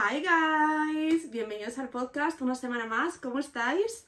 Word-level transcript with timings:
Hi 0.00 0.22
guys, 0.22 1.28
bienvenidos 1.32 1.76
al 1.76 1.88
podcast 1.88 2.40
una 2.40 2.54
semana 2.54 2.86
más, 2.86 3.18
¿cómo 3.18 3.40
estáis? 3.40 4.06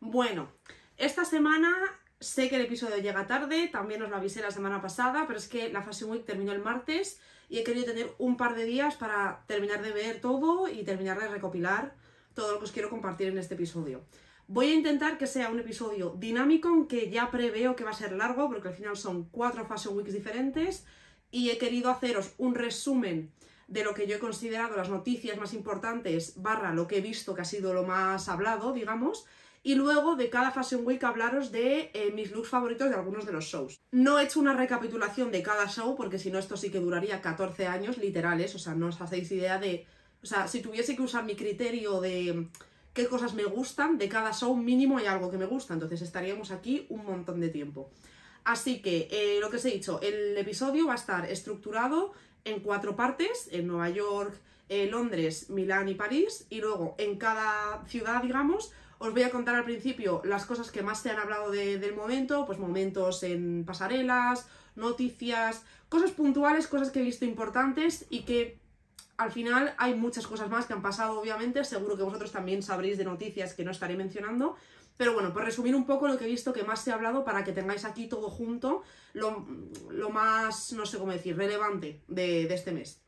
Bueno, 0.00 0.48
esta 0.96 1.24
semana 1.24 1.72
sé 2.18 2.48
que 2.48 2.56
el 2.56 2.62
episodio 2.62 2.96
llega 2.96 3.28
tarde, 3.28 3.68
también 3.68 4.02
os 4.02 4.10
lo 4.10 4.16
avisé 4.16 4.40
la 4.40 4.50
semana 4.50 4.82
pasada, 4.82 5.28
pero 5.28 5.38
es 5.38 5.46
que 5.46 5.72
la 5.72 5.82
Fashion 5.82 6.10
Week 6.10 6.24
terminó 6.24 6.50
el 6.50 6.60
martes 6.60 7.20
y 7.48 7.58
he 7.58 7.62
querido 7.62 7.86
tener 7.86 8.12
un 8.18 8.36
par 8.36 8.56
de 8.56 8.64
días 8.64 8.96
para 8.96 9.44
terminar 9.46 9.82
de 9.82 9.92
ver 9.92 10.20
todo 10.20 10.66
y 10.66 10.82
terminar 10.82 11.20
de 11.20 11.28
recopilar 11.28 11.94
todo 12.34 12.54
lo 12.54 12.58
que 12.58 12.64
os 12.64 12.72
quiero 12.72 12.90
compartir 12.90 13.28
en 13.28 13.38
este 13.38 13.54
episodio. 13.54 14.02
Voy 14.48 14.70
a 14.70 14.74
intentar 14.74 15.16
que 15.16 15.28
sea 15.28 15.50
un 15.50 15.60
episodio 15.60 16.16
dinámico, 16.18 16.66
aunque 16.66 17.08
ya 17.08 17.30
preveo 17.30 17.76
que 17.76 17.84
va 17.84 17.90
a 17.90 17.94
ser 17.94 18.14
largo, 18.14 18.48
porque 18.48 18.66
al 18.66 18.74
final 18.74 18.96
son 18.96 19.28
cuatro 19.30 19.64
Fashion 19.64 19.96
Weeks 19.96 20.12
diferentes 20.12 20.84
y 21.30 21.50
he 21.50 21.58
querido 21.58 21.88
haceros 21.88 22.32
un 22.36 22.56
resumen 22.56 23.30
de 23.70 23.84
lo 23.84 23.94
que 23.94 24.06
yo 24.06 24.16
he 24.16 24.18
considerado 24.18 24.76
las 24.76 24.90
noticias 24.90 25.38
más 25.38 25.54
importantes, 25.54 26.34
barra 26.36 26.74
lo 26.74 26.88
que 26.88 26.98
he 26.98 27.00
visto 27.00 27.34
que 27.34 27.42
ha 27.42 27.44
sido 27.44 27.72
lo 27.72 27.84
más 27.84 28.28
hablado, 28.28 28.72
digamos, 28.72 29.26
y 29.62 29.76
luego 29.76 30.16
de 30.16 30.28
cada 30.28 30.50
Fashion 30.50 30.84
Week 30.84 31.02
hablaros 31.04 31.52
de 31.52 31.90
eh, 31.94 32.10
mis 32.12 32.32
looks 32.32 32.48
favoritos 32.48 32.88
de 32.88 32.96
algunos 32.96 33.26
de 33.26 33.32
los 33.32 33.44
shows. 33.44 33.78
No 33.92 34.18
he 34.18 34.24
hecho 34.24 34.40
una 34.40 34.54
recapitulación 34.54 35.30
de 35.30 35.42
cada 35.42 35.68
show, 35.68 35.94
porque 35.96 36.18
si 36.18 36.32
no 36.32 36.38
esto 36.38 36.56
sí 36.56 36.70
que 36.70 36.80
duraría 36.80 37.20
14 37.20 37.68
años 37.68 37.96
literales, 37.96 38.54
o 38.56 38.58
sea, 38.58 38.74
no 38.74 38.88
os 38.88 39.00
hacéis 39.00 39.30
idea 39.30 39.58
de... 39.58 39.86
O 40.22 40.26
sea, 40.26 40.48
si 40.48 40.60
tuviese 40.60 40.96
que 40.96 41.02
usar 41.02 41.24
mi 41.24 41.36
criterio 41.36 42.00
de 42.00 42.48
qué 42.92 43.06
cosas 43.06 43.34
me 43.34 43.44
gustan, 43.44 43.98
de 43.98 44.08
cada 44.08 44.32
show 44.32 44.56
mínimo 44.56 44.98
hay 44.98 45.06
algo 45.06 45.30
que 45.30 45.38
me 45.38 45.46
gusta, 45.46 45.74
entonces 45.74 46.02
estaríamos 46.02 46.50
aquí 46.50 46.86
un 46.88 47.04
montón 47.04 47.40
de 47.40 47.50
tiempo. 47.50 47.90
Así 48.44 48.82
que, 48.82 49.08
eh, 49.10 49.38
lo 49.40 49.50
que 49.50 49.58
os 49.58 49.64
he 49.64 49.70
dicho, 49.70 50.00
el 50.02 50.36
episodio 50.36 50.86
va 50.86 50.94
a 50.94 50.96
estar 50.96 51.30
estructurado 51.30 52.12
en 52.44 52.60
cuatro 52.60 52.96
partes, 52.96 53.48
en 53.52 53.66
Nueva 53.66 53.90
York, 53.90 54.34
eh, 54.68 54.86
Londres, 54.86 55.50
Milán 55.50 55.88
y 55.88 55.94
París, 55.94 56.46
y 56.48 56.60
luego 56.60 56.94
en 56.98 57.16
cada 57.16 57.84
ciudad, 57.86 58.22
digamos, 58.22 58.72
os 58.98 59.12
voy 59.12 59.22
a 59.22 59.30
contar 59.30 59.54
al 59.54 59.64
principio 59.64 60.20
las 60.24 60.44
cosas 60.44 60.70
que 60.70 60.82
más 60.82 61.00
se 61.00 61.10
han 61.10 61.18
hablado 61.18 61.50
del 61.50 61.94
momento, 61.94 62.44
pues 62.46 62.58
momentos 62.58 63.22
en 63.22 63.64
pasarelas, 63.64 64.46
noticias, 64.76 65.64
cosas 65.88 66.10
puntuales, 66.10 66.66
cosas 66.66 66.90
que 66.90 67.00
he 67.00 67.02
visto 67.02 67.24
importantes 67.24 68.06
y 68.10 68.22
que 68.22 68.58
al 69.16 69.32
final 69.32 69.74
hay 69.76 69.94
muchas 69.94 70.26
cosas 70.26 70.48
más 70.48 70.66
que 70.66 70.72
han 70.72 70.82
pasado, 70.82 71.20
obviamente, 71.20 71.64
seguro 71.64 71.96
que 71.96 72.02
vosotros 72.02 72.32
también 72.32 72.62
sabréis 72.62 72.96
de 72.96 73.04
noticias 73.04 73.54
que 73.54 73.64
no 73.64 73.70
estaré 73.70 73.96
mencionando, 73.96 74.56
pero 74.96 75.14
bueno, 75.14 75.32
por 75.32 75.44
resumir 75.44 75.74
un 75.74 75.86
poco 75.86 76.08
lo 76.08 76.18
que 76.18 76.24
he 76.24 76.28
visto 76.28 76.52
que 76.52 76.62
más 76.62 76.82
se 76.82 76.90
ha 76.90 76.94
hablado 76.94 77.24
para 77.24 77.44
que 77.44 77.52
tengáis 77.52 77.84
aquí 77.84 78.06
todo 78.06 78.28
junto, 78.30 78.82
lo, 79.12 80.10
más, 80.10 80.72
no 80.72 80.86
sé 80.86 80.98
cómo 80.98 81.12
decir, 81.12 81.36
relevante 81.36 82.02
de, 82.08 82.52
este 82.52 82.72
mes. 82.72 83.00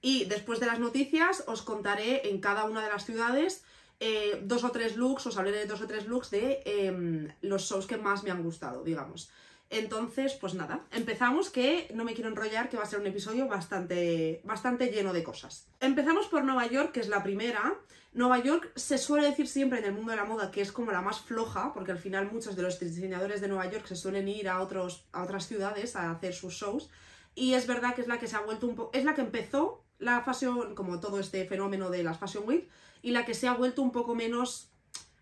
Y 0.00 0.24
después 0.26 0.60
de 0.60 0.66
las 0.66 0.78
noticias 0.78 1.44
os 1.46 1.62
contaré 1.62 2.28
en 2.28 2.40
cada 2.40 2.64
una 2.64 2.82
de 2.82 2.90
las 2.90 3.04
ciudades 3.04 3.64
eh, 3.98 4.40
dos 4.42 4.64
o 4.64 4.70
tres 4.70 4.96
looks, 4.96 5.26
os 5.26 5.38
hablaré 5.38 5.58
de 5.58 5.66
dos 5.66 5.80
o 5.80 5.86
tres 5.86 6.06
looks 6.06 6.30
de 6.30 6.62
em, 6.66 7.28
los 7.40 7.62
shows 7.62 7.86
que 7.86 7.96
más 7.96 8.24
me 8.24 8.30
han 8.30 8.42
gustado, 8.42 8.84
digamos. 8.84 9.30
Entonces, 9.70 10.34
pues 10.34 10.54
nada, 10.54 10.86
empezamos 10.92 11.50
que 11.50 11.90
no 11.92 12.04
me 12.04 12.14
quiero 12.14 12.30
enrollar, 12.30 12.68
que 12.68 12.76
va 12.76 12.84
a 12.84 12.86
ser 12.86 13.00
un 13.00 13.06
episodio 13.06 13.48
bastante, 13.48 14.40
bastante 14.44 14.88
lleno 14.88 15.12
de 15.12 15.24
cosas. 15.24 15.66
Empezamos 15.80 16.26
por 16.26 16.44
Nueva 16.44 16.66
York, 16.66 16.92
que 16.92 17.00
es 17.00 17.08
la 17.08 17.22
primera. 17.22 17.74
Nueva 18.16 18.38
York 18.38 18.72
se 18.76 18.96
suele 18.96 19.28
decir 19.28 19.46
siempre 19.46 19.78
en 19.78 19.84
el 19.84 19.92
mundo 19.92 20.10
de 20.10 20.16
la 20.16 20.24
moda 20.24 20.50
que 20.50 20.62
es 20.62 20.72
como 20.72 20.90
la 20.90 21.02
más 21.02 21.20
floja, 21.20 21.74
porque 21.74 21.92
al 21.92 21.98
final 21.98 22.32
muchos 22.32 22.56
de 22.56 22.62
los 22.62 22.80
diseñadores 22.80 23.42
de 23.42 23.48
Nueva 23.48 23.70
York 23.70 23.86
se 23.86 23.94
suelen 23.94 24.26
ir 24.26 24.48
a, 24.48 24.62
otros, 24.62 25.04
a 25.12 25.22
otras 25.22 25.46
ciudades 25.46 25.96
a 25.96 26.10
hacer 26.10 26.32
sus 26.32 26.54
shows. 26.54 26.88
Y 27.34 27.52
es 27.52 27.66
verdad 27.66 27.94
que 27.94 28.00
es 28.00 28.08
la 28.08 28.18
que 28.18 28.26
se 28.26 28.36
ha 28.36 28.40
vuelto 28.40 28.66
un 28.66 28.74
poco... 28.74 28.90
Es 28.94 29.04
la 29.04 29.14
que 29.14 29.20
empezó 29.20 29.84
la 29.98 30.22
fashion, 30.22 30.74
como 30.74 30.98
todo 30.98 31.20
este 31.20 31.44
fenómeno 31.44 31.90
de 31.90 32.02
las 32.02 32.18
Fashion 32.18 32.44
Week, 32.48 32.70
y 33.02 33.10
la 33.10 33.26
que 33.26 33.34
se 33.34 33.48
ha 33.48 33.52
vuelto 33.52 33.82
un 33.82 33.92
poco 33.92 34.14
menos 34.14 34.70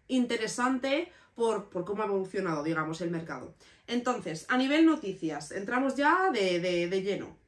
interesante 0.06 1.10
por, 1.34 1.70
cómo 1.70 2.04
ha 2.04 2.06
evolucionado, 2.06 2.62
digamos, 2.62 3.00
el 3.00 3.10
mercado. 3.10 3.56
Entonces, 3.88 4.46
a 4.48 4.56
nivel 4.56 4.86
noticias, 4.86 5.50
entramos 5.50 5.96
ya 5.96 6.30
de, 6.30 6.60
de 6.60 7.02
lleno. 7.02 7.43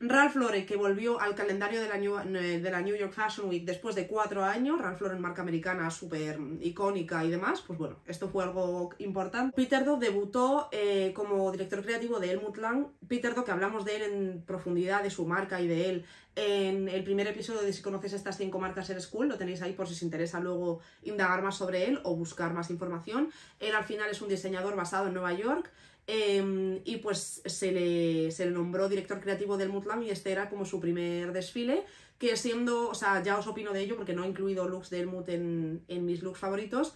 Ralph 0.00 0.36
Lauren, 0.36 0.64
que 0.64 0.76
volvió 0.76 1.20
al 1.20 1.34
calendario 1.34 1.82
de 1.82 1.88
la, 1.88 1.98
New, 1.98 2.94
York 2.94 3.12
Fashion 3.12 3.48
Week 3.48 3.64
después 3.64 3.96
de 3.96 4.06
cuatro 4.06 4.44
años, 4.44 4.80
Ralph 4.80 5.00
Lauren, 5.00 5.20
marca 5.20 5.42
americana 5.42 5.90
súper 5.90 6.38
icónica 6.60 7.24
y 7.24 7.30
demás, 7.30 7.64
pues 7.66 7.80
bueno, 7.80 7.96
esto 8.06 8.28
fue 8.28 8.44
algo 8.44 8.90
importante. 8.98 9.56
Peter 9.56 9.84
Do 9.84 9.96
debutó 9.96 10.68
eh, 10.70 11.12
como 11.16 11.50
director 11.50 11.82
creativo 11.82 12.20
de 12.20 12.30
Helmut 12.30 12.58
Lang. 12.58 12.86
Peter 13.08 13.34
Do, 13.34 13.44
que 13.44 13.50
hablamos 13.50 13.84
de 13.84 13.96
él 13.96 14.02
en 14.02 14.42
profundidad, 14.42 15.02
de 15.02 15.10
su 15.10 15.26
marca 15.26 15.60
y 15.60 15.66
de 15.66 15.90
él, 15.90 16.04
en 16.36 16.88
el 16.88 17.02
primer 17.02 17.26
episodio 17.26 17.62
de 17.62 17.72
Si 17.72 17.82
conoces 17.82 18.12
estas 18.12 18.36
cinco 18.36 18.60
marcas 18.60 18.88
eres 18.90 19.08
cool, 19.08 19.26
lo 19.26 19.36
tenéis 19.36 19.62
ahí 19.62 19.72
por 19.72 19.88
si 19.88 19.94
os 19.94 20.02
interesa 20.02 20.38
luego 20.38 20.78
indagar 21.02 21.42
más 21.42 21.56
sobre 21.56 21.88
él 21.88 21.98
o 22.04 22.14
buscar 22.14 22.54
más 22.54 22.70
información. 22.70 23.32
Él 23.58 23.74
al 23.74 23.82
final 23.82 24.08
es 24.10 24.22
un 24.22 24.28
diseñador 24.28 24.76
basado 24.76 25.08
en 25.08 25.14
Nueva 25.14 25.32
York, 25.32 25.72
Em, 26.10 26.80
y 26.86 26.96
pues 26.96 27.42
se 27.44 27.70
le, 27.70 28.30
se 28.30 28.46
le, 28.46 28.50
nombró 28.50 28.88
director 28.88 29.20
creativo 29.20 29.58
del 29.58 29.68
Mutlam 29.68 30.02
y 30.02 30.08
este 30.08 30.32
era 30.32 30.48
como 30.48 30.64
su 30.64 30.80
primer 30.80 31.34
desfile, 31.34 31.84
que 32.18 32.34
siendo, 32.38 32.88
o 32.88 32.94
sea, 32.94 33.22
ya 33.22 33.36
os 33.38 33.46
opino 33.46 33.74
de 33.74 33.82
ello 33.82 33.94
porque 33.94 34.14
no 34.14 34.24
he 34.24 34.28
incluido 34.28 34.66
looks 34.66 34.88
del 34.88 35.06
Mut 35.06 35.28
en, 35.28 35.84
en, 35.86 36.06
mis 36.06 36.22
looks 36.22 36.38
favoritos. 36.38 36.94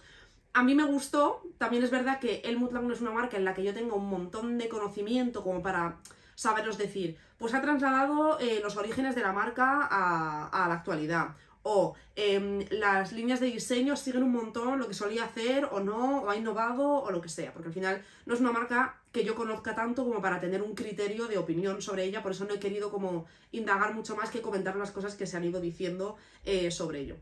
A 0.53 0.63
mí 0.63 0.73
me 0.73 0.83
gustó, 0.83 1.43
también 1.59 1.83
es 1.83 1.91
verdad 1.91 2.19
que 2.19 2.41
el 2.43 2.57
Mutlam 2.57 2.87
no 2.87 2.93
es 2.95 3.01
una 3.01 3.11
marca 3.11 3.37
en 3.37 3.45
la 3.45 3.53
que 3.53 3.63
yo 3.63 3.71
tengo 3.75 3.97
un 3.97 4.09
montón 4.09 4.57
de 4.57 4.67
conocimiento 4.67 5.43
como 5.43 5.61
para 5.61 5.99
saberos 6.33 6.79
decir, 6.79 7.15
pues 7.37 7.53
ha 7.53 7.61
trasladado 7.61 8.39
eh, 8.39 8.61
los 8.63 8.77
orígenes 8.77 9.13
de 9.13 9.21
la 9.21 9.31
marca 9.31 9.87
a, 9.91 10.47
a 10.47 10.67
la 10.67 10.73
actualidad. 10.73 11.35
O 11.61 11.95
em, 12.15 12.65
las 12.71 13.13
líneas 13.13 13.39
de 13.39 13.45
diseño 13.45 13.95
siguen 13.95 14.23
un 14.23 14.31
montón 14.31 14.79
lo 14.79 14.87
que 14.87 14.95
solía 14.95 15.25
hacer 15.25 15.65
o 15.65 15.79
no, 15.81 16.23
o 16.23 16.29
ha 16.31 16.35
innovado 16.35 17.03
o 17.03 17.11
lo 17.11 17.21
que 17.21 17.29
sea, 17.29 17.53
porque 17.53 17.67
al 17.67 17.73
final 17.73 18.03
no 18.25 18.33
es 18.33 18.39
una 18.41 18.51
marca 18.51 19.02
que 19.13 19.23
yo 19.23 19.35
conozca 19.35 19.75
tanto 19.75 20.03
como 20.03 20.21
para 20.21 20.41
tener 20.41 20.61
un 20.61 20.75
criterio 20.75 21.27
de 21.27 21.37
opinión 21.37 21.81
sobre 21.81 22.03
ella, 22.03 22.21
por 22.21 22.31
eso 22.33 22.43
no 22.45 22.55
he 22.55 22.59
querido 22.59 22.91
como 22.91 23.25
indagar 23.51 23.93
mucho 23.93 24.17
más 24.17 24.31
que 24.31 24.41
comentar 24.41 24.75
las 24.75 24.91
cosas 24.91 25.15
que 25.15 25.27
se 25.27 25.37
han 25.37 25.45
ido 25.45 25.61
diciendo 25.61 26.17
eh, 26.43 26.71
sobre 26.71 26.99
ello. 26.99 27.17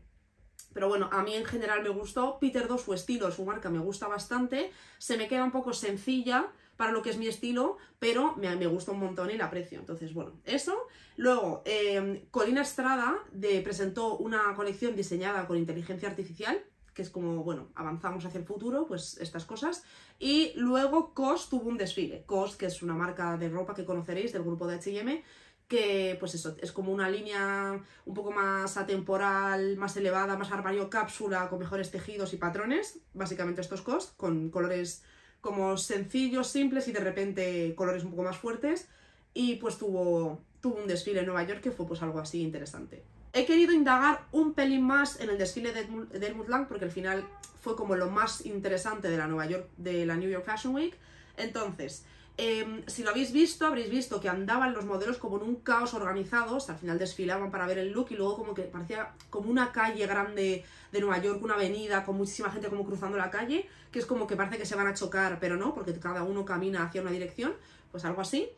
Pero 0.72 0.88
bueno, 0.88 1.10
a 1.12 1.22
mí 1.22 1.34
en 1.34 1.44
general 1.44 1.82
me 1.82 1.90
gustó. 1.90 2.38
Peter 2.40 2.66
2, 2.66 2.80
su 2.80 2.94
estilo, 2.94 3.30
su 3.30 3.44
marca 3.44 3.68
me 3.68 3.78
gusta 3.78 4.08
bastante. 4.08 4.72
Se 4.96 5.18
me 5.18 5.28
queda 5.28 5.44
un 5.44 5.52
poco 5.52 5.74
sencilla, 5.74 6.50
para 6.76 6.92
lo 6.92 7.02
que 7.02 7.10
es 7.10 7.18
mi 7.18 7.28
estilo, 7.28 7.76
pero 7.98 8.34
me, 8.36 8.56
me 8.56 8.66
gusta 8.66 8.92
un 8.92 9.00
montón 9.00 9.30
y 9.30 9.36
la 9.36 9.44
aprecio. 9.44 9.78
Entonces, 9.78 10.14
bueno, 10.14 10.32
eso. 10.44 10.88
Luego, 11.16 11.62
eh, 11.64 12.26
Colina 12.30 12.62
Estrada 12.62 13.18
de, 13.32 13.60
presentó 13.60 14.16
una 14.16 14.54
colección 14.56 14.96
diseñada 14.96 15.46
con 15.46 15.58
inteligencia 15.58 16.08
artificial, 16.08 16.64
que 16.94 17.02
es 17.02 17.10
como, 17.10 17.42
bueno, 17.42 17.68
avanzamos 17.74 18.24
hacia 18.24 18.38
el 18.38 18.44
futuro, 18.44 18.86
pues 18.86 19.16
estas 19.18 19.44
cosas. 19.44 19.84
Y 20.18 20.52
luego 20.56 21.14
COS 21.14 21.48
tuvo 21.48 21.68
un 21.68 21.78
desfile. 21.78 22.24
COS, 22.26 22.56
que 22.56 22.66
es 22.66 22.82
una 22.82 22.94
marca 22.94 23.36
de 23.36 23.48
ropa 23.48 23.74
que 23.74 23.84
conoceréis 23.84 24.32
del 24.32 24.42
grupo 24.42 24.66
de 24.66 24.76
H&M, 24.76 25.22
que 25.68 26.16
pues 26.20 26.34
eso, 26.34 26.54
es 26.60 26.70
como 26.70 26.92
una 26.92 27.08
línea 27.08 27.82
un 28.04 28.14
poco 28.14 28.30
más 28.30 28.76
atemporal, 28.76 29.76
más 29.78 29.96
elevada, 29.96 30.36
más 30.36 30.52
armario 30.52 30.90
cápsula, 30.90 31.48
con 31.48 31.58
mejores 31.58 31.90
tejidos 31.90 32.34
y 32.34 32.36
patrones, 32.36 32.98
básicamente 33.14 33.62
estos 33.62 33.80
COS, 33.80 34.12
con 34.16 34.50
colores 34.50 35.02
como 35.40 35.76
sencillos, 35.76 36.48
simples 36.48 36.88
y 36.88 36.92
de 36.92 37.00
repente 37.00 37.74
colores 37.74 38.04
un 38.04 38.10
poco 38.10 38.22
más 38.22 38.36
fuertes. 38.36 38.88
Y 39.34 39.56
pues 39.56 39.78
tuvo, 39.78 40.40
tuvo 40.60 40.76
un 40.76 40.86
desfile 40.86 41.20
en 41.20 41.26
Nueva 41.26 41.44
York 41.44 41.62
que 41.62 41.70
fue 41.70 41.86
pues 41.86 42.02
algo 42.02 42.18
así 42.18 42.42
interesante. 42.42 43.02
He 43.32 43.46
querido 43.46 43.72
indagar 43.72 44.26
un 44.32 44.52
pelín 44.52 44.82
más 44.82 45.20
en 45.20 45.30
el 45.30 45.38
desfile 45.38 45.72
de, 45.72 45.84
de 45.84 46.34
Lang 46.48 46.68
porque 46.68 46.84
al 46.84 46.90
final 46.90 47.24
fue 47.62 47.76
como 47.76 47.96
lo 47.96 48.10
más 48.10 48.44
interesante 48.44 49.08
de 49.08 49.16
la, 49.16 49.26
Nueva 49.26 49.46
York, 49.46 49.68
New 49.78 50.30
York 50.30 50.44
Fashion 50.44 50.74
Week. 50.74 50.94
Entonces, 51.36 52.04
Em, 52.38 52.82
si 52.86 53.02
lo 53.02 53.10
habéis 53.10 53.30
visto, 53.30 53.66
habréis 53.66 53.90
visto 53.90 54.18
que 54.18 54.28
andaban 54.28 54.72
los 54.72 54.86
modelos 54.86 55.18
como 55.18 55.36
en 55.36 55.42
un 55.42 55.56
caos 55.56 55.92
organizado, 55.92 56.56
hasta 56.56 56.72
al 56.72 56.78
final 56.78 56.98
desfilaban 56.98 57.50
para 57.50 57.66
ver 57.66 57.78
el 57.78 57.92
look 57.92 58.06
y 58.10 58.14
luego 58.14 58.36
como 58.36 58.54
que 58.54 58.62
parecía 58.62 59.12
como 59.28 59.50
una 59.50 59.70
calle 59.70 60.06
grande 60.06 60.64
de 60.90 61.00
Nueva 61.00 61.18
York, 61.18 61.42
una 61.42 61.54
avenida 61.54 62.04
con 62.04 62.16
muchísima 62.16 62.50
gente 62.50 62.68
como 62.68 62.86
cruzando 62.86 63.18
la 63.18 63.30
calle, 63.30 63.68
que 63.90 63.98
es 63.98 64.06
como 64.06 64.26
que 64.26 64.34
parece 64.34 64.56
que 64.56 64.64
se 64.64 64.74
van 64.74 64.86
a 64.86 64.94
chocar, 64.94 65.38
pero 65.40 65.56
no, 65.56 65.74
porque 65.74 65.92
cada 65.98 66.22
uno 66.22 66.44
camina 66.44 66.84
hacia 66.84 67.02
una 67.02 67.10
dirección, 67.10 67.54
pues 67.90 68.04
algo 68.06 68.22
así. 68.22 68.48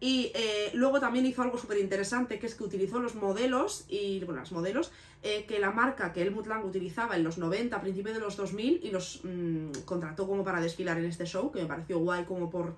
Y 0.00 0.32
eh, 0.34 0.70
luego 0.74 1.00
también 1.00 1.24
hizo 1.24 1.42
algo 1.42 1.56
súper 1.56 1.78
interesante, 1.78 2.38
que 2.38 2.46
es 2.46 2.54
que 2.54 2.64
utilizó 2.64 3.00
los 3.00 3.14
modelos, 3.14 3.84
y 3.88 4.22
bueno, 4.24 4.40
los 4.40 4.52
modelos, 4.52 4.92
eh, 5.22 5.46
que 5.46 5.58
la 5.58 5.70
marca 5.70 6.12
que 6.12 6.22
Helmut 6.22 6.46
Lang 6.46 6.64
utilizaba 6.64 7.16
en 7.16 7.24
los 7.24 7.38
90, 7.38 7.76
a 7.76 7.80
principios 7.80 8.14
de 8.14 8.20
los 8.20 8.36
2000, 8.36 8.80
y 8.82 8.90
los 8.90 9.20
mm, 9.24 9.70
contrató 9.84 10.26
como 10.26 10.44
para 10.44 10.60
desfilar 10.60 10.98
en 10.98 11.06
este 11.06 11.24
show, 11.24 11.50
que 11.50 11.62
me 11.62 11.66
pareció 11.66 11.98
guay 12.00 12.24
como 12.24 12.50
por 12.50 12.76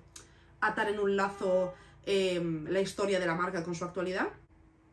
atar 0.61 0.89
en 0.89 0.99
un 0.99 1.15
lazo 1.15 1.73
em, 2.05 2.65
la 2.67 2.81
historia 2.81 3.19
de 3.19 3.25
la 3.25 3.35
marca 3.35 3.63
con 3.63 3.75
su 3.75 3.83
actualidad. 3.83 4.29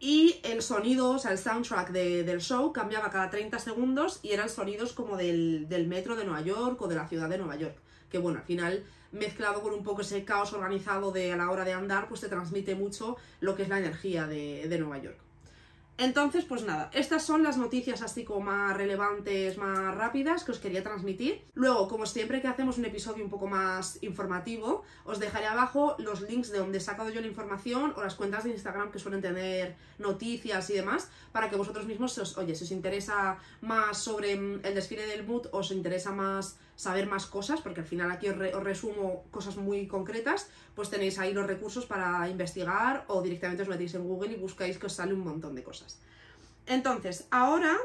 Y 0.01 0.41
el 0.43 0.61
sonido, 0.61 1.13
o 1.13 1.19
sea, 1.19 1.31
el 1.31 1.39
soundtrack 1.39 1.91
del 1.91 2.41
show 2.41 2.73
cambiaba 2.73 3.11
cada 3.11 3.31
30 3.31 3.59
segundos 3.59 4.21
y 4.23 4.33
eran 4.33 4.49
sonidos 4.49 4.93
como 4.93 5.17
del, 5.17 5.67
metro 5.89 6.17
de 6.17 6.25
Nueva 6.25 6.43
York 6.43 6.81
o 6.83 6.89
de 6.89 6.97
la 6.97 7.09
ciudad 7.09 7.29
de 7.29 7.39
Nueva 7.39 7.57
York. 7.57 7.77
Que 8.15 8.21
bueno, 8.21 8.39
al 8.39 8.45
final, 8.45 8.85
mezclado 9.11 9.61
con 9.61 9.73
un 9.73 9.83
poco 9.83 10.03
ese 10.03 10.25
caos 10.25 10.53
organizado 10.53 11.11
de 11.11 11.33
a 11.33 11.37
la 11.37 11.51
hora 11.51 11.65
de 11.65 11.73
andar, 11.73 12.07
pues 12.07 12.21
te 12.21 12.29
transmite 12.29 12.77
mucho 12.77 13.17
lo 13.41 13.57
que 13.57 13.65
es 13.65 13.69
la 13.69 13.81
energía 13.81 14.29
de, 14.29 14.77
Nueva 14.79 14.99
York. 14.99 15.19
Entonces, 15.99 16.45
pues 16.45 16.63
nada, 16.63 16.91
estas 16.93 17.25
son 17.25 17.43
las 17.43 17.57
noticias 17.57 18.03
así 18.03 18.23
como 18.23 18.43
más 18.43 18.77
relevantes, 18.77 19.59
más 19.59 19.97
rápidas 19.97 20.45
que 20.45 20.53
os 20.53 20.61
quería 20.61 20.85
transmitir. 20.85 21.43
Luego, 21.55 21.89
como 21.89 22.07
siempre 22.07 22.41
que 22.41 22.47
hacemos 22.47 22.79
un 22.79 22.85
episodio 22.85 23.25
un 23.25 23.31
poco 23.31 23.49
más 23.49 24.01
informativo, 24.03 24.85
os 25.05 25.19
dejaré 25.19 25.47
abajo 25.47 25.97
los 25.99 26.21
links 26.21 26.53
de 26.53 26.59
donde 26.59 26.79
he 26.79 26.81
sacado 26.81 27.11
yo 27.11 27.21
la 27.21 27.27
información 27.27 27.95
o 27.97 28.01
las 28.01 28.15
cuentas 28.15 28.45
de 28.45 28.51
Instagram 28.51 28.93
que 28.93 29.01
suelen 29.01 29.23
tener 29.23 29.75
noticias 29.99 30.71
y 30.71 30.75
demás, 30.75 31.11
para 31.33 31.51
que 31.51 31.57
vosotros 31.57 31.87
mismos, 31.87 32.17
os, 32.19 32.39
oye, 32.39 32.55
si 32.55 32.63
os 32.63 32.71
interesa 32.71 33.39
más 33.61 33.99
sobre 33.99 34.37
mm, 34.37 34.61
el 34.65 34.75
desfile 34.77 35.05
del 35.09 35.27
mood, 35.27 35.49
os 35.51 35.73
interesa 35.73 36.13
más 36.13 36.59
saber 36.77 37.07
más 37.07 37.27
cosas, 37.27 37.61
porque 37.61 37.81
al 37.81 37.87
final 37.87 38.11
aquí 38.11 38.29
os, 38.29 38.37
resumo 38.37 39.25
cosas 39.31 39.57
muy 39.57 39.87
concretas, 39.87 40.49
pues 40.75 40.91
tenéis 40.91 41.19
ahí 41.19 41.33
los 41.33 41.47
recursos 41.47 41.87
para 41.87 42.29
investigar 42.29 43.05
o 43.09 43.23
directamente 43.23 43.63
os 43.63 43.69
metéis 43.69 43.95
en 43.95 44.05
Google 44.05 44.33
y 44.33 44.37
buscáis 44.37 44.79
que 44.79 44.87
os 44.87 44.93
sale 44.93 45.15
un 45.15 45.21
montón 45.21 45.55
de 45.55 45.63
cosas. 45.63 46.01
Entonces, 46.67 47.27
ahora 47.31 47.77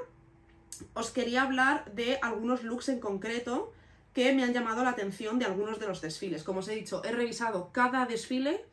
os 0.94 1.12
quería 1.12 1.44
hablar 1.44 1.92
de 1.94 2.18
algunos 2.22 2.64
looks 2.64 2.90
en 2.90 3.00
concreto 3.00 3.74
que 4.14 4.34
me 4.34 4.44
han 4.44 4.54
llamado 4.54 4.84
la 4.84 4.92
atención 4.92 5.40
de 5.40 5.46
algunos 5.46 5.80
de 5.80 5.88
los 5.88 6.02
desfiles. 6.02 6.44
Como 6.44 6.60
os 6.60 6.68
he 6.68 6.76
dicho, 6.76 7.04
he 7.04 7.12
revisado 7.12 7.72
cada 7.72 8.06
desfile 8.06 8.66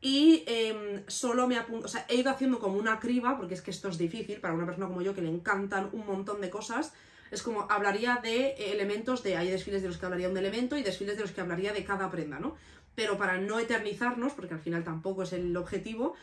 y 0.00 0.44
em, 0.46 1.04
solo 1.06 1.46
me 1.46 1.56
apunto, 1.56 1.86
o 1.86 1.88
sea, 1.88 2.04
he 2.08 2.16
ido 2.16 2.30
haciendo 2.30 2.58
como 2.58 2.76
una 2.76 2.98
criba, 2.98 3.36
porque 3.36 3.54
es 3.54 3.62
que 3.62 3.70
esto 3.70 3.88
es 3.88 3.98
difícil 3.98 4.40
para 4.40 4.52
una 4.52 4.66
persona 4.66 4.88
como 4.88 5.00
yo 5.00 5.14
que 5.14 5.22
le 5.22 5.30
encantan 5.30 5.88
un 5.92 6.04
montón 6.04 6.40
de 6.40 6.50
cosas, 6.50 6.92
es 7.32 7.42
como 7.42 7.66
hablaría 7.70 8.20
de 8.22 8.48
eh, 8.48 8.72
elementos, 8.72 9.22
de 9.22 9.38
hay 9.38 9.50
desfiles 9.50 9.80
de 9.80 9.88
los 9.88 9.96
que 9.96 10.04
hablaría 10.04 10.28
un 10.28 10.36
elemento 10.36 10.76
y 10.76 10.82
desfiles 10.82 11.16
de 11.16 11.22
los 11.22 11.32
que 11.32 11.40
hablaría 11.40 11.72
de 11.72 11.82
cada 11.82 12.10
prenda, 12.10 12.38
¿no? 12.38 12.56
Pero 12.94 13.16
para 13.16 13.38
no 13.38 13.58
eternizarnos, 13.58 14.34
porque 14.34 14.52
al 14.52 14.60
final 14.60 14.84
tampoco 14.84 15.22
es 15.22 15.32
el 15.32 15.56
objetivo, 15.56 16.14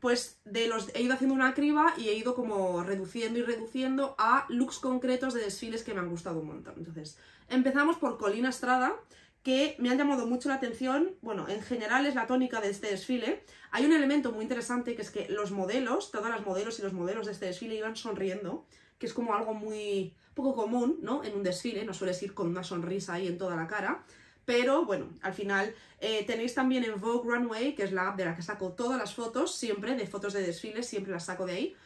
pues 0.00 0.40
de 0.44 0.66
los 0.66 0.92
he 0.94 1.02
ido 1.02 1.14
haciendo 1.14 1.36
una 1.36 1.54
criba 1.54 1.94
y 1.96 2.08
he 2.08 2.14
ido 2.14 2.34
como 2.34 2.82
reduciendo 2.82 3.38
y 3.38 3.42
reduciendo 3.42 4.16
a 4.18 4.46
looks 4.48 4.80
concretos 4.80 5.34
de 5.34 5.42
desfiles 5.42 5.84
que 5.84 5.94
me 5.94 6.00
han 6.00 6.10
gustado 6.10 6.40
un 6.40 6.48
montón. 6.48 6.74
Entonces, 6.78 7.16
empezamos 7.48 7.96
por 7.96 8.18
Colina 8.18 8.48
Estrada, 8.48 8.96
que 9.44 9.76
me 9.78 9.88
han 9.88 9.98
llamado 9.98 10.26
mucho 10.26 10.48
la 10.48 10.56
atención, 10.56 11.12
bueno, 11.22 11.48
en 11.48 11.62
general 11.62 12.06
es 12.06 12.16
la 12.16 12.26
tónica 12.26 12.60
de 12.60 12.70
este 12.70 12.88
desfile. 12.88 13.44
Hay 13.70 13.86
un 13.86 13.92
elemento 13.92 14.32
muy 14.32 14.42
interesante 14.42 14.96
que 14.96 15.02
es 15.02 15.12
que 15.12 15.28
los 15.28 15.52
modelos, 15.52 16.10
todas 16.10 16.30
las 16.30 16.44
modelos 16.44 16.80
y 16.80 16.82
los 16.82 16.92
modelos 16.92 17.26
de 17.26 17.32
este 17.32 17.46
desfile 17.46 17.76
iban 17.76 17.94
sonriendo, 17.94 18.66
que 18.98 19.06
es 19.06 19.14
como 19.14 19.32
algo 19.34 19.54
muy 19.54 20.14
poco 20.34 20.54
común, 20.54 20.98
¿no? 21.02 21.24
En 21.24 21.34
un 21.34 21.42
desfile, 21.42 21.84
no 21.84 21.94
sueles 21.94 22.22
ir 22.22 22.34
con 22.34 22.48
una 22.48 22.64
sonrisa 22.64 23.14
ahí 23.14 23.26
en 23.26 23.38
toda 23.38 23.56
la 23.56 23.66
cara. 23.66 24.04
Pero 24.44 24.84
bueno, 24.84 25.08
al 25.22 25.34
final 25.34 25.74
eh, 26.00 26.24
tenéis 26.26 26.54
también 26.54 26.84
en 26.84 27.00
Vogue 27.00 27.30
Runway, 27.30 27.74
que 27.74 27.84
es 27.84 27.92
la 27.92 28.08
app 28.08 28.16
de 28.16 28.24
la 28.24 28.34
que 28.34 28.42
saco 28.42 28.72
todas 28.72 28.98
las 28.98 29.14
fotos, 29.14 29.54
siempre 29.54 29.94
de 29.94 30.06
fotos 30.06 30.32
de 30.32 30.42
desfiles, 30.42 30.86
siempre 30.86 31.12
las 31.12 31.26
saco 31.26 31.46
de 31.46 31.52
ahí. 31.52 31.76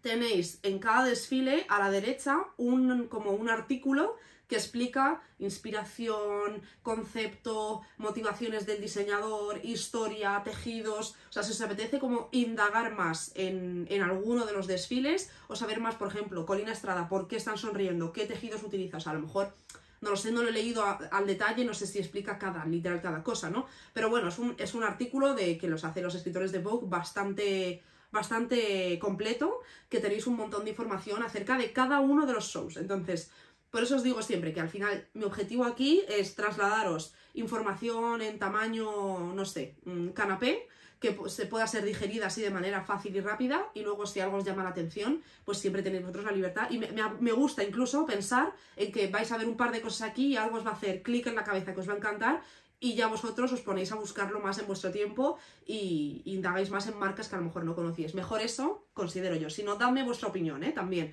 Tenéis 0.00 0.60
en 0.62 0.78
cada 0.78 1.04
desfile 1.04 1.66
a 1.68 1.78
la 1.78 1.90
derecha 1.90 2.38
un, 2.56 3.08
como 3.08 3.32
un 3.32 3.50
artículo 3.50 4.16
que 4.48 4.56
explica 4.56 5.20
inspiración, 5.38 6.62
concepto, 6.82 7.82
motivaciones 7.98 8.66
del 8.66 8.80
diseñador, 8.80 9.60
historia, 9.62 10.40
tejidos. 10.42 11.16
O 11.28 11.32
sea, 11.32 11.42
si 11.42 11.52
os 11.52 11.60
apetece 11.60 11.98
como 11.98 12.28
indagar 12.32 12.94
más 12.94 13.30
en, 13.34 13.86
alguno 14.02 14.46
de 14.46 14.54
los 14.54 14.66
desfiles 14.66 15.30
o 15.48 15.54
saber 15.54 15.80
más, 15.80 15.96
por 15.96 16.08
ejemplo, 16.08 16.46
Colina 16.46 16.72
Estrada, 16.72 17.08
por 17.08 17.28
qué 17.28 17.36
están 17.36 17.58
sonriendo, 17.58 18.12
qué 18.12 18.24
tejidos 18.24 18.62
utilizas, 18.62 19.06
a 19.06 19.12
lo 19.12 19.20
mejor 19.20 19.54
no 20.00 20.10
lo 20.10 20.16
sé, 20.16 20.30
no 20.32 20.42
lo 20.42 20.48
he 20.48 20.52
leído 20.52 20.84
al 20.84 21.26
detalle, 21.26 21.64
no 21.64 21.74
sé 21.74 21.86
si 21.86 21.98
explica 21.98 22.38
cada, 22.38 22.64
literal 22.64 23.02
cada 23.02 23.22
cosa, 23.22 23.50
¿no? 23.50 23.66
Pero 23.92 24.08
bueno, 24.08 24.28
es 24.28 24.38
un, 24.38 24.54
es 24.56 24.74
un 24.74 24.84
artículo 24.84 25.34
de 25.34 25.58
que 25.58 25.66
los 25.66 25.84
hacen 25.84 26.04
los 26.04 26.14
escritores 26.14 26.52
de 26.52 26.60
Vogue 26.60 26.86
bastante 26.88 27.82
bastante 28.10 28.98
completo, 28.98 29.60
que 29.88 30.00
tenéis 30.00 30.26
un 30.26 30.36
montón 30.36 30.64
de 30.64 30.70
información 30.70 31.22
acerca 31.22 31.58
de 31.58 31.72
cada 31.72 32.00
uno 32.00 32.26
de 32.26 32.32
los 32.32 32.46
shows. 32.46 32.76
Entonces, 32.76 33.30
por 33.70 33.82
eso 33.82 33.96
os 33.96 34.02
digo 34.02 34.22
siempre 34.22 34.52
que 34.52 34.60
al 34.60 34.68
final 34.68 35.08
mi 35.14 35.24
objetivo 35.24 35.64
aquí 35.64 36.02
es 36.08 36.34
trasladaros 36.34 37.14
información 37.34 38.22
en 38.22 38.38
tamaño, 38.38 39.32
no 39.34 39.44
sé, 39.44 39.76
canapé, 40.14 40.66
que 41.00 41.16
se 41.28 41.46
pueda 41.46 41.66
ser 41.66 41.84
digerida 41.84 42.26
así 42.26 42.42
de 42.42 42.50
manera 42.50 42.82
fácil 42.82 43.14
y 43.14 43.20
rápida 43.20 43.70
y 43.74 43.82
luego 43.82 44.06
si 44.06 44.20
algo 44.20 44.38
os 44.38 44.44
llama 44.44 44.64
la 44.64 44.70
atención, 44.70 45.22
pues 45.44 45.58
siempre 45.58 45.82
tenéis 45.82 46.02
vosotros 46.02 46.24
la 46.24 46.32
libertad 46.32 46.68
y 46.70 46.78
me, 46.78 47.32
gusta 47.32 47.62
incluso 47.62 48.04
pensar 48.04 48.52
en 48.76 48.90
que 48.90 49.06
vais 49.06 49.30
a 49.30 49.38
ver 49.38 49.46
un 49.46 49.56
par 49.56 49.70
de 49.70 49.80
cosas 49.80 50.08
aquí 50.08 50.28
y 50.28 50.36
algo 50.36 50.56
os 50.56 50.66
va 50.66 50.70
a 50.70 50.74
hacer 50.74 51.02
clic 51.02 51.26
en 51.26 51.36
la 51.36 51.44
cabeza 51.44 51.72
que 51.72 51.80
os 51.80 51.88
va 51.88 51.92
a 51.92 51.96
encantar 51.96 52.42
y 52.80 52.94
ya 52.94 53.06
vosotros 53.08 53.52
os 53.52 53.60
ponéis 53.60 53.90
a 53.92 53.96
buscarlo 53.96 54.40
más 54.40 54.58
en 54.58 54.66
vuestro 54.66 54.90
tiempo 54.90 55.38
y, 55.66 56.22
indagáis 56.24 56.70
más 56.70 56.86
en 56.86 56.98
marcas 56.98 57.28
que 57.28 57.34
a 57.34 57.38
lo 57.38 57.44
mejor 57.44 57.64
no 57.64 57.74
conocíais. 57.74 58.14
Mejor 58.14 58.40
eso, 58.40 58.86
considero 58.94 59.34
yo. 59.34 59.50
Si 59.50 59.64
no, 59.64 59.74
dadme 59.76 60.04
vuestra 60.04 60.28
opinión, 60.28 60.62
¿eh? 60.62 60.70
También 60.70 61.12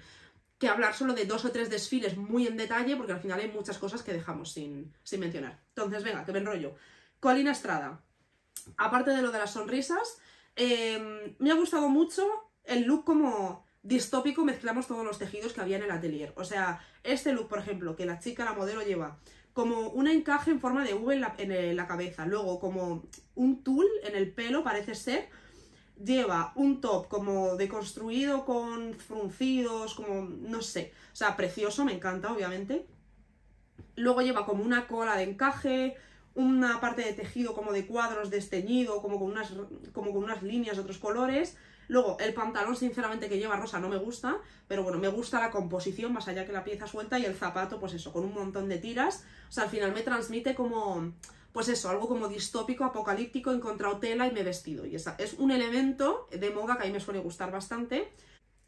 hablar 0.69 0.93
solo 0.93 1.13
de 1.13 1.25
dos 1.25 1.45
o 1.45 1.51
tres 1.51 1.69
desfiles 1.69 2.17
muy 2.17 2.47
en 2.47 2.57
detalle, 2.57 2.95
porque 2.95 3.13
al 3.13 3.19
final 3.19 3.39
hay 3.39 3.51
muchas 3.51 3.77
cosas 3.77 4.03
que 4.03 4.13
dejamos 4.13 4.51
sin, 4.51 4.93
mencionar. 5.17 5.59
Entonces, 5.69 6.03
venga, 6.03 6.25
que 6.25 6.31
me 6.31 6.39
enrollo. 6.39 6.75
Colina 7.19 7.51
Estrada. 7.51 8.01
Aparte 8.77 9.11
de 9.11 9.21
lo 9.21 9.31
de 9.31 9.39
las 9.39 9.51
sonrisas, 9.51 10.19
em, 10.55 11.35
me 11.39 11.51
ha 11.51 11.55
gustado 11.55 11.89
mucho 11.89 12.25
el 12.63 12.83
look 12.83 13.05
como 13.05 13.65
distópico, 13.83 14.43
mezclamos 14.43 14.87
todos 14.87 15.05
los 15.05 15.19
tejidos 15.19 15.53
que 15.53 15.61
había 15.61 15.77
en 15.77 15.83
el 15.83 15.91
atelier. 15.91 16.33
O 16.35 16.43
sea, 16.43 16.81
este 17.03 17.31
look, 17.31 17.47
por 17.47 17.59
ejemplo, 17.59 17.95
que 17.95 18.05
la 18.05 18.19
chica, 18.19 18.45
la 18.45 18.53
modelo, 18.53 18.81
lleva 18.81 19.19
como 19.53 19.87
un 19.89 20.07
encaje 20.07 20.51
en 20.51 20.59
forma 20.59 20.83
de 20.83 20.93
V 20.93 21.13
en 21.13 21.21
la, 21.21 21.33
en 21.37 21.75
la 21.77 21.87
cabeza, 21.87 22.25
luego 22.25 22.59
como 22.59 23.05
un 23.35 23.63
tul 23.63 23.85
en 24.03 24.13
el 24.15 24.33
pelo, 24.33 24.65
parece 24.65 24.95
ser, 24.95 25.29
lleva 26.03 26.51
un 26.55 26.81
top 26.81 27.07
como 27.07 27.55
deconstruido 27.55 28.45
con 28.45 28.93
fruncidos, 28.95 29.95
como 29.95 30.21
no 30.23 30.61
sé, 30.61 30.93
o 31.13 31.15
sea, 31.15 31.35
precioso, 31.35 31.85
me 31.85 31.93
encanta, 31.93 32.31
obviamente. 32.31 32.85
Luego 33.95 34.21
lleva 34.21 34.45
como 34.45 34.63
una 34.63 34.87
cola 34.87 35.15
de 35.15 35.23
encaje, 35.23 35.95
una 36.33 36.81
parte 36.81 37.03
de 37.03 37.13
tejido 37.13 37.53
como 37.53 37.71
de 37.71 37.85
cuadros 37.87 38.29
desteñido, 38.29 39.01
como 39.01 39.19
con 39.19 39.31
unas, 39.31 39.53
como 39.93 40.11
con 40.11 40.23
unas 40.23 40.43
líneas 40.43 40.75
de 40.75 40.83
otros 40.83 40.97
colores. 40.97 41.57
Luego, 41.87 42.17
el 42.19 42.33
pantalón, 42.33 42.75
sinceramente, 42.75 43.29
que 43.29 43.37
lleva 43.37 43.55
rosa 43.55 43.79
no 43.79 43.89
me 43.89 43.97
gusta, 43.97 44.37
pero 44.67 44.83
bueno, 44.83 44.97
me 44.97 45.07
gusta 45.07 45.39
la 45.39 45.51
composición, 45.51 46.11
más 46.13 46.27
allá 46.27 46.45
que 46.45 46.51
la 46.51 46.63
pieza 46.63 46.87
suelta, 46.87 47.19
y 47.19 47.25
el 47.25 47.35
zapato, 47.35 47.79
pues 47.79 47.93
eso, 47.93 48.11
con 48.11 48.23
un 48.25 48.33
montón 48.33 48.67
de 48.67 48.79
tiras. 48.79 49.23
O 49.47 49.51
sea, 49.51 49.65
al 49.65 49.69
final 49.69 49.93
me 49.93 50.01
transmite 50.01 50.55
como 50.55 51.13
pues 51.55 51.69
eso, 51.69 51.89
algo 51.89 52.09
como 52.09 52.27
distópico, 52.27 52.83
apocalíptico, 52.83 53.53
he 53.53 53.55
encontrado 53.55 53.97
tela 53.97 54.27
y 54.27 54.31
me 54.33 54.41
he 54.41 54.43
vestido. 54.43 54.85
Y 54.85 54.93
esa 54.93 55.15
es 55.17 55.35
un 55.35 55.51
elemento 55.51 56.27
de 56.29 56.49
moda 56.49 56.75
que 56.75 56.83
a 56.83 56.85
mí 56.87 56.91
me 56.91 56.99
suele 56.99 57.21
gustar 57.21 57.49
bastante. 57.49 58.11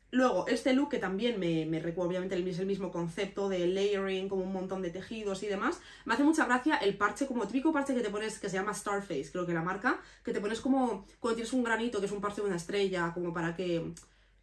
Luego, 0.09 0.47
este 0.47 0.71
look 0.71 0.91
que 0.91 0.97
también 0.97 1.37
me, 1.37 1.65
me 1.65 1.81
recuerda, 1.81 2.11
obviamente 2.11 2.49
es 2.49 2.59
el 2.59 2.65
mismo 2.65 2.89
concepto 2.89 3.49
de 3.49 3.67
layering, 3.67 4.29
como 4.29 4.43
un 4.43 4.53
montón 4.53 4.81
de 4.81 4.89
tejidos 4.89 5.43
y 5.43 5.47
demás. 5.47 5.81
Me 6.05 6.13
hace 6.13 6.23
mucha 6.23 6.45
gracia 6.45 6.77
el 6.77 6.95
parche, 6.95 7.27
como 7.27 7.45
típico 7.45 7.73
parche 7.73 7.93
que 7.93 7.99
te 7.99 8.09
pones, 8.09 8.39
que 8.39 8.47
se 8.47 8.55
llama 8.55 8.73
Starface, 8.73 9.33
creo 9.33 9.45
que 9.45 9.53
la 9.53 9.63
marca, 9.63 9.99
que 10.23 10.31
te 10.31 10.39
pones 10.39 10.61
como 10.61 11.05
cuando 11.19 11.35
tienes 11.35 11.51
un 11.51 11.65
granito, 11.65 11.99
que 11.99 12.05
es 12.05 12.11
un 12.13 12.21
parche 12.21 12.39
de 12.39 12.47
una 12.47 12.55
estrella, 12.55 13.11
como 13.13 13.33
para 13.33 13.53
que 13.53 13.93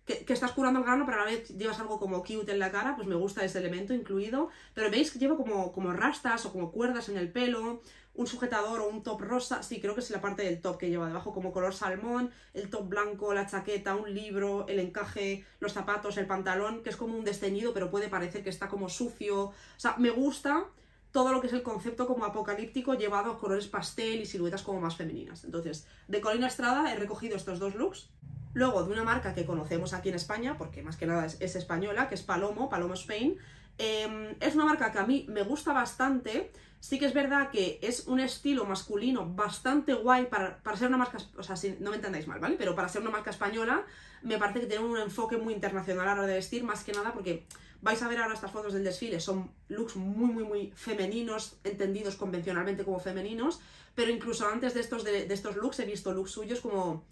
que, 0.04 0.32
estás 0.32 0.52
curando 0.52 0.80
el 0.80 0.84
grano, 0.84 1.06
pero 1.06 1.20
a 1.20 1.24
la 1.24 1.30
vez 1.30 1.48
llevas 1.48 1.80
algo 1.80 1.98
como 1.98 2.22
cute 2.22 2.52
en 2.52 2.58
la 2.58 2.70
cara, 2.70 2.94
pues 2.94 3.08
me 3.08 3.14
gusta 3.14 3.44
ese 3.44 3.58
elemento 3.58 3.94
incluido. 3.94 4.50
Pero 4.74 4.90
veis 4.90 5.10
que 5.10 5.18
lleva 5.18 5.36
como, 5.36 5.72
como 5.72 5.92
rastas 5.92 6.44
o 6.46 6.52
como 6.52 6.70
cuerdas 6.72 7.08
en 7.08 7.16
el 7.16 7.32
pelo, 7.32 7.80
un 8.14 8.26
sujetador 8.26 8.80
o 8.80 8.88
un 8.88 9.02
top 9.02 9.20
rosa, 9.20 9.62
sí, 9.62 9.80
creo 9.80 9.94
que 9.94 10.00
es 10.00 10.10
la 10.10 10.20
parte 10.20 10.42
del 10.42 10.60
top 10.60 10.78
que 10.78 10.88
lleva 10.88 11.06
debajo, 11.06 11.32
como 11.32 11.52
color 11.52 11.74
salmón, 11.74 12.30
el 12.52 12.70
top 12.70 12.88
blanco, 12.88 13.34
la 13.34 13.46
chaqueta, 13.46 13.96
un 13.96 14.14
libro, 14.14 14.66
el 14.68 14.78
encaje, 14.78 15.44
los 15.60 15.72
zapatos, 15.72 16.16
el 16.16 16.26
pantalón, 16.26 16.82
que 16.82 16.90
es 16.90 16.96
como 16.96 17.16
un 17.16 17.24
desteñido, 17.24 17.74
pero 17.74 17.90
puede 17.90 18.08
parecer 18.08 18.42
que 18.44 18.50
está 18.50 18.68
como 18.68 18.88
sucio. 18.88 19.46
O 19.46 19.54
sea, 19.76 19.96
me 19.98 20.10
gusta 20.10 20.66
todo 21.14 21.32
lo 21.32 21.40
que 21.40 21.46
es 21.46 21.52
el 21.52 21.62
concepto 21.62 22.08
como 22.08 22.24
apocalíptico 22.24 22.94
llevado 22.94 23.30
a 23.30 23.38
colores 23.38 23.68
pastel 23.68 24.20
y 24.20 24.26
siluetas 24.26 24.62
como 24.62 24.80
más 24.80 24.96
femeninas. 24.96 25.44
Entonces, 25.44 25.86
de 26.08 26.20
Colina 26.20 26.48
Estrada 26.48 26.92
he 26.92 26.96
recogido 26.96 27.36
estos 27.36 27.60
dos 27.60 27.76
looks. 27.76 28.10
Luego, 28.52 28.84
de 28.84 28.92
una 28.92 29.04
marca 29.04 29.34
que 29.34 29.46
conocemos 29.46 29.92
aquí 29.92 30.08
en 30.08 30.14
España, 30.14 30.56
porque 30.56 30.82
más 30.82 30.96
que 30.96 31.06
nada 31.06 31.26
es, 31.26 31.56
española, 31.56 32.08
que 32.08 32.14
es 32.14 32.22
Palomo, 32.22 32.68
Palomo 32.68 32.94
Spain. 32.94 33.36
Em, 33.78 34.34
es 34.40 34.54
una 34.54 34.64
marca 34.64 34.92
que 34.92 34.98
a 34.98 35.06
mí 35.06 35.26
me 35.28 35.42
gusta 35.42 35.72
bastante 35.72 36.52
Sí 36.84 36.98
que 36.98 37.06
es 37.06 37.14
verdad 37.14 37.50
que 37.50 37.78
es 37.80 38.08
un 38.08 38.20
estilo 38.20 38.66
masculino 38.66 39.24
bastante 39.24 39.94
guay 39.94 40.26
para, 40.26 40.60
ser 40.76 40.88
una 40.88 40.98
marca, 40.98 41.16
o 41.38 41.42
sea, 41.42 41.56
si, 41.56 41.78
no 41.80 41.88
me 41.88 41.96
entendáis 41.96 42.26
mal, 42.26 42.40
¿vale? 42.40 42.56
Pero 42.58 42.74
para 42.74 42.90
ser 42.90 43.00
una 43.00 43.10
marca 43.10 43.30
española 43.30 43.86
me 44.20 44.36
parece 44.36 44.60
que 44.60 44.66
tiene 44.66 44.84
un 44.84 44.98
enfoque 44.98 45.38
muy 45.38 45.54
internacional 45.54 46.06
a 46.06 46.08
la 46.08 46.20
hora 46.20 46.26
de 46.26 46.34
vestir, 46.34 46.62
más 46.62 46.84
que 46.84 46.92
nada 46.92 47.14
porque 47.14 47.46
vais 47.80 48.02
a 48.02 48.08
ver 48.08 48.18
ahora 48.18 48.34
estas 48.34 48.50
fotos 48.50 48.74
del 48.74 48.84
desfile, 48.84 49.18
son 49.18 49.50
looks 49.68 49.96
muy, 49.96 50.30
muy, 50.30 50.44
muy 50.44 50.72
femeninos, 50.76 51.56
entendidos 51.64 52.16
convencionalmente 52.16 52.84
como 52.84 53.00
femeninos, 53.00 53.62
pero 53.94 54.10
incluso 54.10 54.46
antes 54.46 54.74
de 54.74 54.80
estos, 54.80 55.04
de, 55.04 55.24
estos 55.32 55.56
looks 55.56 55.80
he 55.80 55.86
visto 55.86 56.12
looks 56.12 56.32
suyos 56.32 56.60
como... 56.60 57.06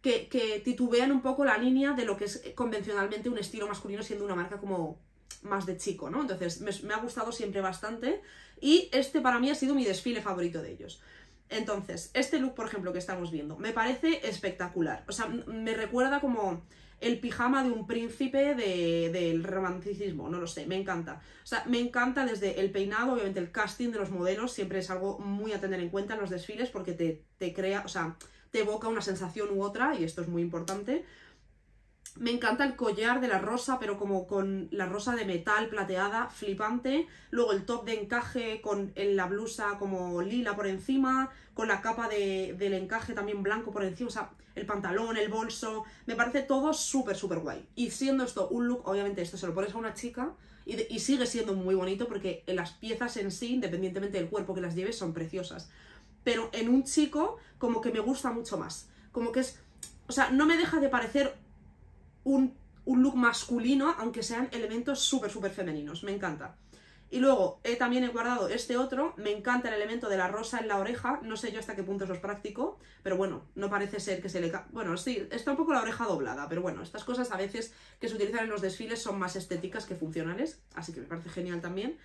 Que, 0.00 0.62
titubean 0.64 1.12
un 1.12 1.20
poco 1.20 1.44
la 1.44 1.58
línea 1.58 1.92
de 1.92 2.06
lo 2.06 2.16
que 2.16 2.24
es 2.24 2.42
convencionalmente 2.54 3.28
un 3.28 3.36
estilo 3.36 3.68
masculino 3.68 4.02
siendo 4.02 4.24
una 4.24 4.34
marca 4.34 4.56
como 4.56 4.98
más 5.42 5.66
de 5.66 5.76
chico, 5.76 6.10
¿no? 6.10 6.22
Entonces 6.22 6.82
me, 6.82 6.94
ha 6.94 6.98
gustado 6.98 7.32
siempre 7.32 7.60
bastante 7.60 8.22
y 8.60 8.88
este 8.92 9.20
para 9.20 9.38
mí 9.38 9.50
ha 9.50 9.54
sido 9.54 9.74
mi 9.74 9.84
desfile 9.84 10.22
favorito 10.22 10.62
de 10.62 10.72
ellos. 10.72 11.00
Entonces, 11.50 12.10
este 12.14 12.38
look, 12.38 12.54
por 12.54 12.66
ejemplo, 12.66 12.92
que 12.92 12.98
estamos 12.98 13.30
viendo, 13.30 13.56
me 13.56 13.72
parece 13.72 14.26
espectacular. 14.26 15.04
O 15.06 15.12
sea, 15.12 15.26
me 15.26 15.74
recuerda 15.74 16.20
como 16.20 16.62
el 17.00 17.20
pijama 17.20 17.62
de 17.62 17.70
un 17.70 17.86
príncipe 17.86 18.54
del 18.54 19.44
romanticismo, 19.44 20.28
no 20.30 20.40
lo 20.40 20.46
sé, 20.46 20.66
me 20.66 20.76
encanta. 20.76 21.20
O 21.42 21.46
sea, 21.46 21.62
me 21.66 21.78
encanta 21.78 22.24
desde 22.24 22.60
el 22.60 22.70
peinado, 22.70 23.12
obviamente 23.12 23.40
el 23.40 23.50
casting 23.50 23.90
de 23.90 23.98
los 23.98 24.10
modelos 24.10 24.52
siempre 24.52 24.78
es 24.78 24.90
algo 24.90 25.18
muy 25.18 25.52
a 25.52 25.60
tener 25.60 25.80
en 25.80 25.90
cuenta 25.90 26.14
en 26.14 26.20
los 26.20 26.30
desfiles 26.30 26.70
porque 26.70 26.92
te, 26.92 27.22
te 27.36 27.52
crea, 27.52 27.82
o 27.84 27.88
sea, 27.88 28.16
te 28.50 28.60
evoca 28.60 28.88
una 28.88 29.02
sensación 29.02 29.50
u 29.50 29.62
otra 29.62 29.94
y 29.98 30.04
esto 30.04 30.22
es 30.22 30.28
muy 30.28 30.40
importante. 30.40 31.04
Me 32.16 32.30
encanta 32.30 32.64
el 32.64 32.76
collar 32.76 33.20
de 33.20 33.26
la 33.26 33.40
rosa, 33.40 33.80
pero 33.80 33.98
como 33.98 34.28
con 34.28 34.68
la 34.70 34.86
rosa 34.86 35.16
de 35.16 35.24
metal 35.24 35.68
plateada, 35.68 36.28
flipante. 36.28 37.08
Luego 37.30 37.52
el 37.52 37.64
top 37.64 37.84
de 37.84 38.00
encaje 38.00 38.60
con 38.60 38.92
la 38.94 39.26
blusa 39.26 39.78
como 39.80 40.22
lila 40.22 40.54
por 40.54 40.68
encima, 40.68 41.30
con 41.54 41.66
la 41.66 41.80
capa 41.80 42.08
de, 42.08 42.54
del 42.56 42.74
encaje 42.74 43.14
también 43.14 43.42
blanco 43.42 43.72
por 43.72 43.82
encima, 43.84 44.08
o 44.08 44.12
sea, 44.12 44.30
el 44.54 44.64
pantalón, 44.64 45.16
el 45.16 45.28
bolso. 45.28 45.84
Me 46.06 46.14
parece 46.14 46.42
todo 46.42 46.72
súper, 46.72 47.16
súper 47.16 47.40
guay. 47.40 47.66
Y 47.74 47.90
siendo 47.90 48.22
esto 48.22 48.48
un 48.48 48.68
look, 48.68 48.86
obviamente 48.86 49.20
esto 49.20 49.36
se 49.36 49.48
lo 49.48 49.54
pones 49.54 49.74
a 49.74 49.78
una 49.78 49.94
chica 49.94 50.34
y, 50.64 50.94
y 50.94 51.00
sigue 51.00 51.26
siendo 51.26 51.54
muy 51.54 51.74
bonito 51.74 52.06
porque 52.06 52.44
las 52.46 52.74
piezas 52.74 53.16
en 53.16 53.32
sí, 53.32 53.54
independientemente 53.54 54.18
del 54.18 54.28
cuerpo 54.28 54.54
que 54.54 54.60
las 54.60 54.76
lleves, 54.76 54.96
son 54.96 55.12
preciosas. 55.14 55.68
Pero 56.22 56.48
en 56.52 56.68
un 56.68 56.84
chico, 56.84 57.38
como 57.58 57.80
que 57.80 57.90
me 57.90 57.98
gusta 57.98 58.30
mucho 58.30 58.56
más. 58.56 58.88
Como 59.10 59.32
que 59.32 59.40
es. 59.40 59.58
O 60.06 60.12
sea, 60.12 60.30
no 60.30 60.46
me 60.46 60.56
deja 60.56 60.78
de 60.78 60.88
parecer 60.88 61.43
un, 62.24 62.54
look 62.86 63.16
masculino, 63.16 63.94
aunque 63.98 64.22
sean 64.22 64.48
elementos 64.52 65.00
súper, 65.00 65.30
súper 65.30 65.52
femeninos. 65.52 66.02
Me 66.02 66.12
encanta. 66.12 66.56
Y 67.10 67.20
luego 67.20 67.60
he 67.62 67.76
también 67.76 68.02
he 68.02 68.08
guardado 68.08 68.48
este 68.48 68.76
otro, 68.76 69.14
me 69.16 69.30
encanta 69.30 69.68
el 69.68 69.74
elemento 69.74 70.08
de 70.08 70.16
la 70.16 70.26
rosa 70.26 70.58
en 70.58 70.66
la 70.66 70.78
oreja, 70.78 71.20
no 71.22 71.36
sé 71.36 71.52
yo 71.52 71.60
hasta 71.60 71.76
qué 71.76 71.84
punto 71.84 72.04
eso 72.04 72.14
es 72.14 72.18
práctico, 72.18 72.78
pero 73.04 73.16
bueno, 73.16 73.44
no 73.54 73.70
parece 73.70 74.00
ser 74.00 74.20
que 74.20 74.28
se 74.28 74.40
le... 74.40 74.52
Bueno, 74.72 74.96
sí, 74.96 75.28
está 75.30 75.52
un 75.52 75.56
poco 75.56 75.72
la 75.72 75.82
oreja 75.82 76.06
doblada, 76.06 76.48
pero 76.48 76.60
bueno, 76.60 76.82
estas 76.82 77.04
cosas 77.04 77.30
a 77.30 77.36
veces 77.36 77.72
que 78.00 78.08
se 78.08 78.16
utilizan 78.16 78.44
en 78.44 78.50
los 78.50 78.62
desfiles 78.62 79.00
son 79.00 79.18
más 79.18 79.36
estéticas 79.36 79.86
que 79.86 79.94
funcionales, 79.94 80.60
así 80.74 80.92
que 80.92 81.02
me 81.02 81.06
parece 81.06 81.28
genial 81.30 81.60
también. 81.60 81.98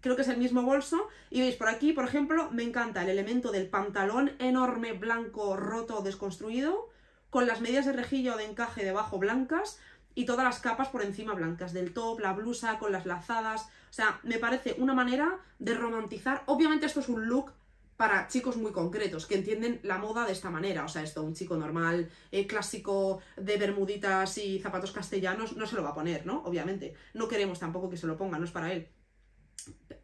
Creo 0.00 0.16
que 0.16 0.22
es 0.22 0.28
el 0.28 0.38
mismo 0.38 0.62
bolso, 0.62 1.06
y 1.28 1.40
veis, 1.40 1.56
por 1.56 1.68
aquí, 1.68 1.92
por 1.92 2.06
ejemplo, 2.06 2.50
me 2.50 2.62
encanta 2.62 3.02
el 3.02 3.10
elemento 3.10 3.52
del 3.52 3.68
pantalón 3.68 4.32
enorme, 4.38 4.94
blanco, 4.94 5.56
roto, 5.56 6.00
desconstruido, 6.00 6.88
con 7.30 7.46
las 7.46 7.60
medias 7.60 7.86
de 7.86 7.92
rejilla 7.92 8.34
o 8.34 8.38
de 8.38 8.44
encaje 8.44 8.84
debajo 8.84 9.18
blancas 9.18 9.78
y 10.14 10.24
todas 10.24 10.44
las 10.44 10.60
capas 10.60 10.88
por 10.88 11.02
encima 11.02 11.34
blancas, 11.34 11.72
del 11.72 11.92
top, 11.92 12.20
la 12.20 12.32
blusa, 12.32 12.78
con 12.78 12.90
las 12.90 13.04
lazadas. 13.04 13.64
O 13.90 13.92
sea, 13.92 14.18
me 14.22 14.38
parece 14.38 14.74
una 14.78 14.94
manera 14.94 15.38
de 15.58 15.74
romantizar. 15.74 16.42
Obviamente 16.46 16.86
esto 16.86 17.00
es 17.00 17.08
un 17.08 17.26
look 17.26 17.52
para 17.96 18.26
chicos 18.28 18.56
muy 18.56 18.72
concretos, 18.72 19.26
que 19.26 19.36
entienden 19.36 19.80
la 19.82 19.98
moda 19.98 20.26
de 20.26 20.32
esta 20.32 20.50
manera. 20.50 20.84
O 20.84 20.88
sea, 20.88 21.02
esto, 21.02 21.22
un 21.22 21.34
chico 21.34 21.56
normal, 21.56 22.10
eh, 22.30 22.46
clásico 22.46 23.20
de 23.36 23.56
bermuditas 23.56 24.38
y 24.38 24.58
zapatos 24.58 24.92
castellanos, 24.92 25.56
no 25.56 25.66
se 25.66 25.76
lo 25.76 25.82
va 25.82 25.90
a 25.90 25.94
poner, 25.94 26.26
¿no? 26.26 26.42
Obviamente. 26.44 26.94
No 27.14 27.28
queremos 27.28 27.58
tampoco 27.58 27.90
que 27.90 27.96
se 27.96 28.06
lo 28.06 28.16
ponga, 28.16 28.38
no 28.38 28.44
es 28.44 28.50
para 28.50 28.72
él. 28.72 28.88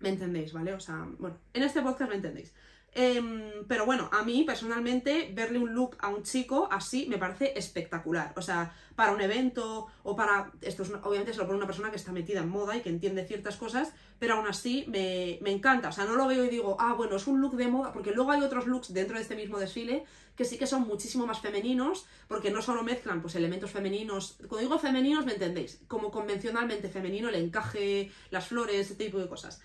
¿Me 0.01 0.09
entendéis, 0.09 0.53
vale? 0.53 0.75
O 0.75 0.81
sea, 0.81 1.07
bueno, 1.19 1.39
en 1.53 1.63
este 1.63 1.83
podcast 1.83 2.11
me 2.11 2.17
entendéis. 2.17 2.53
Em, 2.95 3.65
pero 3.67 3.87
bueno, 3.87 4.11
a 4.13 4.23
mí 4.23 4.45
personalmente 4.45 5.31
verle 5.33 5.59
un 5.59 5.75
look 5.75 5.97
a 6.01 6.09
un 6.09 6.23
chico 6.25 6.69
así 6.71 7.07
me 7.09 7.17
parece 7.17 7.59
espectacular. 7.59 8.35
O 8.37 8.43
sea, 8.43 8.75
para 8.95 9.13
un 9.13 9.21
evento 9.23 9.87
o 10.03 10.15
para... 10.15 10.53
Esto 10.61 10.83
es, 10.83 10.93
obviamente 11.03 11.33
se 11.33 11.39
lo 11.39 11.47
pone 11.47 11.57
una 11.57 11.67
persona 11.67 11.91
que 11.91 11.97
está 11.97 12.13
metida 12.13 12.41
en 12.41 12.51
moda 12.51 12.77
y 12.77 12.83
que 12.83 12.91
entiende 12.91 13.25
ciertas 13.25 13.57
cosas, 13.57 13.93
pero 14.19 14.35
aún 14.35 14.47
así 14.47 14.85
me, 14.89 15.39
me, 15.41 15.51
encanta. 15.51 15.89
O 15.89 15.93
sea, 15.93 16.05
no 16.05 16.17
lo 16.17 16.27
veo 16.27 16.45
y 16.45 16.49
digo, 16.49 16.77
ah, 16.79 16.93
bueno, 16.93 17.17
es 17.17 17.27
un 17.27 17.41
look 17.41 17.57
de 17.57 17.69
moda, 17.69 17.93
porque 17.95 18.13
luego 18.13 18.31
hay 18.31 18.43
otros 18.43 18.67
looks 18.67 18.93
dentro 18.93 19.17
de 19.17 19.23
este 19.23 19.37
mismo 19.37 19.59
desfile 19.59 20.05
que 20.37 20.45
sí 20.45 20.57
que 20.57 20.67
son 20.67 20.87
muchísimo 20.87 21.27
más 21.27 21.41
femeninos, 21.41 22.07
porque 22.27 22.51
no 22.51 22.63
solo 22.63 22.83
mezclan 22.83 23.21
pues 23.21 23.35
elementos 23.35 23.71
femeninos, 23.71 24.37
cuando 24.49 24.61
digo 24.61 24.79
femeninos 24.79 25.27
me 25.27 25.35
entendéis, 25.35 25.81
como 25.89 26.11
convencionalmente 26.11 26.89
femenino, 26.89 27.29
el 27.29 27.35
encaje, 27.35 28.11
las 28.31 28.47
flores, 28.47 28.77
ese 28.77 28.95
tipo 28.95 29.19
de 29.19 29.29
cosas 29.29 29.61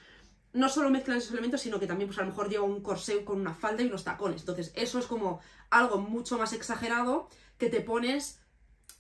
no 0.53 0.69
solo 0.69 0.89
mezclan 0.89 1.17
esos 1.17 1.31
elementos, 1.31 1.61
sino 1.61 1.79
que 1.79 1.87
también 1.87 2.07
pues 2.07 2.17
a 2.19 2.21
lo 2.21 2.29
mejor 2.29 2.49
lleva 2.49 2.63
un 2.63 2.81
corsé 2.81 3.23
con 3.23 3.39
una 3.39 3.53
falda 3.53 3.83
y 3.83 3.87
unos 3.87 4.03
tacones. 4.03 4.41
Entonces, 4.41 4.71
eso 4.75 4.99
es 4.99 5.05
como 5.05 5.39
algo 5.69 5.97
mucho 5.97 6.37
más 6.37 6.53
exagerado 6.53 7.29
que 7.57 7.69
te 7.69 7.81
pones 7.81 8.39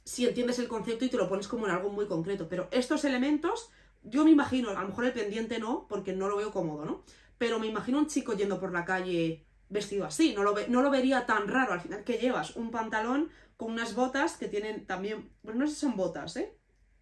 si 0.03 0.25
entiendes 0.25 0.59
el 0.59 0.67
concepto 0.67 1.05
y 1.05 1.09
te 1.09 1.17
lo 1.17 1.27
pones 1.27 1.47
como 1.47 1.65
en 1.65 1.71
algo 1.71 1.89
muy 1.89 2.07
concreto. 2.07 2.47
Pero 2.47 2.67
estos 2.71 3.03
elementos, 3.05 3.69
yo 4.03 4.23
me 4.23 4.31
imagino, 4.31 4.69
a 4.69 4.81
lo 4.81 4.87
mejor 4.87 5.05
el 5.05 5.13
pendiente 5.13 5.59
no, 5.59 5.85
porque 5.87 6.13
no 6.13 6.27
lo 6.27 6.37
veo 6.37 6.51
cómodo, 6.51 6.85
¿no? 6.85 7.03
Pero 7.37 7.59
me 7.59 7.67
imagino 7.67 7.97
un 7.97 8.07
chico 8.07 8.33
yendo 8.33 8.59
por 8.59 8.71
la 8.71 8.85
calle 8.85 9.45
vestido 9.69 10.05
así, 10.05 10.33
no 10.33 10.43
lo, 10.43 10.55
no 10.69 10.81
lo 10.81 10.89
vería 10.89 11.25
tan 11.25 11.47
raro 11.47 11.73
al 11.73 11.81
final 11.81 12.03
que 12.05 12.17
llevas 12.17 12.55
un 12.55 12.71
pantalón 12.71 13.29
con 13.57 13.71
unas 13.71 13.95
botas 13.95 14.37
que 14.37 14.47
tienen 14.47 14.85
también, 14.85 15.29
bueno, 15.43 15.61
no 15.61 15.67
sé 15.67 15.73
si 15.73 15.81
son 15.81 15.97
botas, 15.97 16.37
¿eh? 16.37 16.53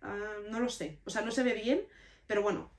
Ah, 0.02 0.38
no 0.50 0.60
lo 0.60 0.70
sé, 0.70 1.00
o 1.06 1.10
sea, 1.10 1.22
no 1.22 1.32
se 1.32 1.44
ve 1.44 1.54
bien, 1.54 1.82
pero 2.26 2.42
bueno, 2.42 2.72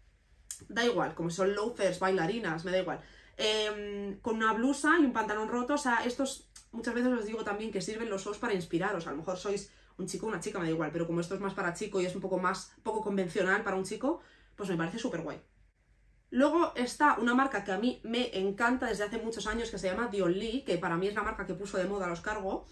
da 0.69 0.85
igual, 0.85 1.15
como 1.15 1.31
son 1.31 1.55
loafers, 1.55 1.99
bailarinas, 1.99 2.65
me 2.65 2.73
da 2.73 2.79
igual. 2.79 3.01
Em, 3.37 4.19
con 4.21 4.37
una 4.37 4.53
blusa 4.53 4.97
y 4.99 5.05
un 5.05 5.13
pantalón 5.13 5.49
roto, 5.49 5.75
o 5.75 5.79
sea, 5.79 6.05
estos 6.05 6.49
muchas 6.73 6.95
veces 6.95 7.13
os 7.13 7.27
digo 7.27 7.45
también 7.45 7.71
que 7.71 7.81
sirven 7.81 8.11
los 8.11 8.27
ojos 8.27 8.39
para 8.39 8.55
inspiraros. 8.55 9.07
A 9.07 9.11
lo 9.11 9.19
mejor 9.19 9.37
sois 9.37 9.71
un 9.99 10.07
chico 10.07 10.27
o 10.27 10.29
una 10.29 10.41
chica, 10.41 10.59
me 10.59 10.67
da 10.67 10.71
igual, 10.71 10.91
pero 10.93 11.07
como 11.07 11.21
esto 11.21 11.35
es 11.35 11.41
más 11.41 11.55
para 11.55 11.75
chico 11.75 12.01
y 12.01 12.07
es 12.07 12.15
un 12.15 12.21
poco 12.21 12.39
más 12.39 12.73
poco 12.83 13.03
convencional 13.03 13.63
para 13.63 13.77
un 13.77 13.85
chico, 13.85 14.21
pues 14.55 14.69
me 14.69 14.77
parece 14.77 14.99
súper 14.99 15.23
guay. 15.23 15.41
Luego 16.31 16.73
está 16.75 17.17
una 17.19 17.35
marca 17.35 17.65
que 17.65 17.73
a 17.73 17.79
mí 17.79 18.01
me 18.03 18.37
encanta 18.37 18.87
desde 18.87 19.05
hace 19.05 19.19
muchos 19.19 19.47
años 19.47 19.71
que 19.71 19.79
se 19.79 19.89
llama 19.89 20.09
Dion 20.09 20.33
Lee, 20.33 20.65
que 20.67 20.77
para 20.77 20.97
mí 20.97 21.07
es 21.07 21.15
la 21.15 21.23
marca 21.23 21.47
que 21.47 21.55
puso 21.55 21.79
de 21.79 21.87
moda 21.87 22.09
los 22.09 22.21
cargo, 22.21 22.67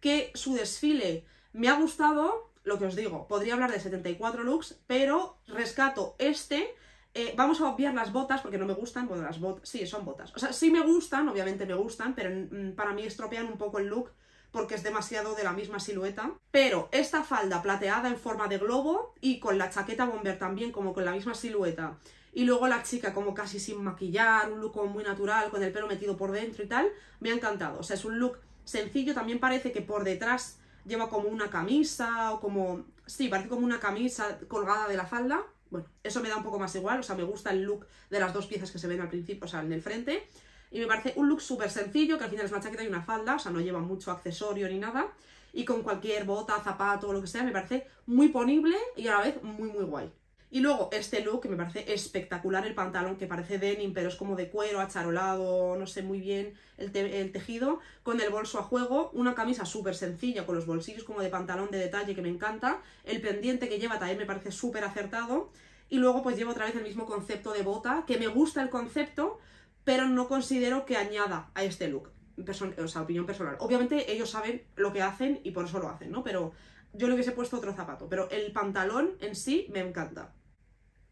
que 0.00 0.32
su 0.34 0.54
desfile 0.54 1.24
me 1.52 1.68
ha 1.68 1.78
gustado, 1.78 2.52
lo 2.64 2.78
que 2.78 2.86
os 2.86 2.96
digo, 2.96 3.28
podría 3.28 3.54
hablar 3.54 3.70
de 3.70 3.80
74 3.80 4.42
looks, 4.42 4.80
pero 4.86 5.38
rescato 5.46 6.16
este 6.18 6.74
eh, 7.16 7.32
vamos 7.34 7.62
a 7.62 7.68
obviar 7.70 7.94
las 7.94 8.12
botas 8.12 8.42
porque 8.42 8.58
no 8.58 8.66
me 8.66 8.74
gustan. 8.74 9.08
Bueno, 9.08 9.24
las 9.24 9.40
botas, 9.40 9.66
sí, 9.66 9.86
son 9.86 10.04
botas. 10.04 10.34
O 10.36 10.38
sea, 10.38 10.52
sí 10.52 10.70
me 10.70 10.80
gustan, 10.80 11.26
obviamente 11.28 11.64
me 11.64 11.72
gustan, 11.72 12.14
pero 12.14 12.28
mm, 12.30 12.72
para 12.72 12.92
mí 12.92 13.04
estropean 13.04 13.46
un 13.46 13.56
poco 13.56 13.78
el 13.78 13.86
look 13.86 14.10
porque 14.50 14.74
es 14.74 14.82
demasiado 14.82 15.34
de 15.34 15.42
la 15.42 15.54
misma 15.54 15.80
silueta. 15.80 16.32
Pero 16.50 16.90
esta 16.92 17.24
falda 17.24 17.62
plateada 17.62 18.08
en 18.08 18.18
forma 18.18 18.48
de 18.48 18.58
globo 18.58 19.14
y 19.22 19.40
con 19.40 19.56
la 19.56 19.70
chaqueta 19.70 20.04
bomber 20.04 20.38
también 20.38 20.72
como 20.72 20.92
con 20.92 21.06
la 21.06 21.12
misma 21.12 21.34
silueta. 21.34 21.98
Y 22.34 22.44
luego 22.44 22.68
la 22.68 22.82
chica 22.82 23.14
como 23.14 23.32
casi 23.32 23.58
sin 23.58 23.82
maquillar, 23.82 24.52
un 24.52 24.60
look 24.60 24.76
muy 24.86 25.02
natural, 25.02 25.48
con 25.48 25.62
el 25.62 25.72
pelo 25.72 25.86
metido 25.86 26.18
por 26.18 26.32
dentro 26.32 26.62
y 26.64 26.68
tal, 26.68 26.86
me 27.20 27.30
ha 27.30 27.34
encantado. 27.34 27.80
O 27.80 27.82
sea, 27.82 27.96
es 27.96 28.04
un 28.04 28.18
look 28.18 28.38
sencillo, 28.64 29.14
también 29.14 29.40
parece 29.40 29.72
que 29.72 29.80
por 29.80 30.04
detrás 30.04 30.58
lleva 30.84 31.08
como 31.08 31.30
una 31.30 31.48
camisa 31.48 32.34
o 32.34 32.40
como... 32.40 32.84
Sí, 33.06 33.28
parece 33.28 33.48
como 33.48 33.64
una 33.64 33.80
camisa 33.80 34.38
colgada 34.48 34.86
de 34.86 34.96
la 34.96 35.06
falda 35.06 35.46
bueno, 35.70 35.86
eso 36.02 36.20
me 36.20 36.28
da 36.28 36.36
un 36.36 36.42
poco 36.42 36.58
más 36.58 36.74
igual, 36.74 37.00
o 37.00 37.02
sea, 37.02 37.16
me 37.16 37.24
gusta 37.24 37.50
el 37.50 37.62
look 37.62 37.86
de 38.10 38.20
las 38.20 38.32
dos 38.32 38.46
piezas 38.46 38.70
que 38.70 38.78
se 38.78 38.86
ven 38.86 39.00
al 39.00 39.08
principio, 39.08 39.44
o 39.44 39.48
sea, 39.48 39.60
en 39.60 39.72
el 39.72 39.82
frente. 39.82 40.28
Y 40.70 40.80
me 40.80 40.86
parece 40.86 41.12
un 41.16 41.28
look 41.28 41.40
súper 41.40 41.70
sencillo, 41.70 42.18
que 42.18 42.24
al 42.24 42.30
final 42.30 42.46
es 42.46 42.52
una 42.52 42.60
chaqueta 42.60 42.84
y 42.84 42.88
una 42.88 43.02
falda, 43.02 43.36
o 43.36 43.38
sea, 43.38 43.52
no 43.52 43.60
lleva 43.60 43.80
mucho 43.80 44.10
accesorio 44.10 44.68
ni 44.68 44.78
nada. 44.78 45.12
Y 45.52 45.64
con 45.64 45.82
cualquier 45.82 46.24
bota, 46.24 46.60
zapato 46.60 47.08
o 47.08 47.12
lo 47.12 47.20
que 47.20 47.26
sea, 47.26 47.42
me 47.42 47.52
parece 47.52 47.86
muy 48.06 48.28
ponible 48.28 48.76
y 48.96 49.08
a 49.08 49.12
la 49.12 49.20
vez 49.22 49.42
muy, 49.42 49.70
muy 49.70 49.84
guay. 49.84 50.12
Y 50.56 50.60
luego 50.60 50.88
este 50.90 51.20
look 51.20 51.42
que 51.42 51.50
me 51.50 51.56
parece 51.58 51.92
espectacular, 51.92 52.66
el 52.66 52.74
pantalón 52.74 53.16
que 53.16 53.26
parece 53.26 53.58
denim, 53.58 53.92
pero 53.92 54.08
es 54.08 54.16
como 54.16 54.36
de 54.36 54.48
cuero, 54.48 54.80
acharolado, 54.80 55.76
no 55.76 55.86
sé 55.86 56.00
muy 56.00 56.18
bien 56.18 56.54
el, 56.78 56.92
tejido, 57.30 57.80
con 58.02 58.22
el 58.22 58.30
bolso 58.30 58.58
a 58.58 58.62
juego, 58.62 59.10
una 59.12 59.34
camisa 59.34 59.66
súper 59.66 59.94
sencilla, 59.94 60.46
con 60.46 60.54
los 60.54 60.64
bolsillos 60.64 61.04
como 61.04 61.20
de 61.20 61.28
pantalón 61.28 61.70
de 61.70 61.76
detalle 61.76 62.14
que 62.14 62.22
me 62.22 62.30
encanta, 62.30 62.80
el 63.04 63.20
pendiente 63.20 63.68
que 63.68 63.78
lleva 63.78 63.98
también 63.98 64.16
me 64.16 64.24
parece 64.24 64.50
súper 64.50 64.82
acertado, 64.84 65.50
y 65.90 65.98
luego 65.98 66.22
pues 66.22 66.38
lleva 66.38 66.52
otra 66.52 66.64
vez 66.64 66.74
el 66.74 66.84
mismo 66.84 67.04
concepto 67.04 67.52
de 67.52 67.60
bota, 67.60 68.04
que 68.06 68.16
me 68.16 68.28
gusta 68.28 68.62
el 68.62 68.70
concepto, 68.70 69.38
pero 69.84 70.08
no 70.08 70.26
considero 70.26 70.86
que 70.86 70.96
añada 70.96 71.50
a 71.52 71.64
este 71.64 71.88
look. 71.88 72.08
o 72.38 72.88
sea, 72.88 73.02
opinión 73.02 73.26
personal. 73.26 73.56
Obviamente 73.60 74.10
ellos 74.10 74.30
saben 74.30 74.64
lo 74.74 74.90
que 74.94 75.02
hacen 75.02 75.38
y 75.44 75.50
por 75.50 75.66
eso 75.66 75.78
lo 75.80 75.90
hacen, 75.90 76.10
¿no? 76.10 76.24
Pero 76.24 76.52
yo 76.94 77.08
le 77.08 77.12
hubiese 77.12 77.32
puesto 77.32 77.58
otro 77.58 77.74
zapato, 77.74 78.08
pero 78.08 78.30
el 78.30 78.52
pantalón 78.52 79.18
en 79.20 79.36
sí 79.36 79.66
me 79.70 79.80
encanta. 79.80 80.32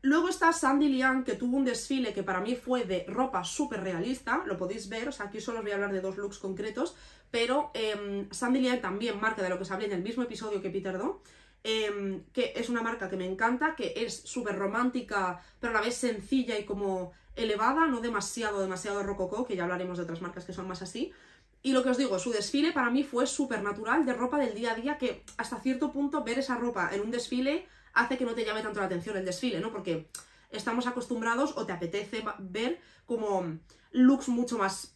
Luego 0.05 0.29
está 0.29 0.53
Sandy 0.53 0.91
Liang, 0.91 1.25
que 1.25 1.35
tuvo 1.35 1.57
un 1.57 1.65
desfile 1.65 2.13
que 2.13 2.23
para 2.23 2.43
mí 2.43 2.57
fue 2.57 2.85
de 2.85 3.07
ropa 3.09 3.43
súper 3.43 3.81
realista, 3.81 4.43
lo 4.45 4.59
podéis 4.59 4.91
ver, 4.91 5.09
o 5.09 5.13
sea, 5.13 5.27
aquí 5.27 5.41
solo 5.41 5.61
os 5.61 5.65
voy 5.65 5.73
a 5.73 5.77
hablar 5.77 5.95
de 5.95 6.03
dos 6.03 6.19
looks 6.19 6.39
concretos, 6.39 6.95
pero 7.31 7.71
eh, 7.73 8.29
Sandy 8.31 8.61
Liang 8.61 8.83
también 8.83 9.19
marca 9.19 9.43
de 9.43 9.49
lo 9.49 9.57
que 9.57 9.63
os 9.63 9.71
hablé 9.71 9.87
en 9.87 9.93
el 9.93 10.03
mismo 10.03 10.23
episodio 10.23 10.61
que 10.61 10.69
Peter 10.69 10.99
Do, 10.99 11.23
em, 11.63 12.23
que 12.35 12.53
es 12.55 12.69
una 12.69 12.83
marca 12.83 13.09
que 13.09 13.17
me 13.17 13.25
encanta, 13.25 13.75
que 13.75 13.95
es 13.97 14.15
súper 14.15 14.59
romántica, 14.59 15.41
pero 15.59 15.71
a 15.71 15.81
la 15.81 15.87
vez 15.87 15.95
sencilla 15.95 16.59
y 16.59 16.67
como 16.67 17.13
elevada, 17.35 17.87
no 17.87 18.03
demasiado, 18.03 18.61
demasiado 18.61 19.03
rococó, 19.05 19.47
que 19.47 19.57
ya 19.57 19.63
hablaremos 19.63 19.97
de 19.97 20.05
otras 20.05 20.21
marcas 20.21 20.45
que 20.45 20.53
son 20.53 20.69
más 20.69 20.83
así, 20.83 21.15
y 21.63 21.73
lo 21.73 21.83
que 21.83 21.89
os 21.89 21.97
digo, 21.97 22.19
su 22.19 22.31
desfile 22.31 22.73
para 22.73 22.91
mí 22.91 23.05
fue 23.05 23.27
súper 23.27 23.63
natural, 23.63 24.05
de 24.05 24.13
ropa 24.13 24.37
del 24.37 24.55
día 24.55 24.73
a 24.73 24.75
día, 24.75 24.99
que 24.99 25.25
hasta 25.39 25.61
cierto 25.61 25.91
punto 25.93 26.23
ver 26.23 26.41
esa 26.41 26.57
ropa 26.57 26.91
en 26.93 27.01
un 27.01 27.11
desfile 27.11 27.67
hace 27.95 28.19
que 28.19 28.25
no 28.25 28.35
te 28.35 28.45
llame 28.45 28.63
tanto 28.63 28.81
la 28.81 28.87
atención 28.87 29.17
el 29.17 29.25
desfile, 29.25 29.61
¿no? 29.61 29.73
Porque 29.73 30.09
estamos 30.51 30.87
acostumbrados 30.87 31.57
o 31.57 31.67
te 31.67 31.73
apetece 31.73 32.23
ver 32.39 32.81
como 33.07 33.59
looks 33.93 34.29
mucho 34.29 34.59
más 34.59 34.95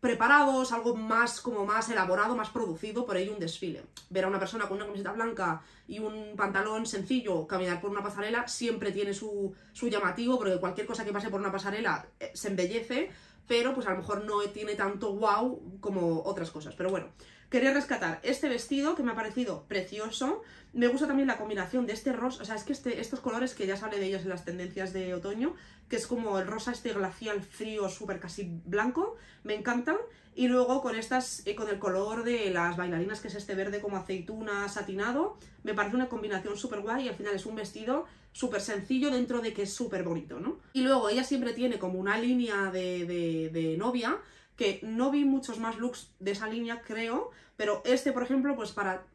preparados, 0.00 0.72
algo 0.72 0.96
más 0.96 1.42
como 1.42 1.66
más 1.66 1.90
elaborado, 1.90 2.34
más 2.34 2.48
producido, 2.48 3.04
por 3.04 3.18
ello 3.18 3.34
un 3.34 3.38
desfile. 3.38 3.84
Ver 4.08 4.24
a 4.24 4.28
una 4.28 4.38
persona 4.38 4.66
con 4.66 4.78
una 4.78 4.86
camiseta 4.86 5.12
blanca 5.12 5.62
y 5.86 5.98
un 5.98 6.36
pantalón 6.36 6.86
sencillo 6.86 7.46
caminar 7.46 7.80
por 7.80 7.90
una 7.90 8.02
pasarela 8.02 8.48
siempre 8.48 8.92
tiene 8.92 9.12
su, 9.12 9.54
su 9.72 9.88
llamativo, 9.88 10.38
porque 10.38 10.58
cualquier 10.58 10.86
cosa 10.86 11.04
que 11.04 11.12
pase 11.12 11.28
por 11.28 11.40
una 11.40 11.52
pasarela 11.52 12.06
eh, 12.18 12.30
se 12.34 12.48
embellece, 12.48 13.10
pero 13.46 13.74
pues 13.74 13.86
a 13.86 13.90
lo 13.90 13.98
mejor 13.98 14.24
no 14.24 14.40
tiene 14.48 14.74
tanto 14.74 15.12
wow 15.14 15.78
como 15.80 16.22
otras 16.22 16.50
cosas. 16.50 16.74
Pero 16.74 16.88
bueno, 16.88 17.08
quería 17.50 17.74
rescatar 17.74 18.20
este 18.22 18.48
vestido 18.48 18.94
que 18.94 19.02
me 19.02 19.10
ha 19.12 19.14
parecido 19.16 19.64
precioso. 19.68 20.42
Me 20.72 20.86
gusta 20.86 21.08
también 21.08 21.26
la 21.26 21.36
combinación 21.36 21.84
de 21.84 21.92
este 21.92 22.12
rosa, 22.12 22.42
o 22.42 22.44
sea, 22.46 22.54
es 22.54 22.62
que 22.62 22.72
este, 22.72 23.00
estos 23.00 23.18
colores 23.18 23.54
que 23.54 23.66
ya 23.66 23.76
sale 23.76 23.98
de 23.98 24.06
ellos 24.06 24.22
en 24.22 24.28
las 24.28 24.44
tendencias 24.44 24.92
de 24.92 25.12
otoño, 25.14 25.56
que 25.88 25.96
es 25.96 26.06
como 26.06 26.38
el 26.38 26.46
rosa 26.46 26.70
este 26.70 26.92
glacial 26.92 27.42
frío, 27.42 27.88
súper 27.88 28.20
casi 28.20 28.60
blanco, 28.64 29.16
me 29.42 29.54
encantan. 29.54 29.96
Y 30.32 30.46
luego 30.46 30.80
con 30.80 30.94
estas, 30.94 31.44
eh, 31.44 31.56
con 31.56 31.68
el 31.68 31.80
color 31.80 32.22
de 32.22 32.50
las 32.50 32.76
bailarinas, 32.76 33.20
que 33.20 33.26
es 33.26 33.34
este 33.34 33.56
verde 33.56 33.80
como 33.80 33.96
aceituna 33.96 34.68
satinado, 34.68 35.36
me 35.64 35.74
parece 35.74 35.96
una 35.96 36.08
combinación 36.08 36.56
súper 36.56 36.80
guay 36.80 37.06
y 37.06 37.08
al 37.08 37.16
final 37.16 37.34
es 37.34 37.46
un 37.46 37.56
vestido 37.56 38.06
súper 38.30 38.60
sencillo 38.60 39.10
dentro 39.10 39.40
de 39.40 39.52
que 39.52 39.62
es 39.62 39.74
súper 39.74 40.04
bonito, 40.04 40.38
¿no? 40.38 40.60
Y 40.72 40.82
luego 40.82 41.08
ella 41.08 41.24
siempre 41.24 41.52
tiene 41.52 41.80
como 41.80 41.98
una 41.98 42.16
línea 42.16 42.70
de, 42.70 43.50
de 43.52 43.76
novia, 43.76 44.20
que 44.60 44.78
no 44.82 45.10
vi 45.10 45.24
muchos 45.24 45.58
más 45.58 45.78
looks 45.78 46.12
de 46.18 46.32
esa 46.32 46.46
línea, 46.46 46.82
creo, 46.82 47.30
pero 47.56 47.80
este, 47.86 48.12
por 48.12 48.22
ejemplo, 48.22 48.54
pues 48.54 48.72
para 48.72 49.06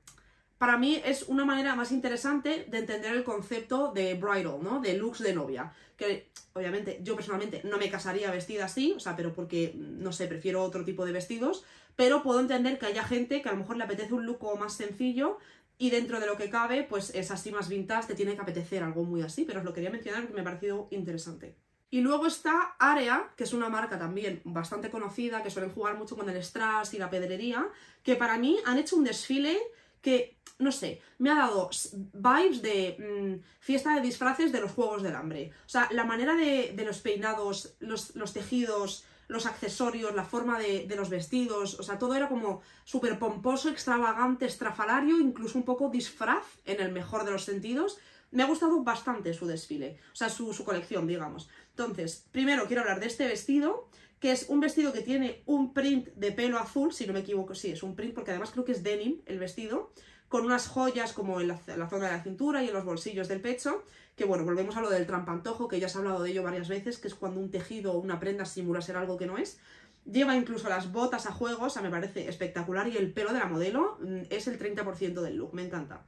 para 0.58 0.80
mí 0.80 1.00
es 1.06 1.24
una 1.28 1.46
manera 1.46 1.76
más 1.76 1.92
interesante 1.92 2.66
de 2.68 2.80
entender 2.80 3.12
el 3.12 3.24
concepto 3.24 3.92
de 3.92 4.16
bridal, 4.16 4.58
¿no? 4.64 4.82
De 4.82 4.98
looks 4.98 5.20
de 5.20 5.36
novia. 5.36 5.72
Que 5.98 6.32
obviamente 6.54 7.00
yo 7.04 7.16
personalmente 7.16 7.62
no 7.64 7.78
me 7.78 7.92
casaría 7.92 8.32
vestida 8.32 8.66
así, 8.66 8.94
o 8.94 9.00
sea, 9.00 9.16
pero 9.16 9.32
porque, 9.34 9.74
no 9.76 10.12
sé, 10.12 10.26
prefiero 10.26 10.64
otro 10.64 10.84
tipo 10.84 11.06
de 11.06 11.12
vestidos, 11.12 11.64
pero 11.96 12.24
puedo 12.24 12.40
entender 12.40 12.80
que 12.80 12.88
haya 12.88 13.04
gente 13.04 13.44
que 13.44 13.50
a 13.50 13.52
lo 13.52 13.60
mejor 13.60 13.78
le 13.78 13.84
apetece 13.84 14.16
un 14.16 14.26
look 14.26 14.40
más 14.58 14.74
sencillo 14.74 15.38
y 15.78 15.92
dentro 15.92 16.20
de 16.20 16.26
lo 16.26 16.38
que 16.38 16.50
cabe, 16.50 16.82
pues 16.82 17.14
es 17.14 17.30
así 17.30 17.52
más 17.52 17.70
vintage, 17.70 18.08
te 18.08 18.16
tiene 18.16 18.34
que 18.34 18.42
apetecer 18.42 18.82
algo 18.82 19.04
muy 19.04 19.22
así, 19.22 19.46
pero 19.46 19.60
os 19.60 19.66
lo 19.66 19.74
quería 19.74 19.92
mencionar 19.92 20.22
porque 20.22 20.34
me 20.34 20.42
ha 20.42 20.46
parecido 20.46 20.88
interesante. 20.90 21.56
Y 21.90 22.02
luego 22.02 22.26
está 22.26 22.76
Area, 22.80 23.32
que 23.36 23.44
es 23.44 23.54
una 23.54 23.70
marca 23.70 23.98
también 23.98 24.42
bastante 24.44 24.90
conocida, 24.90 25.44
que 25.44 25.50
suelen 25.50 25.72
jugar 25.72 25.98
mucho 25.98 26.16
con 26.16 26.30
el 26.30 26.44
strass 26.44 26.94
y 26.94 26.98
la 26.98 27.10
pedrería, 27.10 27.68
que 28.04 28.16
para 28.16 28.38
mí 28.38 28.58
han 28.66 28.78
hecho 28.78 28.96
un 28.96 29.04
desfile 29.04 29.58
que, 30.02 30.38
no 30.60 30.72
sé, 30.72 31.02
me 31.18 31.32
ha 31.32 31.36
dado 31.36 31.70
vibes 32.14 32.62
de 32.62 32.96
mmm, 33.00 33.44
fiesta 33.60 33.96
de 33.96 34.02
disfraces 34.02 34.52
de 34.52 34.62
los 34.62 34.72
Juegos 34.72 35.02
del 35.02 35.16
Hambre. 35.16 35.52
O 35.66 35.70
sea, 35.70 35.88
la 35.92 36.04
manera 36.04 36.36
de, 36.36 36.74
de 36.76 36.86
los 36.86 37.00
peinados, 37.00 37.76
los, 37.80 38.16
los, 38.16 38.32
tejidos, 38.32 39.04
los 39.28 39.48
accesorios, 39.48 40.14
la 40.14 40.24
forma 40.24 40.60
de, 40.60 40.86
de, 40.86 40.96
los 40.96 41.10
vestidos, 41.10 41.80
o 41.80 41.84
sea, 41.84 41.98
todo 41.98 42.14
era 42.14 42.30
como 42.30 42.62
súper 42.84 43.18
pomposo, 43.18 43.70
extravagante, 43.70 44.46
estrafalario, 44.46 45.20
incluso 45.20 45.58
un 45.58 45.66
poco 45.66 45.90
disfraz, 45.90 46.46
en 46.66 46.80
el 46.82 46.92
mejor 46.92 47.26
de 47.26 47.32
los 47.32 47.44
sentidos. 47.44 47.98
Me 48.36 48.44
ha 48.44 48.48
gustado 48.48 48.84
bastante 48.84 49.34
su 49.34 49.48
desfile, 49.48 49.98
o 50.12 50.16
sea, 50.16 50.28
su, 50.28 50.54
su 50.54 50.66
colección, 50.66 51.08
digamos. 51.08 51.48
Entonces, 51.70 52.26
primero 52.34 52.68
quiero 52.68 52.82
hablar 52.82 53.00
de 53.00 53.08
este 53.08 53.26
vestido, 53.26 53.90
que 54.20 54.34
es 54.34 54.50
un 54.50 54.60
vestido 54.60 54.92
que 54.92 55.00
tiene 55.00 55.42
un 55.46 55.74
print 55.74 56.10
de 56.16 56.34
pelo 56.34 56.60
azul, 56.60 56.92
si 56.92 57.08
no 57.08 57.14
me 57.14 57.20
equivoco, 57.20 57.56
sí, 57.56 57.72
es 57.72 57.82
un 57.82 57.96
print, 57.96 58.14
porque 58.14 58.32
además 58.32 58.52
creo 58.52 58.66
que 58.66 58.74
es 58.74 58.84
denim 58.84 59.22
el 59.26 59.40
vestido, 59.40 59.94
con 60.28 60.44
unas 60.44 60.68
joyas 60.68 61.14
como 61.14 61.40
en 61.40 61.48
la, 61.48 61.62
en 61.66 61.80
la, 61.80 61.88
zona 61.88 62.08
de 62.08 62.12
la 62.12 62.24
cintura 62.24 62.62
y 62.62 62.68
en 62.68 62.74
los 62.74 62.84
bolsillos 62.84 63.30
del 63.30 63.40
pecho, 63.40 63.86
que 64.18 64.26
bueno, 64.26 64.44
volvemos 64.44 64.76
a 64.76 64.82
lo 64.82 64.90
del 64.90 65.08
trampantojo, 65.08 65.70
que 65.70 65.80
ya 65.80 65.88
se 65.88 65.98
ha 65.98 66.02
hablado 66.02 66.22
de 66.22 66.32
ello 66.32 66.44
varias 66.44 66.68
veces, 66.68 66.98
que 66.98 67.08
es 67.08 67.16
cuando 67.16 67.40
un 67.40 67.52
tejido 67.52 67.94
o 67.94 68.00
una 68.00 68.20
prenda 68.20 68.44
simula 68.44 68.82
ser 68.82 68.98
algo 68.98 69.16
que 69.16 69.28
no 69.28 69.38
es. 69.38 69.60
Lleva 70.04 70.36
incluso 70.36 70.68
las 70.68 70.92
botas 70.92 71.26
a 71.26 71.32
juego, 71.32 71.68
o 71.68 71.70
sea, 71.70 71.82
me 71.82 71.90
parece 71.90 72.28
espectacular, 72.28 72.90
y 72.90 72.98
el 72.98 73.14
pelo 73.14 73.32
de 73.32 73.40
la 73.40 73.46
modelo 73.46 73.98
mm, 74.02 74.24
es 74.30 74.48
el 74.48 74.60
30% 74.60 75.22
del 75.22 75.38
look, 75.38 75.54
me 75.54 75.64
encanta. 75.64 76.06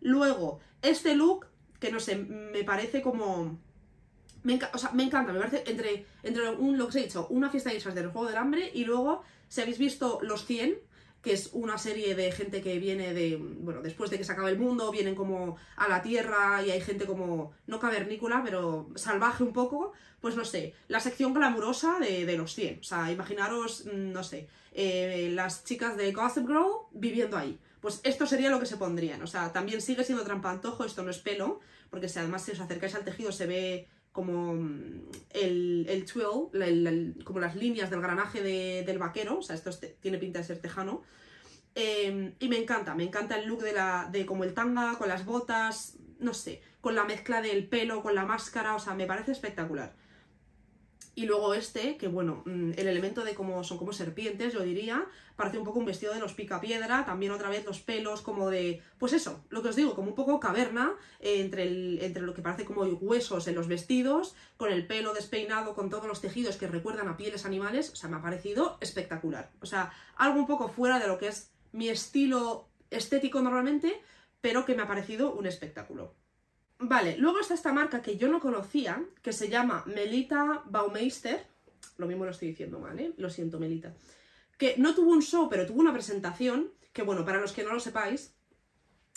Luego, 0.00 0.60
este 0.82 1.14
look, 1.14 1.46
que 1.80 1.90
no 1.90 1.98
sé, 1.98 2.16
me 2.16 2.62
parece 2.62 3.02
como 3.02 3.58
me, 4.42 4.58
o 4.72 4.78
sea, 4.78 4.90
me, 4.92 5.04
encanta, 5.04 5.32
me 5.32 5.38
parece 5.38 5.64
entre, 5.66 6.06
entre 6.22 6.50
un, 6.50 6.78
lo 6.78 6.84
que 6.84 6.88
os 6.90 6.96
he 6.96 7.02
dicho, 7.04 7.26
una 7.30 7.50
fiesta 7.50 7.70
de 7.70 7.76
disfraz 7.76 7.94
del 7.94 8.08
Juego 8.08 8.28
del 8.28 8.38
Hambre 8.38 8.70
y 8.72 8.84
luego, 8.84 9.22
si 9.48 9.60
habéis 9.60 9.78
visto 9.78 10.18
Los 10.22 10.46
100, 10.46 10.78
que 11.22 11.34
es 11.34 11.50
una 11.52 11.76
serie 11.76 12.14
de 12.14 12.32
gente 12.32 12.62
que 12.62 12.78
viene 12.78 13.12
de, 13.12 13.36
bueno, 13.36 13.82
después 13.82 14.10
de 14.10 14.16
que 14.16 14.24
se 14.24 14.32
acaba 14.32 14.48
el 14.48 14.58
mundo, 14.58 14.90
vienen 14.90 15.14
como 15.14 15.56
a 15.76 15.88
la 15.88 16.00
Tierra 16.00 16.62
y 16.64 16.70
hay 16.70 16.80
gente 16.80 17.04
como, 17.04 17.52
no 17.66 17.78
cavernícola, 17.78 18.42
pero 18.42 18.88
salvaje 18.94 19.44
un 19.44 19.52
poco, 19.52 19.92
pues 20.20 20.36
no 20.36 20.44
sé, 20.44 20.74
la 20.88 21.00
sección 21.00 21.34
glamurosa 21.34 21.98
de, 21.98 22.24
de 22.24 22.36
Los 22.38 22.54
100, 22.54 22.80
o 22.80 22.82
sea, 22.82 23.12
imaginaros, 23.12 23.84
mm, 23.84 24.12
no 24.12 24.22
sé, 24.22 24.48
eh, 24.72 25.30
las 25.34 25.64
chicas 25.64 25.96
de 25.96 26.12
Gossip 26.12 26.46
Girl 26.46 26.86
viviendo 26.92 27.36
ahí. 27.36 27.58
Pues 27.80 28.00
esto 28.04 28.26
sería 28.26 28.50
lo 28.50 28.60
que 28.60 28.66
se 28.66 28.76
pondrían, 28.76 29.22
o 29.22 29.26
sea, 29.26 29.52
también 29.52 29.80
sigue 29.80 30.04
siendo 30.04 30.24
trampantojo, 30.24 30.84
esto 30.84 31.02
no 31.02 31.10
es 31.10 31.18
pelo, 31.18 31.60
porque 31.88 32.08
si 32.08 32.18
además 32.18 32.44
si 32.44 32.52
os 32.52 32.60
acercáis 32.60 32.94
al 32.94 33.04
tejido 33.04 33.32
se 33.32 33.46
ve 33.46 33.88
como 34.12 34.54
mm, 34.54 35.10
el, 35.30 35.86
el 35.88 36.04
twill, 36.04 37.14
como 37.24 37.40
las 37.40 37.56
líneas 37.56 37.90
del 37.90 38.00
granaje 38.00 38.42
de, 38.42 38.82
del 38.84 38.98
vaquero, 38.98 39.38
o 39.38 39.42
sea, 39.42 39.56
esto 39.56 39.70
es, 39.70 39.80
tiene 40.00 40.18
pinta 40.18 40.40
de 40.40 40.44
ser 40.44 40.58
tejano. 40.58 41.02
Eh, 41.74 42.34
y 42.38 42.48
me 42.48 42.58
encanta, 42.58 42.94
me 42.94 43.04
encanta 43.04 43.38
el 43.38 43.46
look 43.46 43.62
de, 43.62 43.72
la, 43.72 44.08
de 44.10 44.26
como 44.26 44.44
el 44.44 44.54
tanga, 44.54 44.98
con 44.98 45.08
las 45.08 45.24
botas, 45.24 45.96
no 46.18 46.34
sé, 46.34 46.62
con 46.80 46.94
la 46.94 47.04
mezcla 47.04 47.40
del 47.40 47.68
pelo, 47.68 48.02
con 48.02 48.14
la 48.14 48.24
máscara, 48.24 48.74
o 48.74 48.78
sea, 48.78 48.94
me 48.94 49.06
parece 49.06 49.32
espectacular. 49.32 49.94
Y 51.20 51.26
luego 51.26 51.52
este, 51.52 51.98
que 51.98 52.08
bueno, 52.08 52.42
mm, 52.46 52.70
el 52.78 52.88
elemento 52.88 53.22
de 53.24 53.34
cómo 53.34 53.62
son 53.62 53.76
como 53.76 53.92
serpientes, 53.92 54.54
yo 54.54 54.60
diría, 54.60 55.04
parece 55.36 55.58
un 55.58 55.64
poco 55.64 55.78
un 55.78 55.84
vestido 55.84 56.14
de 56.14 56.18
los 56.18 56.32
picapiedra, 56.32 57.04
también 57.04 57.30
otra 57.30 57.50
vez 57.50 57.66
los 57.66 57.78
pelos 57.78 58.22
como 58.22 58.48
de, 58.48 58.82
pues 58.96 59.12
eso, 59.12 59.44
lo 59.50 59.60
que 59.62 59.68
os 59.68 59.76
digo, 59.76 59.94
como 59.94 60.08
un 60.08 60.14
poco 60.14 60.40
caverna, 60.40 60.94
eh, 61.20 61.42
entre, 61.42 61.64
el, 61.64 61.98
entre 62.00 62.22
lo 62.22 62.32
que 62.32 62.40
parece 62.40 62.64
como 62.64 62.84
huesos 62.84 63.46
en 63.48 63.54
los 63.54 63.68
vestidos, 63.68 64.34
con 64.56 64.72
el 64.72 64.86
pelo 64.86 65.12
despeinado, 65.12 65.74
con 65.74 65.90
todos 65.90 66.06
los 66.06 66.22
tejidos 66.22 66.56
que 66.56 66.68
recuerdan 66.68 67.08
a 67.08 67.18
pieles 67.18 67.44
animales, 67.44 67.90
o 67.90 67.96
sea, 67.96 68.08
me 68.08 68.16
ha 68.16 68.22
parecido 68.22 68.78
espectacular. 68.80 69.50
O 69.60 69.66
sea, 69.66 69.92
algo 70.16 70.38
un 70.38 70.46
poco 70.46 70.70
fuera 70.70 70.98
de 70.98 71.06
lo 71.06 71.18
que 71.18 71.28
es 71.28 71.50
mi 71.72 71.90
estilo 71.90 72.70
estético 72.88 73.42
normalmente, 73.42 74.00
pero 74.40 74.64
que 74.64 74.74
me 74.74 74.84
ha 74.84 74.88
parecido 74.88 75.34
un 75.34 75.44
espectáculo. 75.44 76.14
Vale, 76.82 77.18
luego 77.18 77.40
está 77.40 77.52
esta 77.52 77.74
marca 77.74 78.00
que 78.00 78.16
yo 78.16 78.28
no 78.28 78.40
conocía, 78.40 79.04
que 79.20 79.34
se 79.34 79.50
llama 79.50 79.84
Melita 79.86 80.62
Baumeister. 80.64 81.46
Lo 81.98 82.06
mismo 82.06 82.24
lo 82.24 82.30
estoy 82.30 82.48
diciendo 82.48 82.78
mal, 82.78 82.98
¿eh? 82.98 83.12
Lo 83.18 83.28
siento, 83.28 83.60
Melita. 83.60 83.94
Que 84.56 84.76
no 84.78 84.94
tuvo 84.94 85.12
un 85.12 85.20
show, 85.20 85.48
pero 85.50 85.66
tuvo 85.66 85.80
una 85.80 85.92
presentación, 85.92 86.72
que 86.94 87.02
bueno, 87.02 87.24
para 87.26 87.38
los 87.38 87.52
que 87.52 87.64
no 87.64 87.74
lo 87.74 87.80
sepáis, 87.80 88.34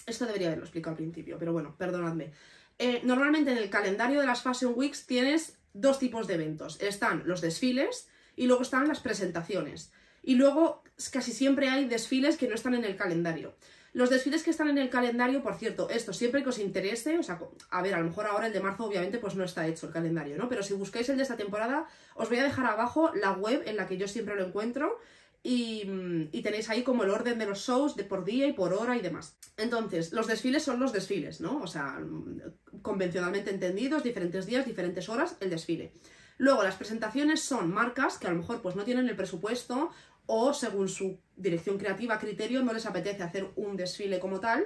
esto 0.06 0.26
debería 0.26 0.48
haberlo 0.48 0.66
explicado 0.66 0.92
al 0.92 0.98
principio, 0.98 1.38
pero 1.40 1.54
bueno, 1.54 1.76
perdonadme. 1.78 2.34
Eh, 2.80 3.00
normalmente 3.06 3.52
en 3.52 3.58
el 3.58 3.70
calendario 3.70 4.20
de 4.20 4.26
las 4.26 4.42
Fashion 4.42 4.74
Weeks 4.76 5.06
tienes 5.06 5.58
dos 5.72 6.00
tipos 6.00 6.28
de 6.28 6.34
eventos. 6.34 6.82
Están 6.82 7.24
los 7.26 7.40
desfiles 7.40 8.10
y 8.36 8.48
luego 8.48 8.64
están 8.64 8.90
las 8.90 9.00
presentaciones. 9.00 9.94
Y 10.22 10.36
luego 10.36 10.84
casi 11.14 11.32
siempre 11.32 11.70
hay 11.70 11.86
desfiles 11.86 12.38
que 12.38 12.50
no 12.50 12.56
están 12.56 12.76
en 12.76 12.84
el 12.84 12.98
calendario. 12.98 13.56
Los 13.94 14.10
desfiles 14.10 14.42
que 14.42 14.50
están 14.50 14.70
en 14.70 14.80
el 14.80 14.90
calendario, 14.90 15.44
por 15.44 15.56
cierto, 15.56 15.88
esto 15.90 16.14
siempre 16.14 16.42
que 16.42 16.50
os 16.50 16.58
interese, 16.58 17.20
o 17.20 17.24
sea, 17.24 17.40
a 17.70 17.82
ver, 17.84 17.94
a 17.94 18.00
lo 18.00 18.06
mejor 18.06 18.26
ahora 18.26 18.48
el 18.48 18.54
de 18.54 18.60
marzo 18.60 18.86
obviamente 18.86 19.20
pues 19.20 19.36
no 19.36 19.44
está 19.44 19.68
hecho 19.68 19.86
el 19.86 19.94
calendario, 19.94 20.36
¿no? 20.36 20.50
Pero 20.50 20.64
si 20.64 20.74
buscáis 20.74 21.08
el 21.10 21.18
de 21.18 21.24
esta 21.24 21.38
temporada, 21.38 21.88
os 22.16 22.28
voy 22.28 22.40
a 22.40 22.44
dejar 22.44 22.66
abajo 22.66 23.12
la 23.14 23.34
web 23.34 23.62
en 23.68 23.78
la 23.78 23.88
que 23.88 23.98
yo 23.98 24.08
siempre 24.08 24.36
lo 24.36 24.48
encuentro 24.48 25.00
y, 25.44 25.84
y, 26.32 26.42
tenéis 26.42 26.70
ahí 26.70 26.84
como 26.84 27.04
el 27.04 27.12
orden 27.12 27.38
de 27.38 27.46
los 27.46 27.60
shows 27.60 27.96
de 27.96 28.06
por 28.06 28.24
día 28.24 28.48
y 28.48 28.54
por 28.54 28.74
hora 28.74 28.96
y 28.96 29.02
demás. 29.02 29.36
Entonces, 29.58 30.14
los 30.14 30.26
desfiles 30.26 30.64
son 30.64 30.80
los 30.80 30.94
desfiles, 30.94 31.42
¿no? 31.42 31.62
O 31.62 31.68
sea, 31.68 32.00
convencionalmente 32.82 33.52
entendidos, 33.52 34.04
diferentes 34.04 34.46
días, 34.46 34.66
diferentes 34.66 35.10
horas, 35.10 35.36
el 35.42 35.50
desfile. 35.50 35.92
Luego, 36.38 36.64
las 36.64 36.76
presentaciones 36.76 37.42
son 37.42 37.72
marcas 37.72 38.18
que 38.18 38.28
a 38.28 38.32
lo 38.32 38.38
mejor 38.38 38.62
pues 38.62 38.76
no 38.76 38.86
tienen 38.86 39.08
el 39.08 39.16
presupuesto 39.16 39.92
o 40.26 40.54
según 40.54 40.90
su 40.90 41.20
dirección 41.36 41.78
creativa, 41.78 42.20
criterio, 42.20 42.64
no 42.64 42.74
les 42.74 42.86
apetece 42.86 43.24
hacer 43.24 43.52
un 43.56 43.76
desfile 43.76 44.20
como 44.20 44.40
tal 44.40 44.66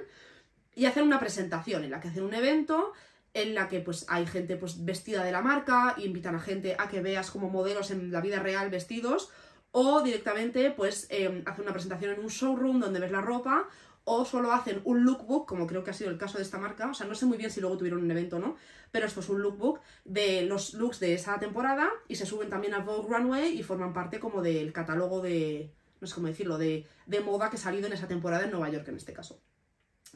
y 0.74 0.86
hacer 0.86 1.02
una 1.02 1.18
presentación 1.18 1.84
en 1.84 1.90
la 1.90 2.00
que 2.00 2.08
hacen 2.08 2.22
un 2.22 2.34
evento 2.34 2.92
en 3.34 3.54
la 3.54 3.68
que 3.68 3.80
pues 3.80 4.06
hay 4.08 4.26
gente 4.26 4.56
pues 4.56 4.84
vestida 4.84 5.24
de 5.24 5.32
la 5.32 5.42
marca 5.42 5.94
y 5.98 6.04
invitan 6.04 6.34
a 6.34 6.40
gente 6.40 6.76
a 6.78 6.88
que 6.88 7.00
veas 7.00 7.30
como 7.30 7.50
modelos 7.50 7.90
en 7.90 8.10
la 8.10 8.20
vida 8.20 8.40
real 8.40 8.70
vestidos 8.70 9.30
o 9.70 10.02
directamente 10.02 10.70
pues 10.70 11.06
eh, 11.10 11.42
hacen 11.46 11.64
una 11.64 11.72
presentación 11.72 12.12
en 12.12 12.20
un 12.20 12.28
showroom 12.28 12.80
donde 12.80 13.00
ves 13.00 13.10
la 13.10 13.20
ropa 13.20 13.68
o 14.10 14.24
solo 14.24 14.52
hacen 14.52 14.80
un 14.84 15.04
lookbook, 15.04 15.46
como 15.46 15.66
creo 15.66 15.84
que 15.84 15.90
ha 15.90 15.94
sido 15.94 16.10
el 16.10 16.16
caso 16.16 16.38
de 16.38 16.44
esta 16.44 16.58
marca, 16.58 16.88
o 16.88 16.94
sea, 16.94 17.06
no 17.06 17.14
sé 17.14 17.26
muy 17.26 17.36
bien 17.36 17.50
si 17.50 17.60
luego 17.60 17.76
tuvieron 17.76 18.02
un 18.02 18.10
evento 18.10 18.36
o 18.36 18.38
no, 18.38 18.56
pero 18.90 19.06
esto 19.06 19.20
es 19.20 19.28
un 19.28 19.42
lookbook 19.42 19.80
de 20.06 20.42
los 20.42 20.72
looks 20.72 20.98
de 20.98 21.12
esa 21.12 21.38
temporada 21.38 21.90
y 22.08 22.16
se 22.16 22.24
suben 22.24 22.48
también 22.48 22.72
a 22.72 22.78
Vogue 22.78 23.14
Runway 23.14 23.58
y 23.58 23.62
forman 23.62 23.92
parte 23.92 24.18
como 24.18 24.40
del 24.40 24.72
catálogo 24.72 25.20
de, 25.20 25.74
no 26.00 26.06
sé 26.06 26.14
cómo 26.14 26.28
decirlo, 26.28 26.56
de, 26.56 26.86
de 27.06 27.20
moda 27.20 27.50
que 27.50 27.56
ha 27.56 27.60
salido 27.60 27.86
en 27.86 27.92
esa 27.92 28.08
temporada 28.08 28.44
en 28.44 28.50
Nueva 28.50 28.70
York 28.70 28.88
en 28.88 28.96
este 28.96 29.12
caso. 29.12 29.42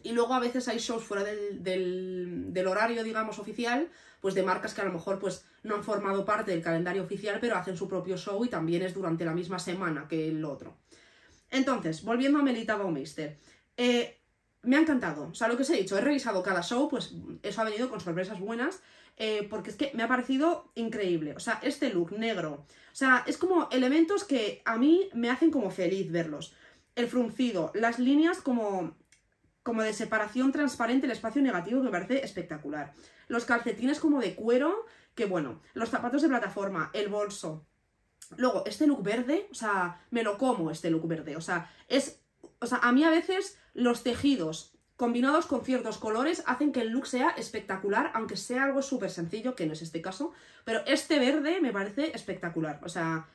Y 0.03 0.13
luego 0.13 0.33
a 0.33 0.41
veces 0.41 0.69
hay 0.69 0.79
shows 0.79 1.05
fuera 1.05 1.23
del, 1.23 1.63
del, 2.53 2.67
horario, 2.67 3.05
digamos, 3.05 3.39
oficial, 3.39 3.91
pues 4.23 4.35
de 4.35 4.43
marcas 4.43 4.73
que 4.73 4.81
a 4.81 4.85
lo 4.85 4.93
mejor 4.93 5.19
pues 5.19 5.45
no 5.63 5.75
han 5.75 5.85
formado 5.85 6.25
parte 6.25 6.51
del 6.51 6.63
calendario 6.63 7.03
oficial, 7.03 7.39
pero 7.41 7.57
hacen 7.57 7.77
su 7.77 7.89
propio 7.89 8.17
show 8.17 8.43
y 8.43 8.49
también 8.49 8.83
es 8.83 8.95
durante 8.95 9.27
la 9.27 9.35
misma 9.35 9.59
semana 9.59 10.09
que 10.09 10.29
el 10.29 10.43
otro. 10.47 10.79
Entonces, 11.51 12.03
volviendo 12.03 12.39
a 12.39 12.43
Melita 12.43 12.77
Baumeister. 12.77 13.39
Eh, 13.77 14.21
me 14.63 14.77
ha 14.77 14.81
encantado. 14.81 15.29
O 15.29 15.35
sea, 15.35 15.49
lo 15.49 15.57
que 15.57 15.63
os 15.63 15.71
he 15.71 15.77
dicho, 15.77 15.99
he 15.99 16.01
revisado 16.01 16.43
cada 16.43 16.63
show, 16.63 16.89
pues 16.89 17.15
eso 17.43 17.61
ha 17.61 17.65
venido 17.65 17.91
con 17.91 18.01
sorpresas 18.01 18.39
buenas. 18.39 18.81
Eh, 19.17 19.47
porque 19.51 19.71
es 19.71 19.77
que 19.77 19.91
me 19.95 20.03
ha 20.03 20.09
parecido 20.09 20.73
increíble. 20.75 21.35
O 21.37 21.41
sea, 21.41 21.61
este 21.63 21.93
look 21.93 22.13
negro. 22.13 22.65
O 22.93 22.95
sea, 22.95 23.25
es 23.27 23.37
como 23.37 23.69
elementos 23.71 24.25
que 24.25 24.63
a 24.65 24.77
mí 24.79 25.11
me 25.15 25.31
hacen 25.31 25.51
como 25.51 25.71
feliz 25.71 26.11
verlos. 26.11 26.55
El 26.95 27.09
fruncido, 27.09 27.71
las 27.75 27.99
líneas 27.99 28.41
como, 28.41 28.97
como 29.63 29.83
de 29.83 29.93
separación 29.93 30.53
transparente, 30.53 31.07
el 31.07 31.13
espacio 31.13 31.43
negativo 31.43 31.81
que 31.81 31.87
me 31.87 31.93
parece 31.93 32.25
espectacular. 32.25 32.93
Los 33.29 33.45
calcetines 33.45 34.01
como 34.01 34.21
de 34.21 34.35
cuero, 34.35 34.87
que 35.15 35.27
bueno. 35.27 35.61
Los 35.75 35.91
zapatos 35.91 36.23
de 36.23 36.29
plataforma, 36.29 36.91
el 36.93 37.09
bolso. 37.09 37.67
Luego, 38.37 38.65
este 38.67 38.87
look 38.87 39.03
verde, 39.03 39.47
o 39.51 39.55
sea, 39.55 40.01
me 40.11 40.23
lo 40.23 40.39
como 40.39 40.71
este 40.71 40.91
look 40.91 41.07
verde. 41.07 41.37
O 41.37 41.41
sea, 41.41 41.71
es. 41.89 42.21
O 42.61 42.67
sea, 42.67 42.79
a 42.79 42.93
mí 42.93 43.05
a 43.05 43.11
veces 43.11 43.59
los 43.75 44.03
tejidos 44.03 44.73
combinados 44.97 45.47
con 45.47 45.65
ciertos 45.65 45.99
colores 45.99 46.45
hacen 46.47 46.73
que 46.73 46.81
el 46.81 46.91
look 46.91 47.07
sea 47.07 47.31
espectacular, 47.31 48.13
aunque 48.15 48.37
sea 48.37 48.65
algo 48.65 48.83
súper 48.83 49.11
sencillo, 49.11 49.57
que 49.57 49.67
no 49.67 49.73
es 49.73 49.83
este 49.83 50.01
caso, 50.01 50.33
pero 50.65 50.83
este 50.87 51.19
verde 51.19 51.61
me 51.61 51.73
parece 51.73 52.13
espectacular, 52.15 52.79
o 52.85 52.89
sea, 52.89 53.27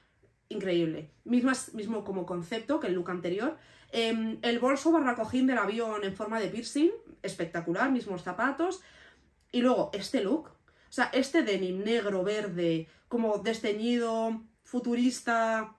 increíble. 0.50 1.12
Mismo, 1.26 1.52
mismo 1.74 2.04
como 2.04 2.26
concepto 2.26 2.80
que 2.80 2.88
el 2.88 2.94
look 2.94 3.10
anterior. 3.10 3.58
Em, 3.92 4.38
el 4.42 4.60
bolso 4.60 4.92
barra 4.92 5.16
cojín 5.16 5.48
del 5.48 5.58
avión 5.58 6.04
en 6.04 6.16
forma 6.16 6.40
de 6.40 6.48
piercing, 6.48 6.92
espectacular, 7.22 7.92
mismos 7.92 8.24
zapatos. 8.24 8.82
Y 9.52 9.62
luego 9.62 9.90
este 9.94 10.22
look, 10.22 10.50
o 10.50 10.92
sea, 10.92 11.10
este 11.14 11.44
denim 11.44 11.84
negro, 11.84 12.24
verde, 12.24 12.88
como 13.08 13.38
desteñido, 13.40 14.44
futurista, 14.64 15.77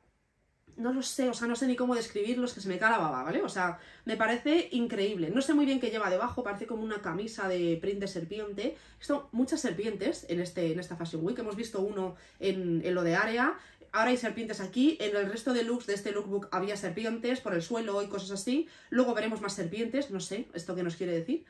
no 0.79 0.93
lo 0.93 1.03
sé, 1.03 1.29
o 1.29 1.35
sea, 1.35 1.49
no 1.49 1.57
sé 1.57 1.67
ni 1.67 1.77
cómo 1.77 1.95
describirlos, 1.95 2.55
que 2.55 2.61
se 2.61 2.69
me 2.69 2.79
cae 2.79 2.93
la 2.93 2.99
baba, 2.99 3.25
¿vale? 3.25 3.43
O 3.43 3.49
sea, 3.49 3.79
me 4.05 4.17
parece 4.17 4.69
increíble. 4.73 5.31
No 5.31 5.43
sé 5.43 5.55
muy 5.55 5.67
bien 5.67 5.81
qué 5.81 5.91
lleva 5.91 6.11
debajo, 6.11 6.43
parece 6.43 6.67
como 6.67 6.83
una 6.83 7.03
camisa 7.03 7.49
de 7.49 7.79
print 7.81 8.01
de 8.01 8.09
serpiente. 8.09 8.77
Esto, 9.01 9.29
muchas 9.33 9.61
serpientes 9.61 10.27
en, 10.29 10.41
este, 10.41 10.73
en 10.73 10.81
esta 10.81 10.97
Fashion 10.97 11.25
Week, 11.25 11.39
hemos 11.39 11.57
visto 11.57 11.81
uno 11.81 12.17
en, 12.41 12.83
en 12.85 12.95
lo 12.95 13.03
de 13.03 13.17
área, 13.17 13.59
ahora 13.93 14.11
hay 14.11 14.17
serpientes 14.17 14.61
aquí, 14.61 14.97
en 15.01 15.17
el 15.17 15.31
resto 15.31 15.53
de 15.53 15.65
looks 15.65 15.87
de 15.87 15.95
este 15.95 16.13
lookbook 16.13 16.49
había 16.51 16.77
serpientes 16.77 17.41
por 17.41 17.55
el 17.55 17.63
suelo 17.63 18.03
y 18.03 18.09
cosas 18.09 18.31
así, 18.31 18.69
luego 18.91 19.15
veremos 19.15 19.41
más 19.41 19.55
serpientes, 19.55 20.11
no 20.11 20.21
sé, 20.21 20.49
esto 20.55 20.75
qué 20.75 20.83
nos 20.83 20.97
quiere 20.97 21.13
decir. 21.13 21.45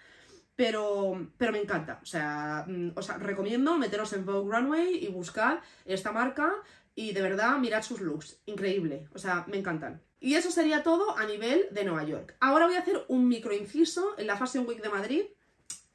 Pero, 0.57 1.29
pero 1.37 1.53
me 1.53 1.61
encanta, 1.61 2.01
o 2.03 2.07
sea, 2.07 2.65
mm, 2.67 2.91
os 2.97 3.17
recomiendo 3.19 3.79
meteros 3.79 4.13
en 4.13 4.27
Vogue 4.27 4.51
Runway 4.51 5.05
y 5.05 5.07
buscar 5.07 5.63
esta 5.85 6.11
marca 6.11 6.53
y 6.99 7.13
de 7.13 7.23
verdad, 7.23 7.59
mirad 7.59 7.83
sus 7.83 8.01
looks, 8.01 8.41
increíble, 8.47 9.07
o 9.15 9.21
sea, 9.21 9.45
me 9.47 9.57
encantan. 9.57 10.03
Y 10.19 10.35
eso 10.35 10.51
sería 10.51 10.83
todo 10.83 11.17
a 11.17 11.27
nivel 11.27 11.69
de 11.71 11.85
Nueva 11.85 12.03
York. 12.03 12.35
Ahora 12.41 12.67
voy 12.67 12.75
a 12.75 12.81
hacer 12.81 13.05
un 13.07 13.29
micro 13.29 13.55
inciso 13.55 14.19
en 14.19 14.27
la 14.27 14.37
Fashion 14.37 14.67
Week 14.67 14.83
de 14.83 14.89
Madrid. 14.89 15.23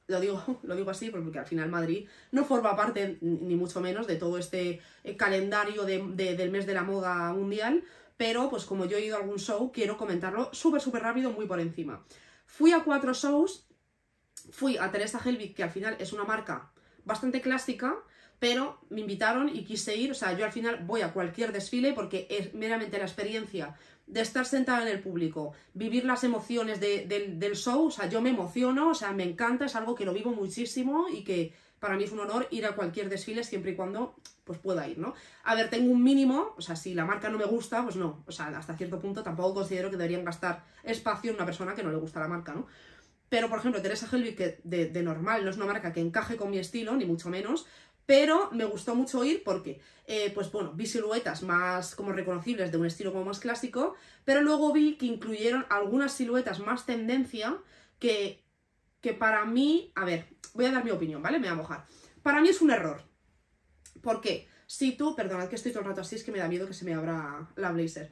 Lo 0.07 0.21
digo, 0.21 0.41
lo 0.63 0.77
digo 0.77 0.91
así 0.91 1.09
porque 1.09 1.39
al 1.39 1.45
final 1.45 1.67
Madrid 1.67 2.07
no 2.31 2.45
forma 2.45 2.77
parte, 2.77 3.17
ni 3.19 3.55
mucho 3.57 3.81
menos, 3.81 4.07
de 4.07 4.15
todo 4.15 4.37
este 4.37 4.79
eh, 5.03 5.17
calendario 5.17 5.83
del 5.83 6.51
mes 6.51 6.65
de 6.65 6.73
la 6.73 6.83
moda 6.83 7.33
mundial, 7.33 7.83
pero 8.15 8.49
pues 8.49 8.63
como 8.63 8.85
yo 8.85 8.95
he 8.95 9.05
ido 9.05 9.17
a 9.17 9.19
algún 9.19 9.39
show, 9.39 9.73
quiero 9.73 9.97
comentarlo 9.97 10.53
súper, 10.53 10.79
súper 10.79 11.03
rápido, 11.03 11.31
muy 11.31 11.47
por 11.47 11.59
encima. 11.59 12.05
Fui 12.45 12.71
a 12.71 12.85
cuatro 12.85 13.11
shows, 13.11 13.67
fui 14.51 14.77
a 14.77 14.89
Teresa 14.89 15.19
Helvig, 15.19 15.53
que 15.53 15.63
al 15.63 15.69
final 15.69 15.97
es 15.99 16.13
una 16.13 16.23
marca 16.23 16.71
bastante 17.03 17.41
clásica, 17.41 17.97
pero 18.39 18.79
me 18.89 19.01
invitaron 19.01 19.49
y 19.49 19.63
quise 19.63 19.95
ir, 19.95 20.11
o 20.11 20.13
sea, 20.13 20.37
yo 20.37 20.45
al 20.45 20.51
final 20.51 20.83
voy 20.85 21.01
a 21.01 21.13
cualquier 21.13 21.51
desfile 21.51 21.93
porque 21.93 22.27
es 22.29 22.53
meramente 22.53 22.97
la 22.97 23.05
experiencia 23.05 23.75
de 24.05 24.21
estar 24.21 24.45
sentada 24.45 24.81
en 24.81 24.89
el 24.89 25.01
público, 25.01 25.53
vivir 25.73 26.05
las 26.05 26.23
emociones 26.23 26.79
del 26.79 27.55
show, 27.55 27.85
o 27.87 27.91
sea, 27.91 28.09
yo 28.09 28.21
me 28.21 28.31
emociono, 28.31 28.89
o 28.89 28.93
sea, 28.93 29.11
me 29.13 29.23
encanta, 29.23 29.65
es 29.65 29.75
algo 29.75 29.95
que 29.95 30.05
lo 30.05 30.13
vivo 30.13 30.31
muchísimo 30.31 31.07
y 31.09 31.23
que 31.23 31.53
para 31.79 31.95
mí 31.95 32.03
es 32.03 32.11
un 32.11 32.19
honor 32.19 32.47
ir 32.51 32.65
a 32.65 32.75
cualquier 32.75 33.09
desfile 33.09 33.43
siempre 33.43 33.71
y 33.71 33.75
cuando 33.75 34.15
pues 34.43 34.59
pueda 34.59 34.87
ir, 34.87 34.97
¿no? 34.99 35.13
A 35.43 35.55
ver, 35.55 35.69
tengo 35.69 35.91
un 35.91 36.03
mínimo, 36.03 36.53
o 36.57 36.61
sea, 36.61 36.75
si 36.75 36.93
la 36.93 37.05
marca 37.05 37.29
no 37.29 37.37
me 37.37 37.45
gusta, 37.45 37.83
pues 37.83 37.95
no, 37.95 38.23
o 38.27 38.31
sea, 38.31 38.47
hasta 38.47 38.75
cierto 38.75 38.99
punto 38.99 39.23
tampoco 39.23 39.53
considero 39.53 39.89
que 39.89 39.97
deberían 39.97 40.25
gastar 40.25 40.63
espacio 40.83 41.29
en 41.29 41.37
una 41.37 41.45
persona 41.45 41.75
que 41.75 41.83
no 41.83 41.91
le 41.91 41.97
gusta 41.97 42.19
la 42.19 42.27
marca, 42.27 42.53
¿no? 42.53 42.67
Pero, 43.29 43.49
por 43.49 43.57
ejemplo, 43.57 43.81
Teresa 43.81 44.07
Helvig, 44.11 44.35
que 44.35 44.59
de, 44.63 44.89
de 44.89 45.01
normal 45.01 45.43
no 45.43 45.49
es 45.49 45.57
una 45.57 45.65
marca 45.65 45.91
que 45.91 45.99
encaje 45.99 46.37
con 46.37 46.51
mi 46.51 46.59
estilo, 46.59 46.95
ni 46.95 47.05
mucho 47.05 47.29
menos, 47.29 47.65
pero 48.05 48.49
me 48.51 48.65
gustó 48.65 48.95
mucho 48.95 49.23
ir 49.23 49.43
porque, 49.43 49.79
eh, 50.07 50.31
pues 50.33 50.51
bueno, 50.51 50.73
vi 50.73 50.85
siluetas 50.85 51.43
más 51.43 51.95
como 51.95 52.11
reconocibles 52.11 52.71
de 52.71 52.77
un 52.77 52.85
estilo 52.85 53.11
como 53.11 53.25
más 53.25 53.39
clásico, 53.39 53.95
pero 54.25 54.41
luego 54.41 54.73
vi 54.73 54.97
que 54.97 55.05
incluyeron 55.05 55.65
algunas 55.69 56.13
siluetas 56.13 56.59
más 56.59 56.85
tendencia 56.85 57.57
que, 57.99 58.43
que 59.01 59.13
para 59.13 59.45
mí, 59.45 59.91
a 59.95 60.05
ver, 60.05 60.27
voy 60.53 60.65
a 60.65 60.71
dar 60.71 60.83
mi 60.83 60.91
opinión, 60.91 61.21
¿vale? 61.21 61.39
Me 61.39 61.47
voy 61.47 61.53
a 61.53 61.61
mojar. 61.61 61.85
Para 62.21 62.41
mí 62.41 62.49
es 62.49 62.61
un 62.61 62.71
error. 62.71 63.03
¿Por 64.01 64.21
qué? 64.21 64.47
Si 64.67 64.93
tú, 64.93 65.15
perdonad 65.15 65.47
que 65.49 65.55
estoy 65.55 65.71
todo 65.71 65.83
el 65.83 65.89
rato 65.89 66.01
así, 66.01 66.15
es 66.15 66.23
que 66.23 66.31
me 66.31 66.39
da 66.39 66.47
miedo 66.47 66.67
que 66.67 66.73
se 66.73 66.85
me 66.85 66.93
abra 66.93 67.47
la 67.55 67.71
blazer. 67.71 68.11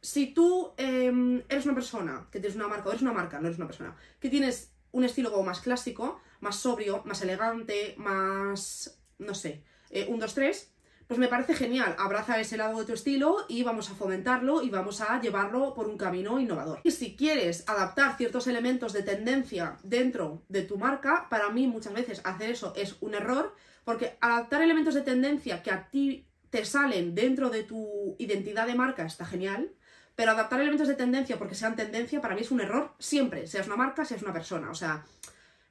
Si 0.00 0.34
tú 0.34 0.74
em, 0.76 1.42
eres 1.48 1.64
una 1.64 1.74
persona 1.74 2.28
que 2.30 2.40
tienes 2.40 2.56
una 2.56 2.68
marca, 2.68 2.88
o 2.88 2.90
eres 2.90 3.02
una 3.02 3.12
marca, 3.12 3.40
no 3.40 3.46
eres 3.46 3.58
una 3.58 3.66
persona, 3.66 3.96
que 4.20 4.28
tienes 4.28 4.72
un 4.92 5.04
estilo 5.04 5.30
como 5.30 5.44
más 5.44 5.60
clásico, 5.60 6.20
más 6.40 6.56
sobrio, 6.56 7.02
más 7.04 7.22
elegante, 7.22 7.94
más 7.96 9.00
no 9.18 9.34
sé, 9.34 9.62
eh, 9.90 10.06
un, 10.08 10.18
dos, 10.18 10.34
tres, 10.34 10.74
pues 11.06 11.18
me 11.18 11.28
parece 11.28 11.54
genial. 11.54 11.94
Abraza 11.98 12.40
ese 12.40 12.56
lado 12.56 12.78
de 12.78 12.86
tu 12.86 12.92
estilo 12.92 13.44
y 13.48 13.62
vamos 13.62 13.90
a 13.90 13.94
fomentarlo 13.94 14.62
y 14.62 14.70
vamos 14.70 15.00
a 15.00 15.20
llevarlo 15.20 15.74
por 15.74 15.86
un 15.88 15.98
camino 15.98 16.38
innovador. 16.40 16.80
Y 16.82 16.90
si 16.90 17.14
quieres 17.14 17.64
adaptar 17.68 18.16
ciertos 18.16 18.46
elementos 18.46 18.92
de 18.92 19.02
tendencia 19.02 19.76
dentro 19.82 20.42
de 20.48 20.62
tu 20.62 20.78
marca, 20.78 21.28
para 21.28 21.50
mí 21.50 21.66
muchas 21.66 21.92
veces 21.92 22.20
hacer 22.24 22.50
eso 22.50 22.72
es 22.76 22.96
un 23.00 23.14
error, 23.14 23.54
porque 23.84 24.16
adaptar 24.20 24.62
elementos 24.62 24.94
de 24.94 25.02
tendencia 25.02 25.62
que 25.62 25.70
a 25.70 25.90
ti 25.90 26.26
te 26.50 26.64
salen 26.64 27.14
dentro 27.14 27.50
de 27.50 27.64
tu 27.64 28.16
identidad 28.18 28.66
de 28.66 28.74
marca 28.74 29.04
está 29.04 29.26
genial, 29.26 29.72
pero 30.16 30.30
adaptar 30.30 30.60
elementos 30.60 30.88
de 30.88 30.94
tendencia 30.94 31.36
porque 31.36 31.54
sean 31.54 31.76
tendencia 31.76 32.20
para 32.20 32.34
mí 32.34 32.42
es 32.42 32.50
un 32.50 32.60
error 32.60 32.94
siempre, 32.98 33.46
seas 33.46 33.66
una 33.66 33.76
marca, 33.76 34.04
seas 34.04 34.22
una 34.22 34.32
persona. 34.32 34.70
O 34.70 34.74
sea, 34.74 35.04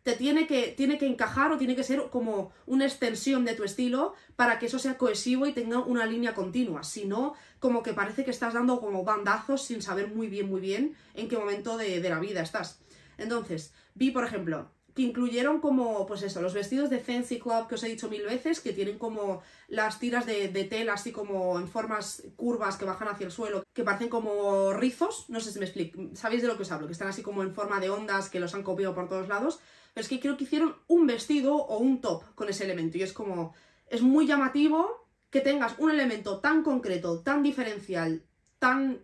te 0.03 0.13
tiene 0.13 0.47
que, 0.47 0.67
tiene 0.67 0.97
que 0.97 1.07
encajar 1.07 1.51
o 1.51 1.57
tiene 1.57 1.75
que 1.75 1.83
ser 1.83 2.09
como 2.09 2.51
una 2.65 2.85
extensión 2.85 3.45
de 3.45 3.55
tu 3.55 3.63
estilo 3.63 4.13
para 4.35 4.59
que 4.59 4.65
eso 4.65 4.77
sea 4.77 4.97
cohesivo 4.97 5.47
y 5.47 5.53
tenga 5.53 5.79
una 5.79 6.05
línea 6.05 6.35
continua. 6.35 6.83
Si 6.83 7.05
no, 7.05 7.33
como 7.59 7.81
que 7.81 7.93
parece 7.93 8.25
que 8.25 8.31
estás 8.31 8.53
dando 8.53 8.81
como 8.81 9.05
bandazos 9.05 9.63
sin 9.63 9.81
saber 9.81 10.09
muy 10.09 10.27
bien, 10.27 10.49
muy 10.49 10.59
bien 10.59 10.95
en 11.13 11.29
qué 11.29 11.37
momento 11.37 11.77
de, 11.77 12.01
la 12.01 12.19
vida 12.19 12.41
estás. 12.41 12.81
Entonces, 13.17 13.73
vi, 13.95 14.11
por 14.11 14.25
ejemplo, 14.25 14.69
que 14.93 15.03
incluyeron 15.03 15.61
como, 15.61 16.05
pues 16.05 16.21
eso, 16.21 16.41
los 16.41 16.53
vestidos 16.53 16.89
de 16.89 16.99
Fancy 16.99 17.39
Club 17.39 17.67
que 17.67 17.75
os 17.75 17.83
he 17.83 17.87
dicho 17.87 18.09
mil 18.09 18.23
veces, 18.23 18.59
que 18.59 18.73
tienen 18.73 18.99
como 18.99 19.41
las 19.69 19.99
tiras 19.99 20.25
de, 20.25 20.49
de, 20.49 20.65
tela 20.65 20.93
así 20.93 21.11
como 21.11 21.57
en 21.57 21.67
formas 21.67 22.23
curvas 22.35 22.77
que 22.77 22.85
bajan 22.85 23.07
hacia 23.07 23.25
el 23.25 23.31
suelo, 23.31 23.63
que 23.73 23.83
parecen 23.83 24.09
como 24.09 24.73
rizos, 24.73 25.25
no 25.29 25.39
sé 25.39 25.51
si 25.51 25.59
me 25.59 25.65
explico, 25.65 25.99
sabéis 26.13 26.41
de 26.41 26.49
lo 26.49 26.57
que 26.57 26.63
os 26.63 26.71
hablo, 26.71 26.87
que 26.87 26.93
están 26.93 27.07
así 27.07 27.23
como 27.23 27.41
en 27.41 27.55
forma 27.55 27.79
de 27.79 27.89
ondas 27.89 28.29
que 28.29 28.39
los 28.39 28.53
han 28.53 28.61
copiado 28.63 28.93
por 28.93 29.07
todos 29.07 29.27
lados, 29.27 29.59
pero 29.93 30.03
es 30.03 30.09
que 30.09 30.19
creo 30.19 30.37
que 30.37 30.45
hicieron 30.45 30.75
un 30.87 31.05
vestido 31.05 31.55
o 31.55 31.77
un 31.77 32.01
top 32.01 32.23
con 32.35 32.49
ese 32.49 32.63
elemento. 32.63 32.97
Y 32.97 33.03
es 33.03 33.13
como, 33.13 33.53
es 33.87 34.01
muy 34.01 34.25
llamativo 34.25 35.07
que 35.29 35.41
tengas 35.41 35.75
un 35.77 35.91
elemento 35.91 36.39
tan 36.39 36.63
concreto, 36.63 37.21
tan 37.21 37.43
diferencial, 37.43 38.23
tan 38.59 38.99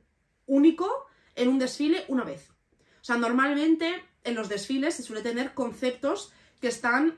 único 0.45 1.07
en 1.35 1.47
un 1.47 1.59
desfile 1.59 2.05
una 2.07 2.23
vez. 2.23 2.49
O 3.01 3.03
sea, 3.03 3.17
normalmente 3.17 4.03
en 4.23 4.35
los 4.35 4.49
desfiles 4.49 4.95
se 4.95 5.03
suele 5.03 5.21
tener 5.21 5.53
conceptos 5.53 6.33
que 6.59 6.67
están 6.67 7.17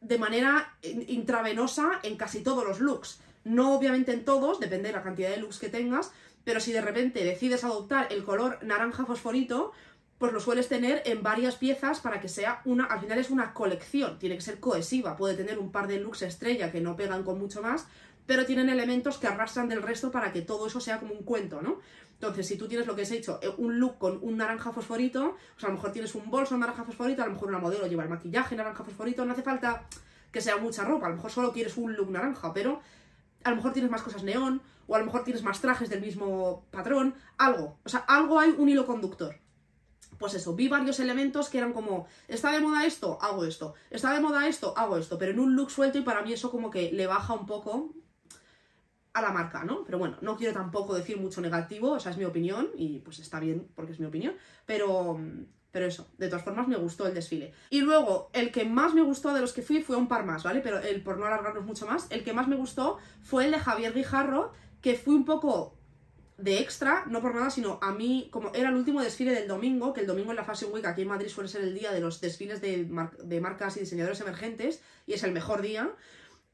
de 0.00 0.18
manera 0.18 0.76
intravenosa 0.82 2.00
en 2.02 2.16
casi 2.16 2.42
todos 2.42 2.64
los 2.64 2.80
looks. 2.80 3.20
No 3.44 3.74
obviamente 3.74 4.12
en 4.12 4.24
todos, 4.24 4.58
depende 4.58 4.88
de 4.88 4.94
la 4.94 5.02
cantidad 5.02 5.30
de 5.30 5.36
looks 5.36 5.58
que 5.58 5.68
tengas, 5.68 6.12
pero 6.44 6.60
si 6.60 6.72
de 6.72 6.80
repente 6.80 7.24
decides 7.24 7.64
adoptar 7.64 8.12
el 8.12 8.24
color 8.24 8.58
naranja 8.62 9.04
fosforito, 9.04 9.72
pues 10.18 10.32
lo 10.32 10.40
sueles 10.40 10.68
tener 10.68 11.02
en 11.04 11.22
varias 11.22 11.56
piezas 11.56 12.00
para 12.00 12.20
que 12.20 12.28
sea 12.28 12.62
una, 12.64 12.84
al 12.84 13.00
final 13.00 13.18
es 13.18 13.30
una 13.30 13.52
colección, 13.52 14.18
tiene 14.18 14.36
que 14.36 14.40
ser 14.40 14.60
cohesiva, 14.60 15.16
puede 15.16 15.34
tener 15.34 15.58
un 15.58 15.70
par 15.70 15.86
de 15.86 16.00
looks 16.00 16.22
estrella 16.22 16.72
que 16.72 16.80
no 16.80 16.96
pegan 16.96 17.22
con 17.22 17.38
mucho 17.38 17.60
más, 17.60 17.86
pero 18.26 18.46
tienen 18.46 18.68
elementos 18.68 19.18
que 19.18 19.26
arrastran 19.26 19.68
del 19.68 19.82
resto 19.82 20.10
para 20.10 20.32
que 20.32 20.42
todo 20.42 20.66
eso 20.66 20.80
sea 20.80 20.98
como 20.98 21.14
un 21.14 21.22
cuento, 21.22 21.60
¿no? 21.62 21.80
Entonces, 22.14 22.46
si 22.46 22.56
tú 22.56 22.66
tienes 22.66 22.86
lo 22.86 22.96
que 22.96 23.02
has 23.02 23.10
hecho, 23.10 23.38
eh, 23.42 23.52
un 23.58 23.78
look 23.78 23.98
con 23.98 24.18
un 24.22 24.38
naranja 24.38 24.72
fosforito, 24.72 25.36
pues 25.52 25.64
a 25.64 25.68
lo 25.68 25.74
mejor 25.74 25.92
tienes 25.92 26.14
un 26.14 26.30
bolso 26.30 26.56
naranja 26.56 26.82
fosforito, 26.82 27.22
a 27.22 27.26
lo 27.26 27.32
mejor 27.32 27.48
una 27.48 27.58
modelo 27.58 27.86
lleva 27.86 28.04
el 28.04 28.08
maquillaje 28.08 28.56
naranja 28.56 28.84
fosforito, 28.84 29.24
no 29.24 29.32
hace 29.32 29.42
falta 29.42 29.86
que 30.32 30.40
sea 30.40 30.56
mucha 30.56 30.82
ropa, 30.82 31.06
a 31.06 31.08
lo 31.10 31.16
mejor 31.16 31.30
solo 31.30 31.52
quieres 31.52 31.76
un 31.76 31.94
look 31.94 32.10
naranja, 32.10 32.54
pero 32.54 32.80
a 33.44 33.50
lo 33.50 33.56
mejor 33.56 33.74
tienes 33.74 33.90
más 33.90 34.02
cosas 34.02 34.22
neón, 34.22 34.62
o 34.86 34.94
a 34.94 34.98
lo 34.98 35.04
mejor 35.04 35.24
tienes 35.24 35.42
más 35.42 35.60
trajes 35.60 35.90
del 35.90 36.00
mismo 36.00 36.64
patrón, 36.70 37.14
algo, 37.36 37.78
o 37.84 37.88
sea, 37.88 38.00
algo 38.00 38.40
hay 38.40 38.54
un 38.56 38.68
hilo 38.68 38.86
conductor. 38.86 39.36
Pues 40.18 40.34
eso, 40.34 40.54
vi 40.54 40.68
varios 40.68 41.00
elementos 41.00 41.48
que 41.48 41.58
eran 41.58 41.72
como, 41.72 42.06
está 42.28 42.52
de 42.52 42.60
moda 42.60 42.86
esto, 42.86 43.18
hago 43.20 43.44
esto, 43.44 43.74
está 43.90 44.12
de 44.12 44.20
moda 44.20 44.46
esto, 44.46 44.74
hago 44.76 44.96
esto, 44.96 45.18
pero 45.18 45.32
en 45.32 45.40
un 45.40 45.56
look 45.56 45.70
suelto 45.70 45.98
y 45.98 46.02
para 46.02 46.22
mí 46.22 46.32
eso 46.32 46.50
como 46.50 46.70
que 46.70 46.92
le 46.92 47.06
baja 47.06 47.34
un 47.34 47.46
poco 47.46 47.94
a 49.12 49.22
la 49.22 49.32
marca, 49.32 49.64
¿no? 49.64 49.82
Pero 49.84 49.98
bueno, 49.98 50.18
no 50.20 50.36
quiero 50.36 50.52
tampoco 50.52 50.94
decir 50.94 51.18
mucho 51.18 51.40
negativo, 51.40 51.92
o 51.92 52.00
sea, 52.00 52.12
es 52.12 52.18
mi 52.18 52.24
opinión 52.24 52.68
y 52.76 52.98
pues 52.98 53.18
está 53.18 53.40
bien 53.40 53.66
porque 53.74 53.92
es 53.92 54.00
mi 54.00 54.06
opinión, 54.06 54.34
pero, 54.66 55.18
pero 55.70 55.86
eso, 55.86 56.06
de 56.18 56.28
todas 56.28 56.44
formas 56.44 56.68
me 56.68 56.76
gustó 56.76 57.06
el 57.06 57.14
desfile. 57.14 57.54
Y 57.70 57.80
luego, 57.80 58.28
el 58.34 58.52
que 58.52 58.66
más 58.66 58.92
me 58.92 59.02
gustó 59.02 59.32
de 59.32 59.40
los 59.40 59.54
que 59.54 59.62
fui 59.62 59.82
fue 59.82 59.96
un 59.96 60.06
par 60.06 60.26
más, 60.26 60.42
¿vale? 60.42 60.60
Pero 60.60 60.80
el, 60.80 61.02
por 61.02 61.16
no 61.16 61.24
alargarnos 61.24 61.64
mucho 61.64 61.86
más, 61.86 62.06
el 62.10 62.24
que 62.24 62.34
más 62.34 62.46
me 62.46 62.56
gustó 62.56 62.98
fue 63.22 63.46
el 63.46 63.52
de 63.52 63.58
Javier 63.58 63.94
Guijarro, 63.94 64.52
que 64.82 64.96
fui 64.96 65.14
un 65.14 65.24
poco 65.24 65.75
de 66.38 66.58
extra, 66.58 67.04
no 67.06 67.22
por 67.22 67.34
nada, 67.34 67.50
sino 67.50 67.78
a 67.82 67.92
mí, 67.92 68.28
como 68.30 68.52
era 68.54 68.68
el 68.68 68.74
último 68.74 69.00
desfile 69.00 69.32
del 69.32 69.48
domingo, 69.48 69.92
que 69.92 70.02
el 70.02 70.06
domingo 70.06 70.30
en 70.30 70.36
la 70.36 70.44
Fashion 70.44 70.72
Week 70.72 70.84
aquí 70.84 71.02
en 71.02 71.08
Madrid 71.08 71.28
suele 71.28 71.48
ser 71.48 71.62
el 71.62 71.74
día 71.74 71.92
de 71.92 72.00
los 72.00 72.20
desfiles 72.20 72.60
de, 72.60 72.88
de 73.22 73.40
marcas 73.40 73.76
y 73.76 73.80
diseñadores 73.80 74.20
emergentes, 74.20 74.82
y 75.06 75.14
es 75.14 75.22
el 75.22 75.32
mejor 75.32 75.62
día, 75.62 75.90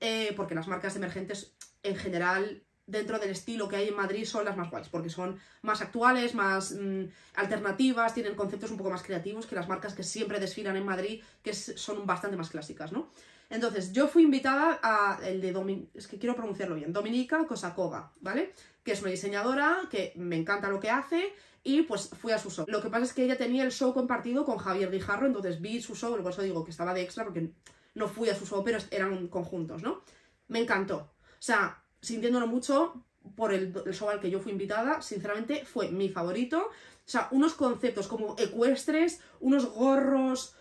eh, 0.00 0.32
porque 0.36 0.54
las 0.54 0.68
marcas 0.68 0.96
emergentes 0.96 1.52
en 1.82 1.96
general 1.96 2.62
dentro 2.86 3.18
del 3.18 3.30
estilo 3.30 3.68
que 3.68 3.76
hay 3.76 3.88
en 3.88 3.96
Madrid 3.96 4.24
son 4.24 4.44
las 4.44 4.56
más 4.56 4.70
guays, 4.70 4.88
porque 4.88 5.10
son 5.10 5.38
más 5.62 5.80
actuales, 5.80 6.34
más 6.34 6.72
mm, 6.72 7.04
alternativas, 7.34 8.14
tienen 8.14 8.34
conceptos 8.34 8.70
un 8.70 8.76
poco 8.76 8.90
más 8.90 9.02
creativos 9.02 9.46
que 9.46 9.54
las 9.54 9.68
marcas 9.68 9.94
que 9.94 10.02
siempre 10.02 10.40
desfilan 10.40 10.76
en 10.76 10.84
Madrid, 10.84 11.22
que 11.42 11.54
son 11.54 12.06
bastante 12.06 12.36
más 12.36 12.50
clásicas, 12.50 12.92
¿no? 12.92 13.10
Entonces, 13.50 13.92
yo 13.92 14.08
fui 14.08 14.22
invitada 14.22 14.80
a 14.82 15.20
el 15.24 15.40
de 15.40 15.52
Domin 15.52 15.90
es 15.94 16.06
que 16.06 16.18
quiero 16.18 16.34
pronunciarlo 16.34 16.74
bien, 16.74 16.92
Dominica 16.92 17.46
Kosakova, 17.46 18.12
¿vale? 18.20 18.54
Que 18.82 18.92
es 18.92 19.02
una 19.02 19.10
diseñadora 19.10 19.82
que 19.90 20.12
me 20.16 20.36
encanta 20.36 20.68
lo 20.68 20.80
que 20.80 20.90
hace 20.90 21.32
y 21.62 21.82
pues 21.82 22.08
fui 22.08 22.32
a 22.32 22.38
su 22.38 22.50
show. 22.50 22.64
Lo 22.68 22.82
que 22.82 22.88
pasa 22.88 23.04
es 23.04 23.12
que 23.12 23.24
ella 23.24 23.36
tenía 23.36 23.64
el 23.64 23.72
show 23.72 23.92
compartido 23.92 24.44
con 24.44 24.58
Javier 24.58 24.90
Guijarro, 24.90 25.26
entonces 25.26 25.60
vi 25.60 25.80
su 25.80 25.94
show, 25.94 26.16
por 26.22 26.32
eso 26.32 26.42
digo 26.42 26.64
que 26.64 26.70
estaba 26.70 26.94
de 26.94 27.02
extra 27.02 27.24
porque 27.24 27.52
no 27.94 28.08
fui 28.08 28.28
a 28.30 28.34
su 28.34 28.46
show, 28.46 28.64
pero 28.64 28.78
eran 28.90 29.28
conjuntos, 29.28 29.82
¿no? 29.82 30.02
Me 30.48 30.60
encantó. 30.60 30.96
O 30.96 31.44
sea, 31.44 31.82
sintiéndolo 32.00 32.46
mucho 32.46 33.04
por 33.36 33.52
el, 33.52 33.72
show 33.92 34.10
al 34.10 34.20
que 34.20 34.30
yo 34.30 34.40
fui 34.40 34.52
invitada, 34.52 35.02
sinceramente 35.02 35.64
fue 35.64 35.90
mi 35.90 36.08
favorito. 36.08 36.58
O 36.58 37.08
sea, 37.08 37.28
unos 37.30 37.54
conceptos 37.54 38.08
como 38.08 38.34
ecuestres, 38.38 39.20
unos 39.40 39.66
gorros, 39.66 40.56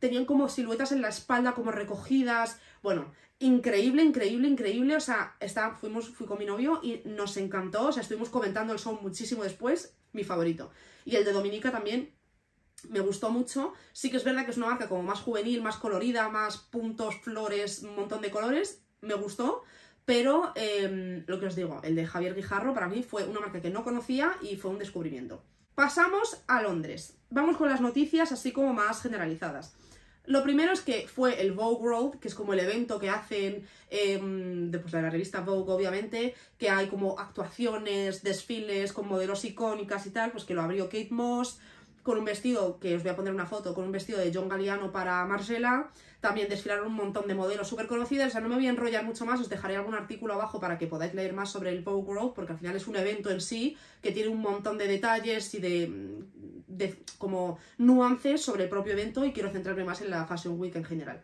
tenían 0.00 0.24
como 0.24 0.48
siluetas 0.48 0.90
en 0.92 1.02
la 1.02 1.08
espalda 1.08 1.52
como 1.52 1.70
recogidas. 1.70 2.58
Bueno, 2.82 3.12
increíble, 3.38 4.02
increíble, 4.02 4.48
increíble. 4.48 4.96
O 4.96 5.00
sea, 5.00 5.36
está, 5.38 5.76
fuimos, 5.76 6.08
fui 6.08 6.26
con 6.26 6.38
mi 6.38 6.46
novio 6.46 6.80
y 6.82 7.02
nos 7.04 7.36
encantó. 7.36 7.86
O 7.88 7.92
sea, 7.92 8.02
estuvimos 8.02 8.30
comentando 8.30 8.72
el 8.72 8.78
show 8.78 8.98
muchísimo 9.00 9.44
después. 9.44 9.94
Mi 10.12 10.24
favorito. 10.24 10.70
Y 11.04 11.14
el 11.14 11.24
de 11.24 11.32
Dominica 11.32 11.70
también 11.70 12.12
me 12.88 13.00
gustó 13.00 13.30
mucho. 13.30 13.74
Sí 13.92 14.10
que 14.10 14.16
es 14.16 14.24
verdad 14.24 14.44
que 14.44 14.50
es 14.50 14.56
una 14.56 14.66
marca 14.66 14.88
como 14.88 15.02
más 15.02 15.20
juvenil, 15.20 15.62
más 15.62 15.76
colorida, 15.76 16.28
más 16.28 16.56
puntos, 16.56 17.16
flores, 17.20 17.82
un 17.82 17.94
montón 17.94 18.22
de 18.22 18.30
colores. 18.30 18.82
Me 19.02 19.14
gustó. 19.14 19.62
Pero 20.04 20.52
em, 20.56 21.24
lo 21.28 21.38
que 21.38 21.46
os 21.46 21.54
digo, 21.54 21.80
el 21.84 21.94
de 21.94 22.06
Javier 22.06 22.34
Guijarro 22.34 22.74
para 22.74 22.88
mí 22.88 23.02
fue 23.02 23.24
una 23.24 23.38
marca 23.38 23.60
que 23.60 23.70
no 23.70 23.84
conocía 23.84 24.36
y 24.40 24.56
fue 24.56 24.70
un 24.70 24.78
descubrimiento. 24.78 25.44
Pasamos 25.74 26.42
a 26.48 26.62
Londres. 26.62 27.16
Vamos 27.30 27.56
con 27.56 27.68
las 27.68 27.80
noticias 27.80 28.32
así 28.32 28.50
como 28.50 28.72
más 28.72 29.02
generalizadas. 29.02 29.76
Lo 30.30 30.44
primero 30.44 30.72
es 30.72 30.82
que 30.82 31.08
fue 31.08 31.42
el 31.42 31.50
Vogue 31.50 31.82
World, 31.82 32.20
que 32.20 32.28
es 32.28 32.36
como 32.36 32.52
el 32.52 32.60
evento 32.60 33.00
que 33.00 33.10
hacen 33.10 33.66
eh, 33.90 34.16
de, 34.22 34.80
la 34.92 35.10
revista 35.10 35.40
Vogue, 35.40 35.72
obviamente, 35.72 36.36
que 36.56 36.70
hay 36.70 36.86
como 36.86 37.18
actuaciones, 37.18 38.22
desfiles 38.22 38.92
con 38.92 39.08
modelos 39.08 39.44
icónicas 39.44 40.06
y 40.06 40.10
tal, 40.10 40.30
pues 40.30 40.44
que 40.44 40.54
lo 40.54 40.62
abrió 40.62 40.84
Kate 40.84 41.08
Moss, 41.10 41.58
con 42.04 42.16
un 42.16 42.24
vestido, 42.24 42.78
que 42.78 42.94
os 42.94 43.02
voy 43.02 43.10
a 43.10 43.16
poner 43.16 43.34
una 43.34 43.46
foto, 43.46 43.74
con 43.74 43.84
un 43.84 43.90
vestido 43.90 44.20
de 44.20 44.30
John 44.32 44.48
Galliano 44.48 44.92
para 44.92 45.24
Marcela. 45.24 45.90
También 46.20 46.48
desfilaron 46.48 46.86
un 46.86 46.94
montón 46.94 47.26
de 47.26 47.34
modelos 47.34 47.66
súper 47.66 47.88
conocidos. 47.88 48.28
O 48.28 48.30
sea, 48.30 48.40
no 48.40 48.48
me 48.48 48.54
voy 48.54 48.68
a 48.68 48.70
enrollar 48.70 49.04
mucho 49.04 49.26
más, 49.26 49.40
os 49.40 49.48
dejaré 49.48 49.74
algún 49.74 49.94
artículo 49.94 50.34
abajo 50.34 50.60
para 50.60 50.78
que 50.78 50.86
podáis 50.86 51.12
leer 51.12 51.32
más 51.32 51.50
sobre 51.50 51.70
el 51.70 51.82
Vogue 51.82 52.06
World, 52.08 52.34
porque 52.34 52.52
al 52.52 52.58
final 52.58 52.76
es 52.76 52.86
un 52.86 52.94
evento 52.94 53.30
en 53.30 53.40
sí 53.40 53.76
que 54.00 54.12
tiene 54.12 54.28
un 54.28 54.40
montón 54.40 54.78
de 54.78 54.86
detalles 54.86 55.52
y 55.54 55.58
de, 55.58 55.92
de 56.70 57.02
como 57.18 57.58
nuances 57.78 58.42
sobre 58.42 58.64
el 58.64 58.70
propio 58.70 58.92
evento 58.92 59.24
y 59.24 59.32
quiero 59.32 59.50
centrarme 59.50 59.84
más 59.84 60.00
en 60.00 60.10
la 60.10 60.26
Fashion 60.26 60.58
Week 60.58 60.74
en 60.76 60.84
general. 60.84 61.22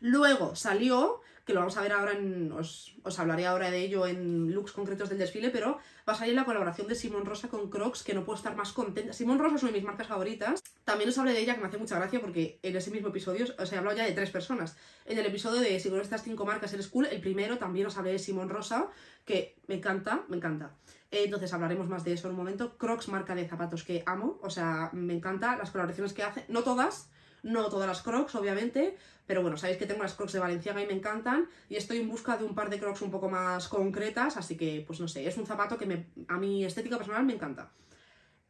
Luego 0.00 0.54
salió 0.56 1.20
que 1.44 1.54
lo 1.54 1.60
vamos 1.60 1.76
a 1.76 1.82
ver 1.82 1.92
ahora, 1.92 2.12
en, 2.12 2.52
os, 2.52 2.94
hablaré 3.18 3.46
ahora 3.46 3.70
de 3.70 3.80
ello 3.80 4.06
en 4.06 4.52
looks 4.52 4.70
concretos 4.70 5.08
del 5.08 5.18
desfile, 5.18 5.50
pero 5.50 5.78
va 6.08 6.12
a 6.12 6.14
salir 6.14 6.34
la 6.34 6.44
colaboración 6.44 6.86
de 6.86 6.94
Simon 6.94 7.24
Rosa 7.24 7.48
con 7.48 7.68
Crocs, 7.68 8.04
que 8.04 8.14
no 8.14 8.24
puedo 8.24 8.36
estar 8.36 8.54
más 8.54 8.72
contenta. 8.72 9.12
Simon 9.12 9.38
Rosa 9.38 9.56
es 9.56 9.62
una 9.62 9.72
de 9.72 9.78
mis 9.78 9.86
marcas 9.86 10.06
favoritas. 10.06 10.62
También 10.84 11.10
os 11.10 11.18
hablé 11.18 11.32
de 11.32 11.40
ella, 11.40 11.54
que 11.54 11.60
me 11.60 11.66
hace 11.66 11.78
mucha 11.78 11.96
gracia, 11.96 12.20
porque 12.20 12.60
en 12.62 12.76
ese 12.76 12.92
mismo 12.92 13.08
episodio 13.08 13.46
os 13.58 13.72
he 13.72 13.76
hablado 13.76 13.96
ya 13.96 14.04
de 14.04 14.12
tres 14.12 14.30
personas. 14.30 14.76
En 15.06 15.18
el 15.18 15.26
episodio 15.26 15.60
de 15.60 15.80
Si 15.80 15.90
con 15.90 16.00
estas 16.00 16.22
cinco 16.22 16.44
marcas 16.44 16.72
eres 16.72 16.86
cool, 16.86 17.06
el 17.06 17.20
primero 17.20 17.58
también 17.58 17.86
os 17.86 17.96
hablé 17.96 18.12
de 18.12 18.18
Simon 18.20 18.48
Rosa, 18.48 18.88
que 19.24 19.56
me 19.66 19.74
encanta, 19.74 20.24
me 20.28 20.36
encanta. 20.36 20.76
Entonces 21.10 21.52
hablaremos 21.52 21.88
más 21.88 22.04
de 22.04 22.12
eso 22.12 22.28
en 22.28 22.32
un 22.32 22.38
momento. 22.38 22.76
Crocs, 22.78 23.08
marca 23.08 23.34
de 23.34 23.48
zapatos 23.48 23.84
que 23.84 24.02
amo, 24.06 24.38
o 24.42 24.50
sea, 24.50 24.90
me 24.92 25.14
encanta 25.14 25.56
las 25.56 25.70
colaboraciones 25.70 26.12
que 26.12 26.22
hace, 26.22 26.44
no 26.48 26.62
todas, 26.62 27.10
no 27.42 27.68
todas 27.68 27.88
las 27.88 28.02
crocs, 28.02 28.34
obviamente, 28.34 28.96
pero 29.26 29.42
bueno, 29.42 29.56
sabéis 29.56 29.78
que 29.78 29.86
tengo 29.86 30.02
las 30.02 30.14
crocs 30.14 30.32
de 30.32 30.38
Valenciaga 30.38 30.82
y 30.82 30.86
me 30.86 30.92
encantan. 30.92 31.48
Y 31.68 31.76
estoy 31.76 31.98
en 31.98 32.08
busca 32.08 32.36
de 32.36 32.44
un 32.44 32.54
par 32.54 32.70
de 32.70 32.78
crocs 32.78 33.02
un 33.02 33.10
poco 33.10 33.28
más 33.28 33.68
concretas, 33.68 34.36
así 34.36 34.56
que, 34.56 34.84
pues 34.86 35.00
no 35.00 35.08
sé, 35.08 35.26
es 35.26 35.36
un 35.36 35.46
zapato 35.46 35.78
que 35.78 35.86
me, 35.86 36.06
a 36.28 36.36
mi 36.36 36.64
estética 36.64 36.96
personal 36.96 37.24
me 37.24 37.34
encanta. 37.34 37.70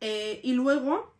Eh, 0.01 0.40
y 0.42 0.53
luego, 0.53 1.14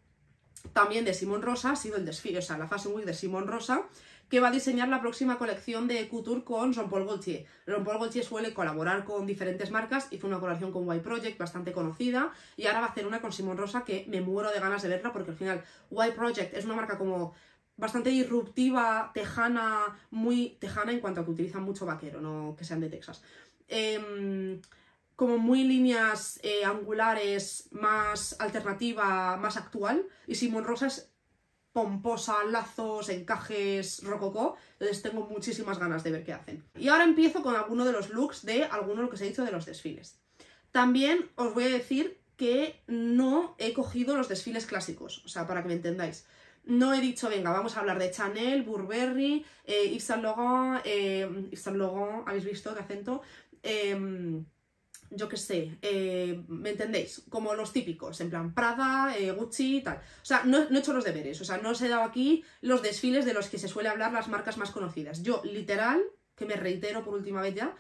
también 0.73 1.05
de 1.05 1.15
Simón 1.15 1.43
Rosa 1.43 1.73
ha 1.73 1.77
sido 1.77 1.97
el 1.97 2.05
desfile, 2.05 2.39
o 2.39 2.43
sea, 2.43 2.59
la 2.59 2.69
Fashion 2.69 2.95
Week 2.95 3.07
de 3.07 3.15
Simón 3.15 3.47
Rosa, 3.47 3.87
que 4.31 4.41
va 4.41 4.49
a 4.49 4.53
diseñar 4.53 4.89
la 4.89 5.01
próxima 5.01 5.39
colección 5.39 5.89
de 5.89 6.09
couture 6.09 6.45
con 6.45 6.73
Jean-Paul 6.73 7.05
Gaultier. 7.05 7.45
Jean-Paul 7.67 7.99
Gaultier 7.99 8.25
suele 8.25 8.55
colaborar 8.55 9.05
con 9.05 9.27
diferentes 9.27 9.73
marcas, 9.73 10.07
hizo 10.13 10.29
una 10.29 10.39
colaboración 10.39 10.71
con 10.71 10.97
Y 10.97 11.01
Project 11.01 11.37
bastante 11.37 11.73
conocida 11.73 12.33
y 12.57 12.67
ahora 12.67 12.81
va 12.81 12.87
a 12.87 12.91
hacer 12.91 13.07
una 13.07 13.21
con 13.21 13.33
Simón 13.33 13.59
Rosa 13.59 13.85
que 13.85 14.07
me 14.09 14.21
muero 14.21 14.53
de 14.53 14.61
ganas 14.61 14.83
de 14.83 14.89
verla 14.89 15.13
porque 15.13 15.33
al 15.33 15.37
final 15.37 15.65
Y 15.91 16.13
Project 16.13 16.55
es 16.55 16.65
una 16.65 16.77
marca 16.77 16.97
como 16.97 17.35
bastante 17.77 18.11
disruptiva, 18.11 19.11
tejana, 19.13 19.99
muy 20.11 20.57
tejana 20.61 20.93
en 20.93 21.01
cuanto 21.01 21.21
a 21.21 21.25
que 21.25 21.33
utilizan 21.33 21.65
mucho 21.65 21.85
vaquero, 21.85 22.21
no 22.21 22.55
que 22.57 22.65
sean 22.65 22.81
de 22.81 22.89
Texas. 22.89 23.23
Em, 23.67 24.61
como 25.17 25.39
muy 25.39 25.65
líneas 25.65 26.39
eh, 26.43 26.65
angulares, 26.65 27.69
más 27.73 28.37
alternativa, 28.39 29.37
más 29.37 29.57
actual. 29.57 30.07
Y 30.27 30.37
Simón 30.37 30.65
Rosa 30.65 30.87
es 30.87 31.11
pomposa, 31.73 32.45
lazos, 32.45 33.09
encajes, 33.09 34.03
rococó. 34.03 34.57
Entonces 34.73 35.03
tengo 35.03 35.27
muchísimas 35.27 35.79
ganas 35.79 36.03
de 36.03 36.11
ver 36.11 36.25
qué 36.25 36.33
hacen. 36.33 36.65
Y 36.77 36.89
ahora 36.89 37.05
empiezo 37.05 37.43
con 37.43 37.57
alguno 37.57 37.85
de 37.85 37.93
los 37.93 38.11
looks 38.11 38.45
de 38.45 38.65
alguno 38.65 38.97
de 38.97 39.03
lo 39.03 39.11
que 39.11 39.17
se 39.17 39.25
ha 39.25 39.29
dicho 39.29 39.45
de 39.45 39.53
los 39.53 39.67
desfiles. 39.67 40.21
También 40.73 41.31
os 41.37 41.55
voy 41.55 41.65
a 41.65 41.69
decir 41.69 42.21
que 42.37 42.83
no 42.87 43.55
he 43.59 43.73
cogido 43.75 44.17
los 44.17 44.29
desfiles 44.29 44.67
clásicos, 44.67 45.23
o 45.25 45.29
sea, 45.29 45.47
para 45.47 45.63
que 45.63 45.69
me 45.69 45.75
entendáis. 45.75 46.27
No 46.65 46.95
he 46.95 47.01
dicho, 47.01 47.29
venga, 47.29 47.51
vamos 47.51 47.77
a 47.77 47.81
hablar 47.81 47.99
de 47.99 48.11
Chanel, 48.11 48.63
Burberry, 48.63 49.45
eh, 49.65 49.91
Yves 49.91 50.05
Saint 50.05 50.23
Laurent, 50.23 50.81
eh, 50.85 51.51
Saint 51.55 51.79
Laurent, 51.79 52.27
¿habéis 52.27 52.45
visto 52.45 52.75
qué 52.75 52.81
acento? 52.81 53.23
Em, 53.63 54.45
yo 55.11 55.29
qué 55.29 55.37
sé, 55.37 55.79
eh, 55.83 56.43
¿me 56.49 56.71
entendéis? 56.71 57.23
Como 57.29 57.55
los 57.55 57.73
típicos, 57.73 58.21
en 58.21 58.31
plan 58.31 58.55
Prada, 58.55 59.17
eh, 59.17 59.33
Gucci 59.33 59.79
y 59.79 59.83
tal. 59.83 59.97
O 59.97 60.25
sea, 60.25 60.45
no, 60.45 60.69
no, 60.71 60.77
he 60.77 60.81
hecho 60.81 60.93
los 60.93 61.05
deberes, 61.05 61.41
o 61.41 61.45
sea, 61.45 61.59
no 61.59 61.71
os 61.71 61.83
he 61.83 61.89
dado 61.89 62.03
aquí 62.03 62.45
los 62.61 62.83
desfiles 62.83 63.25
de 63.25 63.35
los 63.35 63.49
que 63.49 63.59
se 63.59 63.69
suele 63.69 63.89
hablar 63.89 64.13
las 64.13 64.29
marcas 64.29 64.57
más 64.57 64.71
conocidas. 64.71 65.23
Yo, 65.23 65.43
literal, 65.45 66.03
que 66.37 66.47
me 66.47 66.55
reitero 66.55 67.05
por 67.05 67.15
última 67.15 67.43
vez 67.43 67.55
ya, 67.55 67.75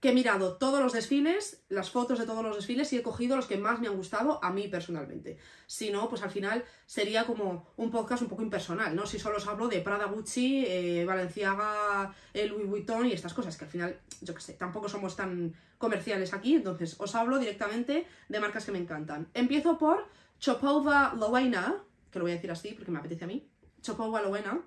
que 0.00 0.10
he 0.10 0.12
mirado 0.14 0.56
todos 0.56 0.80
los 0.80 0.94
desfiles, 0.94 1.62
las 1.68 1.90
fotos 1.90 2.18
de 2.18 2.24
todos 2.24 2.42
los 2.42 2.56
desfiles 2.56 2.90
y 2.92 2.96
he 2.96 3.02
cogido 3.02 3.36
los 3.36 3.46
que 3.46 3.58
más 3.58 3.80
me 3.80 3.88
han 3.88 3.96
gustado 3.96 4.42
a 4.42 4.50
mí 4.50 4.66
personalmente. 4.66 5.36
Si 5.66 5.90
no, 5.90 6.08
pues 6.08 6.22
al 6.22 6.30
final 6.30 6.64
sería 6.86 7.24
como 7.24 7.66
un 7.76 7.90
podcast 7.90 8.22
un 8.22 8.28
poco 8.28 8.42
impersonal, 8.42 8.96
¿no? 8.96 9.06
Si 9.06 9.18
solo 9.18 9.36
os 9.36 9.46
hablo 9.46 9.68
de 9.68 9.80
Prada, 9.82 10.06
Gucci, 10.06 10.64
eh, 10.66 11.04
Valenciaga, 11.04 12.14
el 12.32 12.48
Louis 12.48 12.66
Vuitton 12.66 13.06
y 13.06 13.12
estas 13.12 13.34
cosas, 13.34 13.58
que 13.58 13.66
al 13.66 13.70
final, 13.70 14.00
yo 14.22 14.34
qué 14.34 14.40
sé, 14.40 14.54
tampoco 14.54 14.88
somos 14.88 15.14
tan 15.16 15.54
comerciales 15.76 16.32
aquí, 16.32 16.54
entonces 16.54 16.96
os 16.98 17.14
hablo 17.14 17.38
directamente 17.38 18.06
de 18.28 18.40
marcas 18.40 18.64
que 18.64 18.72
me 18.72 18.78
encantan. 18.78 19.28
Empiezo 19.34 19.76
por 19.76 20.06
Chopova 20.38 21.14
Lowena, 21.14 21.76
que 22.10 22.18
lo 22.18 22.24
voy 22.24 22.32
a 22.32 22.36
decir 22.36 22.50
así 22.50 22.72
porque 22.72 22.90
me 22.90 22.98
apetece 22.98 23.24
a 23.24 23.28
mí, 23.28 23.46
Chopova 23.82 24.22
Lowena, 24.22 24.62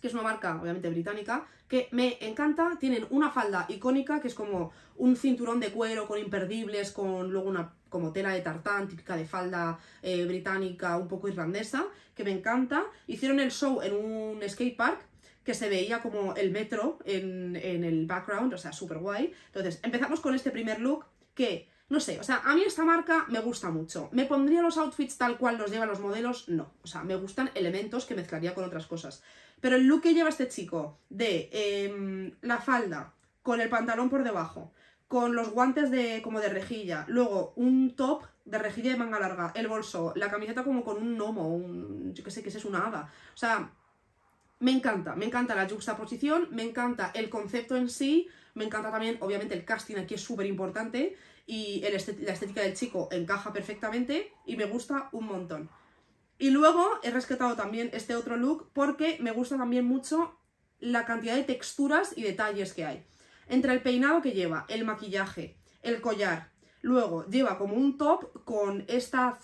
que 0.00 0.08
es 0.08 0.14
una 0.14 0.22
marca 0.22 0.60
obviamente 0.60 0.88
británica, 0.88 1.46
que 1.68 1.88
me 1.92 2.18
encanta. 2.20 2.76
Tienen 2.78 3.06
una 3.10 3.30
falda 3.30 3.66
icónica, 3.68 4.20
que 4.20 4.28
es 4.28 4.34
como 4.34 4.72
un 4.96 5.16
cinturón 5.16 5.60
de 5.60 5.70
cuero 5.70 6.06
con 6.06 6.18
imperdibles, 6.18 6.92
con 6.92 7.30
luego 7.30 7.48
una 7.48 7.72
como 7.88 8.12
tela 8.12 8.30
de 8.30 8.40
tartán, 8.40 8.88
típica 8.88 9.16
de 9.16 9.26
falda 9.26 9.78
eh, 10.02 10.24
británica, 10.24 10.96
un 10.96 11.08
poco 11.08 11.28
irlandesa, 11.28 11.86
que 12.14 12.24
me 12.24 12.32
encanta. 12.32 12.84
Hicieron 13.06 13.40
el 13.40 13.50
show 13.50 13.80
en 13.82 13.94
un 13.94 14.40
skate 14.48 14.76
park 14.76 15.00
que 15.44 15.54
se 15.54 15.68
veía 15.68 16.02
como 16.02 16.34
el 16.34 16.50
metro 16.50 16.98
en, 17.04 17.54
en 17.56 17.84
el 17.84 18.06
background, 18.06 18.52
o 18.52 18.58
sea, 18.58 18.72
súper 18.72 18.98
guay. 18.98 19.32
Entonces, 19.46 19.80
empezamos 19.82 20.20
con 20.20 20.34
este 20.34 20.50
primer 20.50 20.80
look 20.80 21.06
que 21.34 21.68
no 21.88 22.00
sé, 22.00 22.18
o 22.18 22.24
sea, 22.24 22.42
a 22.44 22.56
mí 22.56 22.62
esta 22.66 22.84
marca 22.84 23.26
me 23.28 23.38
gusta 23.38 23.70
mucho. 23.70 24.08
¿Me 24.10 24.24
pondría 24.24 24.60
los 24.60 24.76
outfits 24.76 25.18
tal 25.18 25.38
cual 25.38 25.56
los 25.56 25.70
llevan 25.70 25.88
los 25.88 26.00
modelos? 26.00 26.48
No. 26.48 26.72
O 26.82 26.88
sea, 26.88 27.04
me 27.04 27.14
gustan 27.14 27.48
elementos 27.54 28.06
que 28.06 28.16
mezclaría 28.16 28.54
con 28.54 28.64
otras 28.64 28.86
cosas. 28.86 29.22
Pero 29.60 29.76
el 29.76 29.86
look 29.86 30.02
que 30.02 30.14
lleva 30.14 30.28
este 30.28 30.48
chico 30.48 30.98
de 31.08 31.48
em, 31.52 32.32
la 32.42 32.58
falda 32.58 33.14
con 33.42 33.60
el 33.60 33.68
pantalón 33.68 34.10
por 34.10 34.24
debajo, 34.24 34.72
con 35.08 35.34
los 35.34 35.50
guantes 35.50 35.90
de 35.90 36.20
como 36.22 36.40
de 36.40 36.48
rejilla, 36.48 37.04
luego 37.08 37.52
un 37.56 37.94
top 37.94 38.24
de 38.44 38.58
rejilla 38.58 38.92
de 38.92 38.96
manga 38.96 39.20
larga, 39.20 39.52
el 39.54 39.68
bolso, 39.68 40.12
la 40.16 40.30
camiseta 40.30 40.64
como 40.64 40.84
con 40.84 40.98
un 40.98 41.16
gnomo, 41.16 41.48
un, 41.48 42.12
yo 42.14 42.24
qué 42.24 42.30
sé, 42.30 42.42
que 42.42 42.48
es 42.48 42.64
una 42.64 42.86
hada. 42.86 43.12
O 43.34 43.36
sea, 43.36 43.72
me 44.58 44.72
encanta, 44.72 45.14
me 45.14 45.26
encanta 45.26 45.54
la 45.54 45.68
juxtaposición, 45.68 46.48
me 46.50 46.62
encanta 46.62 47.10
el 47.14 47.28
concepto 47.28 47.76
en 47.76 47.88
sí, 47.88 48.28
me 48.54 48.64
encanta 48.64 48.90
también, 48.90 49.18
obviamente, 49.20 49.54
el 49.54 49.64
casting 49.64 49.96
aquí 49.96 50.14
es 50.14 50.22
súper 50.22 50.46
importante 50.46 51.16
y 51.46 51.80
la 51.80 52.32
estética 52.32 52.62
del 52.62 52.74
chico 52.74 53.08
encaja 53.12 53.52
perfectamente 53.52 54.32
y 54.46 54.56
me 54.56 54.64
gusta 54.64 55.08
un 55.12 55.26
montón. 55.26 55.70
Y 56.38 56.50
luego 56.50 56.86
he 57.02 57.10
rescatado 57.10 57.56
también 57.56 57.90
este 57.92 58.14
otro 58.14 58.36
look 58.36 58.70
porque 58.72 59.16
me 59.20 59.32
gusta 59.32 59.56
también 59.56 59.86
mucho 59.86 60.38
la 60.78 61.04
cantidad 61.06 61.34
de 61.34 61.44
texturas 61.44 62.16
y 62.16 62.22
detalles 62.22 62.74
que 62.74 62.84
hay. 62.84 63.06
Entre 63.48 63.72
el 63.72 63.82
peinado 63.82 64.20
que 64.20 64.32
lleva, 64.32 64.66
el 64.68 64.84
maquillaje, 64.84 65.56
el 65.82 66.00
collar, 66.00 66.50
luego 66.82 67.26
lleva 67.26 67.58
como 67.58 67.74
un 67.74 67.96
top 67.96 68.44
con 68.44 68.84
esta 68.88 69.38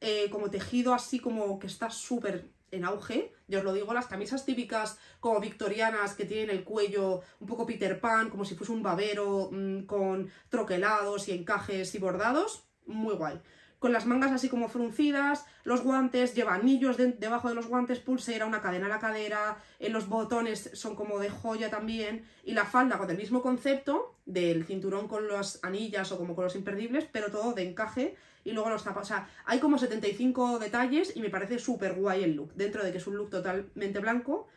eh, 0.00 0.28
como 0.30 0.50
tejido 0.50 0.92
así 0.92 1.18
como 1.18 1.58
que 1.58 1.66
está 1.66 1.88
súper 1.90 2.50
en 2.70 2.84
auge, 2.84 3.32
yo 3.46 3.60
os 3.60 3.64
lo 3.64 3.72
digo, 3.72 3.94
las 3.94 4.06
camisas 4.06 4.44
típicas 4.44 4.98
como 5.20 5.40
victorianas 5.40 6.14
que 6.14 6.24
tienen 6.24 6.50
el 6.50 6.64
cuello 6.64 7.22
un 7.40 7.46
poco 7.46 7.66
Peter 7.66 8.00
Pan, 8.00 8.30
como 8.30 8.44
si 8.44 8.54
fuese 8.54 8.72
un 8.72 8.82
babero 8.82 9.48
mm, 9.52 9.84
con 9.84 10.30
troquelados 10.48 11.28
y 11.28 11.32
encajes 11.32 11.94
y 11.94 11.98
bordados, 11.98 12.64
muy 12.86 13.14
guay. 13.14 13.40
Con 13.84 13.92
las 13.92 14.06
mangas 14.06 14.32
así 14.32 14.48
como 14.48 14.70
fruncidas, 14.70 15.44
los 15.62 15.82
guantes, 15.82 16.34
lleva 16.34 16.54
anillos 16.54 16.96
debajo 16.96 17.50
de 17.50 17.54
los 17.54 17.66
guantes, 17.66 17.98
pulsera, 17.98 18.46
una 18.46 18.62
cadena 18.62 18.86
a 18.86 18.88
la 18.88 18.98
cadera, 18.98 19.58
en 19.78 19.92
los 19.92 20.08
botones 20.08 20.70
son 20.72 20.96
como 20.96 21.18
de 21.18 21.28
joya 21.28 21.68
también, 21.68 22.24
y 22.44 22.54
la 22.54 22.64
falda 22.64 22.96
con 22.96 23.10
el 23.10 23.18
mismo 23.18 23.42
concepto 23.42 24.16
del 24.24 24.64
cinturón 24.64 25.06
con 25.06 25.28
las 25.28 25.62
anillas 25.62 26.10
o 26.12 26.16
como 26.16 26.34
con 26.34 26.44
los 26.44 26.56
imperdibles, 26.56 27.06
pero 27.12 27.30
todo 27.30 27.52
de 27.52 27.68
encaje 27.68 28.16
y 28.42 28.52
luego 28.52 28.70
los 28.70 28.82
zapatos. 28.82 29.10
O 29.10 29.12
sea, 29.12 29.28
hay 29.44 29.60
como 29.60 29.76
75 29.76 30.60
detalles 30.60 31.14
y 31.14 31.20
me 31.20 31.28
parece 31.28 31.58
súper 31.58 31.92
guay 31.92 32.24
el 32.24 32.36
look. 32.36 32.54
Dentro 32.54 32.82
de 32.82 32.90
que 32.90 32.96
es 32.96 33.06
un 33.06 33.16
look 33.16 33.28
totalmente 33.28 33.98
blanco, 33.98 34.48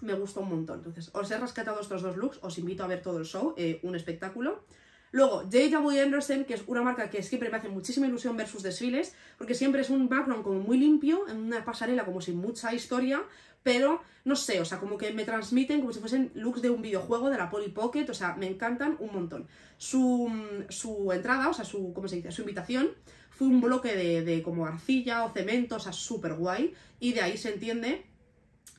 me 0.00 0.14
gusta 0.14 0.38
un 0.38 0.50
montón. 0.50 0.78
Entonces, 0.78 1.10
os 1.12 1.28
he 1.28 1.38
rescatado 1.38 1.80
estos 1.80 2.02
dos 2.02 2.16
looks, 2.16 2.38
os 2.42 2.56
invito 2.56 2.84
a 2.84 2.86
ver 2.86 3.02
todo 3.02 3.18
el 3.18 3.24
show, 3.24 3.54
eh, 3.56 3.80
un 3.82 3.96
espectáculo. 3.96 4.62
Luego, 5.10 5.42
J.W. 5.42 6.00
Anderson, 6.00 6.44
que 6.44 6.54
es 6.54 6.62
una 6.66 6.82
marca 6.82 7.08
que 7.10 7.22
siempre 7.22 7.50
me 7.50 7.56
hace 7.56 7.68
muchísima 7.68 8.06
ilusión 8.06 8.36
ver 8.36 8.46
sus 8.46 8.62
desfiles, 8.62 9.14
porque 9.38 9.54
siempre 9.54 9.80
es 9.80 9.90
un 9.90 10.08
background 10.08 10.44
como 10.44 10.60
muy 10.60 10.78
limpio, 10.78 11.28
en 11.28 11.38
una 11.38 11.64
pasarela 11.64 12.04
como 12.04 12.20
sin 12.20 12.36
mucha 12.36 12.74
historia, 12.74 13.22
pero 13.62 14.02
no 14.24 14.36
sé, 14.36 14.60
o 14.60 14.64
sea, 14.64 14.78
como 14.78 14.98
que 14.98 15.12
me 15.12 15.24
transmiten 15.24 15.80
como 15.80 15.92
si 15.92 16.00
fuesen 16.00 16.30
looks 16.34 16.62
de 16.62 16.70
un 16.70 16.82
videojuego, 16.82 17.30
de 17.30 17.38
la 17.38 17.50
Polly 17.50 17.70
Pocket, 17.70 18.08
o 18.10 18.14
sea, 18.14 18.34
me 18.36 18.46
encantan 18.46 18.96
un 18.98 19.12
montón. 19.12 19.48
Su, 19.78 20.30
su 20.68 21.12
entrada, 21.12 21.48
o 21.48 21.54
sea, 21.54 21.64
su, 21.64 21.92
¿cómo 21.92 22.08
se 22.08 22.16
dice? 22.16 22.30
Su 22.30 22.42
invitación 22.42 22.90
fue 23.30 23.48
un 23.48 23.60
bloque 23.60 23.94
de, 23.94 24.22
de 24.22 24.42
como 24.42 24.66
arcilla 24.66 25.24
o 25.24 25.32
cemento, 25.32 25.76
o 25.76 25.80
sea, 25.80 25.92
súper 25.92 26.34
guay, 26.34 26.74
y 27.00 27.12
de 27.12 27.22
ahí 27.22 27.36
se 27.36 27.54
entiende 27.54 28.04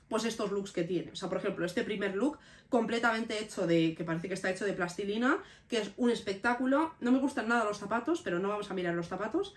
pues 0.09 0.25
estos 0.25 0.51
looks 0.51 0.71
que 0.71 0.83
tiene. 0.83 1.11
O 1.11 1.15
sea, 1.15 1.29
por 1.29 1.37
ejemplo, 1.37 1.65
este 1.65 1.83
primer 1.83 2.15
look 2.15 2.39
completamente 2.69 3.39
hecho 3.39 3.67
de, 3.67 3.95
que 3.95 4.03
parece 4.03 4.27
que 4.27 4.35
está 4.35 4.49
hecho 4.49 4.65
de 4.65 4.73
plastilina, 4.73 5.39
que 5.67 5.79
es 5.79 5.91
un 5.97 6.11
espectáculo. 6.11 6.93
No 6.99 7.11
me 7.11 7.19
gustan 7.19 7.47
nada 7.47 7.65
los 7.65 7.79
zapatos, 7.79 8.21
pero 8.21 8.39
no 8.39 8.49
vamos 8.49 8.69
a 8.69 8.73
mirar 8.73 8.93
los 8.93 9.07
zapatos. 9.07 9.55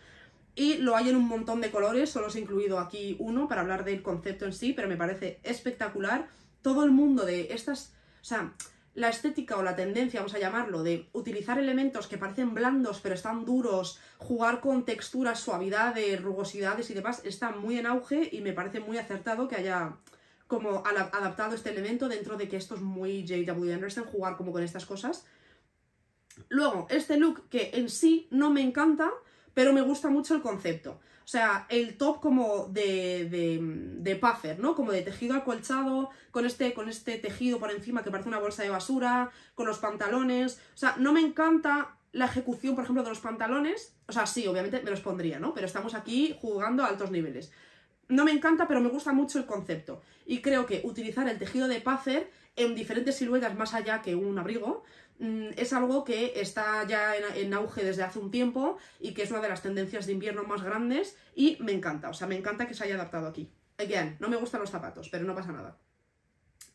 Y 0.55 0.79
lo 0.79 0.97
hay 0.97 1.09
en 1.09 1.17
un 1.17 1.29
montón 1.29 1.61
de 1.61 1.71
colores, 1.71 2.11
solo 2.11 2.27
os 2.27 2.37
he 2.37 2.41
incluido 2.41 2.79
aquí 2.79 3.17
uno 3.19 3.49
para 3.49 3.63
hablar 3.63 3.85
del 3.85 4.03
concepto 4.03 4.45
en 4.45 4.53
sí, 4.53 4.73
pero 4.73 4.89
me 4.89 4.97
parece 4.97 5.41
espectacular. 5.43 6.29
Todo 6.61 6.85
el 6.85 6.91
mundo 6.91 7.25
de 7.25 7.53
estas, 7.53 7.95
o 8.21 8.25
sea, 8.25 8.53
la 8.95 9.09
estética 9.09 9.57
o 9.57 9.63
la 9.63 9.77
tendencia, 9.77 10.21
vamos 10.21 10.35
a 10.35 10.39
llamarlo, 10.39 10.83
de 10.83 11.09
utilizar 11.13 11.59
elementos 11.59 12.07
que 12.07 12.19
parecen 12.19 12.53
blandos 12.53 13.01
pero 13.01 13.15
están 13.15 13.45
duros, 13.47 13.99
jugar 14.19 14.61
con 14.61 14.85
texturas, 14.85 15.41
suavidades, 15.41 16.23
rugosidades 16.23 16.91
y 16.91 16.95
demás, 16.95 17.23
está 17.25 17.51
muy 17.51 17.79
en 17.79 17.87
auge 17.87 18.29
y 18.31 18.43
me 18.43 18.53
parece 18.53 18.81
muy 18.81 18.99
acertado 18.99 19.49
que 19.49 19.57
haya 19.57 19.97
como 20.53 20.83
adaptado 20.85 21.55
este 21.55 21.71
elemento 21.71 22.11
dentro 22.11 22.37
de 22.37 22.47
que 22.47 22.59
esto 22.59 22.75
es 22.75 22.83
muy 22.83 23.27
J.W. 23.27 23.73
Anderson, 23.73 24.05
jugar 24.05 24.37
como 24.37 24.53
con 24.53 24.63
estas 24.63 24.85
cosas. 24.85 25.25
Luego, 26.51 26.87
este 26.91 27.17
look 27.17 27.49
que 27.49 27.71
en 27.73 27.89
sí 27.89 28.29
no 28.31 28.51
me 28.51 28.61
encanta, 28.61 29.11
pero 29.55 29.73
me 29.73 29.81
gusta 29.81 30.11
mucho 30.11 30.35
el 30.35 30.43
concepto. 30.43 31.01
O 31.25 31.27
sea, 31.27 31.65
el 31.71 31.97
top 31.97 32.21
como 32.21 32.67
de, 32.67 33.31
de, 33.31 33.61
de 33.63 34.17
puffer, 34.17 34.59
¿no? 34.59 34.75
Como 34.75 34.93
de 34.93 35.01
tejido 35.01 35.37
acolchado, 35.37 36.11
con 36.31 36.45
este, 36.45 36.75
con 36.75 36.91
este 36.91 37.17
tejido 37.17 37.59
por 37.59 37.71
encima 37.71 38.03
que 38.03 38.11
parece 38.11 38.29
una 38.29 38.39
bolsa 38.39 38.63
de 38.63 38.69
basura, 38.69 39.31
con 39.55 39.67
los 39.67 39.79
pantalones. 39.79 40.61
O 40.75 40.77
sea, 40.77 40.97
no 40.99 41.15
me 41.15 41.23
encanta 41.23 41.97
la 42.13 42.27
ejecución, 42.27 42.75
por 42.75 42.85
ejemplo, 42.85 43.03
de 43.03 43.09
los 43.09 43.21
pantalones. 43.21 43.97
O 44.07 44.13
sea, 44.13 44.27
sí, 44.27 44.47
obviamente 44.47 44.83
me 44.83 44.91
los 44.91 45.01
pondría, 45.01 45.41
¿no? 45.41 45.55
Pero 45.55 45.67
estamos 45.67 45.95
aquí 45.95 46.37
jugando 46.39 46.85
a 46.85 46.89
altos 46.89 47.11
niveles. 47.11 47.51
No 48.09 48.25
me 48.25 48.33
encanta, 48.33 48.69
pero 48.69 48.81
me 48.81 48.89
gusta 48.89 49.13
mucho 49.13 49.39
el 49.39 49.47
concepto. 49.47 50.03
Y 50.27 50.41
creo 50.41 50.67
que 50.67 50.83
utilizar 50.85 51.29
el 51.29 51.39
tejido 51.39 51.69
de 51.69 51.81
puffer 51.81 52.31
en 52.57 52.75
diferentes 52.75 53.17
siluetas 53.17 53.57
más 53.57 53.73
allá 53.73 54.03
que 54.03 54.15
un 54.15 54.39
abrigo, 54.39 54.85
Mm, 55.23 55.51
es 55.57 55.73
algo 55.73 56.03
que 56.03 56.41
está 56.41 56.85
ya 56.85 57.15
en, 57.15 57.55
auge 57.55 57.85
desde 57.85 58.03
hace 58.03 58.19
un 58.19 58.33
tiempo 58.33 58.79
y 58.99 59.15
que 59.15 59.23
es 59.23 59.31
una 59.31 59.41
de 59.41 59.49
las 59.49 59.63
tendencias 59.63 60.07
de 60.07 60.13
invierno 60.13 60.43
más 60.43 60.63
grandes 60.63 61.17
y 61.37 61.57
me 61.61 61.71
encanta, 61.71 62.09
o 62.09 62.13
sea, 62.13 62.27
me 62.27 62.37
encanta 62.37 62.67
que 62.67 62.75
se 62.75 62.83
haya 62.83 62.97
adaptado 62.97 63.29
aquí. 63.29 63.49
Again, 63.79 64.17
no 64.19 64.29
me 64.29 64.37
gustan 64.37 64.61
los 64.61 64.71
zapatos, 64.71 65.09
pero 65.11 65.25
no 65.25 65.35
pasa 65.35 65.53
nada. 65.53 65.79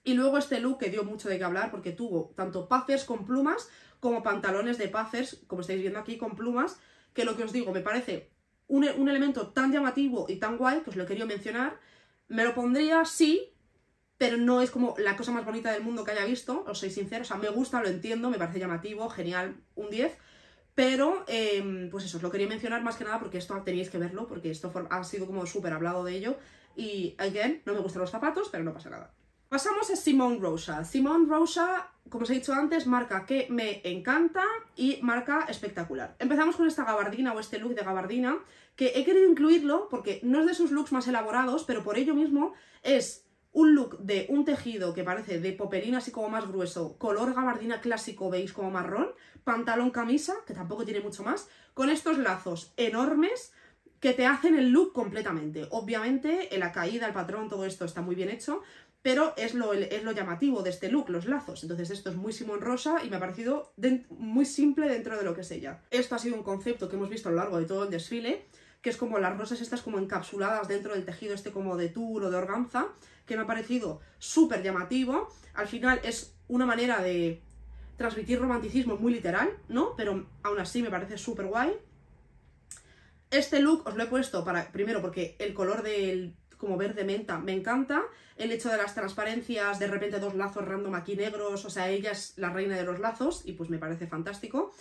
Y 0.05 0.13
luego 0.13 0.37
este 0.37 0.61
look 0.61 0.79
que 0.79 0.89
dio 0.89 1.03
mucho 1.03 1.27
de 1.27 1.37
qué 1.37 1.43
hablar 1.43 1.71
porque 1.71 1.91
tuvo 1.91 2.31
tanto 2.37 2.69
puffers 2.69 3.03
con 3.03 3.25
plumas 3.25 3.69
como 3.99 4.23
pantalones 4.23 4.77
de 4.77 4.87
puffers, 4.87 5.43
como 5.47 5.59
estáis 5.59 5.81
viendo 5.81 5.99
aquí, 5.99 6.17
con 6.17 6.35
plumas, 6.35 6.79
que 7.13 7.25
lo 7.25 7.35
que 7.35 7.43
os 7.43 7.51
digo, 7.51 7.73
me 7.73 7.81
parece 7.81 8.31
un, 8.67 8.84
elemento 8.84 9.47
tan 9.47 9.71
llamativo 9.71 10.25
y 10.30 10.38
tan 10.38 10.58
guay, 10.58 10.82
que 10.82 10.89
os 10.89 10.95
lo 10.95 11.03
he 11.03 11.08
querido 11.08 11.25
mencionar, 11.25 11.80
me 12.27 12.43
lo 12.43 12.53
pondría 12.53 13.06
sí, 13.06 13.53
pero 14.17 14.38
no 14.38 14.62
es 14.62 14.71
como 14.71 14.95
la 14.97 15.15
cosa 15.15 15.32
más 15.32 15.45
bonita 15.45 15.71
del 15.71 15.84
mundo 15.84 16.03
que 16.03 16.12
haya 16.12 16.25
visto, 16.25 16.65
os 16.67 16.80
soy 16.80 16.89
sincero, 16.89 17.21
o 17.21 17.25
sea, 17.25 17.38
me 17.38 17.49
gusta, 17.49 17.82
lo 17.82 17.88
entiendo, 17.88 18.30
me 18.30 18.38
parece 18.38 18.60
llamativo, 18.60 19.10
genial, 19.10 19.56
un 19.75 19.89
10, 19.89 20.17
pero, 20.75 21.23
em, 21.27 21.89
pues 21.89 22.06
eso, 22.06 22.17
os 22.17 22.23
lo 22.23 22.32
quería 22.32 22.47
mencionar 22.47 22.84
más 22.84 22.97
que 22.97 23.03
nada 23.03 23.19
porque 23.19 23.38
esto 23.38 23.60
teníais 23.63 23.89
que 23.89 23.97
verlo, 23.97 24.27
porque 24.27 24.51
esto 24.51 24.71
ha 24.89 25.03
sido 25.03 25.25
como 25.25 25.45
súper 25.45 25.73
hablado 25.73 26.03
de 26.03 26.15
ello, 26.15 26.38
y, 26.75 27.15
again, 27.17 27.62
no 27.65 27.73
me 27.73 27.80
gustan 27.80 28.01
los 28.01 28.12
zapatos, 28.12 28.49
pero 28.51 28.63
no 28.63 28.73
pasa 28.73 28.89
nada. 28.89 29.12
Pasamos 29.49 29.89
a 29.89 29.95
Simone 29.95 30.39
Rosa. 30.39 30.83
Simone 30.83 31.25
Rosa, 31.25 31.88
como 32.10 32.23
os 32.23 32.29
he 32.29 32.33
dicho 32.33 32.51
antes, 32.51 32.86
marca 32.86 33.25
que 33.25 33.47
me 33.49 33.79
encanta 33.86 34.43
y 34.75 34.99
marca 35.01 35.45
espectacular. 35.47 36.17
Empezamos 36.19 36.57
con 36.57 36.67
esta 36.67 36.83
gabardina 36.83 37.31
o 37.31 37.39
este 37.39 37.57
look 37.57 37.73
de 37.73 37.81
gabardina, 37.81 38.39
que 38.75 38.91
he 38.95 39.05
querido 39.05 39.29
incluirlo 39.29 39.88
porque 39.88 40.19
no 40.21 40.41
es 40.41 40.47
de 40.47 40.53
sus 40.53 40.71
looks 40.71 40.91
más 40.91 41.07
elaborados, 41.07 41.63
pero 41.63 41.81
por 41.81 41.97
ello 41.97 42.13
mismo 42.13 42.55
es 42.83 43.25
un 43.53 43.73
look 43.73 43.99
de 43.99 44.25
un 44.27 44.43
tejido 44.43 44.93
que 44.93 45.05
parece 45.05 45.39
de 45.39 45.53
popelina 45.53 45.99
así 45.99 46.12
como 46.12 46.27
más 46.27 46.45
grueso, 46.45 46.97
color 46.97 47.33
gabardina 47.33 47.79
clásico, 47.79 48.29
veis 48.29 48.51
como 48.51 48.69
marrón, 48.69 49.12
pantalón 49.45 49.91
camisa, 49.91 50.36
que 50.45 50.53
tampoco 50.53 50.83
tiene 50.83 50.99
mucho 50.99 51.23
más, 51.23 51.47
con 51.73 51.89
estos 51.89 52.17
lazos 52.17 52.73
enormes 52.75 53.53
que 53.99 54.13
te 54.13 54.25
hacen 54.25 54.55
el 54.55 54.69
look 54.69 54.93
completamente. 54.93 55.67
Obviamente, 55.71 56.53
en 56.53 56.60
la 56.60 56.71
caída, 56.71 57.07
el 57.07 57.13
patrón, 57.13 57.49
todo 57.49 57.65
esto 57.65 57.86
está 57.86 58.01
muy 58.01 58.15
bien 58.15 58.29
hecho, 58.29 58.62
pero 59.01 59.33
es 59.38 59.53
lo, 59.53 59.73
es 59.73 60.03
lo 60.03 60.12
llamativo 60.12 60.63
de 60.63 60.69
este 60.69 60.89
look, 60.89 61.10
los 61.10 61.25
lazos. 61.25 61.63
Entonces 61.63 61.89
esto 61.91 62.10
es 62.10 62.15
muy 62.15 62.33
Simón 62.33 62.62
Rosa 62.62 63.03
y 63.03 63.10
me 63.10 63.17
ha 63.17 63.19
parecido 63.19 63.73
muy 64.10 64.45
simple 64.45 64.89
dentro 64.89 65.17
de 65.17 65.23
lo 65.23 65.33
que 65.33 65.41
es 65.41 65.51
ella. 65.51 65.81
Esto 65.91 66.15
ha 66.15 66.19
sido 66.19 66.36
un 66.36 66.43
concepto 66.43 66.89
que 66.89 66.95
hemos 66.95 67.10
visto 67.10 67.29
a 67.29 67.31
lo 67.31 67.38
largo 67.38 67.60
de 67.60 67.65
todo 67.65 67.83
el 67.83 67.89
desfile, 67.89 68.45
que 68.81 68.89
es 68.89 68.97
como 68.97 69.19
las 69.19 69.38
rosas 69.38 69.62
estas 69.62 69.81
como 69.81 69.99
encapsuladas 69.99 70.67
dentro 70.67 70.93
del 70.93 71.05
tejido 71.05 71.33
este 71.33 71.51
como 71.51 71.77
de 71.77 71.89
tul 71.89 72.23
o 72.23 72.29
de 72.29 72.38
organza, 72.38 72.88
que 73.25 73.36
me 73.36 73.43
ha 73.43 73.47
parecido 73.47 74.01
súper 74.19 74.62
llamativo. 74.63 75.29
Al 75.53 75.67
final 75.67 75.99
es 76.03 76.36
una 76.47 76.65
manera 76.65 77.01
de 77.01 77.41
transmitir 77.97 78.39
romanticismo 78.39 78.95
muy 78.95 79.13
literal, 79.13 79.50
¿no? 79.69 79.95
Pero 79.95 80.27
aún 80.43 80.60
así 80.60 80.81
me 80.81 80.89
parece 80.89 81.17
súper 81.17 81.48
guay. 81.48 81.73
Este 83.29 83.60
look 83.60 83.85
os 83.85 83.95
lo 83.95 84.04
he 84.04 84.08
puesto 84.08 84.45
para, 84.45 84.71
primero 84.71 85.02
porque 85.02 85.35
el 85.39 85.54
color 85.54 85.83
del 85.83 86.35
como 86.58 86.77
verde 86.77 87.03
menta 87.03 87.39
me 87.39 87.53
encanta, 87.53 88.03
el 88.35 88.51
hecho 88.51 88.69
de 88.69 88.77
las 88.77 88.93
transparencias, 88.93 89.79
de 89.79 89.87
repente 89.87 90.19
dos 90.19 90.35
lazos 90.35 90.65
random 90.65 90.95
aquí 90.95 91.15
negros, 91.15 91.65
o 91.65 91.69
sea, 91.69 91.89
ella 91.89 92.12
es 92.12 92.37
la 92.37 92.49
reina 92.49 92.75
de 92.75 92.83
los 92.83 92.99
lazos 92.99 93.43
y 93.45 93.53
pues 93.53 93.69
me 93.69 93.77
parece 93.77 94.08
fantástico. 94.08 94.73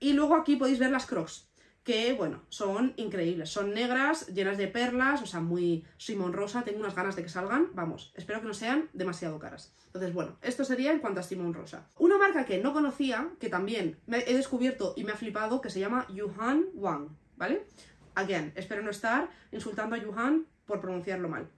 Y 0.00 0.12
luego 0.12 0.36
aquí 0.36 0.56
podéis 0.56 0.78
ver 0.78 0.90
las 0.90 1.06
crocs, 1.06 1.48
que, 1.88 2.12
bueno, 2.12 2.42
son 2.50 2.92
increíbles. 2.96 3.48
Son 3.48 3.72
negras, 3.72 4.26
llenas 4.26 4.58
de 4.58 4.68
perlas, 4.68 5.22
o 5.22 5.26
sea, 5.26 5.40
muy 5.40 5.86
Simon 5.96 6.34
Rosa. 6.34 6.62
Tengo 6.62 6.80
unas 6.80 6.94
ganas 6.94 7.16
de 7.16 7.22
que 7.22 7.30
salgan. 7.30 7.70
Vamos, 7.72 8.12
espero 8.14 8.42
que 8.42 8.46
no 8.46 8.52
sean 8.52 8.90
demasiado 8.92 9.38
caras. 9.38 9.72
Entonces, 9.86 10.12
bueno, 10.12 10.36
esto 10.42 10.64
sería 10.64 10.92
en 10.92 10.98
cuanto 10.98 11.20
a 11.20 11.22
Simon 11.22 11.54
Rosa. 11.54 11.88
Una 11.96 12.18
marca 12.18 12.44
que 12.44 12.58
no 12.58 12.74
conocía, 12.74 13.30
que 13.40 13.48
también 13.48 13.98
me 14.04 14.18
he 14.18 14.36
descubierto 14.36 14.92
y 14.98 15.04
me 15.04 15.12
ha 15.12 15.16
flipado, 15.16 15.62
que 15.62 15.70
se 15.70 15.80
llama 15.80 16.06
Yuhan 16.12 16.66
Wang, 16.74 17.08
¿vale? 17.36 17.64
Again, 18.14 18.52
espero 18.54 18.82
no 18.82 18.90
estar 18.90 19.30
insultando 19.50 19.96
a 19.96 19.98
Yuhan 19.98 20.46
por 20.68 20.80
pronunciarlo 20.80 21.28
mal. 21.28 21.50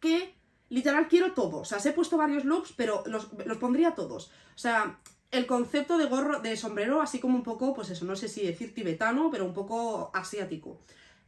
Que 0.00 0.34
literal 0.68 1.08
quiero 1.08 1.32
todo. 1.32 1.58
O 1.60 1.64
sea, 1.64 1.80
se 1.80 1.90
he 1.90 1.92
puesto 1.92 2.18
varios 2.18 2.44
looks, 2.44 2.74
pero 2.76 3.02
los, 3.06 3.32
los 3.46 3.56
pondría 3.56 3.94
todos. 3.94 4.30
O 4.54 4.58
sea, 4.58 5.00
el 5.30 5.46
concepto 5.46 5.96
de 5.96 6.06
gorro, 6.06 6.40
de 6.40 6.56
sombrero, 6.56 7.00
así 7.00 7.20
como 7.20 7.36
un 7.36 7.44
poco, 7.44 7.72
pues 7.72 7.88
eso, 7.90 8.04
no 8.04 8.16
sé 8.16 8.28
si 8.28 8.44
decir 8.44 8.74
tibetano, 8.74 9.30
pero 9.30 9.46
un 9.46 9.54
poco 9.54 10.10
asiático. 10.12 10.80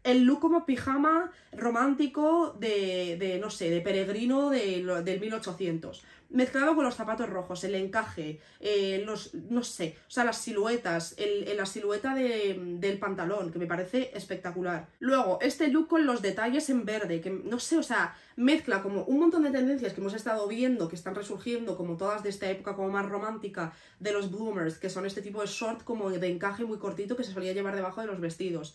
El 0.05 0.24
look 0.24 0.40
como 0.40 0.66
pijama 0.66 1.30
romántico 1.53 2.57
de, 2.59 3.16
de 3.18 3.38
no 3.38 3.50
sé, 3.50 3.70
de 3.70 3.80
peregrino 3.80 4.50
de, 4.50 4.84
del 5.05 5.20
1800 5.20 6.03
mezclado 6.32 6.74
con 6.74 6.84
los 6.84 6.94
zapatos 6.94 7.28
rojos, 7.28 7.62
el 7.64 7.74
encaje, 7.74 8.40
eh, 8.61 9.03
los, 9.05 9.34
no 9.34 9.62
sé, 9.62 9.96
o 10.09 10.11
sea, 10.11 10.24
las 10.24 10.38
siluetas, 10.38 11.14
el, 11.18 11.57
la 11.57 11.66
silueta 11.66 12.14
del 12.14 12.98
pantalón, 12.98 13.53
que 13.53 13.59
me 13.59 13.66
parece 13.66 14.11
espectacular. 14.14 14.88
Luego, 14.98 15.38
este 15.40 15.68
look 15.68 15.88
con 15.88 16.07
los 16.07 16.22
detalles 16.22 16.68
en 16.70 16.84
verde, 16.84 17.20
que 17.20 17.30
no 17.30 17.59
sé, 17.59 17.78
o 17.78 17.82
sea, 17.82 18.16
mezcla 18.36 18.82
como 18.82 19.05
un 19.05 19.20
montón 19.20 19.42
de 19.42 19.50
tendencias 19.50 19.92
que 19.92 20.00
hemos 20.00 20.14
estado 20.14 20.48
viendo, 20.48 20.88
que 20.88 20.96
están 20.96 21.14
resurgiendo, 21.14 21.76
como 21.76 21.96
todas 21.96 22.22
de 22.22 22.30
esta 22.30 22.50
época 22.50 22.74
como 22.74 22.88
más 22.88 23.07
romántica, 23.07 23.72
de 24.00 24.12
los 24.12 24.30
boomers, 24.30 24.78
que 24.78 24.90
son 24.90 25.07
este 25.07 25.22
tipo 25.22 25.40
de 25.40 25.46
short 25.46 25.84
como 25.84 26.11
de 26.11 26.28
encaje 26.28 26.64
muy 26.64 26.78
cortito 26.78 27.16
que 27.16 27.24
se 27.24 27.32
solía 27.32 27.53
llevar 27.53 27.76
debajo 27.76 28.00
de 28.00 28.07
los 28.07 28.20
vestidos 28.20 28.74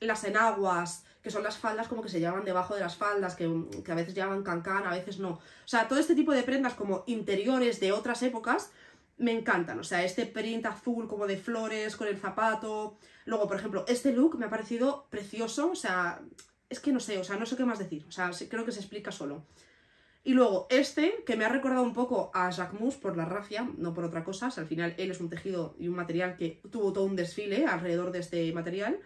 las 0.00 0.24
enaguas, 0.24 1.04
que 1.22 1.30
son 1.30 1.42
las 1.42 1.58
faldas 1.58 1.88
como 1.88 2.02
que 2.02 2.08
se 2.08 2.20
llevan 2.20 2.44
debajo 2.44 2.74
de 2.74 2.80
las 2.80 2.96
faldas, 2.96 3.34
que, 3.34 3.44
a 3.44 3.94
veces 3.94 4.14
llevan 4.14 4.42
cancán, 4.42 4.86
a 4.86 4.90
veces 4.90 5.18
no. 5.18 5.30
O 5.30 5.40
sea, 5.66 5.88
todo 5.88 5.98
este 5.98 6.14
tipo 6.14 6.32
de 6.32 6.42
prendas 6.42 6.74
como 6.74 7.04
interiores 7.06 7.80
de 7.80 7.92
otras 7.92 8.22
épocas 8.22 8.70
me 9.18 9.32
encantan. 9.32 9.78
O 9.78 9.84
sea, 9.84 10.04
este 10.04 10.26
print 10.26 10.66
azul 10.66 11.08
como 11.08 11.26
de 11.26 11.36
flores 11.36 11.96
con 11.96 12.08
el 12.08 12.18
zapato. 12.18 12.96
Luego, 13.24 13.48
por 13.48 13.56
ejemplo, 13.56 13.84
este 13.88 14.12
look 14.12 14.38
me 14.38 14.46
ha 14.46 14.50
parecido 14.50 15.06
precioso. 15.10 15.72
O 15.72 15.74
sea, 15.74 16.20
es 16.70 16.80
que 16.80 16.92
no 16.92 17.00
sé, 17.00 17.18
o 17.18 17.24
sea, 17.24 17.36
no 17.36 17.46
sé 17.46 17.56
qué 17.56 17.64
más 17.64 17.78
decir. 17.78 18.04
O 18.08 18.12
sea, 18.12 18.30
creo 18.48 18.64
que 18.64 18.72
se 18.72 18.80
explica 18.80 19.10
solo. 19.10 19.44
Y 20.24 20.34
luego 20.34 20.66
este, 20.70 21.24
que 21.24 21.36
me 21.36 21.44
ha 21.44 21.48
recordado 21.48 21.82
un 21.82 21.94
poco 21.94 22.30
a 22.34 22.50
Jacquemus 22.50 22.96
por 22.96 23.16
la 23.16 23.24
rafia, 23.24 23.68
no 23.78 23.94
por 23.94 24.04
otra 24.04 24.24
cosa. 24.24 24.50
al 24.54 24.66
final 24.66 24.94
él 24.98 25.10
es 25.10 25.20
un 25.20 25.30
tejido 25.30 25.74
y 25.78 25.88
un 25.88 25.96
material 25.96 26.36
que 26.36 26.60
tuvo 26.70 26.92
todo 26.92 27.04
un 27.04 27.16
desfile 27.16 27.66
alrededor 27.66 28.12
de 28.12 28.18
este 28.18 28.52
material. 28.52 29.00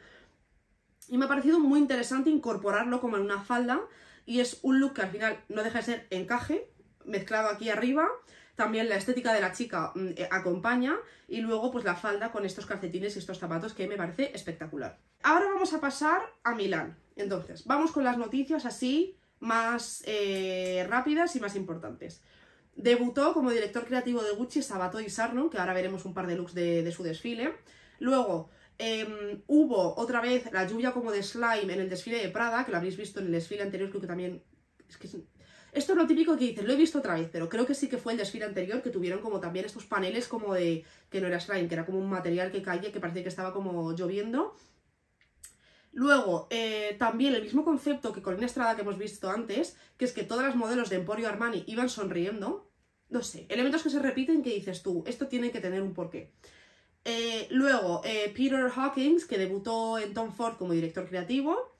Y 1.08 1.18
me 1.18 1.26
ha 1.26 1.28
parecido 1.28 1.58
muy 1.58 1.78
interesante 1.80 2.30
incorporarlo 2.30 3.00
como 3.00 3.16
en 3.16 3.22
una 3.22 3.42
falda. 3.42 3.80
Y 4.24 4.40
es 4.40 4.60
un 4.62 4.80
look 4.80 4.94
que 4.94 5.02
al 5.02 5.10
final 5.10 5.40
no 5.48 5.62
deja 5.62 5.78
de 5.78 5.84
ser 5.84 6.06
encaje, 6.10 6.70
mezclado 7.04 7.48
aquí 7.48 7.70
arriba. 7.70 8.08
También 8.54 8.88
la 8.88 8.96
estética 8.96 9.32
de 9.32 9.40
la 9.40 9.52
chica 9.52 9.92
mm, 9.94 10.08
eh, 10.16 10.28
acompaña. 10.30 10.96
Y 11.28 11.40
luego 11.40 11.70
pues 11.72 11.84
la 11.84 11.96
falda 11.96 12.30
con 12.30 12.44
estos 12.44 12.66
calcetines 12.66 13.16
y 13.16 13.18
estos 13.18 13.38
zapatos 13.38 13.74
que 13.74 13.88
me 13.88 13.96
parece 13.96 14.30
espectacular. 14.34 14.98
Ahora 15.22 15.46
vamos 15.46 15.72
a 15.72 15.80
pasar 15.80 16.20
a 16.44 16.54
Milán. 16.54 16.96
Entonces, 17.16 17.64
vamos 17.66 17.92
con 17.92 18.04
las 18.04 18.18
noticias 18.18 18.64
así 18.64 19.16
más 19.40 20.02
eh, 20.06 20.86
rápidas 20.88 21.34
y 21.36 21.40
más 21.40 21.56
importantes. 21.56 22.22
Debutó 22.74 23.34
como 23.34 23.50
director 23.50 23.84
creativo 23.84 24.22
de 24.22 24.32
Gucci 24.32 24.62
Sabato 24.62 25.00
y 25.00 25.10
Sarno, 25.10 25.50
que 25.50 25.58
ahora 25.58 25.74
veremos 25.74 26.04
un 26.04 26.14
par 26.14 26.26
de 26.26 26.36
looks 26.36 26.54
de, 26.54 26.82
de 26.82 26.92
su 26.92 27.02
desfile. 27.02 27.54
Luego, 27.98 28.50
Em, 28.84 29.40
hubo 29.46 29.94
otra 29.96 30.20
vez 30.20 30.50
la 30.50 30.66
lluvia 30.66 30.90
como 30.90 31.12
de 31.12 31.22
slime 31.22 31.72
en 31.72 31.80
el 31.82 31.88
desfile 31.88 32.18
de 32.18 32.30
Prada, 32.30 32.64
que 32.64 32.72
lo 32.72 32.78
habréis 32.78 32.96
visto 32.96 33.20
en 33.20 33.26
el 33.26 33.32
desfile 33.32 33.62
anterior, 33.62 33.90
creo 33.90 34.00
que 34.00 34.08
también... 34.08 34.42
Esto 35.72 35.92
es 35.92 35.96
lo 35.96 36.06
típico 36.08 36.36
que 36.36 36.46
dices, 36.46 36.64
lo 36.64 36.72
he 36.72 36.76
visto 36.76 36.98
otra 36.98 37.14
vez, 37.14 37.28
pero 37.30 37.48
creo 37.48 37.64
que 37.64 37.76
sí 37.76 37.88
que 37.88 37.96
fue 37.96 38.10
el 38.10 38.18
desfile 38.18 38.44
anterior 38.44 38.82
que 38.82 38.90
tuvieron 38.90 39.20
como 39.20 39.38
también 39.38 39.66
estos 39.66 39.86
paneles 39.86 40.26
como 40.26 40.52
de... 40.52 40.84
que 41.10 41.20
no 41.20 41.28
era 41.28 41.38
slime, 41.38 41.68
que 41.68 41.74
era 41.74 41.86
como 41.86 41.98
un 42.00 42.10
material 42.10 42.50
que 42.50 42.60
caía, 42.60 42.90
que 42.90 42.98
parecía 42.98 43.22
que 43.22 43.28
estaba 43.28 43.52
como 43.52 43.94
lloviendo. 43.94 44.56
Luego, 45.92 46.48
eh, 46.50 46.96
también 46.98 47.36
el 47.36 47.42
mismo 47.42 47.64
concepto 47.64 48.12
que 48.12 48.20
con 48.20 48.42
Estrada 48.42 48.74
que 48.74 48.82
hemos 48.82 48.98
visto 48.98 49.30
antes, 49.30 49.76
que 49.96 50.06
es 50.06 50.12
que 50.12 50.24
todas 50.24 50.44
las 50.44 50.56
modelos 50.56 50.90
de 50.90 50.96
Emporio 50.96 51.28
Armani 51.28 51.62
iban 51.68 51.88
sonriendo. 51.88 52.68
No 53.10 53.22
sé, 53.22 53.46
elementos 53.48 53.84
que 53.84 53.90
se 53.90 54.00
repiten 54.00 54.42
que 54.42 54.54
dices 54.54 54.82
tú, 54.82 55.04
esto 55.06 55.28
tiene 55.28 55.52
que 55.52 55.60
tener 55.60 55.82
un 55.82 55.94
porqué. 55.94 56.32
Eh, 57.04 57.48
luego, 57.50 58.02
eh, 58.04 58.32
Peter 58.34 58.70
Hawkins, 58.74 59.24
que 59.24 59.38
debutó 59.38 59.98
en 59.98 60.14
Tom 60.14 60.32
Ford 60.32 60.56
como 60.56 60.72
director 60.72 61.08
creativo. 61.08 61.72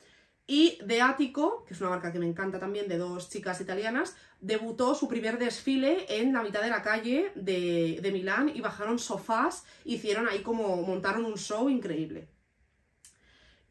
Y 0.47 0.79
de 0.85 1.01
Attico, 1.01 1.65
que 1.65 1.75
es 1.75 1.81
una 1.81 1.91
marca 1.91 2.13
que 2.13 2.19
me 2.19 2.27
encanta 2.27 2.59
también, 2.59 2.89
de 2.89 2.99
dos 2.99 3.31
chicas 3.31 3.61
italianas, 3.61 4.17
debutó 4.41 4.95
su 4.95 5.07
primer 5.09 5.39
desfile 5.39 6.05
en 6.09 6.33
la 6.33 6.43
mitad 6.43 6.63
de 6.63 6.69
la 6.69 6.83
calle 6.83 7.31
de, 7.37 8.01
de 8.03 8.13
Milán 8.13 8.51
y 8.55 8.61
bajaron 8.61 8.99
sofás, 8.99 9.65
hicieron 9.85 10.29
ahí 10.29 10.41
como 10.43 10.83
montaron 10.83 11.25
un 11.25 11.39
show 11.39 11.71
increíble. 11.71 12.29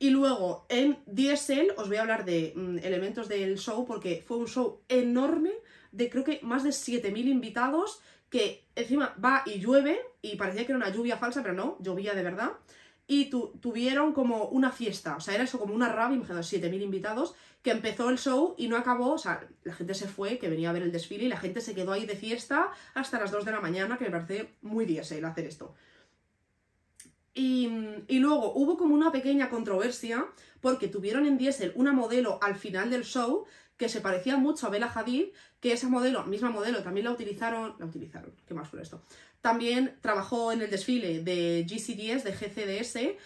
Y 0.02 0.10
luego 0.10 0.66
en 0.70 0.98
Diesel 1.06 1.74
os 1.78 1.88
voy 1.88 1.98
a 1.98 2.02
hablar 2.02 2.26
de 2.26 2.54
mm, 2.56 2.80
elementos 2.80 3.28
del 3.28 3.60
show 3.60 3.86
porque 3.86 4.24
fue 4.26 4.38
un 4.38 4.48
show 4.48 4.82
enorme 4.90 5.52
de 5.92 6.10
creo 6.10 6.24
que 6.24 6.40
más 6.42 6.64
de 6.64 6.72
7.000 6.72 7.28
invitados 7.28 8.02
que 8.32 8.66
encima 8.76 9.14
va 9.24 9.44
y 9.46 9.60
llueve, 9.60 10.00
y 10.22 10.38
parecía 10.38 10.66
que 10.66 10.72
era 10.72 10.78
una 10.78 10.90
lluvia 10.90 11.18
falsa, 11.18 11.44
pero 11.44 11.54
no, 11.54 11.78
llovía 11.82 12.16
de 12.16 12.24
verdad, 12.24 12.54
y 13.06 13.26
tuvieron 13.26 14.14
como 14.14 14.46
una 14.46 14.72
fiesta, 14.72 15.18
o 15.18 15.20
sea, 15.20 15.36
era 15.36 15.44
eso 15.44 15.60
como 15.60 15.76
una 15.76 15.90
rave, 15.90 16.16
imagínate, 16.16 16.48
7.000 16.48 16.82
invitados, 16.82 17.36
que 17.62 17.72
empezó 17.72 18.10
el 18.10 18.18
show 18.18 18.56
y 18.58 18.70
no 18.70 18.78
acabó, 18.78 19.14
o 19.14 19.18
sea, 19.18 19.46
la 19.64 19.74
gente 19.74 19.94
se 19.94 20.08
fue, 20.08 20.40
que 20.40 20.48
venía 20.48 20.70
a 20.70 20.74
ver 20.74 20.82
el 20.82 20.94
desfile, 20.94 21.26
y 21.26 21.28
la 21.28 21.38
gente 21.38 21.60
se 21.60 21.76
quedó 21.76 21.92
ahí 21.92 22.06
de 22.06 22.16
fiesta 22.16 22.72
hasta 22.94 23.20
las 23.20 23.32
2 23.32 23.44
de 23.44 23.52
la 23.52 23.60
mañana, 23.60 23.98
que 23.98 24.06
me 24.06 24.12
parece 24.12 24.54
muy 24.62 24.86
diésel 24.86 25.26
hacer 25.26 25.46
esto. 25.46 25.76
Y, 27.34 27.70
y, 28.08 28.20
luego 28.20 28.54
hubo 28.54 28.78
como 28.78 28.94
una 28.94 29.12
pequeña 29.12 29.50
controversia 29.50 30.26
porque 30.60 30.90
tuvieron 30.90 31.26
en 31.26 31.38
Diesel 31.38 31.72
una 31.76 31.94
modelo 31.94 32.40
al 32.42 32.56
final 32.56 32.90
del 32.90 33.06
show 33.06 33.46
que 33.82 33.90
se 33.90 34.00
parecía 34.00 34.38
mucho 34.38 34.68
a 34.68 34.70
Bella 34.70 34.92
Hadid, 34.94 35.30
que 35.60 35.74
esa 35.74 35.90
modelo, 35.90 36.24
misma 36.26 36.52
modelo, 36.52 36.84
también 36.84 37.04
la 37.04 37.12
utilizaron, 37.14 37.74
la 37.80 37.88
utilizaron, 37.88 38.32
¿qué 38.48 38.54
más 38.54 38.70
fue 38.70 38.80
esto? 38.80 39.02
También 39.42 39.98
trabajó 40.02 40.52
en 40.52 40.62
el 40.62 40.70
desfile 40.70 41.24
de 41.24 41.66
GCDS, 41.68 42.24
de 42.24 42.32
GCDS, 42.32 43.18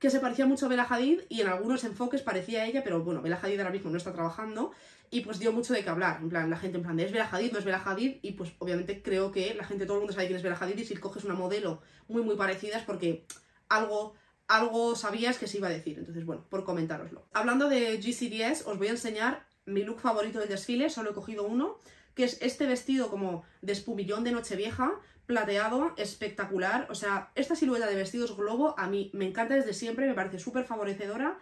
que 0.00 0.10
se 0.10 0.18
parecía 0.18 0.46
mucho 0.46 0.66
a 0.66 0.68
Bella 0.68 0.84
Hadid 0.90 1.20
y 1.28 1.42
en 1.42 1.46
algunos 1.46 1.84
enfoques 1.84 2.22
parecía 2.22 2.62
a 2.62 2.66
ella, 2.66 2.82
pero 2.82 3.04
bueno, 3.04 3.22
Bella 3.22 3.38
Hadid 3.40 3.60
ahora 3.60 3.70
mismo 3.70 3.88
no 3.88 3.98
está 3.98 4.12
trabajando 4.12 4.72
y 5.12 5.20
pues 5.20 5.38
dio 5.38 5.52
mucho 5.52 5.74
de 5.74 5.84
qué 5.84 5.90
hablar, 5.90 6.18
en 6.20 6.28
plan, 6.28 6.50
la 6.50 6.56
gente 6.56 6.78
en 6.78 6.82
plan 6.82 6.96
de 6.96 7.04
es 7.04 7.12
Bella 7.12 7.28
Hadid, 7.30 7.52
no 7.52 7.60
es 7.60 7.64
Bella 7.64 7.80
Hadid 7.84 8.16
y 8.20 8.32
pues 8.32 8.50
obviamente 8.58 9.02
creo 9.02 9.30
que 9.30 9.54
la 9.54 9.62
gente, 9.62 9.86
todo 9.86 9.98
el 9.98 10.00
mundo 10.00 10.12
sabe 10.12 10.26
quién 10.26 10.38
es 10.38 10.42
Bella 10.42 10.58
Hadid 10.60 10.76
y 10.76 10.84
si 10.84 10.96
coges 10.96 11.22
una 11.22 11.34
modelo 11.34 11.82
muy 12.08 12.22
muy 12.22 12.34
parecida 12.34 12.78
es 12.78 12.82
porque 12.82 13.26
algo 13.68 14.14
algo 14.48 14.96
sabías 14.96 15.38
que 15.38 15.46
se 15.46 15.58
iba 15.58 15.68
a 15.68 15.70
decir, 15.70 16.00
entonces 16.00 16.26
bueno, 16.26 16.44
por 16.50 16.64
comentároslo. 16.64 17.28
Hablando 17.32 17.68
de 17.68 17.98
GCDS, 17.98 18.66
os 18.66 18.76
voy 18.76 18.88
a 18.88 18.90
enseñar 18.90 19.46
mi 19.66 19.84
look 19.84 20.00
favorito 20.00 20.38
del 20.38 20.48
desfile, 20.48 20.90
solo 20.90 21.10
he 21.10 21.14
cogido 21.14 21.44
uno, 21.44 21.78
que 22.14 22.24
es 22.24 22.38
este 22.42 22.66
vestido 22.66 23.10
como 23.10 23.44
de 23.62 23.72
espumillón 23.72 24.24
de 24.24 24.32
Nochevieja, 24.32 24.92
plateado, 25.26 25.94
espectacular. 25.96 26.88
O 26.90 26.94
sea, 26.94 27.30
esta 27.34 27.54
silueta 27.54 27.86
de 27.86 27.94
vestidos 27.94 28.36
globo 28.36 28.74
a 28.78 28.88
mí 28.88 29.10
me 29.14 29.26
encanta 29.26 29.54
desde 29.54 29.74
siempre, 29.74 30.08
me 30.08 30.14
parece 30.14 30.38
súper 30.38 30.64
favorecedora 30.64 31.38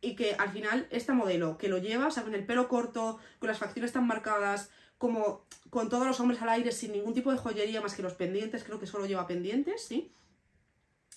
y 0.00 0.16
que 0.16 0.34
al 0.34 0.50
final 0.50 0.86
esta 0.90 1.12
modelo 1.12 1.58
que 1.58 1.68
lo 1.68 1.78
lleva, 1.78 2.08
o 2.08 2.10
sea, 2.10 2.24
con 2.24 2.34
el 2.34 2.44
pelo 2.44 2.68
corto, 2.68 3.18
con 3.38 3.48
las 3.48 3.58
facciones 3.58 3.92
tan 3.92 4.06
marcadas, 4.06 4.70
como 4.96 5.46
con 5.70 5.88
todos 5.88 6.06
los 6.06 6.18
hombres 6.20 6.42
al 6.42 6.48
aire, 6.48 6.72
sin 6.72 6.92
ningún 6.92 7.14
tipo 7.14 7.30
de 7.30 7.38
joyería 7.38 7.80
más 7.80 7.94
que 7.94 8.02
los 8.02 8.14
pendientes, 8.14 8.64
creo 8.64 8.80
que 8.80 8.86
solo 8.86 9.06
lleva 9.06 9.26
pendientes, 9.26 9.84
¿sí? 9.84 10.12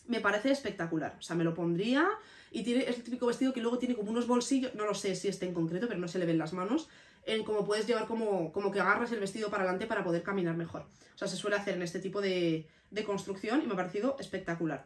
Me 0.08 0.20
parece 0.20 0.52
espectacular, 0.52 1.16
o 1.18 1.22
sea, 1.22 1.36
me 1.36 1.44
lo 1.44 1.54
pondría 1.54 2.08
y 2.52 2.64
tiene 2.64 2.84
es 2.88 3.02
típico 3.04 3.26
vestido 3.26 3.54
que 3.54 3.62
luego 3.62 3.80
tiene 3.80 3.96
como 3.96 4.12
unos 4.12 4.28
bolsillos, 4.28 4.76
no 4.76 4.86
lo 4.86 4.94
sé 4.94 5.16
si 5.16 5.30
este 5.30 5.46
en 5.46 5.54
concreto, 5.54 5.88
pero 5.88 6.00
no 6.00 6.08
se 6.08 6.20
le 6.20 6.26
ven 6.26 6.38
las 6.38 6.52
manos, 6.54 6.90
en 7.26 7.44
como 7.44 7.66
puedes 7.66 7.88
llevar 7.88 8.08
como, 8.08 8.52
como 8.52 8.72
que 8.72 8.82
agarras 8.82 9.12
el 9.12 9.20
vestido 9.20 9.50
para 9.50 9.64
adelante 9.64 9.88
para 9.88 10.04
poder 10.04 10.22
caminar 10.22 10.58
mejor. 10.58 10.82
O 11.16 11.18
sea, 11.18 11.28
se 11.28 11.38
suele 11.38 11.56
hacer 11.56 11.76
en 11.76 11.82
este 11.82 12.00
tipo 12.00 12.20
de, 12.22 12.68
de 12.90 13.04
construcción 13.04 13.62
y 13.64 13.68
me 13.68 13.74
ha 13.74 13.78
parecido 13.78 14.18
espectacular. 14.20 14.86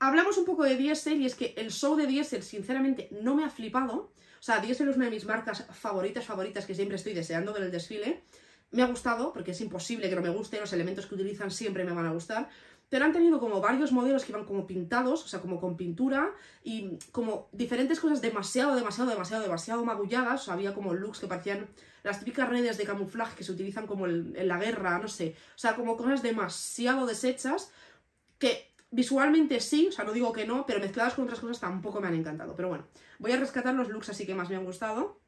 Hablamos 0.00 0.38
un 0.38 0.44
poco 0.44 0.64
de 0.64 0.76
Diesel 0.76 1.20
y 1.20 1.26
es 1.26 1.34
que 1.34 1.54
el 1.56 1.70
show 1.70 1.96
de 1.96 2.06
Diesel 2.06 2.42
sinceramente 2.42 3.08
no 3.20 3.34
me 3.34 3.44
ha 3.44 3.50
flipado. 3.50 4.12
O 4.38 4.42
sea, 4.42 4.60
Diesel 4.60 4.88
es 4.88 4.96
una 4.96 5.06
de 5.06 5.10
mis 5.10 5.26
marcas 5.26 5.66
favoritas, 5.72 6.24
favoritas 6.24 6.64
que 6.64 6.74
siempre 6.74 6.96
estoy 6.96 7.12
deseando 7.12 7.52
ver 7.52 7.64
el 7.64 7.72
desfile. 7.72 8.22
Me 8.70 8.82
ha 8.82 8.86
gustado, 8.86 9.32
porque 9.32 9.50
es 9.50 9.60
imposible 9.60 10.08
que 10.08 10.14
no 10.14 10.22
me 10.22 10.28
guste, 10.28 10.60
los 10.60 10.72
elementos 10.72 11.06
que 11.06 11.16
utilizan 11.16 11.50
siempre 11.50 11.84
me 11.84 11.92
van 11.92 12.06
a 12.06 12.12
gustar, 12.12 12.48
pero 12.88 13.04
han 13.04 13.12
tenido 13.12 13.38
como 13.38 13.60
varios 13.60 13.92
modelos 13.92 14.24
que 14.24 14.32
iban 14.32 14.44
como 14.44 14.66
pintados, 14.66 15.24
o 15.24 15.28
sea, 15.28 15.40
como 15.40 15.60
con 15.60 15.76
pintura, 15.76 16.32
y 16.62 16.98
como 17.12 17.48
diferentes 17.52 18.00
cosas 18.00 18.20
demasiado, 18.20 18.74
demasiado, 18.74 19.10
demasiado, 19.10 19.42
demasiado 19.42 19.84
magulladas, 19.84 20.42
o 20.42 20.44
sea, 20.46 20.54
había 20.54 20.74
como 20.74 20.94
looks 20.94 21.20
que 21.20 21.26
parecían 21.26 21.68
las 22.02 22.20
típicas 22.20 22.48
redes 22.48 22.78
de 22.78 22.84
camuflaje 22.84 23.36
que 23.36 23.44
se 23.44 23.52
utilizan 23.52 23.86
como 23.86 24.06
en 24.06 24.48
la 24.48 24.58
guerra, 24.58 24.98
no 24.98 25.08
sé, 25.08 25.34
o 25.54 25.58
sea, 25.58 25.74
como 25.74 25.96
cosas 25.96 26.22
demasiado 26.22 27.06
deshechas, 27.06 27.72
que 28.38 28.68
Visualmente 28.90 29.60
sí, 29.60 29.88
o 29.88 29.92
sea, 29.92 30.04
no 30.04 30.12
digo 30.12 30.32
que 30.32 30.46
no, 30.46 30.64
pero 30.64 30.80
mezcladas 30.80 31.12
con 31.12 31.24
otras 31.24 31.40
cosas 31.40 31.60
tampoco 31.60 32.00
me 32.00 32.08
han 32.08 32.14
encantado. 32.14 32.56
Pero 32.56 32.68
bueno, 32.68 32.86
voy 33.18 33.32
a 33.32 33.36
rescatar 33.36 33.74
los 33.74 33.88
looks 33.88 34.08
así 34.08 34.24
que 34.24 34.34
más 34.34 34.48
me 34.48 34.56
han 34.56 34.64
gustado. 34.64 35.20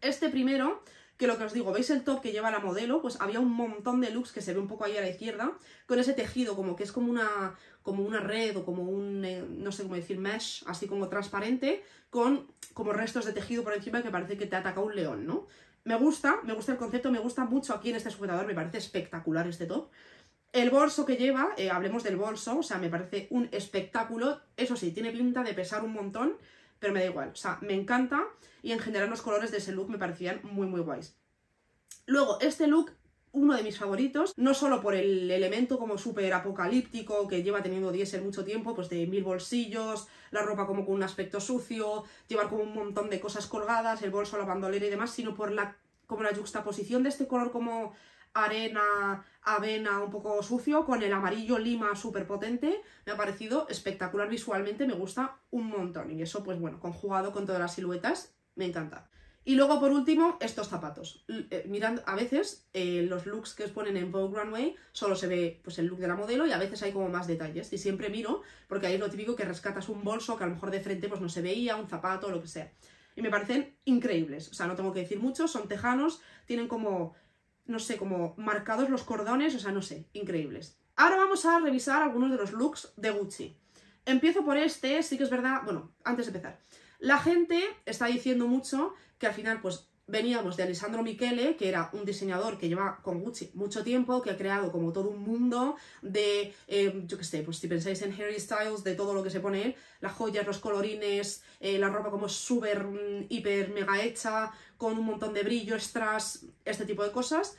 Este 0.00 0.28
primero, 0.28 0.84
que 1.16 1.26
lo 1.26 1.38
que 1.38 1.44
os 1.44 1.52
digo, 1.52 1.72
¿veis 1.72 1.90
el 1.90 2.04
top 2.04 2.20
que 2.20 2.32
lleva 2.32 2.50
la 2.50 2.58
modelo? 2.58 3.00
Pues 3.00 3.20
había 3.20 3.40
un 3.40 3.52
montón 3.52 4.00
de 4.00 4.10
looks 4.10 4.32
que 4.32 4.42
se 4.42 4.52
ve 4.52 4.60
un 4.60 4.68
poco 4.68 4.84
ahí 4.84 4.96
a 4.96 5.00
la 5.00 5.08
izquierda, 5.08 5.52
con 5.86 5.98
ese 5.98 6.12
tejido 6.12 6.56
como 6.56 6.76
que 6.76 6.84
es 6.84 6.92
como 6.92 7.10
una, 7.10 7.54
como 7.82 8.04
una 8.04 8.20
red 8.20 8.56
o 8.56 8.64
como 8.64 8.82
un, 8.82 9.24
eh, 9.24 9.44
no 9.48 9.72
sé 9.72 9.84
cómo 9.84 9.94
decir, 9.94 10.18
mesh, 10.18 10.64
así 10.66 10.86
como 10.86 11.08
transparente, 11.08 11.82
con 12.10 12.46
como 12.74 12.92
restos 12.92 13.24
de 13.24 13.32
tejido 13.32 13.64
por 13.64 13.72
encima 13.72 14.02
que 14.02 14.10
parece 14.10 14.36
que 14.36 14.46
te 14.46 14.56
ataca 14.56 14.80
un 14.80 14.94
león, 14.94 15.26
¿no? 15.26 15.46
Me 15.84 15.94
gusta, 15.94 16.40
me 16.42 16.52
gusta 16.52 16.72
el 16.72 16.78
concepto, 16.78 17.12
me 17.12 17.20
gusta 17.20 17.44
mucho 17.44 17.72
aquí 17.72 17.90
en 17.90 17.96
este 17.96 18.10
sujetador, 18.10 18.46
me 18.46 18.54
parece 18.54 18.78
espectacular 18.78 19.46
este 19.46 19.66
top. 19.66 19.88
El 20.52 20.70
bolso 20.70 21.06
que 21.06 21.16
lleva, 21.16 21.50
eh, 21.56 21.70
hablemos 21.70 22.02
del 22.02 22.16
bolso, 22.16 22.58
o 22.58 22.62
sea, 22.62 22.78
me 22.78 22.88
parece 22.88 23.28
un 23.30 23.48
espectáculo. 23.52 24.40
Eso 24.56 24.74
sí, 24.74 24.90
tiene 24.90 25.12
pinta 25.12 25.42
de 25.42 25.54
pesar 25.54 25.84
un 25.84 25.92
montón, 25.92 26.36
pero 26.78 26.92
me 26.92 27.00
da 27.00 27.06
igual. 27.06 27.30
O 27.30 27.36
sea, 27.36 27.58
me 27.62 27.74
encanta 27.74 28.24
y 28.62 28.72
en 28.72 28.78
general 28.78 29.10
los 29.10 29.22
colores 29.22 29.50
de 29.50 29.58
ese 29.58 29.72
look 29.72 29.90
me 29.90 29.98
parecían 29.98 30.40
muy, 30.42 30.66
muy 30.66 30.80
guays. 30.80 31.16
Luego, 32.06 32.38
este 32.40 32.66
look, 32.66 32.92
uno 33.32 33.54
de 33.54 33.62
mis 33.62 33.78
favoritos, 33.78 34.32
no 34.36 34.54
solo 34.54 34.80
por 34.80 34.94
el 34.94 35.30
elemento 35.30 35.78
como 35.78 35.98
súper 35.98 36.32
apocalíptico 36.32 37.28
que 37.28 37.42
lleva 37.42 37.62
teniendo 37.62 37.92
diésel 37.92 38.22
mucho 38.22 38.44
tiempo, 38.44 38.74
pues 38.74 38.88
de 38.88 39.06
mil 39.06 39.24
bolsillos, 39.24 40.08
la 40.30 40.42
ropa 40.42 40.66
como 40.66 40.86
con 40.86 40.94
un 40.94 41.02
aspecto 41.02 41.40
sucio, 41.40 42.04
llevar 42.28 42.48
como 42.48 42.62
un 42.62 42.74
montón 42.74 43.10
de 43.10 43.20
cosas 43.20 43.46
colgadas, 43.46 44.02
el 44.02 44.10
bolso, 44.10 44.38
la 44.38 44.44
bandolera 44.44 44.86
y 44.86 44.90
demás, 44.90 45.10
sino 45.10 45.34
por 45.34 45.52
la 45.52 45.76
como 46.06 46.22
la 46.22 46.34
juxtaposición 46.34 47.02
de 47.02 47.08
este 47.08 47.26
color 47.26 47.50
como 47.50 47.92
arena, 48.32 49.24
avena 49.46 50.00
un 50.00 50.10
poco 50.10 50.42
sucio, 50.42 50.84
con 50.84 51.02
el 51.02 51.12
amarillo 51.12 51.58
lima 51.58 51.94
súper 51.94 52.26
potente, 52.26 52.82
me 53.06 53.12
ha 53.12 53.16
parecido 53.16 53.66
espectacular 53.70 54.28
visualmente, 54.28 54.86
me 54.86 54.94
gusta 54.94 55.38
un 55.50 55.68
montón. 55.68 56.10
Y 56.10 56.20
eso, 56.20 56.42
pues 56.42 56.58
bueno, 56.58 56.80
conjugado 56.80 57.32
con 57.32 57.46
todas 57.46 57.60
las 57.60 57.74
siluetas, 57.74 58.34
me 58.56 58.66
encanta. 58.66 59.08
Y 59.44 59.54
luego, 59.54 59.78
por 59.78 59.92
último, 59.92 60.36
estos 60.40 60.68
zapatos. 60.68 61.24
Eh, 61.28 62.02
a 62.04 62.16
veces 62.16 62.66
eh, 62.72 63.06
los 63.08 63.26
looks 63.26 63.54
que 63.54 63.62
os 63.62 63.70
ponen 63.70 63.96
en 63.96 64.10
Vogue 64.10 64.36
Runway 64.36 64.74
solo 64.90 65.14
se 65.14 65.28
ve 65.28 65.60
pues, 65.62 65.78
el 65.78 65.86
look 65.86 66.00
de 66.00 66.08
la 66.08 66.16
modelo 66.16 66.44
y 66.44 66.50
a 66.50 66.58
veces 66.58 66.82
hay 66.82 66.90
como 66.90 67.08
más 67.08 67.28
detalles. 67.28 67.72
Y 67.72 67.78
siempre 67.78 68.08
miro, 68.08 68.42
porque 68.66 68.88
ahí 68.88 68.94
es 68.94 69.00
lo 69.00 69.08
típico 69.08 69.36
que 69.36 69.44
rescatas 69.44 69.88
un 69.88 70.02
bolso 70.02 70.36
que 70.36 70.42
a 70.42 70.48
lo 70.48 70.54
mejor 70.54 70.72
de 70.72 70.80
frente 70.80 71.08
pues, 71.08 71.20
no 71.20 71.28
se 71.28 71.42
veía, 71.42 71.76
un 71.76 71.88
zapato, 71.88 72.28
lo 72.28 72.42
que 72.42 72.48
sea. 72.48 72.72
Y 73.14 73.22
me 73.22 73.30
parecen 73.30 73.76
increíbles. 73.84 74.50
O 74.50 74.54
sea, 74.54 74.66
no 74.66 74.74
tengo 74.74 74.92
que 74.92 75.00
decir 75.00 75.20
mucho, 75.20 75.46
son 75.46 75.68
tejanos, 75.68 76.20
tienen 76.46 76.66
como 76.66 77.14
no 77.66 77.78
sé, 77.78 77.96
como 77.96 78.34
marcados 78.36 78.88
los 78.90 79.02
cordones, 79.02 79.54
o 79.54 79.58
sea, 79.58 79.72
no 79.72 79.82
sé, 79.82 80.08
increíbles. 80.12 80.78
Ahora 80.96 81.16
vamos 81.16 81.44
a 81.44 81.60
revisar 81.60 82.02
algunos 82.02 82.30
de 82.30 82.36
los 82.36 82.52
looks 82.52 82.92
de 82.96 83.10
Gucci. 83.10 83.56
Empiezo 84.04 84.44
por 84.44 84.56
este, 84.56 85.02
sí 85.02 85.18
que 85.18 85.24
es 85.24 85.30
verdad, 85.30 85.62
bueno, 85.64 85.92
antes 86.04 86.26
de 86.26 86.30
empezar. 86.30 86.60
La 86.98 87.18
gente 87.18 87.62
está 87.84 88.06
diciendo 88.06 88.46
mucho 88.46 88.94
que 89.18 89.26
al 89.26 89.34
final, 89.34 89.60
pues, 89.60 89.90
veníamos 90.06 90.56
de 90.56 90.62
Alessandro 90.62 91.02
Michele, 91.02 91.56
que 91.56 91.68
era 91.68 91.90
un 91.92 92.04
diseñador 92.04 92.58
que 92.58 92.68
lleva 92.68 93.00
con 93.02 93.20
Gucci 93.20 93.50
mucho 93.54 93.82
tiempo, 93.82 94.22
que 94.22 94.30
ha 94.30 94.36
creado 94.36 94.70
como 94.70 94.92
todo 94.92 95.08
un 95.08 95.22
mundo 95.22 95.76
de, 96.02 96.54
eh, 96.68 97.02
yo 97.06 97.18
qué 97.18 97.24
sé, 97.24 97.42
pues 97.42 97.58
si 97.58 97.66
pensáis 97.66 98.02
en 98.02 98.12
Harry 98.12 98.38
Styles, 98.38 98.84
de 98.84 98.94
todo 98.94 99.14
lo 99.14 99.22
que 99.22 99.30
se 99.30 99.40
pone 99.40 99.62
él, 99.64 99.76
las 100.00 100.12
joyas, 100.12 100.46
los 100.46 100.58
colorines, 100.58 101.42
eh, 101.60 101.78
la 101.78 101.88
ropa 101.88 102.10
como 102.10 102.28
súper, 102.28 102.84
mm, 102.84 103.26
hiper, 103.28 103.70
mega 103.70 104.02
hecha, 104.02 104.52
con 104.76 104.96
un 104.98 105.06
montón 105.06 105.34
de 105.34 105.42
brillo, 105.42 105.74
extras, 105.74 106.46
este 106.64 106.86
tipo 106.86 107.02
de 107.02 107.10
cosas. 107.10 107.56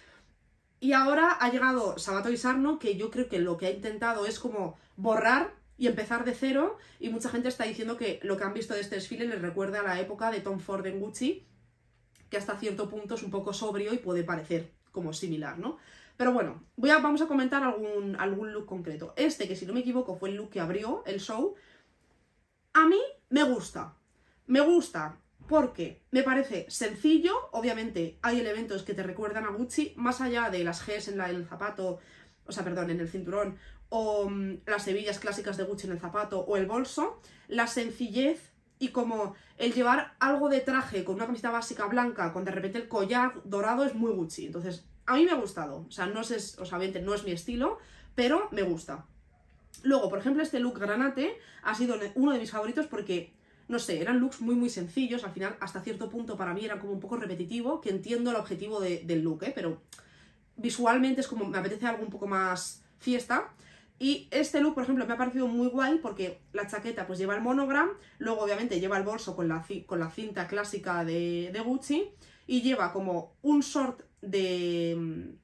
Y 0.79 0.93
ahora 0.93 1.31
ha 1.31 1.51
llegado 1.51 1.97
Sabato 1.97 2.29
y 2.29 2.37
Sarno, 2.37 2.79
que 2.79 2.95
yo 2.95 3.09
creo 3.09 3.27
que 3.27 3.39
lo 3.39 3.57
que 3.57 3.65
ha 3.65 3.71
intentado 3.71 4.25
es 4.25 4.39
como 4.39 4.77
borrar 4.95 5.55
y 5.77 5.87
empezar 5.87 6.23
de 6.25 6.33
cero, 6.33 6.77
y 6.99 7.09
mucha 7.09 7.29
gente 7.29 7.49
está 7.49 7.65
diciendo 7.65 7.97
que 7.97 8.19
lo 8.23 8.37
que 8.37 8.43
han 8.43 8.53
visto 8.53 8.73
de 8.73 8.81
este 8.81 8.95
desfile 8.95 9.27
les 9.27 9.41
recuerda 9.41 9.81
a 9.81 9.83
la 9.83 9.99
época 9.99 10.31
de 10.31 10.39
Tom 10.41 10.59
Ford 10.59 10.85
en 10.87 10.99
Gucci, 10.99 11.45
que 12.30 12.38
hasta 12.38 12.57
cierto 12.57 12.89
punto 12.89 13.15
es 13.15 13.23
un 13.23 13.32
poco 13.32 13.53
sobrio 13.53 13.93
y 13.93 13.97
puede 13.97 14.23
parecer 14.23 14.71
como 14.91 15.13
similar, 15.13 15.59
¿no? 15.59 15.78
Pero 16.17 16.34
bueno, 16.34 16.63
voy 16.75 16.89
a, 16.89 16.97
vamos 16.97 17.21
a 17.21 17.28
comentar 17.28 17.63
algún, 17.63 18.15
algún 18.19 18.51
look 18.51 18.65
concreto. 18.65 19.13
Este, 19.15 19.47
que 19.47 19.55
si 19.55 19.65
no 19.65 19.73
me 19.73 19.82
equivoco 19.82 20.15
fue 20.15 20.30
el 20.30 20.36
look 20.36 20.49
que 20.49 20.59
abrió 20.59 21.03
el 21.05 21.19
show, 21.19 21.55
a 22.73 22.88
mí 22.88 22.99
me 23.30 23.43
gusta. 23.43 23.95
Me 24.47 24.61
gusta 24.61 25.19
porque 25.47 26.01
me 26.11 26.23
parece 26.23 26.65
sencillo, 26.69 27.34
obviamente 27.51 28.17
hay 28.21 28.39
elementos 28.39 28.84
que 28.84 28.93
te 28.93 29.03
recuerdan 29.03 29.45
a 29.45 29.51
Gucci, 29.51 29.93
más 29.95 30.19
allá 30.19 30.49
de 30.49 30.63
las 30.63 30.86
Gs 30.86 31.07
en, 31.07 31.21
el 31.21 31.45
zapato, 31.45 31.99
o 32.45 32.51
sea, 32.51 32.63
perdón, 32.63 32.89
en 32.89 32.99
el 32.99 33.07
cinturón, 33.07 33.57
o 33.89 34.30
mm, 34.30 34.59
las 34.65 34.88
hebillas 34.88 35.19
clásicas 35.19 35.55
de 35.55 35.63
Gucci 35.63 35.88
en 35.88 35.93
el 35.93 35.99
zapato, 35.99 36.39
o 36.41 36.57
el 36.57 36.65
bolso, 36.65 37.21
la 37.47 37.67
sencillez 37.67 38.51
y 38.80 38.89
como 38.89 39.36
el 39.57 39.73
llevar 39.73 40.13
algo 40.19 40.49
de 40.49 40.59
traje 40.59 41.03
con 41.03 41.15
una 41.15 41.25
camiseta 41.25 41.51
básica 41.51 41.86
blanca, 41.88 42.32
con 42.34 42.45
de 42.45 42.51
repente 42.51 42.78
el 42.78 42.88
collar 42.88 43.34
dorado 43.43 43.84
es 43.84 43.95
muy 43.95 44.11
Gucci. 44.11 44.45
Entonces, 44.45 44.86
a 45.05 45.15
mí 45.15 45.25
me 45.25 45.32
ha 45.32 45.36
gustado. 45.36 45.86
O 45.88 45.91
sea, 45.91 46.05
no 46.05 46.21
es, 46.21 46.59
o 46.59 46.65
sea, 46.65 46.78
no 46.78 47.13
es 47.13 47.23
mi 47.23 47.32
estilo, 47.32 47.80
pero 48.13 48.49
me 48.51 48.61
gusta. 48.61 49.05
Luego, 49.84 50.09
por 50.09 50.19
ejemplo, 50.19 50.43
este 50.43 50.59
look 50.59 50.80
granate 50.80 51.38
ha 51.63 51.73
sido 51.75 51.97
uno 52.15 52.34
de 52.34 52.39
mis 52.39 52.51
favoritos 52.51 52.88
porque, 52.88 53.34
no 53.67 53.80
sé, 53.80 54.01
eran 54.01 54.19
looks 54.19 54.41
muy 54.41 54.55
muy 54.55 54.69
sencillos. 54.69 55.23
Al 55.23 55.32
final, 55.32 55.55
hasta 55.59 55.82
cierto 55.82 56.09
punto, 56.09 56.38
para 56.38 56.53
mí 56.53 56.65
era 56.65 56.80
como 56.80 56.93
un 56.93 56.99
poco 56.99 57.17
repetitivo, 57.17 57.82
que 57.82 57.89
entiendo 57.89 58.32
el 58.32 58.38
objetivo 58.38 58.80
del 58.80 59.21
look, 59.21 59.43
¿eh? 59.43 59.51
Pero 59.55 59.82
visualmente 60.55 61.21
es 61.21 61.28
como, 61.28 61.45
me 61.45 61.57
apetece 61.57 61.86
algo 61.86 62.03
un 62.03 62.09
poco 62.09 62.28
más 62.28 62.84
fiesta. 62.99 63.49
Y 63.99 64.27
este 64.31 64.61
look, 64.61 64.75
por 64.75 64.83
ejemplo, 64.83 65.05
me 65.07 65.13
ha 65.13 65.17
parecido 65.17 65.47
muy 65.47 65.67
guay 65.67 65.97
porque 65.99 66.41
la 66.53 66.67
chaqueta 66.67 67.07
pues 67.07 67.17
lleva 67.17 67.35
el 67.35 67.41
monogram, 67.41 67.89
luego 68.19 68.41
obviamente 68.41 68.79
lleva 68.79 68.97
el 68.97 69.03
bolso 69.03 69.35
con 69.35 69.47
la, 69.47 69.65
con 69.85 69.99
la 69.99 70.11
cinta 70.11 70.47
clásica 70.47 71.03
de, 71.03 71.61
Gucci 71.65 72.11
y 72.45 72.61
lleva 72.61 72.93
como 72.93 73.35
un 73.41 73.61
short 73.61 74.03
de, 74.21 75.35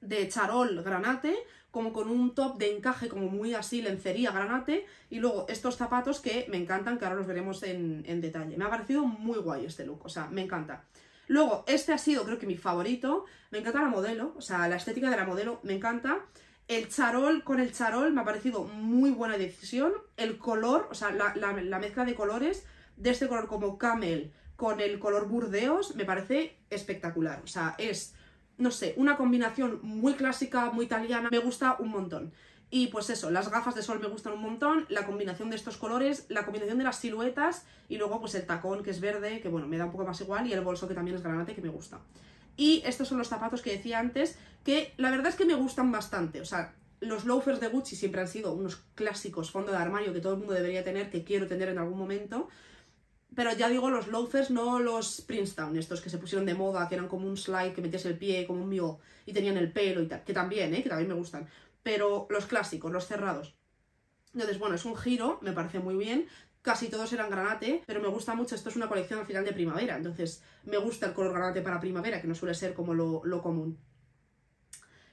de 0.00 0.28
charol 0.28 0.82
granate, 0.82 1.36
como 1.70 1.92
con 1.92 2.08
un 2.08 2.34
top 2.34 2.56
de 2.56 2.74
encaje 2.74 3.08
como 3.08 3.28
muy 3.28 3.52
así, 3.52 3.82
lencería 3.82 4.32
granate, 4.32 4.86
y 5.10 5.18
luego 5.18 5.44
estos 5.48 5.76
zapatos 5.76 6.20
que 6.20 6.46
me 6.48 6.56
encantan, 6.56 6.98
que 6.98 7.04
ahora 7.04 7.18
los 7.18 7.26
veremos 7.26 7.62
en, 7.62 8.04
en 8.06 8.22
detalle. 8.22 8.56
Me 8.56 8.64
ha 8.64 8.70
parecido 8.70 9.04
muy 9.04 9.38
guay 9.38 9.66
este 9.66 9.84
look, 9.84 10.00
o 10.02 10.08
sea, 10.08 10.28
me 10.28 10.40
encanta. 10.40 10.86
Luego, 11.28 11.64
este 11.66 11.92
ha 11.92 11.98
sido 11.98 12.24
creo 12.24 12.38
que 12.38 12.46
mi 12.46 12.56
favorito, 12.56 13.24
me 13.50 13.58
encanta 13.58 13.82
la 13.82 13.88
modelo, 13.88 14.32
o 14.36 14.40
sea, 14.40 14.68
la 14.68 14.76
estética 14.76 15.10
de 15.10 15.16
la 15.16 15.26
modelo 15.26 15.60
me 15.64 15.74
encanta. 15.74 16.24
El 16.68 16.88
charol 16.88 17.44
con 17.44 17.60
el 17.60 17.72
charol 17.72 18.12
me 18.12 18.20
ha 18.20 18.24
parecido 18.24 18.64
muy 18.64 19.10
buena 19.10 19.38
decisión. 19.38 19.92
El 20.16 20.36
color, 20.36 20.88
o 20.90 20.94
sea, 20.94 21.12
la, 21.12 21.78
mezcla 21.78 22.04
de 22.04 22.14
colores 22.14 22.66
de 22.96 23.10
este 23.10 23.28
color 23.28 23.46
como 23.46 23.78
camel 23.78 24.32
con 24.56 24.80
el 24.80 24.98
color 24.98 25.28
burdeos 25.28 25.94
me 25.94 26.04
parece 26.04 26.56
espectacular. 26.70 27.40
O 27.44 27.46
sea, 27.46 27.76
es, 27.78 28.14
no 28.58 28.72
sé, 28.72 28.94
una 28.96 29.16
combinación 29.16 29.78
muy 29.82 30.14
clásica, 30.14 30.70
muy 30.70 30.86
italiana, 30.86 31.28
me 31.30 31.38
gusta 31.38 31.76
un 31.78 31.90
montón. 31.90 32.32
Y 32.68 32.88
pues 32.88 33.10
eso, 33.10 33.30
las 33.30 33.48
gafas 33.48 33.76
de 33.76 33.82
sol 33.82 34.00
me 34.00 34.08
gustan 34.08 34.32
un 34.32 34.42
montón, 34.42 34.86
la 34.88 35.06
combinación 35.06 35.50
de 35.50 35.56
estos 35.56 35.76
colores, 35.76 36.26
la 36.30 36.44
combinación 36.44 36.78
de 36.78 36.84
las 36.84 36.98
siluetas 36.98 37.64
y 37.88 37.96
luego 37.96 38.18
pues 38.18 38.34
el 38.34 38.44
tacón 38.44 38.82
que 38.82 38.90
es 38.90 39.00
verde, 39.00 39.40
que 39.40 39.48
bueno, 39.48 39.68
me 39.68 39.78
da 39.78 39.84
un 39.84 39.92
poco 39.92 40.04
más 40.04 40.20
igual, 40.20 40.48
y 40.48 40.52
el 40.52 40.62
bolso 40.62 40.88
que 40.88 40.94
también 40.94 41.16
es 41.16 41.22
granate, 41.22 41.54
que 41.54 41.62
me 41.62 41.68
gusta. 41.68 42.00
Y 42.56 42.82
estos 42.84 43.08
son 43.08 43.18
los 43.18 43.28
zapatos 43.28 43.62
que 43.62 43.72
decía 43.72 43.98
antes, 43.98 44.38
que 44.64 44.94
la 44.96 45.10
verdad 45.10 45.28
es 45.28 45.36
que 45.36 45.44
me 45.44 45.54
gustan 45.54 45.92
bastante. 45.92 46.40
O 46.40 46.44
sea, 46.44 46.74
los 47.00 47.24
loafers 47.24 47.60
de 47.60 47.68
Gucci 47.68 47.96
siempre 47.96 48.20
han 48.20 48.28
sido 48.28 48.52
unos 48.52 48.76
clásicos 48.94 49.50
fondo 49.50 49.72
de 49.72 49.78
armario 49.78 50.12
que 50.12 50.20
todo 50.20 50.32
el 50.32 50.38
mundo 50.38 50.54
debería 50.54 50.84
tener, 50.84 51.10
que 51.10 51.24
quiero 51.24 51.46
tener 51.46 51.68
en 51.68 51.78
algún 51.78 51.98
momento. 51.98 52.48
Pero 53.34 53.52
ya 53.52 53.68
digo, 53.68 53.90
los 53.90 54.08
loafers, 54.08 54.50
no 54.50 54.78
los 54.78 55.20
Princeton, 55.20 55.76
estos 55.76 56.00
que 56.00 56.08
se 56.08 56.18
pusieron 56.18 56.46
de 56.46 56.54
moda, 56.54 56.88
que 56.88 56.94
eran 56.94 57.08
como 57.08 57.28
un 57.28 57.36
slide 57.36 57.74
que 57.74 57.82
metías 57.82 58.06
el 58.06 58.16
pie, 58.16 58.46
como 58.46 58.62
un 58.62 58.68
mío, 58.68 58.98
y 59.26 59.32
tenían 59.32 59.58
el 59.58 59.70
pelo 59.70 60.00
y 60.02 60.06
tal, 60.06 60.24
que 60.24 60.32
también, 60.32 60.74
¿eh? 60.74 60.82
que 60.82 60.88
también 60.88 61.08
me 61.08 61.14
gustan. 61.14 61.46
Pero 61.82 62.26
los 62.30 62.46
clásicos, 62.46 62.90
los 62.90 63.06
cerrados. 63.06 63.54
Entonces, 64.32 64.58
bueno, 64.58 64.74
es 64.74 64.84
un 64.84 64.96
giro, 64.96 65.38
me 65.42 65.52
parece 65.52 65.78
muy 65.80 65.96
bien 65.96 66.26
casi 66.66 66.88
todos 66.88 67.12
eran 67.12 67.30
granate, 67.30 67.84
pero 67.86 68.00
me 68.00 68.08
gusta 68.08 68.34
mucho, 68.34 68.56
esto 68.56 68.70
es 68.70 68.74
una 68.74 68.88
colección 68.88 69.20
al 69.20 69.26
final 69.26 69.44
de 69.44 69.52
primavera, 69.52 69.96
entonces 69.96 70.42
me 70.64 70.78
gusta 70.78 71.06
el 71.06 71.12
color 71.12 71.32
granate 71.32 71.62
para 71.62 71.78
primavera, 71.78 72.20
que 72.20 72.26
no 72.26 72.34
suele 72.34 72.56
ser 72.56 72.74
como 72.74 72.92
lo, 72.92 73.40
común. 73.40 73.78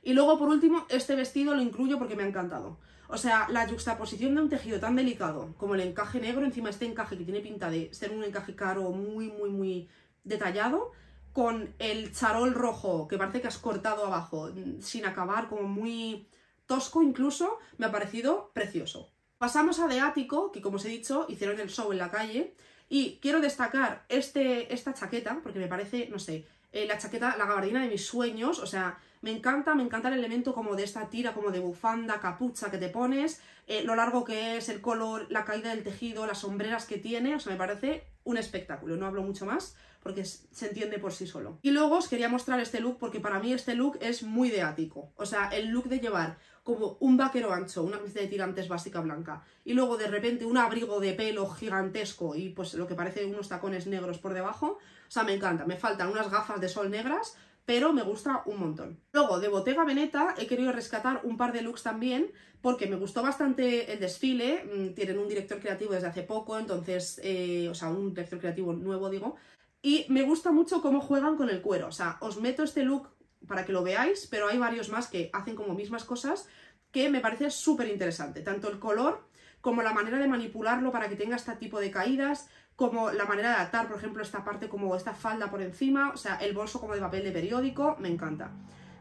Y 0.01 0.14
luego, 0.14 0.39
por 0.39 0.49
último, 0.49 0.88
este 0.89 1.16
vestido 1.16 1.54
lo 1.54 1.62
incluyo 1.62 1.99
porque 1.99 2.16
me 2.16 2.24
ha 2.24 2.28
encantado. 2.28 2.80
O 3.08 3.20
sea, 3.20 3.47
la 3.49 3.68
juxtaposición 3.68 4.34
de 4.34 4.41
un 4.41 4.49
tejido 4.49 4.80
tan 4.80 4.95
delicado 4.95 5.54
como 5.58 5.76
el 5.76 5.82
encaje 5.82 6.20
negro, 6.20 6.43
encima 6.43 6.72
este 6.72 6.88
encaje 6.88 7.20
que 7.20 7.24
tiene 7.24 7.41
pinta 7.41 7.70
de 7.70 7.93
ser 7.93 8.10
un 8.10 8.24
encaje 8.24 8.56
caro 8.56 8.89
muy, 8.89 9.30
muy, 9.30 9.51
muy 9.51 9.89
detallado, 10.24 10.91
con 11.34 11.76
el 11.78 12.12
charol 12.14 12.56
rojo 12.56 13.08
que 13.08 13.20
parece 13.20 13.41
que 13.41 13.47
has 13.47 13.60
cortado 13.60 14.08
abajo 14.08 14.49
sin 14.80 15.06
acabar, 15.06 15.49
como 15.49 15.68
muy 15.68 16.28
tosco 16.66 17.04
incluso, 17.04 17.60
me 17.78 17.86
ha 17.86 17.91
parecido 17.91 18.49
precioso. 18.56 19.12
Pasamos 19.44 19.78
a 19.82 19.89
De 19.89 20.00
Ático, 20.00 20.54
que 20.54 20.62
como 20.62 20.78
os 20.78 20.86
he 20.86 20.88
dicho, 20.88 21.26
hicieron 21.28 21.60
el 21.60 21.70
show 21.70 21.91
en 21.91 21.98
la 21.98 22.10
calle. 22.10 22.54
Y 22.88 23.20
quiero 23.22 23.41
destacar 23.41 24.06
este, 24.08 24.74
esta 24.74 24.94
chaqueta, 24.94 25.41
porque 25.44 25.60
me 25.60 25.68
parece, 25.68 26.08
no 26.10 26.18
sé, 26.18 26.46
eh, 26.72 26.86
la 26.88 26.98
chaqueta, 26.98 27.36
la 27.36 27.46
gabardina 27.46 27.82
de 27.82 27.89
mis 27.89 28.06
sueños, 28.06 28.60
o 28.60 28.66
sea, 28.66 28.98
me 29.22 29.32
encanta, 29.32 29.76
me 29.76 29.84
encanta 29.84 30.08
el 30.08 30.14
elemento 30.14 30.54
como 30.54 30.78
de 30.78 30.86
esta 30.86 31.10
tira, 31.10 31.34
como 31.34 31.52
de 31.52 31.60
bufanda, 31.60 32.22
capucha 32.22 32.72
que 32.72 32.78
te 32.78 32.88
pones, 32.88 33.41
eh, 33.68 33.84
lo 33.84 33.98
largo 33.98 34.24
que 34.24 34.56
es, 34.56 34.70
el 34.70 34.80
color, 34.80 35.28
la 35.30 35.44
caída 35.44 35.72
del 35.72 35.84
tejido, 35.84 36.26
las 36.26 36.38
sombreras 36.38 36.86
que 36.86 36.98
tiene, 36.98 37.36
o 37.36 37.39
sea, 37.41 37.52
me 37.52 37.58
parece 37.58 38.06
un 38.24 38.38
espectáculo, 38.38 38.96
no 38.96 39.08
hablo 39.08 39.24
mucho 39.24 39.46
más 39.46 39.76
porque 40.04 40.26
se 40.26 40.68
entiende 40.68 41.00
por 41.00 41.14
sí 41.14 41.26
solo. 41.26 41.60
Y 41.62 41.72
luego 41.72 41.98
os 41.98 42.10
quería 42.10 42.28
mostrar 42.28 42.60
este 42.60 42.82
look 42.82 42.98
porque 43.00 43.22
para 43.22 43.39
mí 43.39 43.54
este 43.54 43.74
look 43.74 43.98
es 44.02 44.22
muy 44.22 44.50
de 44.50 44.62
ático, 44.62 45.12
o 45.16 45.26
sea, 45.26 45.48
el 45.48 45.70
look 45.70 45.88
de 45.88 46.00
llevar 46.00 46.38
como 46.64 46.97
un 47.01 47.18
vaquero 47.18 47.51
ancho, 47.51 47.84
una 47.84 47.97
camiseta 47.97 48.22
de 48.22 48.28
tirantes 48.28 48.70
básica 48.70 49.01
blanca, 49.01 49.43
y 49.66 49.74
luego 49.74 49.97
de 49.97 50.07
repente 50.07 50.45
un 50.45 50.57
abrigo 50.57 50.99
de 50.99 51.14
pelo 51.14 51.49
gigantesco 51.49 52.36
y 52.36 52.49
pues 52.49 52.74
lo 52.74 52.88
que 52.88 52.95
parece 52.95 53.26
unos 53.26 53.49
tacones 53.49 53.86
negros 53.86 54.18
por 54.18 54.34
debajo, 54.34 54.80
o 55.07 55.11
sea, 55.11 55.24
me 55.24 55.34
encanta, 55.34 55.66
me 55.66 55.76
faltan 55.76 56.09
unas 56.09 56.32
gafas 56.32 56.61
de 56.61 56.70
sol 56.70 56.89
negras, 56.89 57.38
pero 57.66 57.93
me 57.93 58.03
gusta 58.03 58.43
un 58.45 58.59
montón. 58.59 58.99
Luego, 59.11 59.39
de 59.39 59.47
Bottega 59.47 59.86
Veneta 59.86 60.36
he 60.38 60.47
querido 60.47 60.72
rescatar 60.72 61.22
un 61.24 61.38
par 61.38 61.53
de 61.53 61.61
looks 61.61 61.84
también, 61.84 62.32
porque 62.61 62.88
me 62.88 62.95
gustó 62.95 63.22
bastante 63.22 63.91
el 63.91 63.99
desfile, 63.99 64.64
mm, 64.64 64.93
tienen 64.93 65.20
un 65.20 65.28
director 65.28 65.59
creativo 65.59 65.93
desde 65.93 66.07
hace 66.07 66.24
poco, 66.24 66.57
entonces, 66.57 67.20
eh, 67.24 67.68
o 67.70 67.76
sea, 67.76 67.89
un 67.89 68.14
director 68.14 68.39
creativo 68.39 68.74
nuevo, 68.74 69.09
digo, 69.09 69.36
y 69.82 70.05
me 70.07 70.24
gusta 70.24 70.51
mucho 70.51 70.82
cómo 70.82 71.01
juegan 71.01 71.36
con 71.36 71.49
el 71.49 71.61
cuero, 71.61 71.88
o 71.88 71.91
sea, 71.91 72.18
os 72.22 72.39
meto 72.39 72.64
este 72.64 72.84
look 72.84 73.09
para 73.48 73.66
que 73.66 73.74
lo 73.74 73.84
veáis, 73.84 74.28
pero 74.30 74.48
hay 74.48 74.58
varios 74.58 74.89
más 74.89 75.08
que 75.08 75.30
hacen 75.34 75.56
como 75.56 75.74
mismas 75.74 76.04
cosas 76.04 76.48
que 76.91 77.10
me 77.10 77.22
parece 77.22 77.50
súper 77.50 77.88
interesante, 77.88 78.41
tanto 78.41 78.70
el 78.70 78.80
color 78.80 79.28
como 79.62 79.82
la 79.82 79.94
manera 79.94 80.18
de 80.18 80.28
manipularlo 80.28 80.91
para 80.91 81.08
que 81.08 81.16
tenga 81.16 81.36
este 81.36 81.56
tipo 81.56 81.80
de 81.80 81.89
caídas, 81.89 82.50
como 82.76 83.12
la 83.12 83.26
manera 83.26 83.50
de 83.50 83.62
atar, 83.62 83.88
por 83.88 83.98
ejemplo, 83.98 84.22
esta 84.22 84.44
parte 84.44 84.68
como 84.68 84.96
esta 84.96 85.14
falda 85.14 85.50
por 85.50 85.62
encima, 85.62 86.12
o 86.14 86.18
sea, 86.18 86.36
el 86.36 86.54
bolso 86.54 86.80
como 86.80 86.94
de 86.94 87.00
papel 87.00 87.24
de 87.24 87.32
periódico, 87.32 87.96
me 88.00 88.10
encanta. 88.10 88.52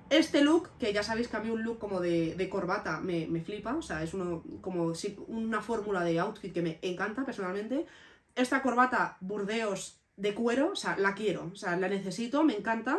Este 0.09 0.43
look, 0.43 0.68
que 0.78 0.93
ya 0.93 1.03
sabéis 1.03 1.28
que 1.28 1.36
a 1.36 1.40
mí 1.40 1.51
un 1.51 1.62
look 1.62 1.78
como 1.78 1.99
de, 2.01 2.49
corbata 2.51 3.01
me, 3.01 3.26
flipa, 3.40 3.74
o 3.74 3.82
sea, 3.82 4.03
es 4.03 4.12
uno, 4.12 4.45
como 4.61 4.93
una 5.26 5.62
fórmula 5.62 6.05
de 6.05 6.20
outfit 6.20 6.53
que 6.53 6.62
me 6.62 6.78
encanta 6.82 7.24
personalmente. 7.24 7.86
Esta 8.34 8.62
corbata 8.62 9.16
Burdeos 9.20 10.01
de 10.16 10.34
cuero, 10.34 10.72
o 10.72 10.76
sea, 10.76 10.97
la 10.99 11.14
quiero, 11.14 11.51
o 11.53 11.57
sea, 11.57 11.76
la 11.76 11.88
necesito, 11.88 12.45
me 12.45 12.57
encanta. 12.57 12.99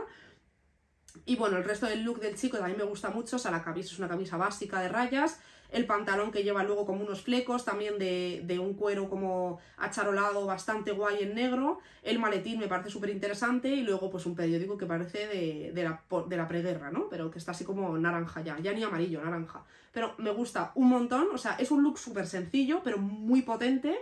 Y 1.25 1.35
bueno, 1.35 1.57
el 1.57 1.63
resto 1.63 1.85
del 1.85 2.03
look 2.03 2.19
del 2.19 2.35
chico 2.35 2.57
también 2.57 2.77
me 2.77 2.83
gusta 2.83 3.09
mucho, 3.09 3.35
o 3.35 3.39
sea, 3.39 3.51
la 3.51 3.63
camisa 3.63 3.91
es 3.91 3.99
una 3.99 4.07
camisa 4.07 4.37
básica 4.37 4.81
de 4.81 4.89
rayas, 4.89 5.39
el 5.73 5.85
pantalón 5.85 6.31
que 6.31 6.43
lleva 6.43 6.63
luego 6.63 6.85
como 6.85 7.03
unos 7.03 7.21
flecos, 7.23 7.65
también 7.65 7.97
de, 7.97 8.59
un 8.59 8.73
cuero 8.75 9.09
como 9.09 9.59
acharolado 9.77 10.45
bastante 10.45 10.91
guay 10.91 11.23
en 11.23 11.35
negro, 11.35 11.79
el 12.03 12.19
maletín 12.19 12.59
me 12.59 12.67
parece 12.67 12.89
súper 12.89 13.09
interesante 13.09 13.69
y 13.69 13.81
luego 13.81 14.09
pues 14.11 14.25
un 14.25 14.35
periódico 14.35 14.77
que 14.77 14.85
parece 14.85 15.27
de, 15.27 15.83
la, 15.83 16.03
de 16.27 16.37
la 16.37 16.47
preguerra, 16.47 16.91
¿no? 16.91 17.09
Pero 17.09 17.31
que 17.31 17.39
está 17.39 17.51
así 17.51 17.65
como 17.65 17.97
naranja 17.97 18.41
ya, 18.41 18.59
ya 18.59 18.71
ni 18.73 18.83
amarillo, 18.83 19.23
naranja. 19.23 19.63
Pero 19.91 20.13
me 20.17 20.31
gusta 20.31 20.71
un 20.75 20.89
montón, 20.89 21.27
o 21.33 21.37
sea, 21.37 21.55
es 21.59 21.71
un 21.71 21.83
look 21.83 21.97
súper 21.97 22.27
sencillo, 22.27 22.81
pero 22.83 22.99
muy 22.99 23.41
potente, 23.41 23.97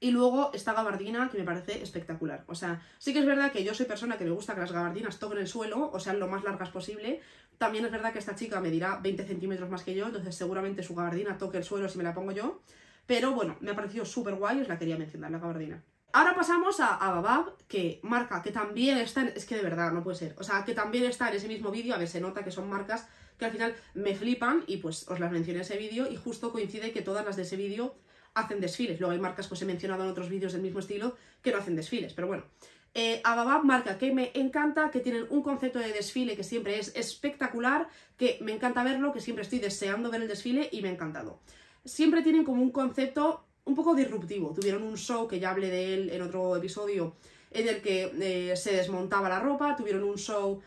y 0.00 0.10
luego 0.10 0.50
esta 0.54 0.72
gabardina 0.72 1.28
que 1.30 1.38
me 1.38 1.44
parece 1.44 1.82
espectacular. 1.82 2.44
O 2.48 2.54
sea, 2.54 2.82
sí 2.98 3.12
que 3.12 3.18
es 3.18 3.26
verdad 3.26 3.52
que 3.52 3.62
yo 3.62 3.74
soy 3.74 3.84
persona 3.84 4.16
que 4.16 4.24
me 4.24 4.30
gusta 4.30 4.54
que 4.54 4.60
las 4.60 4.72
gabardinas 4.72 5.18
toquen 5.18 5.38
el 5.38 5.46
suelo, 5.46 5.90
o 5.92 6.00
sean 6.00 6.18
lo 6.18 6.26
más 6.26 6.42
largas 6.42 6.70
posible. 6.70 7.20
También 7.58 7.84
es 7.84 7.92
verdad 7.92 8.12
que 8.12 8.18
esta 8.18 8.34
chica 8.34 8.60
me 8.60 8.70
dirá 8.70 8.98
20 9.02 9.24
centímetros 9.24 9.68
más 9.68 9.82
que 9.82 9.94
yo, 9.94 10.06
entonces 10.06 10.34
seguramente 10.34 10.82
su 10.82 10.94
gabardina 10.94 11.36
toque 11.36 11.58
el 11.58 11.64
suelo 11.64 11.88
si 11.88 11.98
me 11.98 12.04
la 12.04 12.14
pongo 12.14 12.32
yo. 12.32 12.62
Pero 13.06 13.32
bueno, 13.32 13.58
me 13.60 13.72
ha 13.72 13.76
parecido 13.76 14.06
súper 14.06 14.34
guay, 14.36 14.62
os 14.62 14.68
la 14.68 14.78
quería 14.78 14.96
mencionar, 14.96 15.30
la 15.30 15.38
gabardina. 15.38 15.84
Ahora 16.12 16.34
pasamos 16.34 16.80
a, 16.80 16.96
a 16.96 17.12
Babab, 17.12 17.56
que 17.68 18.00
marca, 18.02 18.42
que 18.42 18.50
también 18.50 18.98
está 18.98 19.20
en... 19.20 19.28
Es 19.28 19.44
que 19.44 19.56
de 19.56 19.62
verdad, 19.62 19.92
no 19.92 20.02
puede 20.02 20.16
ser. 20.16 20.34
O 20.38 20.42
sea, 20.42 20.64
que 20.64 20.74
también 20.74 21.04
está 21.04 21.28
en 21.28 21.36
ese 21.36 21.46
mismo 21.46 21.70
vídeo, 21.70 21.94
a 21.94 21.98
ver, 21.98 22.08
se 22.08 22.20
nota 22.20 22.42
que 22.42 22.50
son 22.50 22.68
marcas 22.68 23.06
que 23.38 23.44
al 23.44 23.52
final 23.52 23.74
me 23.94 24.14
flipan 24.14 24.64
y 24.66 24.78
pues 24.78 25.08
os 25.08 25.18
las 25.18 25.32
mencioné 25.32 25.58
en 25.58 25.62
ese 25.62 25.76
vídeo 25.76 26.10
y 26.10 26.16
justo 26.16 26.52
coincide 26.52 26.92
que 26.92 27.02
todas 27.02 27.24
las 27.24 27.36
de 27.36 27.42
ese 27.42 27.56
vídeo 27.56 27.96
hacen 28.34 28.60
desfiles. 28.60 29.00
Luego 29.00 29.12
hay 29.12 29.20
marcas 29.20 29.48
que 29.48 29.54
os 29.54 29.62
he 29.62 29.66
mencionado 29.66 30.04
en 30.04 30.10
otros 30.10 30.28
vídeos 30.28 30.52
del 30.52 30.62
mismo 30.62 30.80
estilo 30.80 31.16
que 31.42 31.52
no 31.52 31.58
hacen 31.58 31.76
desfiles, 31.76 32.12
pero 32.12 32.26
bueno. 32.26 32.44
Eh, 32.92 33.20
Ababab 33.22 33.64
marca 33.64 33.98
que 33.98 34.12
me 34.12 34.32
encanta, 34.34 34.90
que 34.90 34.98
tienen 34.98 35.26
un 35.30 35.42
concepto 35.42 35.78
de 35.78 35.92
desfile 35.92 36.36
que 36.36 36.42
siempre 36.42 36.78
es 36.78 36.94
espectacular, 36.96 37.88
que 38.16 38.38
me 38.40 38.52
encanta 38.52 38.82
verlo, 38.82 39.12
que 39.12 39.20
siempre 39.20 39.44
estoy 39.44 39.60
deseando 39.60 40.10
ver 40.10 40.22
el 40.22 40.28
desfile 40.28 40.68
y 40.72 40.82
me 40.82 40.88
ha 40.88 40.92
encantado. 40.92 41.40
Siempre 41.84 42.22
tienen 42.22 42.44
como 42.44 42.62
un 42.62 42.72
concepto 42.72 43.44
un 43.64 43.76
poco 43.76 43.94
disruptivo. 43.94 44.52
Tuvieron 44.52 44.82
un 44.82 44.96
show 44.96 45.28
que 45.28 45.38
ya 45.38 45.50
hablé 45.50 45.70
de 45.70 45.94
él 45.94 46.10
en 46.10 46.22
otro 46.22 46.56
episodio 46.56 47.14
en 47.52 47.68
el 47.68 47.80
que 47.80 48.12
eh, 48.20 48.56
se 48.56 48.72
desmontaba 48.72 49.28
la 49.28 49.40
ropa, 49.40 49.76
tuvieron 49.76 50.04
un 50.04 50.16
show 50.16 50.60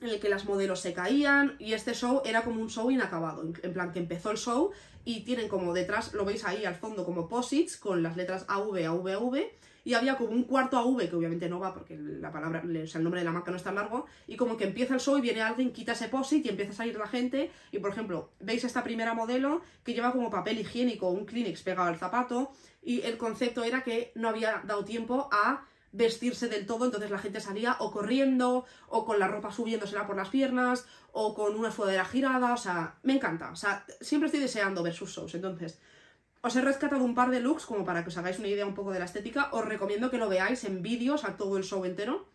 en 0.00 0.08
el 0.08 0.20
que 0.20 0.28
las 0.28 0.44
modelos 0.44 0.80
se 0.80 0.92
caían 0.92 1.56
y 1.58 1.72
este 1.72 1.94
show 1.94 2.22
era 2.24 2.42
como 2.42 2.60
un 2.60 2.68
show 2.68 2.90
inacabado, 2.90 3.42
en 3.62 3.72
plan 3.72 3.92
que 3.92 4.00
empezó 4.00 4.30
el 4.30 4.38
show 4.38 4.72
y 5.04 5.20
tienen 5.24 5.48
como 5.48 5.72
detrás, 5.72 6.12
lo 6.14 6.24
veis 6.24 6.44
ahí 6.44 6.64
al 6.64 6.74
fondo 6.74 7.04
como 7.04 7.28
posits 7.28 7.76
con 7.76 8.02
las 8.02 8.16
letras 8.16 8.44
AV, 8.48 8.86
AV, 8.86 9.08
AV 9.08 9.38
y 9.84 9.92
había 9.92 10.16
como 10.16 10.30
un 10.30 10.44
cuarto 10.44 10.78
AV 10.78 11.08
que 11.08 11.16
obviamente 11.16 11.48
no 11.48 11.60
va 11.60 11.74
porque 11.74 11.96
la 11.96 12.32
palabra, 12.32 12.62
o 12.64 12.86
sea, 12.86 12.98
el 12.98 13.04
nombre 13.04 13.20
de 13.20 13.26
la 13.26 13.32
marca 13.32 13.50
no 13.50 13.56
es 13.56 13.62
tan 13.62 13.74
largo 13.74 14.06
y 14.26 14.36
como 14.36 14.56
que 14.56 14.64
empieza 14.64 14.94
el 14.94 15.00
show 15.00 15.18
y 15.18 15.20
viene 15.20 15.42
alguien, 15.42 15.72
quita 15.72 15.92
ese 15.92 16.08
posit 16.08 16.44
y 16.46 16.48
empieza 16.48 16.72
a 16.72 16.76
salir 16.76 16.96
la 16.96 17.06
gente 17.06 17.50
y 17.70 17.78
por 17.78 17.90
ejemplo, 17.90 18.30
veis 18.40 18.64
esta 18.64 18.82
primera 18.82 19.14
modelo 19.14 19.60
que 19.84 19.92
lleva 19.92 20.12
como 20.12 20.30
papel 20.30 20.58
higiénico 20.58 21.10
un 21.10 21.26
Kleenex 21.26 21.62
pegado 21.62 21.88
al 21.88 21.98
zapato 21.98 22.52
y 22.82 23.02
el 23.02 23.18
concepto 23.18 23.62
era 23.62 23.82
que 23.82 24.12
no 24.14 24.28
había 24.28 24.62
dado 24.64 24.84
tiempo 24.84 25.28
a 25.30 25.66
vestirse 25.94 26.48
del 26.48 26.66
todo, 26.66 26.84
entonces 26.84 27.10
la 27.10 27.18
gente 27.18 27.40
salía 27.40 27.76
o 27.78 27.90
corriendo, 27.90 28.66
o 28.88 29.04
con 29.04 29.18
la 29.18 29.28
ropa 29.28 29.52
subiéndosela 29.52 30.06
por 30.06 30.16
las 30.16 30.28
piernas, 30.28 30.86
o 31.12 31.34
con 31.34 31.54
una 31.54 31.70
sudadera 31.70 32.04
girada, 32.04 32.52
o 32.52 32.56
sea, 32.56 32.96
me 33.02 33.14
encanta, 33.14 33.50
o 33.50 33.56
sea, 33.56 33.86
siempre 34.00 34.26
estoy 34.26 34.40
deseando 34.40 34.82
ver 34.82 34.92
sus 34.92 35.10
shows, 35.10 35.34
entonces, 35.34 35.78
os 36.42 36.54
he 36.56 36.60
rescatado 36.60 37.04
un 37.04 37.14
par 37.14 37.30
de 37.30 37.40
looks 37.40 37.64
como 37.64 37.84
para 37.84 38.02
que 38.02 38.08
os 38.08 38.18
hagáis 38.18 38.38
una 38.38 38.48
idea 38.48 38.66
un 38.66 38.74
poco 38.74 38.92
de 38.92 38.98
la 38.98 39.04
estética, 39.04 39.48
os 39.52 39.64
recomiendo 39.64 40.10
que 40.10 40.18
lo 40.18 40.28
veáis 40.28 40.64
en 40.64 40.82
vídeos 40.82 41.24
a 41.24 41.36
todo 41.36 41.56
el 41.56 41.64
show 41.64 41.84
entero, 41.84 42.28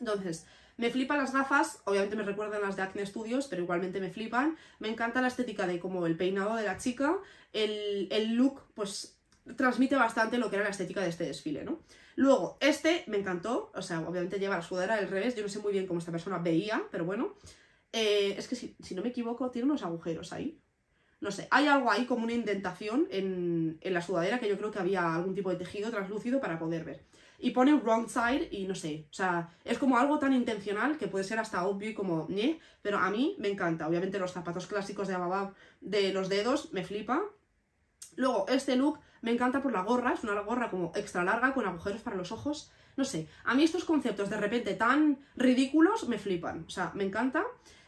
entonces, 0.00 0.46
me 0.76 0.90
flipan 0.90 1.18
las 1.18 1.32
gafas, 1.32 1.80
obviamente 1.84 2.16
me 2.16 2.22
recuerdan 2.22 2.62
las 2.62 2.76
de 2.76 2.82
Acne 2.82 3.06
Studios, 3.06 3.46
pero 3.48 3.62
igualmente 3.62 3.98
me 4.00 4.10
flipan. 4.10 4.56
Me 4.78 4.88
encanta 4.88 5.22
la 5.22 5.28
estética 5.28 5.66
de 5.66 5.78
como 5.78 6.06
el 6.06 6.16
peinado 6.16 6.54
de 6.56 6.64
la 6.64 6.76
chica, 6.76 7.16
el, 7.54 8.08
el 8.10 8.34
look, 8.34 8.62
pues 8.74 9.16
transmite 9.56 9.96
bastante 9.96 10.36
lo 10.36 10.50
que 10.50 10.56
era 10.56 10.64
la 10.64 10.70
estética 10.70 11.00
de 11.00 11.08
este 11.08 11.24
desfile, 11.24 11.64
¿no? 11.64 11.80
Luego, 12.16 12.56
este 12.60 13.04
me 13.08 13.18
encantó, 13.18 13.70
o 13.74 13.82
sea, 13.82 14.00
obviamente 14.00 14.38
lleva 14.38 14.56
la 14.56 14.62
sudadera 14.62 14.94
al 14.94 15.08
revés, 15.08 15.36
yo 15.36 15.42
no 15.42 15.50
sé 15.50 15.58
muy 15.58 15.72
bien 15.72 15.86
cómo 15.86 16.00
esta 16.00 16.10
persona 16.10 16.38
veía, 16.38 16.82
pero 16.90 17.04
bueno. 17.04 17.34
Eh, 17.92 18.34
es 18.36 18.48
que 18.48 18.56
si, 18.56 18.94
no 18.94 19.02
me 19.02 19.10
equivoco, 19.10 19.50
tiene 19.50 19.66
unos 19.66 19.82
agujeros 19.82 20.32
ahí. 20.32 20.60
No 21.20 21.30
sé, 21.30 21.46
hay 21.50 21.66
algo 21.66 21.90
ahí 21.90 22.06
como 22.06 22.24
una 22.24 22.32
indentación 22.32 23.06
en, 23.10 23.78
la 23.82 24.02
sudadera 24.02 24.38
que 24.38 24.48
yo 24.48 24.58
creo 24.58 24.70
que 24.70 24.78
había 24.78 25.14
algún 25.14 25.34
tipo 25.34 25.50
de 25.50 25.56
tejido 25.56 25.90
translúcido 25.90 26.40
para 26.40 26.58
poder 26.58 26.84
ver. 26.84 27.04
Y 27.38 27.50
pone 27.50 27.74
wrong 27.74 28.08
side 28.08 28.48
y 28.50 28.66
no 28.66 28.74
sé, 28.74 29.06
o 29.10 29.12
sea, 29.12 29.50
es 29.64 29.78
como 29.78 29.98
algo 29.98 30.18
tan 30.18 30.32
intencional 30.32 30.96
que 30.96 31.08
puede 31.08 31.24
ser 31.24 31.38
hasta 31.38 31.66
obvio 31.66 31.90
y 31.90 31.94
como 31.94 32.26
ñe, 32.28 32.60
pero 32.80 32.98
a 32.98 33.10
mí 33.10 33.36
me 33.38 33.48
encanta. 33.48 33.88
Obviamente 33.88 34.18
los 34.18 34.32
zapatos 34.32 34.66
clásicos 34.66 35.08
de 35.08 35.14
Ababab 35.14 35.54
de 35.80 36.12
los 36.12 36.30
dedos 36.30 36.72
me 36.72 36.84
flipa. 36.84 37.22
Luego, 38.16 38.46
este 38.48 38.76
look 38.76 39.00
me 39.26 39.32
encanta 39.32 39.60
por 39.60 39.72
la 39.72 39.82
gorra, 39.82 40.12
es 40.12 40.22
una 40.22 40.40
gorra 40.40 40.70
como 40.70 40.92
extra 40.94 41.24
larga 41.24 41.52
con 41.52 41.66
agujeros 41.66 42.00
para 42.00 42.14
los 42.14 42.30
ojos. 42.30 42.70
No 42.96 43.04
sé, 43.04 43.26
a 43.44 43.56
mí 43.56 43.64
estos 43.64 43.84
conceptos 43.84 44.30
de 44.30 44.36
repente 44.36 44.74
tan 44.74 45.18
ridículos 45.34 46.06
me 46.06 46.16
flipan, 46.16 46.64
o 46.64 46.70
sea, 46.70 46.92
me 46.94 47.02
encanta. 47.02 47.44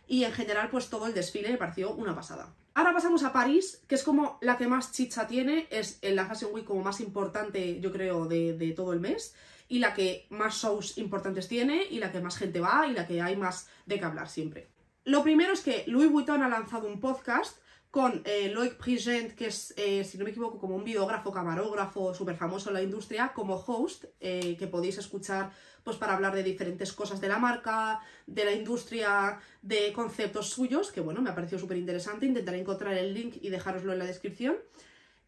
Y 0.08 0.24
en 0.24 0.32
general, 0.32 0.68
pues 0.68 0.90
todo 0.90 1.06
el 1.06 1.14
desfile 1.14 1.52
me 1.52 1.56
pareció 1.56 1.92
una 1.92 2.12
pasada. 2.12 2.52
Ahora 2.74 2.92
pasamos 2.92 3.22
a 3.22 3.32
París, 3.32 3.84
que 3.86 3.94
es 3.94 4.02
como 4.02 4.38
la 4.40 4.58
que 4.58 4.66
más 4.66 4.90
chicha 4.90 5.28
tiene, 5.28 5.68
es 5.70 6.00
la 6.02 6.26
Fashion 6.26 6.52
Week 6.52 6.64
como 6.64 6.82
más 6.82 6.98
importante, 6.98 7.78
yo 7.78 7.92
creo, 7.92 8.26
de, 8.26 8.54
de 8.54 8.72
todo 8.72 8.92
el 8.92 8.98
mes 8.98 9.36
y 9.68 9.78
la 9.78 9.94
que 9.94 10.26
más 10.30 10.56
shows 10.56 10.98
importantes 10.98 11.46
tiene 11.46 11.84
y 11.88 12.00
la 12.00 12.10
que 12.10 12.20
más 12.20 12.36
gente 12.36 12.58
va 12.58 12.84
y 12.88 12.94
la 12.94 13.06
que 13.06 13.22
hay 13.22 13.36
más 13.36 13.68
de 13.86 14.00
qué 14.00 14.04
hablar 14.04 14.28
siempre. 14.28 14.70
Lo 15.04 15.22
primero 15.22 15.52
es 15.52 15.60
que 15.60 15.84
Louis 15.86 16.10
Vuitton 16.10 16.42
ha 16.42 16.48
lanzado 16.48 16.88
un 16.88 16.98
podcast 16.98 17.58
con 17.90 18.22
eh, 18.24 18.50
Loic 18.50 18.76
Prigent, 18.76 19.34
que 19.34 19.46
es, 19.46 19.72
eh, 19.76 20.04
si 20.04 20.18
no 20.18 20.24
me 20.24 20.30
equivoco, 20.30 20.58
como 20.58 20.76
un 20.76 20.84
videógrafo, 20.84 21.32
camarógrafo 21.32 22.12
súper 22.12 22.36
famoso 22.36 22.68
en 22.68 22.74
la 22.74 22.82
industria, 22.82 23.32
como 23.34 23.54
host, 23.54 24.04
eh, 24.20 24.56
que 24.58 24.66
podéis 24.66 24.98
escuchar 24.98 25.52
pues 25.82 25.96
para 25.96 26.14
hablar 26.14 26.34
de 26.34 26.42
diferentes 26.42 26.92
cosas 26.92 27.18
de 27.18 27.28
la 27.28 27.38
marca, 27.38 28.00
de 28.26 28.44
la 28.44 28.52
industria, 28.52 29.40
de 29.62 29.92
conceptos 29.94 30.50
suyos, 30.50 30.92
que 30.92 31.00
bueno, 31.00 31.22
me 31.22 31.30
ha 31.30 31.34
parecido 31.34 31.58
súper 31.58 31.78
interesante, 31.78 32.26
intentaré 32.26 32.60
encontrar 32.60 32.92
el 32.92 33.14
link 33.14 33.36
y 33.40 33.48
dejároslo 33.48 33.94
en 33.94 34.00
la 34.00 34.04
descripción. 34.04 34.56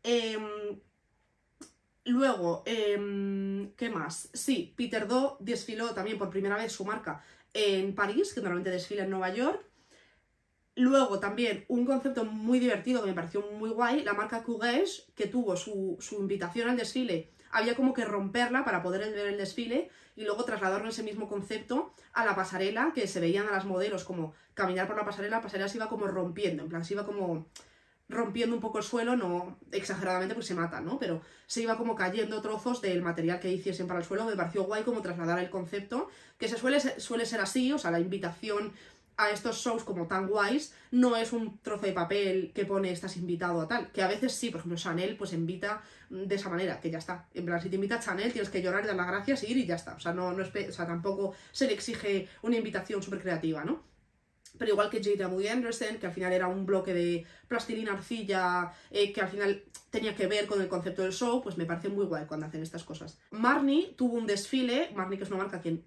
Em, 0.03 0.81
luego, 2.05 2.63
em, 2.67 3.73
¿qué 3.73 3.89
más? 3.89 4.29
Sí, 4.35 4.75
Peter 4.77 5.09
Do 5.09 5.39
desfiló 5.41 5.95
también 5.95 6.19
por 6.19 6.29
primera 6.29 6.57
vez 6.57 6.73
su 6.73 6.85
marca 6.85 7.23
en 7.55 7.95
París, 7.95 8.35
que 8.35 8.41
normalmente 8.41 8.71
desfila 8.71 9.05
en 9.05 9.11
Nueva 9.11 9.33
York, 9.33 9.65
Luego 10.81 11.21
también 11.21 11.67
un 11.69 11.85
concepto 11.85 12.25
muy 12.25 12.59
divertido 12.59 13.03
que 13.03 13.09
me 13.09 13.15
pareció 13.15 13.43
muy 13.43 13.69
guay, 13.69 14.03
la 14.03 14.15
marca 14.15 14.43
Courage, 14.43 15.05
que 15.15 15.27
tuvo 15.27 15.55
su, 15.55 15.99
invitación 16.13 16.71
al 16.71 16.79
desfile 16.79 17.29
había 17.51 17.77
como 17.77 17.93
que 17.93 18.07
romperla 18.07 18.65
para 18.65 18.83
poder 18.83 19.13
ver 19.13 19.27
el 19.27 19.37
desfile 19.37 19.91
y 20.17 20.25
luego 20.25 20.45
trasladarlo 20.45 20.89
ese 20.89 21.03
mismo 21.03 21.29
concepto 21.29 21.93
a 22.15 22.25
la 22.25 22.35
pasarela, 22.35 22.93
que 22.95 23.07
se 23.07 23.21
veían 23.21 23.47
a 23.49 23.51
las 23.51 23.67
modelos 23.67 24.05
como 24.05 24.33
caminar 24.55 24.87
por 24.87 24.97
la 24.97 25.05
pasarela, 25.05 25.37
la 25.37 25.43
pasarela 25.43 25.69
se 25.69 25.77
iba 25.77 25.89
como 25.89 26.07
rompiendo, 26.07 26.63
en 26.63 26.71
plan, 26.71 26.83
se 26.83 26.95
iba 26.95 27.05
como 27.05 27.47
rompiendo 28.09 28.55
un 28.55 28.63
poco 28.63 28.79
el 28.79 28.85
suelo, 28.85 29.17
no 29.17 29.59
exageradamente 29.73 30.35
porque 30.35 30.47
se 30.47 30.55
mata, 30.55 30.81
¿no? 30.81 30.99
Pero 30.99 31.21
se 31.47 31.61
iba 31.61 31.77
como 31.77 31.95
cayendo 31.95 32.41
trozos 32.41 32.81
del 32.81 33.03
material 33.03 33.39
que 33.39 33.51
hiciesen 33.51 33.87
para 33.87 34.01
el 34.01 34.07
suelo, 34.07 34.25
me 34.25 34.37
pareció 34.37 34.65
guay 34.65 34.83
como 34.85 35.03
trasladar 35.03 35.41
el 35.41 35.51
concepto, 35.51 36.09
que 36.39 36.49
se 36.49 36.57
suele, 36.57 36.81
suele 36.81 37.27
ser 37.27 37.41
así, 37.41 37.71
o 37.73 37.79
sea, 37.79 37.91
la 37.91 38.01
invitación 38.01 38.73
a 39.21 39.31
estos 39.31 39.59
shows 39.59 39.85
como 39.85 40.07
tan 40.07 40.27
guays 40.27 40.73
no 40.91 41.17
es 41.17 41.33
un 41.33 41.59
trozo 41.59 41.87
de 41.87 41.93
papel 41.93 42.53
que 42.55 42.65
pone 42.65 42.91
estás 42.91 43.17
invitado 43.17 43.61
a 43.61 43.69
tal, 43.69 43.93
que 43.93 44.03
a 44.03 44.09
veces 44.09 44.33
sí, 44.33 44.51
por 44.51 44.61
ejemplo 44.61 44.79
Chanel 44.79 45.17
pues 45.17 45.33
invita 45.33 45.83
de 46.09 46.35
esa 46.35 46.49
manera, 46.49 46.81
que 46.81 46.91
ya 46.91 46.99
está, 46.99 47.29
en 47.35 47.45
plan 47.45 47.61
si 47.61 47.69
te 47.69 47.77
invita 47.77 47.97
a 47.97 48.01
Chanel 48.01 48.33
tienes 48.33 48.51
que 48.51 48.63
llorar 48.63 48.87
dar 48.87 48.97
las 48.97 49.07
gracias 49.07 49.45
y 49.45 49.53
ir 49.53 49.59
y 49.59 49.67
ya 49.67 49.77
está, 49.77 49.95
o 49.95 50.01
sea, 50.01 50.13
no, 50.13 50.33
no 50.33 50.43
o 50.43 50.73
sea, 50.73 50.87
tampoco 50.87 51.35
se 51.53 51.67
le 51.67 51.75
exige 51.75 52.29
una 52.43 52.57
invitación 52.57 53.03
súper 53.03 53.21
creativa, 53.21 53.65
¿no? 53.65 53.91
Pero 54.59 54.73
igual 54.73 54.91
que 54.91 55.03
J.W. 55.03 55.49
Anderson, 55.49 55.99
que 55.99 56.07
al 56.07 56.13
final 56.13 56.33
era 56.33 56.49
un 56.49 56.67
bloque 56.67 56.93
de 56.93 57.25
plastilina 57.47 57.93
arcilla, 57.93 58.73
eh, 58.91 59.13
que 59.13 59.21
al 59.21 59.29
final 59.29 59.65
tenía 59.91 60.15
que 60.15 60.27
ver 60.27 60.47
con 60.47 60.61
el 60.61 60.69
concepto 60.69 61.03
del 61.03 61.13
show, 61.13 61.41
pues 61.41 61.57
me 61.57 61.67
parece 61.67 61.89
muy 61.89 62.05
guay 62.05 62.27
cuando 62.27 62.47
hacen 62.47 62.63
estas 62.63 62.85
cosas. 62.85 63.19
Marni 63.31 63.95
tuvo 63.97 64.17
un 64.17 64.27
desfile, 64.27 64.91
Marni 64.95 65.17
que 65.17 65.25
es 65.25 65.31
una 65.31 65.45
marca 65.45 65.61
que 65.61 65.85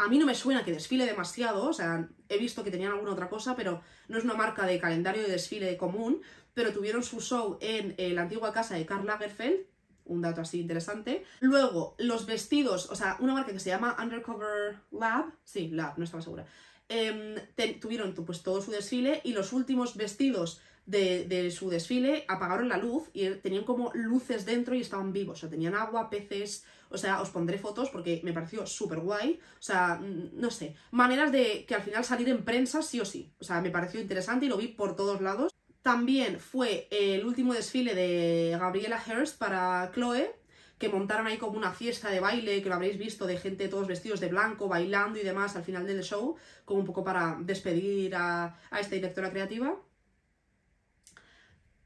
a 0.00 0.08
mí 0.08 0.18
no 0.18 0.26
me 0.26 0.34
suena 0.34 0.64
que 0.64 0.72
desfile 0.72 1.04
demasiado, 1.04 1.68
o 1.68 1.72
sea, 1.72 2.08
he 2.28 2.38
visto 2.38 2.64
que 2.64 2.70
tenían 2.70 2.92
alguna 2.92 3.12
otra 3.12 3.28
cosa, 3.28 3.54
pero 3.54 3.82
no 4.08 4.18
es 4.18 4.24
una 4.24 4.34
marca 4.34 4.64
de 4.64 4.78
calendario 4.78 5.22
de 5.22 5.30
desfile 5.30 5.76
común, 5.76 6.22
pero 6.54 6.72
tuvieron 6.72 7.02
su 7.02 7.20
show 7.20 7.58
en 7.60 7.94
eh, 7.98 8.12
la 8.14 8.22
antigua 8.22 8.52
casa 8.52 8.74
de 8.74 8.86
Karl 8.86 9.06
Lagerfeld, 9.06 9.60
un 10.04 10.22
dato 10.22 10.40
así 10.40 10.60
interesante. 10.60 11.24
Luego, 11.40 11.94
los 11.98 12.26
vestidos, 12.26 12.90
o 12.90 12.96
sea, 12.96 13.16
una 13.20 13.34
marca 13.34 13.52
que 13.52 13.60
se 13.60 13.70
llama 13.70 13.96
Undercover 14.00 14.80
Lab, 14.90 15.32
sí, 15.44 15.68
Lab, 15.68 15.98
no 15.98 16.04
estaba 16.04 16.22
segura, 16.22 16.46
em, 16.88 17.36
tuvieron 17.78 18.14
pues 18.14 18.42
todo 18.42 18.62
su 18.62 18.70
desfile 18.70 19.20
y 19.22 19.32
los 19.32 19.52
últimos 19.52 19.96
vestidos 19.96 20.62
de, 20.86 21.50
su 21.50 21.70
desfile 21.70 22.24
apagaron 22.28 22.68
la 22.68 22.76
luz 22.76 23.10
y 23.12 23.28
tenían 23.36 23.64
como 23.64 23.92
luces 23.94 24.44
dentro 24.44 24.74
y 24.74 24.80
estaban 24.80 25.12
vivos. 25.12 25.38
O 25.38 25.40
sea, 25.40 25.50
tenían 25.50 25.74
agua, 25.74 26.10
peces. 26.10 26.64
O 26.90 26.98
sea, 26.98 27.22
os 27.22 27.30
pondré 27.30 27.56
fotos 27.58 27.88
porque 27.90 28.20
me 28.24 28.32
pareció 28.32 28.66
súper 28.66 28.98
guay. 29.00 29.40
O 29.58 29.62
sea, 29.62 30.00
no 30.00 30.50
sé. 30.50 30.74
Maneras 30.90 31.32
de 31.32 31.64
que 31.66 31.74
al 31.74 31.82
final 31.82 32.04
salir 32.04 32.28
en 32.28 32.44
prensa 32.44 32.82
sí 32.82 33.00
o 33.00 33.04
sí. 33.04 33.32
O 33.40 33.44
sea, 33.44 33.60
me 33.60 33.70
pareció 33.70 34.00
interesante 34.00 34.46
y 34.46 34.48
lo 34.48 34.56
vi 34.56 34.68
por 34.68 34.96
todos 34.96 35.20
lados. 35.20 35.52
También 35.82 36.40
fue 36.40 36.88
el 36.90 37.24
último 37.24 37.54
desfile 37.54 37.94
de 37.94 38.56
Gabriela 38.58 39.00
Hearst 39.00 39.38
para 39.38 39.90
Chloe, 39.94 40.34
que 40.78 40.88
montaron 40.88 41.26
ahí 41.26 41.38
como 41.38 41.56
una 41.56 41.72
fiesta 41.72 42.10
de 42.10 42.20
baile, 42.20 42.62
que 42.62 42.68
lo 42.68 42.74
habréis 42.74 42.98
visto, 42.98 43.26
de 43.26 43.38
gente 43.38 43.68
todos 43.68 43.86
vestidos 43.86 44.20
de 44.20 44.28
blanco, 44.28 44.68
bailando 44.68 45.18
y 45.18 45.22
demás 45.22 45.56
al 45.56 45.64
final 45.64 45.86
del 45.86 46.02
show, 46.02 46.36
como 46.64 46.80
un 46.80 46.86
poco 46.86 47.02
para 47.04 47.38
despedir 47.40 48.14
a, 48.14 48.58
a 48.70 48.80
esta 48.80 48.94
directora 48.94 49.30
creativa. 49.30 49.76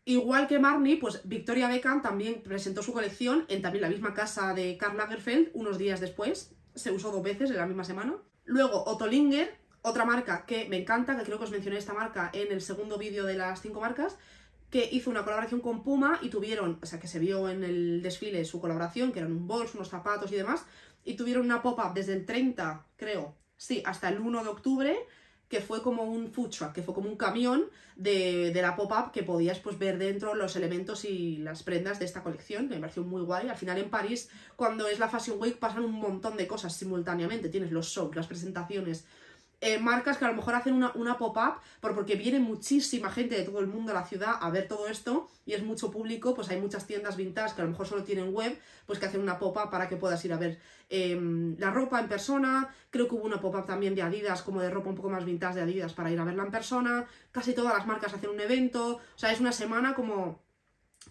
Igual 0.06 0.48
que 0.48 0.58
Marnie, 0.58 0.98
pues 0.98 1.22
Victoria 1.24 1.68
Beckham 1.68 2.02
también 2.02 2.42
presentó 2.42 2.82
su 2.82 2.92
colección 2.92 3.46
en 3.48 3.62
también 3.62 3.82
la 3.82 3.88
misma 3.88 4.12
casa 4.12 4.52
de 4.52 4.76
Karl 4.76 4.98
Lagerfeld 4.98 5.50
unos 5.54 5.78
días 5.78 6.00
después. 6.00 6.54
Se 6.74 6.90
usó 6.90 7.10
dos 7.10 7.22
veces 7.22 7.50
en 7.50 7.56
la 7.56 7.66
misma 7.66 7.84
semana. 7.84 8.16
Luego 8.44 8.84
Ottolinger, 8.84 9.56
otra 9.80 10.04
marca 10.04 10.44
que 10.44 10.68
me 10.68 10.76
encanta, 10.76 11.16
que 11.16 11.24
creo 11.24 11.38
que 11.38 11.44
os 11.44 11.50
mencioné 11.50 11.78
esta 11.78 11.94
marca 11.94 12.30
en 12.34 12.52
el 12.52 12.60
segundo 12.60 12.98
vídeo 12.98 13.24
de 13.24 13.34
las 13.34 13.62
cinco 13.62 13.80
marcas, 13.80 14.18
que 14.70 14.88
hizo 14.92 15.08
una 15.08 15.24
colaboración 15.24 15.60
con 15.60 15.82
Puma 15.82 16.18
y 16.20 16.28
tuvieron, 16.28 16.78
o 16.82 16.86
sea, 16.86 17.00
que 17.00 17.06
se 17.06 17.18
vio 17.18 17.48
en 17.48 17.64
el 17.64 18.02
desfile 18.02 18.44
su 18.44 18.60
colaboración, 18.60 19.12
que 19.12 19.20
eran 19.20 19.32
un 19.32 19.46
bolso, 19.46 19.78
unos 19.78 19.88
zapatos 19.88 20.32
y 20.32 20.36
demás, 20.36 20.66
y 21.04 21.14
tuvieron 21.14 21.44
una 21.46 21.62
pop-up 21.62 21.94
desde 21.94 22.12
el 22.12 22.26
30, 22.26 22.84
creo, 22.96 23.36
sí, 23.56 23.82
hasta 23.86 24.08
el 24.08 24.20
1 24.20 24.42
de 24.42 24.48
octubre, 24.50 24.98
que 25.48 25.60
fue 25.60 25.82
como 25.82 26.04
un 26.04 26.32
food 26.32 26.50
truck, 26.50 26.72
que 26.72 26.82
fue 26.82 26.94
como 26.94 27.08
un 27.08 27.16
camión 27.16 27.66
de, 27.96 28.52
la 28.54 28.74
pop-up 28.76 29.12
que 29.12 29.22
podías 29.22 29.58
pues, 29.60 29.78
ver 29.78 29.98
dentro 29.98 30.34
los 30.34 30.56
elementos 30.56 31.04
y 31.04 31.36
las 31.38 31.62
prendas 31.62 31.98
de 31.98 32.06
esta 32.06 32.22
colección, 32.22 32.68
que 32.68 32.74
me 32.74 32.80
pareció 32.80 33.02
muy 33.04 33.22
guay. 33.22 33.48
Al 33.48 33.56
final 33.56 33.78
en 33.78 33.90
París, 33.90 34.30
cuando 34.56 34.88
es 34.88 34.98
la 34.98 35.08
Fashion 35.08 35.38
Week, 35.40 35.58
pasan 35.58 35.84
un 35.84 35.92
montón 35.92 36.36
de 36.36 36.46
cosas 36.46 36.74
simultáneamente. 36.74 37.48
Tienes 37.48 37.72
los 37.72 37.86
shows, 37.86 38.16
las 38.16 38.26
presentaciones, 38.26 39.04
eh, 39.60 39.78
marcas 39.78 40.18
que 40.18 40.24
a 40.24 40.28
lo 40.28 40.34
mejor 40.34 40.54
hacen 40.54 40.74
una, 40.74 40.92
una 40.94 41.16
pop-up 41.16 41.54
porque 41.80 42.16
viene 42.16 42.38
muchísima 42.38 43.10
gente 43.10 43.36
de 43.36 43.44
todo 43.44 43.60
el 43.60 43.66
mundo 43.66 43.92
a 43.92 43.94
la 43.94 44.04
ciudad 44.04 44.34
a 44.40 44.50
ver 44.50 44.68
todo 44.68 44.88
esto 44.88 45.28
y 45.46 45.52
es 45.52 45.62
mucho 45.62 45.90
público, 45.90 46.34
pues 46.34 46.48
hay 46.50 46.60
muchas 46.60 46.86
tiendas 46.86 47.16
vintage 47.16 47.54
que 47.54 47.62
a 47.62 47.64
lo 47.64 47.70
mejor 47.70 47.86
solo 47.86 48.04
tienen 48.04 48.34
web, 48.34 48.58
pues 48.86 48.98
que 48.98 49.06
hacen 49.06 49.20
una 49.20 49.38
pop-up 49.38 49.70
para 49.70 49.88
que 49.88 49.96
puedas 49.96 50.24
ir 50.24 50.32
a 50.32 50.38
ver 50.38 50.58
em, 50.88 51.56
la 51.58 51.70
ropa 51.70 52.00
en 52.00 52.08
persona. 52.08 52.74
Creo 52.90 53.08
que 53.08 53.14
hubo 53.14 53.24
una 53.24 53.40
pop-up 53.40 53.66
también 53.66 53.94
de 53.94 54.02
Adidas, 54.02 54.42
como 54.42 54.60
de 54.60 54.70
ropa 54.70 54.90
un 54.90 54.96
poco 54.96 55.10
más 55.10 55.24
vintage 55.24 55.56
de 55.56 55.62
Adidas 55.62 55.92
para 55.92 56.10
ir 56.10 56.18
a 56.18 56.24
verla 56.24 56.44
en 56.44 56.50
persona. 56.50 57.06
Casi 57.32 57.54
todas 57.54 57.74
las 57.74 57.86
marcas 57.86 58.14
hacen 58.14 58.30
un 58.30 58.40
evento, 58.40 58.96
o 58.96 59.18
sea, 59.18 59.32
es 59.32 59.40
una 59.40 59.52
semana 59.52 59.94
como 59.94 60.42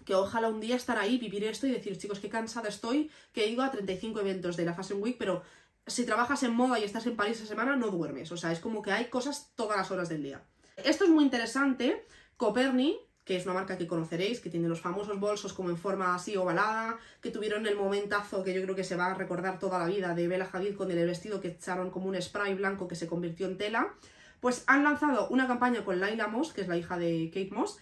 que 0.05 0.15
ojalá 0.15 0.49
un 0.49 0.59
día 0.59 0.75
estar 0.75 0.97
ahí, 0.97 1.17
vivir 1.17 1.43
esto 1.43 1.67
y 1.67 1.71
decir, 1.71 1.97
chicos, 1.97 2.19
qué 2.19 2.29
cansada 2.29 2.69
estoy, 2.69 3.09
que 3.31 3.43
he 3.43 3.47
ido 3.47 3.63
a 3.63 3.71
35 3.71 4.19
eventos 4.19 4.57
de 4.57 4.65
la 4.65 4.73
Fashion 4.73 5.01
Week, 5.01 5.15
pero 5.17 5.43
si 5.87 6.05
trabajas 6.05 6.43
en 6.43 6.53
moda 6.53 6.79
y 6.79 6.83
estás 6.83 7.05
en 7.07 7.15
París 7.15 7.37
esa 7.37 7.47
semana, 7.47 7.75
no 7.75 7.87
duermes. 7.87 8.31
O 8.31 8.37
sea, 8.37 8.51
es 8.51 8.59
como 8.59 8.81
que 8.81 8.91
hay 8.91 9.09
cosas 9.09 9.51
todas 9.55 9.77
las 9.77 9.91
horas 9.91 10.09
del 10.09 10.23
día. 10.23 10.41
Esto 10.77 11.03
es 11.03 11.09
muy 11.09 11.23
interesante. 11.23 12.05
Coperni, 12.37 12.97
que 13.25 13.35
es 13.35 13.45
una 13.45 13.53
marca 13.53 13.77
que 13.77 13.87
conoceréis, 13.87 14.39
que 14.39 14.49
tiene 14.49 14.67
los 14.67 14.81
famosos 14.81 15.19
bolsos 15.19 15.53
como 15.53 15.69
en 15.69 15.77
forma 15.77 16.15
así 16.15 16.35
ovalada, 16.35 16.97
que 17.21 17.31
tuvieron 17.31 17.65
el 17.67 17.75
momentazo 17.75 18.43
que 18.43 18.53
yo 18.53 18.61
creo 18.63 18.75
que 18.75 18.83
se 18.83 18.95
va 18.95 19.07
a 19.07 19.13
recordar 19.13 19.59
toda 19.59 19.79
la 19.79 19.85
vida 19.85 20.13
de 20.13 20.27
Bella 20.27 20.49
Hadid 20.51 20.75
con 20.75 20.91
el 20.91 21.05
vestido 21.05 21.39
que 21.39 21.49
echaron 21.49 21.89
como 21.91 22.07
un 22.07 22.21
spray 22.21 22.53
blanco 22.53 22.87
que 22.87 22.95
se 22.95 23.07
convirtió 23.07 23.47
en 23.47 23.57
tela. 23.57 23.93
Pues 24.39 24.63
han 24.67 24.83
lanzado 24.83 25.29
una 25.29 25.47
campaña 25.47 25.85
con 25.85 26.01
Laila 26.01 26.27
Moss, 26.27 26.51
que 26.51 26.61
es 26.61 26.67
la 26.67 26.75
hija 26.75 26.97
de 26.97 27.31
Kate 27.33 27.51
Moss, 27.51 27.79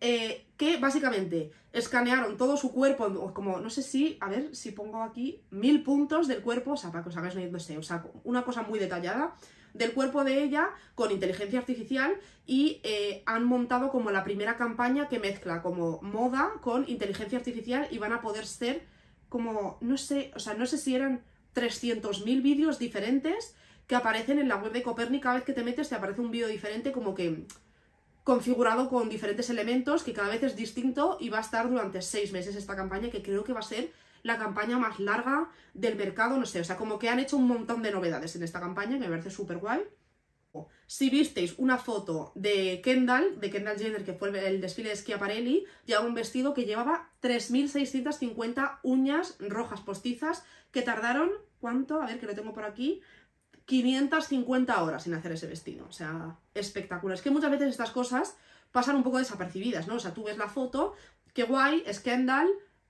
eh, 0.00 0.46
que 0.56 0.78
básicamente 0.78 1.50
escanearon 1.72 2.36
todo 2.36 2.56
su 2.56 2.72
cuerpo, 2.72 3.32
como, 3.32 3.60
no 3.60 3.70
sé 3.70 3.82
si, 3.82 4.16
a 4.20 4.28
ver 4.28 4.54
si 4.54 4.72
pongo 4.72 5.02
aquí, 5.02 5.42
mil 5.50 5.82
puntos 5.82 6.26
del 6.26 6.42
cuerpo, 6.42 6.72
o 6.72 6.76
sea, 6.76 6.90
para 6.90 7.02
que 7.02 7.10
os 7.10 7.16
hagáis 7.16 7.34
no 7.50 7.60
sé, 7.60 7.78
o 7.78 7.82
sea, 7.82 8.04
una 8.24 8.44
cosa 8.44 8.62
muy 8.62 8.78
detallada 8.78 9.36
del 9.74 9.92
cuerpo 9.92 10.24
de 10.24 10.42
ella 10.42 10.70
con 10.94 11.12
inteligencia 11.12 11.60
artificial 11.60 12.18
y 12.46 12.80
eh, 12.82 13.22
han 13.26 13.44
montado 13.44 13.90
como 13.90 14.10
la 14.10 14.24
primera 14.24 14.56
campaña 14.56 15.08
que 15.08 15.20
mezcla 15.20 15.62
como 15.62 16.00
moda 16.02 16.54
con 16.60 16.88
inteligencia 16.88 17.38
artificial 17.38 17.86
y 17.90 17.98
van 17.98 18.12
a 18.12 18.20
poder 18.20 18.46
ser 18.46 18.84
como, 19.28 19.78
no 19.80 19.96
sé, 19.96 20.32
o 20.34 20.40
sea, 20.40 20.54
no 20.54 20.66
sé 20.66 20.76
si 20.76 20.94
eran 20.94 21.22
300.000 21.54 22.42
vídeos 22.42 22.78
diferentes 22.78 23.54
que 23.86 23.94
aparecen 23.94 24.38
en 24.38 24.48
la 24.48 24.56
web 24.56 24.72
de 24.72 24.82
Copernic, 24.82 25.22
cada 25.22 25.36
vez 25.36 25.44
que 25.44 25.52
te 25.52 25.62
metes 25.62 25.88
te 25.88 25.94
aparece 25.94 26.20
un 26.20 26.30
vídeo 26.30 26.48
diferente 26.48 26.90
como 26.90 27.14
que 27.14 27.46
configurado 28.30 28.88
con 28.88 29.08
diferentes 29.08 29.50
elementos 29.50 30.04
que 30.04 30.12
cada 30.12 30.28
vez 30.28 30.40
es 30.44 30.54
distinto 30.54 31.16
y 31.18 31.30
va 31.30 31.38
a 31.38 31.40
estar 31.40 31.68
durante 31.68 32.00
seis 32.00 32.30
meses 32.30 32.54
esta 32.54 32.76
campaña 32.76 33.10
que 33.10 33.24
creo 33.24 33.42
que 33.42 33.52
va 33.52 33.58
a 33.58 33.74
ser 33.74 33.90
la 34.22 34.38
campaña 34.38 34.78
más 34.78 35.00
larga 35.00 35.50
del 35.74 35.96
mercado, 35.96 36.36
no 36.36 36.46
sé, 36.46 36.60
o 36.60 36.64
sea, 36.64 36.76
como 36.76 36.96
que 37.00 37.08
han 37.08 37.18
hecho 37.18 37.36
un 37.36 37.48
montón 37.48 37.82
de 37.82 37.90
novedades 37.90 38.36
en 38.36 38.44
esta 38.44 38.60
campaña 38.60 38.92
que 38.92 39.00
me 39.00 39.08
parece 39.08 39.32
súper 39.32 39.58
guay. 39.58 39.80
Si 40.86 41.10
visteis 41.10 41.54
una 41.58 41.76
foto 41.76 42.30
de 42.36 42.80
Kendall, 42.84 43.40
de 43.40 43.50
Kendall 43.50 43.78
Jenner, 43.78 44.04
que 44.04 44.14
fue 44.14 44.28
el 44.46 44.60
desfile 44.60 44.90
de 44.90 44.96
Schiaparelli, 44.96 45.64
llevaba 45.84 46.06
un 46.06 46.14
vestido 46.14 46.54
que 46.54 46.66
llevaba 46.66 47.10
3.650 47.22 48.78
uñas 48.84 49.36
rojas 49.40 49.80
postizas 49.80 50.44
que 50.70 50.82
tardaron, 50.82 51.30
¿cuánto? 51.60 52.00
A 52.00 52.06
ver, 52.06 52.20
que 52.20 52.26
lo 52.26 52.34
tengo 52.36 52.52
por 52.52 52.64
aquí, 52.64 53.02
550 53.70 54.82
horas 54.82 55.04
sin 55.04 55.14
hacer 55.14 55.30
ese 55.30 55.46
vestido. 55.46 55.86
O 55.88 55.92
sea, 55.92 56.36
espectacular. 56.54 57.16
Es 57.16 57.22
que 57.22 57.30
muchas 57.30 57.52
veces 57.52 57.68
estas 57.68 57.92
cosas 57.92 58.36
pasan 58.72 58.96
un 58.96 59.04
poco 59.04 59.18
desapercibidas, 59.18 59.86
¿no? 59.86 59.94
O 59.94 60.00
sea, 60.00 60.12
tú 60.12 60.24
ves 60.24 60.36
la 60.36 60.48
foto, 60.48 60.94
qué 61.34 61.44
guay, 61.44 61.84
Kendall, 62.02 62.48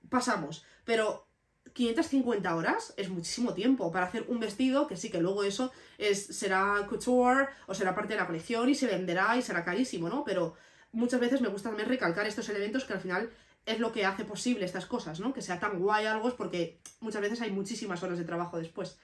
pasamos. 0.08 0.64
Pero 0.86 1.26
550 1.74 2.56
horas 2.56 2.94
es 2.96 3.10
muchísimo 3.10 3.52
tiempo 3.52 3.92
para 3.92 4.06
hacer 4.06 4.24
un 4.28 4.40
vestido 4.40 4.86
que 4.86 4.96
sí 4.96 5.10
que 5.10 5.20
luego 5.20 5.44
eso 5.44 5.70
es, 5.98 6.24
será 6.28 6.86
couture 6.88 7.48
o 7.66 7.74
será 7.74 7.94
parte 7.94 8.14
de 8.14 8.20
la 8.20 8.26
colección 8.26 8.70
y 8.70 8.74
se 8.74 8.86
venderá 8.86 9.36
y 9.36 9.42
será 9.42 9.62
carísimo, 9.62 10.08
¿no? 10.08 10.24
Pero 10.24 10.54
muchas 10.92 11.20
veces 11.20 11.42
me 11.42 11.48
gusta 11.48 11.68
también 11.68 11.90
recalcar 11.90 12.26
estos 12.26 12.48
elementos 12.48 12.86
que 12.86 12.94
al 12.94 13.00
final 13.00 13.30
es 13.66 13.80
lo 13.80 13.92
que 13.92 14.06
hace 14.06 14.24
posible 14.24 14.64
estas 14.64 14.86
cosas, 14.86 15.20
¿no? 15.20 15.34
Que 15.34 15.42
sea 15.42 15.60
tan 15.60 15.78
guay 15.78 16.06
algo 16.06 16.28
es 16.28 16.34
porque 16.34 16.78
muchas 17.00 17.20
veces 17.20 17.42
hay 17.42 17.50
muchísimas 17.50 18.02
horas 18.02 18.16
de 18.16 18.24
trabajo 18.24 18.56
después. 18.56 18.98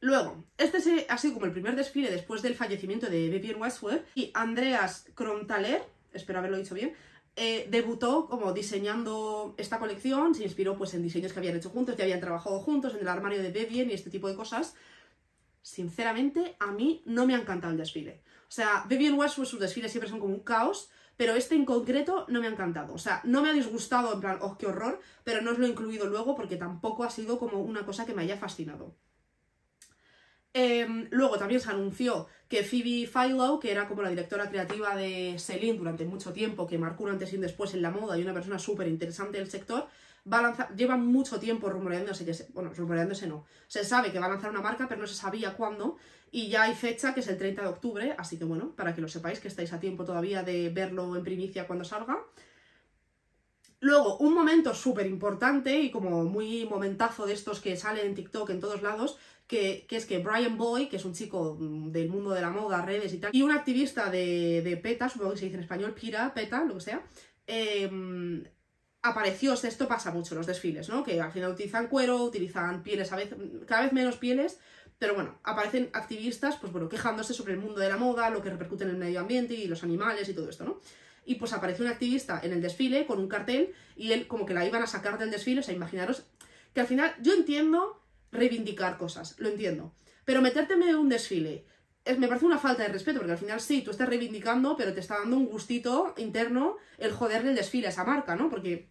Luego, 0.00 0.44
este 0.58 1.06
ha 1.08 1.18
sido 1.18 1.34
como 1.34 1.46
el 1.46 1.52
primer 1.52 1.76
desfile 1.76 2.10
después 2.10 2.42
del 2.42 2.54
fallecimiento 2.54 3.06
de 3.08 3.28
Vivienne 3.28 3.60
Westwood 3.60 4.00
y 4.14 4.30
Andreas 4.34 5.06
Krontaler, 5.14 5.82
espero 6.12 6.38
haberlo 6.38 6.58
dicho 6.58 6.74
bien, 6.74 6.94
eh, 7.34 7.66
debutó 7.70 8.28
como 8.28 8.52
diseñando 8.52 9.54
esta 9.56 9.78
colección, 9.78 10.34
se 10.34 10.44
inspiró 10.44 10.76
pues 10.76 10.92
en 10.94 11.02
diseños 11.02 11.32
que 11.32 11.38
habían 11.38 11.56
hecho 11.56 11.70
juntos, 11.70 11.96
que 11.96 12.02
habían 12.02 12.20
trabajado 12.20 12.60
juntos 12.60 12.94
en 12.94 13.00
el 13.00 13.08
armario 13.08 13.42
de 13.42 13.50
Vivienne 13.50 13.92
y 13.92 13.94
este 13.94 14.10
tipo 14.10 14.28
de 14.28 14.36
cosas. 14.36 14.74
Sinceramente, 15.62 16.56
a 16.58 16.72
mí 16.72 17.02
no 17.06 17.26
me 17.26 17.34
ha 17.34 17.38
encantado 17.38 17.72
el 17.72 17.78
desfile. 17.78 18.22
O 18.48 18.50
sea, 18.54 18.84
Vivienne 18.86 19.16
Westwood, 19.16 19.46
sus 19.46 19.60
desfiles 19.60 19.90
siempre 19.90 20.10
son 20.10 20.20
como 20.20 20.34
un 20.34 20.40
caos, 20.40 20.90
pero 21.16 21.34
este 21.34 21.54
en 21.54 21.64
concreto 21.64 22.26
no 22.28 22.40
me 22.40 22.48
ha 22.48 22.50
encantado. 22.50 22.92
O 22.92 22.98
sea, 22.98 23.22
no 23.24 23.42
me 23.42 23.48
ha 23.48 23.52
disgustado 23.54 24.12
en 24.12 24.20
plan, 24.20 24.38
oh, 24.42 24.58
qué 24.58 24.66
horror, 24.66 25.00
pero 25.24 25.40
no 25.40 25.52
os 25.52 25.58
lo 25.58 25.66
he 25.66 25.70
incluido 25.70 26.06
luego 26.06 26.34
porque 26.34 26.56
tampoco 26.56 27.04
ha 27.04 27.10
sido 27.10 27.38
como 27.38 27.62
una 27.62 27.86
cosa 27.86 28.04
que 28.04 28.12
me 28.12 28.22
haya 28.22 28.36
fascinado. 28.36 28.94
Em, 30.54 31.08
luego 31.10 31.38
también 31.38 31.60
se 31.60 31.70
anunció 31.70 32.26
que 32.48 32.62
Phoebe 32.62 33.06
Philo, 33.06 33.58
que 33.58 33.70
era 33.70 33.88
como 33.88 34.02
la 34.02 34.10
directora 34.10 34.50
creativa 34.50 34.94
de 34.94 35.36
Celine 35.38 35.78
durante 35.78 36.04
mucho 36.04 36.32
tiempo, 36.32 36.66
que 36.66 36.76
marcó 36.76 37.04
un 37.04 37.10
antes 37.10 37.32
y 37.32 37.36
un 37.36 37.42
después 37.42 37.72
en 37.72 37.80
la 37.80 37.90
moda 37.90 38.18
y 38.18 38.22
una 38.22 38.34
persona 38.34 38.58
súper 38.58 38.88
interesante 38.88 39.38
del 39.38 39.50
sector, 39.50 39.88
va 40.30 40.38
a 40.38 40.42
lanzar, 40.42 40.76
lleva 40.76 40.96
mucho 40.98 41.40
tiempo 41.40 41.70
rumoreándose 41.70 42.24
que, 42.24 42.34
bueno, 42.52 42.70
rumoreándose 42.76 43.26
no, 43.26 43.46
se 43.66 43.84
sabe 43.84 44.12
que 44.12 44.18
va 44.18 44.26
a 44.26 44.28
lanzar 44.28 44.50
una 44.50 44.60
marca, 44.60 44.86
pero 44.88 45.00
no 45.00 45.06
se 45.06 45.14
sabía 45.14 45.54
cuándo, 45.54 45.96
y 46.30 46.48
ya 46.48 46.64
hay 46.64 46.74
fecha 46.74 47.14
que 47.14 47.20
es 47.20 47.28
el 47.28 47.38
30 47.38 47.62
de 47.62 47.68
octubre, 47.68 48.14
así 48.18 48.38
que 48.38 48.44
bueno, 48.44 48.74
para 48.76 48.94
que 48.94 49.00
lo 49.00 49.08
sepáis, 49.08 49.40
que 49.40 49.48
estáis 49.48 49.72
a 49.72 49.80
tiempo 49.80 50.04
todavía 50.04 50.42
de 50.42 50.68
verlo 50.68 51.16
en 51.16 51.24
primicia 51.24 51.66
cuando 51.66 51.84
salga. 51.84 52.18
Luego, 53.80 54.18
un 54.18 54.32
momento 54.32 54.74
súper 54.74 55.06
importante 55.06 55.80
y 55.80 55.90
como 55.90 56.22
muy 56.24 56.66
momentazo 56.66 57.26
de 57.26 57.32
estos 57.32 57.60
que 57.60 57.76
salen 57.76 58.06
en 58.06 58.14
TikTok 58.14 58.50
en 58.50 58.60
todos 58.60 58.80
lados, 58.80 59.18
que, 59.52 59.86
es 59.90 60.06
que 60.06 60.18
Brian 60.18 60.56
Boy, 60.56 60.88
que 60.88 60.96
es 60.96 61.04
un 61.04 61.12
chico 61.12 61.56
mm, 61.60 61.90
del 61.92 62.08
mundo 62.08 62.30
de 62.30 62.40
la 62.40 62.50
moda, 62.50 62.80
redes 62.80 63.12
y 63.12 63.18
tal, 63.18 63.30
y 63.34 63.42
un 63.42 63.50
activista 63.50 64.10
de, 64.10 64.62
de 64.62 64.76
PETA, 64.78 65.08
supongo 65.08 65.32
que 65.32 65.38
se 65.38 65.44
dice 65.44 65.58
en 65.58 65.62
español, 65.62 65.94
PIRA, 65.94 66.32
PETA, 66.32 66.64
lo 66.64 66.74
que 66.74 66.80
sea, 66.80 67.02
eh, 67.46 68.42
apareció, 69.02 69.52
esto 69.52 69.86
pasa 69.86 70.10
mucho 70.10 70.34
en 70.34 70.38
los 70.38 70.46
desfiles, 70.46 70.88
¿no? 70.88 71.04
Que 71.04 71.20
al 71.20 71.32
final 71.32 71.52
utilizan 71.52 71.88
cuero, 71.88 72.22
utilizan 72.22 72.82
pieles, 72.82 73.12
a 73.12 73.16
veces, 73.16 73.36
cada 73.66 73.82
vez 73.82 73.92
menos 73.92 74.16
pieles, 74.16 74.58
pero 74.98 75.14
bueno, 75.14 75.38
aparecen 75.42 75.90
activistas, 75.92 76.56
pues 76.56 76.72
bueno, 76.72 76.88
quejándose 76.88 77.34
sobre 77.34 77.52
el 77.52 77.58
mundo 77.58 77.80
de 77.80 77.88
la 77.88 77.96
moda, 77.96 78.30
lo 78.30 78.40
que 78.40 78.50
repercute 78.50 78.84
en 78.84 78.90
el 78.90 78.96
medio 78.96 79.20
ambiente 79.20 79.54
y 79.54 79.66
los 79.66 79.82
animales 79.82 80.28
y 80.28 80.34
todo 80.34 80.48
esto, 80.48 80.64
¿no? 80.64 80.80
Y 81.24 81.34
pues 81.34 81.52
apareció 81.52 81.84
un 81.84 81.90
activista 81.90 82.40
en 82.42 82.52
el 82.52 82.62
desfile 82.62 83.06
con 83.06 83.18
un 83.18 83.28
cartel 83.28 83.74
y 83.96 84.12
él 84.12 84.26
como 84.26 84.46
que 84.46 84.54
la 84.54 84.64
iban 84.64 84.82
a 84.82 84.86
sacar 84.86 85.18
del 85.18 85.30
desfile, 85.30 85.60
o 85.60 85.62
sea, 85.62 85.74
imaginaros 85.74 86.24
que 86.72 86.80
al 86.80 86.86
final 86.86 87.14
yo 87.20 87.34
entiendo 87.34 88.01
reivindicar 88.32 88.98
cosas, 88.98 89.36
lo 89.38 89.48
entiendo, 89.48 89.94
pero 90.24 90.42
meterte 90.42 90.74
en 90.74 90.96
un 90.96 91.08
desfile 91.08 91.66
es, 92.04 92.18
me 92.18 92.26
parece 92.26 92.46
una 92.46 92.58
falta 92.58 92.82
de 92.82 92.88
respeto, 92.88 93.18
porque 93.18 93.32
al 93.32 93.38
final 93.38 93.60
sí, 93.60 93.82
tú 93.82 93.90
estás 93.90 94.08
reivindicando, 94.08 94.76
pero 94.76 94.92
te 94.92 95.00
está 95.00 95.18
dando 95.18 95.36
un 95.36 95.46
gustito 95.46 96.14
interno 96.16 96.76
el 96.98 97.12
joderle 97.12 97.50
el 97.50 97.56
desfile 97.56 97.86
a 97.86 97.90
esa 97.90 98.04
marca, 98.04 98.34
¿no? 98.34 98.50
Porque 98.50 98.90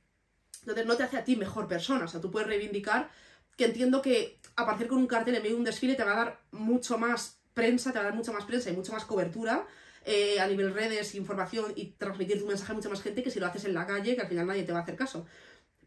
entonces 0.62 0.86
no 0.86 0.96
te 0.96 1.04
hace 1.04 1.18
a 1.18 1.24
ti 1.24 1.36
mejor 1.36 1.68
persona, 1.68 2.06
o 2.06 2.08
sea, 2.08 2.22
tú 2.22 2.32
puedes 2.32 2.48
reivindicar 2.48 3.10
que 3.58 3.66
entiendo 3.66 4.02
que 4.02 4.40
aparecer 4.56 4.88
con 4.88 5.00
un 5.00 5.08
cartel 5.08 5.36
en 5.36 5.42
medio 5.42 5.56
de 5.56 5.60
un 5.60 5.66
desfile 5.66 5.96
te 5.96 6.04
va 6.04 6.14
a 6.14 6.26
dar 6.26 6.42
mucho 6.52 6.98
más 6.98 7.42
prensa, 7.54 7.92
te 7.92 7.98
va 7.98 8.06
a 8.06 8.08
dar 8.08 8.16
mucha 8.16 8.32
más 8.32 8.46
prensa 8.46 8.70
y 8.70 8.74
mucha 8.74 8.94
más 8.94 9.06
cobertura 9.06 9.68
eh, 10.06 10.40
a 10.40 10.48
nivel 10.48 10.74
redes, 10.74 11.14
información 11.16 11.74
y 11.76 11.92
transmitir 11.92 12.40
tu 12.40 12.48
mensaje 12.48 12.72
a 12.72 12.76
mucha 12.76 12.90
más 12.90 13.02
gente 13.02 13.22
que 13.22 13.30
si 13.30 13.40
lo 13.40 13.46
haces 13.46 13.66
en 13.66 13.74
la 13.74 13.86
calle, 13.86 14.16
que 14.16 14.22
al 14.22 14.28
final 14.28 14.48
nadie 14.48 14.64
te 14.64 14.72
va 14.72 14.80
a 14.80 14.82
hacer 14.82 14.96
caso. 14.96 15.26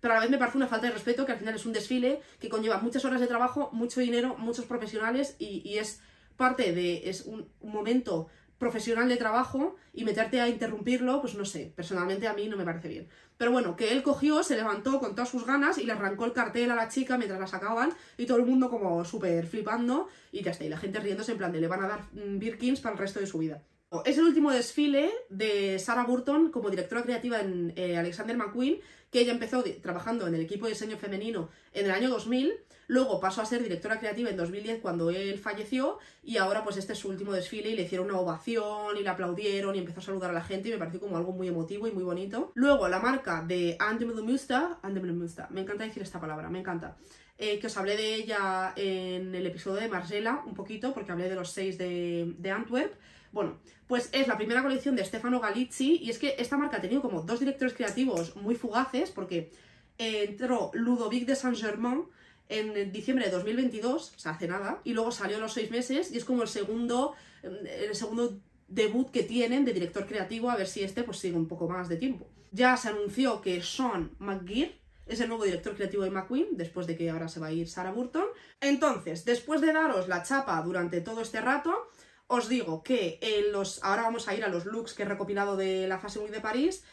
Pero 0.05 0.13
a 0.13 0.17
la 0.19 0.21
vez 0.21 0.31
me 0.31 0.37
parece 0.37 0.59
una 0.59 0.67
falta 0.67 0.87
de 0.87 0.93
respeto 0.93 1.25
que 1.25 1.33
al 1.33 1.39
final 1.39 1.55
es 1.55 1.65
un 1.65 1.73
desfile 1.73 2.21
que 2.39 2.51
conlleva 2.51 2.77
muchas 2.77 3.07
horas 3.07 3.23
de 3.23 3.27
trabajo, 3.27 3.71
mucho 3.73 4.03
dinero, 4.03 4.37
muchos 4.37 4.67
profesionales 4.67 5.35
y, 5.39 5.79
es 5.79 6.03
parte 6.37 6.75
de, 6.75 7.09
es 7.09 7.23
un 7.23 7.49
momento 7.63 8.29
profesional 8.59 9.09
de 9.09 9.17
trabajo 9.17 9.77
y 9.95 10.05
meterte 10.05 10.43
a 10.43 10.49
interrumpirlo, 10.51 11.23
pues 11.23 11.37
no 11.37 11.47
sé, 11.47 11.73
personalmente 11.75 12.29
a 12.29 12.35
mí 12.35 12.51
no 12.51 12.59
me 12.59 12.67
parece 12.67 12.89
bien. 12.89 13.09
Pero 13.39 13.51
bueno, 13.51 13.77
que 13.77 13.93
él 13.93 14.03
cogió, 14.03 14.43
se 14.43 14.57
levantó 14.57 15.01
con 15.01 15.15
todas 15.15 15.31
sus 15.31 15.47
ganas 15.47 15.79
y 15.79 15.85
le 15.85 15.93
arrancó 15.93 16.27
el 16.27 16.35
cartel 16.35 16.71
a 16.71 16.75
la 16.75 16.91
chica 16.91 17.17
mientras 17.17 17.41
la 17.41 17.47
sacaban 17.47 17.89
y 18.19 18.27
todo 18.27 18.37
el 18.37 18.45
mundo 18.45 18.69
como 18.69 19.07
súper 19.07 19.47
flipando 19.47 20.09
y 20.33 20.43
ya 20.43 20.51
está, 20.51 20.65
y 20.65 20.69
la 20.69 20.77
gente 20.77 21.01
riéndose 21.01 21.33
en 21.33 21.39
plan 21.39 21.51
de 21.51 21.63
le 21.63 21.67
van 21.67 21.83
a 21.83 21.89
dar 21.89 22.09
mm, 22.13 22.39
Birkins 22.39 22.83
para 22.83 22.93
el 22.93 22.99
resto 22.99 23.21
de 23.21 23.27
su 23.27 23.39
vida. 23.39 23.63
Es 24.05 24.19
el 24.19 24.25
último 24.25 24.51
desfile 24.51 25.11
de 25.29 25.79
Sarah 25.79 26.05
Burton 26.05 26.51
como 26.51 26.69
directora 26.69 27.05
creativa 27.05 27.41
en 27.41 27.73
eh, 27.77 27.97
Alexander 27.97 28.37
McQueen, 28.37 28.81
que 29.15 29.21
ella 29.21 29.33
empezó 29.33 29.63
trabajando 29.81 30.27
en 30.27 30.35
el 30.35 30.41
equipo 30.41 30.67
de 30.67 30.73
diseño 30.73 30.97
femenino 30.97 31.49
en 31.73 31.85
el 31.85 31.93
año 31.93 32.11
2000, 32.11 32.53
luego 32.89 33.21
pasó 33.21 33.43
a 33.43 33.47
ser 33.47 33.63
directora 33.63 34.01
creativa 34.01 34.29
en 34.29 34.37
2010 34.37 34.81
cuando 34.83 35.11
él 35.11 35.39
falleció 35.39 36.01
y 36.25 36.39
ahora 36.39 36.65
pues 36.65 36.79
este 36.79 36.95
es 36.95 36.99
su 36.99 37.11
último 37.11 37.33
desfile 37.33 37.71
y 37.71 37.77
le 37.77 37.83
hicieron 37.83 38.09
una 38.09 38.19
ovación 38.19 38.97
y 38.99 39.05
le 39.05 39.09
aplaudieron 39.09 39.77
y 39.77 39.79
empezó 39.79 40.01
a 40.01 40.03
saludar 40.03 40.31
a 40.31 40.33
la 40.33 40.43
gente 40.43 40.69
y 40.69 40.73
me 40.73 40.79
pareció 40.79 40.99
como 40.99 41.17
algo 41.17 41.31
muy 41.31 41.47
emotivo 41.47 41.87
y 41.87 41.93
muy 41.93 42.03
bonito. 42.03 42.51
Luego 42.57 42.89
la 42.89 42.99
marca 42.99 43.45
de 43.47 43.79
Musta, 44.25 44.81
Musta, 44.83 45.47
me 45.53 45.61
encanta 45.61 45.85
decir 45.85 46.03
esta 46.03 46.21
palabra, 46.21 46.51
me 46.51 46.59
encanta. 46.59 46.97
Eh, 47.39 47.61
que 47.61 47.69
os 47.69 47.77
hablé 47.77 47.97
de 47.97 48.17
ella 48.17 48.73
en 48.75 49.33
el 49.33 49.47
episodio 49.47 49.81
de 49.81 49.89
Marcela 49.89 50.43
un 50.45 50.55
poquito, 50.55 50.93
porque 50.93 51.13
hablé 51.13 51.29
de 51.29 51.37
los 51.37 51.51
seis 51.51 51.79
de, 51.79 52.35
de 52.37 52.51
Antwerp. 52.51 52.95
Bueno, 53.35 53.59
pues 53.89 54.11
es 54.13 54.29
la 54.29 54.37
primera 54.37 54.63
colección 54.63 54.95
de 54.95 55.05
Stefano 55.05 55.41
Galizzi 55.41 55.99
y 56.01 56.09
es 56.09 56.21
que 56.21 56.37
esta 56.39 56.57
marca 56.57 56.77
ha 56.77 56.81
tenido 56.81 57.03
como 57.03 57.23
dos 57.23 57.41
directores 57.41 57.75
creativos 57.75 58.37
muy 58.37 58.55
fugaces 58.55 59.11
porque 59.11 59.51
entró 59.99 60.71
Ludovic 60.73 61.27
de 61.27 61.35
Saint-Germain 61.35 62.05
en 62.49 62.93
diciembre 62.93 63.25
de 63.25 63.33
2022, 63.33 64.13
o 64.15 64.19
sea, 64.21 64.33
hace 64.33 64.47
nada, 64.47 64.81
y 64.85 64.93
luego 64.93 65.11
salió 65.11 65.39
a 65.39 65.41
los 65.41 65.53
seis 65.53 65.69
meses 65.73 66.13
y 66.13 66.17
es 66.17 66.25
como 66.25 66.43
el 66.43 66.49
segundo, 66.49 67.15
el 67.43 67.95
segundo 67.97 68.39
debut 68.69 69.11
que 69.11 69.25
tienen 69.25 69.65
de 69.65 69.73
director 69.73 70.07
creativo, 70.07 70.49
a 70.49 70.57
ver 70.57 70.69
si 70.69 70.85
este 70.85 71.03
pues 71.03 71.19
sigue 71.19 71.37
un 71.37 71.49
poco 71.49 71.69
más 71.69 71.89
de 71.89 71.97
tiempo. 71.97 72.29
Ya 72.53 72.77
se 72.77 72.91
anunció 72.91 73.43
que 73.43 73.61
Sean 73.63 74.13
McGear 74.21 74.71
es 75.07 75.21
el 75.21 75.29
nuevo 75.29 75.45
director 75.45 75.75
creativo 75.75 76.05
de 76.05 76.11
McQueen, 76.11 76.49
después 76.53 76.87
de 76.87 76.97
que 76.97 77.11
ahora 77.11 77.29
se 77.29 77.41
va 77.41 77.49
a 77.49 77.53
ir 77.53 77.69
Sarah 77.69 77.91
Burton. 77.91 78.27
Entonces, 78.61 79.25
después 79.25 79.61
de 79.61 79.73
daros 79.73 80.07
la 80.07 80.23
chapa 80.23 80.63
durante 80.63 81.01
todo 81.01 81.21
este 81.21 81.41
rato, 81.41 81.91
os 82.35 82.49
digo 82.49 82.83
que 82.83 83.19
en 83.21 83.53
los, 83.53 83.83
ahora 83.83 84.03
vamos 84.03 84.29
a 84.29 84.35
ir 84.35 84.45
a 84.45 84.49
los 84.49 84.67
looks 84.67 84.95
que 84.95 85.05
he 85.05 85.07
recopilado 85.07 85.57
de 85.57 85.87
la 85.87 85.99
Fashion 85.99 86.25
Week 86.25 86.33
de 86.33 86.41
París. 86.41 86.85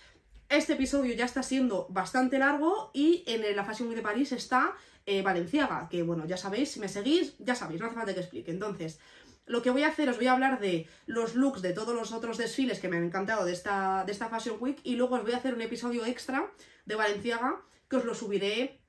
Este 0.49 0.73
episodio 0.73 1.13
ya 1.15 1.25
está 1.25 1.43
siendo 1.43 1.87
bastante 1.89 2.37
largo 2.37 2.91
y 2.93 3.23
en 3.25 3.55
la 3.55 3.63
Fashion 3.63 3.87
Week 3.87 3.97
de 3.97 4.03
París 4.03 4.31
está 4.31 4.73
eh, 5.05 5.21
Valenciaga, 5.21 5.87
que 5.89 6.03
bueno, 6.03 6.25
ya 6.25 6.37
sabéis, 6.37 6.71
si 6.71 6.79
me 6.79 6.87
seguís, 6.87 7.35
ya 7.39 7.55
sabéis, 7.55 7.79
no 7.79 7.87
hace 7.87 7.95
falta 7.95 8.13
que 8.13 8.19
explique. 8.19 8.51
Entonces, 8.51 8.99
lo 9.45 9.61
que 9.61 9.71
voy 9.71 9.83
a 9.83 9.87
hacer, 9.87 10.09
os 10.09 10.17
voy 10.17 10.27
a 10.27 10.33
hablar 10.33 10.59
de 10.59 10.87
los 11.07 11.35
looks 11.35 11.61
de 11.61 11.73
todos 11.73 11.95
los 11.95 12.11
otros 12.11 12.37
desfiles 12.37 12.79
que 12.79 12.89
me 12.89 12.97
han 12.97 13.03
encantado 13.03 13.45
de 13.45 13.53
esta, 13.53 14.03
de 14.05 14.11
esta 14.11 14.29
Fashion 14.29 14.57
Week 14.59 14.79
y 14.83 14.95
luego 14.95 15.15
os 15.15 15.23
voy 15.23 15.33
a 15.33 15.37
hacer 15.37 15.53
un 15.53 15.61
episodio 15.61 16.05
extra 16.05 16.51
de 16.85 16.95
Valenciaga 16.95 17.61
que 17.89 17.95
os 17.97 18.05
lo 18.05 18.13
subiré 18.13 18.80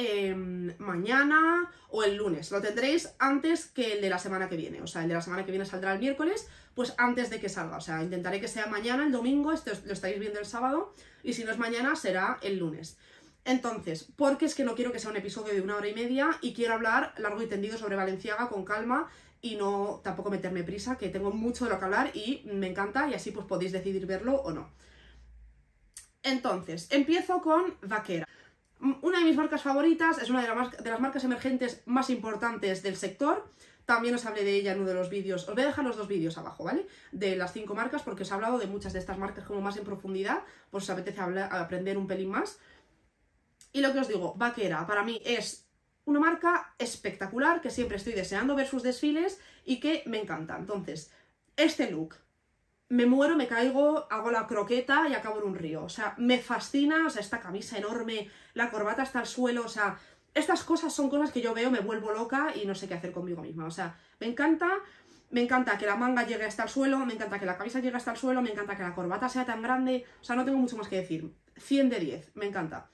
Em, 0.00 0.76
mañana 0.78 1.68
o 1.88 2.04
el 2.04 2.14
lunes. 2.14 2.52
Lo 2.52 2.60
tendréis 2.60 3.16
antes 3.18 3.66
que 3.66 3.94
el 3.94 4.00
de 4.00 4.08
la 4.08 4.20
semana 4.20 4.48
que 4.48 4.56
viene. 4.56 4.80
O 4.80 4.86
sea, 4.86 5.02
el 5.02 5.08
de 5.08 5.14
la 5.14 5.20
semana 5.20 5.44
que 5.44 5.50
viene 5.50 5.66
saldrá 5.66 5.92
el 5.92 5.98
miércoles, 5.98 6.46
pues 6.76 6.94
antes 6.98 7.30
de 7.30 7.40
que 7.40 7.48
salga. 7.48 7.78
O 7.78 7.80
sea, 7.80 8.00
intentaré 8.00 8.40
que 8.40 8.46
sea 8.46 8.68
mañana, 8.68 9.04
el 9.04 9.10
domingo, 9.10 9.52
esto 9.52 9.72
lo 9.86 9.92
estáis 9.92 10.20
viendo 10.20 10.38
el 10.38 10.46
sábado, 10.46 10.94
y 11.24 11.32
si 11.32 11.42
no 11.42 11.50
es 11.50 11.58
mañana, 11.58 11.96
será 11.96 12.38
el 12.42 12.60
lunes. 12.60 12.96
Entonces, 13.44 14.06
porque 14.14 14.44
es 14.44 14.54
que 14.54 14.62
no 14.62 14.76
quiero 14.76 14.92
que 14.92 15.00
sea 15.00 15.10
un 15.10 15.16
episodio 15.16 15.52
de 15.52 15.62
una 15.62 15.74
hora 15.74 15.88
y 15.88 15.94
media 15.94 16.30
y 16.42 16.54
quiero 16.54 16.74
hablar 16.74 17.12
largo 17.18 17.42
y 17.42 17.46
tendido 17.46 17.76
sobre 17.76 17.96
Valenciaga 17.96 18.48
con 18.48 18.64
calma 18.64 19.08
y 19.40 19.56
no 19.56 20.00
tampoco 20.04 20.30
meterme 20.30 20.62
prisa, 20.62 20.96
que 20.96 21.08
tengo 21.08 21.32
mucho 21.32 21.64
de 21.64 21.72
lo 21.72 21.78
que 21.80 21.84
hablar 21.86 22.12
y 22.14 22.42
me 22.44 22.68
encanta 22.68 23.08
y 23.08 23.14
así 23.14 23.32
pues 23.32 23.46
podéis 23.46 23.72
decidir 23.72 24.06
verlo 24.06 24.36
o 24.42 24.52
no. 24.52 24.70
Entonces, 26.22 26.86
empiezo 26.92 27.40
con 27.42 27.74
Vaquera. 27.82 28.28
Una 28.80 29.18
de 29.18 29.24
mis 29.24 29.36
marcas 29.36 29.62
favoritas, 29.62 30.18
es 30.18 30.30
una 30.30 30.42
de, 30.42 30.90
las 30.90 31.00
marcas 31.00 31.24
emergentes 31.24 31.82
más 31.86 32.10
importantes 32.10 32.82
del 32.82 32.96
sector. 32.96 33.50
También 33.84 34.14
os 34.14 34.26
hablé 34.26 34.44
de 34.44 34.54
ella 34.54 34.72
en 34.72 34.80
uno 34.80 34.88
de 34.88 34.94
los 34.94 35.10
vídeos. 35.10 35.48
Os 35.48 35.54
voy 35.54 35.64
a 35.64 35.66
dejar 35.66 35.84
los 35.84 35.96
dos 35.96 36.06
vídeos 36.06 36.38
abajo, 36.38 36.64
¿vale? 36.64 36.86
De 37.10 37.34
las 37.34 37.52
cinco 37.52 37.74
marcas, 37.74 38.02
porque 38.02 38.22
os 38.22 38.30
he 38.30 38.34
hablado 38.34 38.58
de 38.58 38.66
muchas 38.66 38.92
de 38.92 39.00
estas 39.00 39.18
marcas 39.18 39.44
como 39.44 39.60
más 39.60 39.76
en 39.76 39.84
profundidad, 39.84 40.42
si 40.70 40.76
os 40.76 40.90
apetece 40.90 41.20
aprender 41.20 41.98
un 41.98 42.06
pelín 42.06 42.30
más. 42.30 42.60
Y 43.72 43.80
lo 43.80 43.92
que 43.92 44.00
os 44.00 44.08
digo, 44.08 44.34
Vaquera, 44.36 44.86
para 44.86 45.02
mí 45.02 45.20
es 45.24 45.66
una 46.04 46.20
marca 46.20 46.74
espectacular, 46.78 47.60
que 47.60 47.70
siempre 47.70 47.96
estoy 47.96 48.12
deseando 48.12 48.54
ver 48.54 48.66
sus 48.66 48.82
desfiles 48.82 49.40
y 49.64 49.80
que 49.80 50.02
me 50.06 50.20
encanta. 50.20 50.56
Entonces, 50.56 51.10
este 51.56 51.90
look, 51.90 52.14
me 52.88 53.06
muero, 53.06 53.36
me 53.36 53.46
caigo, 53.46 54.06
hago 54.10 54.30
la 54.30 54.46
croqueta 54.46 55.08
y 55.08 55.14
acabo 55.14 55.38
en 55.38 55.44
un 55.44 55.54
río. 55.54 55.84
O 55.84 55.88
sea, 55.88 56.14
me 56.16 56.38
fascina, 56.38 57.06
o 57.06 57.10
sea, 57.10 57.20
esta 57.20 57.40
camisa 57.40 57.76
enorme, 57.76 58.30
la 58.54 58.70
corbata 58.70 59.02
hasta 59.02 59.20
el 59.20 59.26
suelo, 59.26 59.64
o 59.64 59.68
sea, 59.68 59.98
estas 60.34 60.64
cosas 60.64 60.92
son 60.92 61.10
cosas 61.10 61.32
que 61.32 61.40
yo 61.40 61.54
veo, 61.54 61.70
me 61.70 61.80
vuelvo 61.80 62.12
loca 62.12 62.52
y 62.54 62.66
no 62.66 62.74
sé 62.74 62.88
qué 62.88 62.94
hacer 62.94 63.12
conmigo 63.12 63.42
misma. 63.42 63.66
O 63.66 63.70
sea, 63.70 63.98
me 64.20 64.26
encanta, 64.26 64.68
me 65.30 65.42
encanta 65.42 65.76
que 65.76 65.86
la 65.86 65.96
manga 65.96 66.26
llegue 66.26 66.44
hasta 66.44 66.62
el 66.62 66.68
suelo, 66.68 66.98
me 67.04 67.14
encanta 67.14 67.38
que 67.38 67.46
la 67.46 67.58
camisa 67.58 67.80
llegue 67.80 67.96
hasta 67.96 68.12
el 68.12 68.16
suelo, 68.16 68.40
me 68.40 68.50
encanta 68.50 68.76
que 68.76 68.82
la 68.82 68.94
corbata 68.94 69.28
sea 69.28 69.44
tan 69.44 69.62
grande, 69.62 70.04
o 70.20 70.24
sea, 70.24 70.36
no 70.36 70.44
tengo 70.44 70.58
mucho 70.58 70.76
más 70.76 70.88
que 70.88 70.96
decir. 70.96 71.34
100 71.56 71.90
de 71.90 72.00
10, 72.00 72.36
me 72.36 72.46
encanta. 72.46 72.90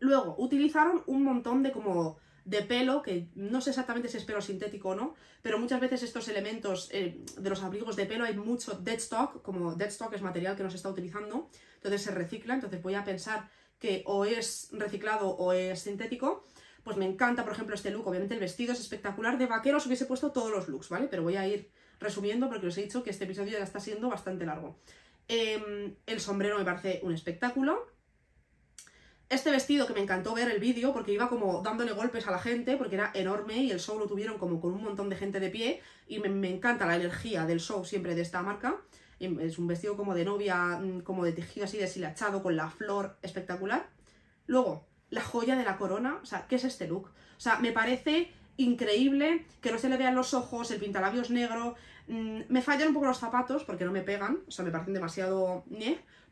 Luego, 0.00 0.34
utilizaron 0.38 1.02
un 1.06 1.22
montón 1.22 1.62
de 1.62 1.72
como 1.72 2.18
de 2.50 2.62
pelo, 2.62 3.00
que 3.00 3.28
no 3.36 3.60
sé 3.60 3.70
exactamente 3.70 4.08
si 4.08 4.16
es 4.16 4.24
pelo 4.24 4.42
sintético 4.42 4.90
o 4.90 4.94
no, 4.96 5.14
pero 5.40 5.58
muchas 5.58 5.80
veces 5.80 6.02
estos 6.02 6.26
elementos 6.28 6.88
eh, 6.92 7.22
de 7.38 7.48
los 7.48 7.62
abrigos 7.62 7.94
de 7.94 8.06
pelo 8.06 8.24
hay 8.24 8.36
mucho 8.36 8.72
deadstock, 8.72 9.40
como 9.40 9.74
deadstock 9.74 10.12
es 10.14 10.22
material 10.22 10.56
que 10.56 10.64
no 10.64 10.70
se 10.70 10.76
está 10.76 10.88
utilizando, 10.88 11.48
entonces 11.76 12.02
se 12.02 12.10
recicla, 12.10 12.54
entonces 12.54 12.82
voy 12.82 12.94
a 12.94 13.04
pensar 13.04 13.48
que 13.78 14.02
o 14.04 14.24
es 14.24 14.68
reciclado 14.72 15.30
o 15.30 15.52
es 15.52 15.80
sintético, 15.82 16.44
pues 16.82 16.96
me 16.96 17.06
encanta, 17.06 17.44
por 17.44 17.52
ejemplo, 17.52 17.76
este 17.76 17.92
look, 17.92 18.08
obviamente 18.08 18.34
el 18.34 18.40
vestido 18.40 18.72
es 18.72 18.80
espectacular, 18.80 19.38
de 19.38 19.46
vaquero 19.46 19.76
os 19.76 19.86
hubiese 19.86 20.06
puesto 20.06 20.32
todos 20.32 20.50
los 20.50 20.68
looks, 20.68 20.88
¿vale? 20.88 21.06
Pero 21.08 21.22
voy 21.22 21.36
a 21.36 21.46
ir 21.46 21.70
resumiendo 22.00 22.48
porque 22.48 22.66
os 22.66 22.76
he 22.78 22.82
dicho 22.82 23.04
que 23.04 23.10
este 23.10 23.24
episodio 23.24 23.52
ya 23.52 23.64
está 23.64 23.78
siendo 23.78 24.08
bastante 24.08 24.44
largo. 24.44 24.80
Em, 25.28 25.94
el 26.06 26.18
sombrero 26.20 26.58
me 26.58 26.64
parece 26.64 26.98
un 27.04 27.14
espectáculo. 27.14 27.86
Este 29.30 29.52
vestido 29.52 29.86
que 29.86 29.92
me 29.92 30.00
encantó 30.00 30.34
ver 30.34 30.50
el 30.50 30.58
vídeo 30.58 30.92
porque 30.92 31.12
iba 31.12 31.28
como 31.28 31.62
dándole 31.62 31.92
golpes 31.92 32.26
a 32.26 32.32
la 32.32 32.40
gente 32.40 32.76
porque 32.76 32.96
era 32.96 33.12
enorme 33.14 33.58
y 33.58 33.70
el 33.70 33.78
show 33.78 33.96
lo 33.96 34.08
tuvieron 34.08 34.38
como 34.38 34.60
con 34.60 34.72
un 34.72 34.82
montón 34.82 35.08
de 35.08 35.14
gente 35.14 35.38
de 35.38 35.50
pie 35.50 35.80
y 36.08 36.18
me, 36.18 36.48
encanta 36.48 36.84
la 36.84 36.96
energía 36.96 37.46
del 37.46 37.60
show 37.60 37.84
siempre 37.84 38.16
de 38.16 38.22
esta 38.22 38.42
marca. 38.42 38.78
Es 39.20 39.56
un 39.60 39.68
vestido 39.68 39.96
como 39.96 40.16
de 40.16 40.24
novia, 40.24 40.80
mm, 40.80 41.02
como 41.02 41.24
de 41.24 41.30
tejido 41.30 41.66
así 41.66 41.78
deshilachado 41.78 42.42
con 42.42 42.56
la 42.56 42.70
flor 42.70 43.18
espectacular. 43.22 43.88
Luego, 44.48 44.88
la 45.10 45.22
joya 45.22 45.54
de 45.54 45.62
la 45.62 45.76
corona, 45.76 46.18
o 46.20 46.26
sea, 46.26 46.48
¿qué 46.48 46.56
es 46.56 46.64
este 46.64 46.88
look? 46.88 47.06
O 47.36 47.40
sea, 47.40 47.60
me 47.60 47.70
parece 47.70 48.32
increíble 48.56 49.46
que 49.60 49.70
no 49.70 49.78
se 49.78 49.88
le 49.88 49.96
vean 49.96 50.16
los 50.16 50.34
ojos, 50.34 50.72
el 50.72 50.80
pintalabios 50.80 51.30
negro. 51.30 51.76
Mm, 52.08 52.40
me 52.48 52.62
fallan 52.62 52.88
un 52.88 52.94
poco 52.94 53.06
los 53.06 53.18
zapatos 53.18 53.62
porque 53.62 53.84
no 53.84 53.92
me 53.92 54.02
pegan, 54.02 54.40
o 54.48 54.50
sea, 54.50 54.64
me 54.64 54.72
parecen 54.72 54.94
demasiado... 54.94 55.62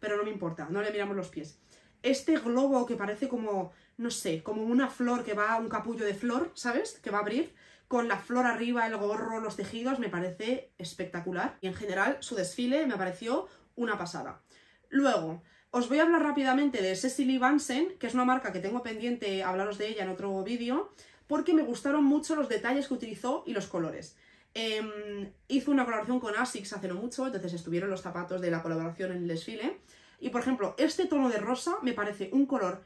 pero 0.00 0.16
no 0.16 0.24
me 0.24 0.30
importa, 0.30 0.66
no 0.68 0.82
le 0.82 0.90
miramos 0.90 1.16
los 1.16 1.28
pies 1.28 1.60
este 2.02 2.36
globo 2.38 2.86
que 2.86 2.96
parece 2.96 3.28
como, 3.28 3.72
no 3.96 4.10
sé, 4.10 4.42
como 4.42 4.62
una 4.62 4.88
flor 4.88 5.24
que 5.24 5.34
va, 5.34 5.56
un 5.56 5.68
capullo 5.68 6.04
de 6.04 6.14
flor, 6.14 6.52
¿sabes? 6.54 6.98
Que 7.02 7.10
va 7.10 7.18
a 7.18 7.22
abrir, 7.22 7.54
con 7.88 8.06
la 8.06 8.18
flor 8.18 8.46
arriba, 8.46 8.86
el 8.86 8.96
gorro, 8.96 9.40
los 9.40 9.56
tejidos, 9.56 9.98
me 9.98 10.08
parece 10.08 10.70
espectacular. 10.78 11.56
Y 11.60 11.66
en 11.66 11.74
general 11.74 12.18
su 12.20 12.34
desfile 12.34 12.86
me 12.86 12.96
pareció 12.96 13.48
una 13.76 13.96
pasada. 13.96 14.42
Luego, 14.90 15.42
os 15.70 15.88
voy 15.88 15.98
a 15.98 16.02
hablar 16.02 16.22
rápidamente 16.22 16.82
de 16.82 16.96
Cecily 16.96 17.38
Vansen, 17.38 17.96
que 17.98 18.06
es 18.06 18.14
una 18.14 18.24
marca 18.24 18.52
que 18.52 18.60
tengo 18.60 18.82
pendiente 18.82 19.42
hablaros 19.42 19.78
de 19.78 19.88
ella 19.88 20.04
en 20.04 20.10
otro 20.10 20.42
vídeo, 20.42 20.92
porque 21.26 21.54
me 21.54 21.62
gustaron 21.62 22.04
mucho 22.04 22.36
los 22.36 22.48
detalles 22.48 22.88
que 22.88 22.94
utilizó 22.94 23.42
y 23.46 23.52
los 23.52 23.66
colores. 23.66 24.16
Em, 24.54 25.30
hizo 25.46 25.70
una 25.70 25.84
colaboración 25.84 26.20
con 26.20 26.36
ASICS 26.36 26.72
hace 26.72 26.88
no 26.88 26.94
mucho, 26.94 27.26
entonces 27.26 27.52
estuvieron 27.52 27.90
los 27.90 28.02
zapatos 28.02 28.40
de 28.40 28.50
la 28.50 28.62
colaboración 28.62 29.12
en 29.12 29.18
el 29.18 29.28
desfile. 29.28 29.78
Y 30.20 30.30
por 30.30 30.40
ejemplo, 30.40 30.74
este 30.78 31.06
tono 31.06 31.28
de 31.28 31.38
rosa 31.38 31.78
me 31.82 31.92
parece 31.92 32.30
un 32.32 32.46
color 32.46 32.84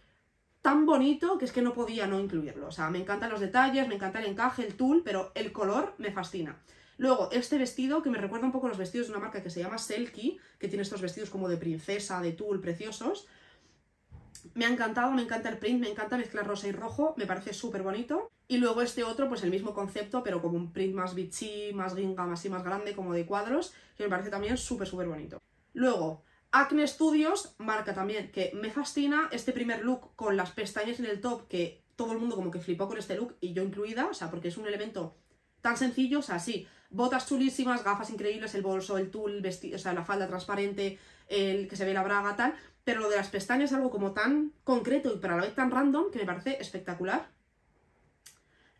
tan 0.60 0.86
bonito 0.86 1.38
que 1.38 1.44
es 1.44 1.52
que 1.52 1.62
no 1.62 1.72
podía 1.72 2.06
no 2.06 2.20
incluirlo. 2.20 2.68
O 2.68 2.72
sea, 2.72 2.88
me 2.90 3.00
encantan 3.00 3.30
los 3.30 3.40
detalles, 3.40 3.88
me 3.88 3.96
encanta 3.96 4.20
el 4.20 4.26
encaje, 4.26 4.64
el 4.64 4.76
tul, 4.76 5.02
pero 5.04 5.32
el 5.34 5.52
color 5.52 5.94
me 5.98 6.12
fascina. 6.12 6.58
Luego, 6.98 7.30
este 7.32 7.58
vestido 7.58 8.02
que 8.02 8.10
me 8.10 8.18
recuerda 8.18 8.46
un 8.46 8.52
poco 8.52 8.68
los 8.68 8.78
vestidos 8.78 9.08
de 9.08 9.14
una 9.14 9.22
marca 9.22 9.42
que 9.42 9.50
se 9.50 9.60
llama 9.60 9.78
Selkie, 9.78 10.38
que 10.58 10.68
tiene 10.68 10.82
estos 10.82 11.00
vestidos 11.00 11.30
como 11.30 11.48
de 11.48 11.56
princesa, 11.56 12.20
de 12.20 12.32
tul, 12.32 12.60
preciosos. 12.60 13.26
Me 14.54 14.66
ha 14.66 14.68
encantado, 14.68 15.10
me 15.10 15.22
encanta 15.22 15.48
el 15.48 15.58
print, 15.58 15.80
me 15.80 15.90
encanta 15.90 16.16
mezclar 16.16 16.46
rosa 16.46 16.68
y 16.68 16.72
rojo, 16.72 17.14
me 17.16 17.26
parece 17.26 17.54
súper 17.54 17.82
bonito. 17.82 18.30
Y 18.46 18.58
luego 18.58 18.82
este 18.82 19.02
otro, 19.02 19.28
pues 19.28 19.42
el 19.42 19.50
mismo 19.50 19.72
concepto, 19.74 20.22
pero 20.22 20.42
como 20.42 20.56
un 20.56 20.72
print 20.72 20.94
más 20.94 21.14
bitchy, 21.14 21.72
más 21.72 21.96
gingham, 21.96 22.32
así 22.32 22.48
más 22.48 22.62
grande, 22.62 22.94
como 22.94 23.14
de 23.14 23.26
cuadros, 23.26 23.74
que 23.96 24.04
me 24.04 24.10
parece 24.10 24.30
también 24.30 24.56
súper, 24.56 24.86
súper 24.86 25.08
bonito. 25.08 25.42
Luego, 25.72 26.22
Acne 26.52 26.86
Studios 26.86 27.54
marca 27.56 27.94
también 27.94 28.30
que 28.30 28.52
me 28.54 28.70
fascina 28.70 29.28
este 29.32 29.52
primer 29.52 29.82
look 29.82 30.14
con 30.16 30.36
las 30.36 30.50
pestañas 30.50 30.98
en 30.98 31.06
el 31.06 31.20
top, 31.20 31.48
que 31.48 31.82
todo 31.96 32.12
el 32.12 32.18
mundo 32.18 32.36
como 32.36 32.50
que 32.50 32.60
flipó 32.60 32.88
con 32.88 32.98
este 32.98 33.16
look 33.16 33.36
y 33.40 33.54
yo 33.54 33.62
incluida, 33.62 34.06
o 34.06 34.14
sea, 34.14 34.30
porque 34.30 34.48
es 34.48 34.58
un 34.58 34.66
elemento 34.66 35.16
tan 35.62 35.78
sencillo, 35.78 36.18
o 36.18 36.22
sea, 36.22 36.38
sí, 36.38 36.68
botas 36.90 37.26
chulísimas, 37.26 37.82
gafas 37.82 38.10
increíbles, 38.10 38.54
el 38.54 38.62
bolso, 38.62 38.98
el 38.98 39.10
tul, 39.10 39.40
vestido, 39.40 39.76
o 39.76 39.78
sea, 39.78 39.94
la 39.94 40.04
falda 40.04 40.28
transparente, 40.28 40.98
el 41.28 41.68
que 41.68 41.76
se 41.76 41.86
ve 41.86 41.94
la 41.94 42.02
braga, 42.02 42.36
tal, 42.36 42.54
pero 42.84 43.00
lo 43.00 43.08
de 43.08 43.16
las 43.16 43.28
pestañas 43.28 43.70
es 43.70 43.76
algo 43.76 43.90
como 43.90 44.12
tan 44.12 44.52
concreto 44.62 45.10
y 45.14 45.18
para 45.18 45.36
la 45.36 45.42
vez 45.42 45.54
tan 45.54 45.70
random 45.70 46.10
que 46.10 46.18
me 46.18 46.26
parece 46.26 46.58
espectacular. 46.60 47.30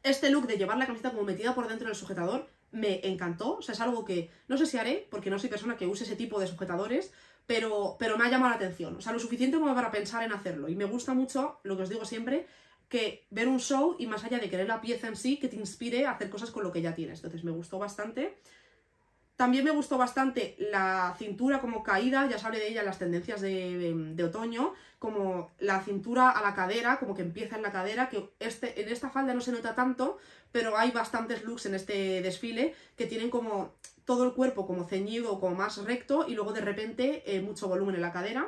Este 0.02 0.28
look 0.28 0.46
de 0.46 0.58
llevar 0.58 0.76
la 0.76 0.86
camiseta 0.86 1.12
como 1.12 1.22
metida 1.22 1.54
por 1.54 1.68
dentro 1.68 1.86
del 1.86 1.96
sujetador 1.96 2.50
me 2.72 3.06
encantó, 3.06 3.58
o 3.58 3.62
sea, 3.62 3.74
es 3.74 3.80
algo 3.80 4.04
que 4.04 4.30
no 4.48 4.58
sé 4.58 4.66
si 4.66 4.76
haré, 4.78 5.06
porque 5.10 5.30
no 5.30 5.38
soy 5.38 5.48
persona 5.48 5.76
que 5.76 5.86
use 5.86 6.04
ese 6.04 6.16
tipo 6.16 6.40
de 6.40 6.46
sujetadores, 6.46 7.12
pero, 7.46 7.96
pero 7.98 8.16
me 8.16 8.24
ha 8.24 8.30
llamado 8.30 8.50
la 8.50 8.56
atención. 8.56 8.96
O 8.96 9.00
sea, 9.00 9.12
lo 9.12 9.18
suficiente 9.18 9.58
como 9.58 9.74
para 9.74 9.90
pensar 9.90 10.22
en 10.22 10.32
hacerlo. 10.32 10.68
Y 10.68 10.76
me 10.76 10.84
gusta 10.84 11.14
mucho, 11.14 11.60
lo 11.64 11.76
que 11.76 11.82
os 11.82 11.88
digo 11.88 12.04
siempre, 12.04 12.46
que 12.88 13.26
ver 13.30 13.48
un 13.48 13.58
show 13.58 13.96
y 13.98 14.06
más 14.06 14.24
allá 14.24 14.38
de 14.38 14.50
querer 14.50 14.68
la 14.68 14.80
pieza 14.80 15.08
en 15.08 15.16
sí, 15.16 15.38
que 15.38 15.48
te 15.48 15.56
inspire 15.56 16.06
a 16.06 16.12
hacer 16.12 16.30
cosas 16.30 16.50
con 16.50 16.62
lo 16.62 16.72
que 16.72 16.82
ya 16.82 16.94
tienes. 16.94 17.18
Entonces 17.18 17.44
me 17.44 17.50
gustó 17.50 17.78
bastante. 17.78 18.38
También 19.42 19.64
me 19.64 19.72
gustó 19.72 19.98
bastante 19.98 20.54
la 20.60 21.16
cintura 21.18 21.60
como 21.60 21.82
caída, 21.82 22.28
ya 22.30 22.38
sabré 22.38 22.60
de 22.60 22.68
ella 22.68 22.82
en 22.82 22.86
las 22.86 23.00
tendencias 23.00 23.40
de, 23.40 23.92
de, 24.14 24.22
otoño, 24.22 24.72
como 25.00 25.50
la 25.58 25.80
cintura 25.80 26.30
a 26.30 26.40
la 26.42 26.54
cadera, 26.54 27.00
como 27.00 27.12
que 27.12 27.22
empieza 27.22 27.56
en 27.56 27.62
la 27.62 27.72
cadera, 27.72 28.08
que 28.08 28.30
este, 28.38 28.80
en 28.80 28.88
esta 28.88 29.10
falda 29.10 29.34
no 29.34 29.40
se 29.40 29.50
nota 29.50 29.74
tanto, 29.74 30.18
pero 30.52 30.78
hay 30.78 30.92
bastantes 30.92 31.42
looks 31.42 31.66
en 31.66 31.74
este 31.74 32.22
desfile 32.22 32.76
que 32.96 33.06
tienen 33.06 33.30
como 33.30 33.72
todo 34.04 34.22
el 34.22 34.32
cuerpo 34.32 34.64
como 34.64 34.84
ceñido, 34.84 35.40
como 35.40 35.56
más 35.56 35.76
recto 35.78 36.24
y 36.28 36.36
luego 36.36 36.52
de 36.52 36.60
repente 36.60 37.24
eh, 37.26 37.40
mucho 37.40 37.66
volumen 37.66 37.96
en 37.96 38.02
la 38.02 38.12
cadera. 38.12 38.46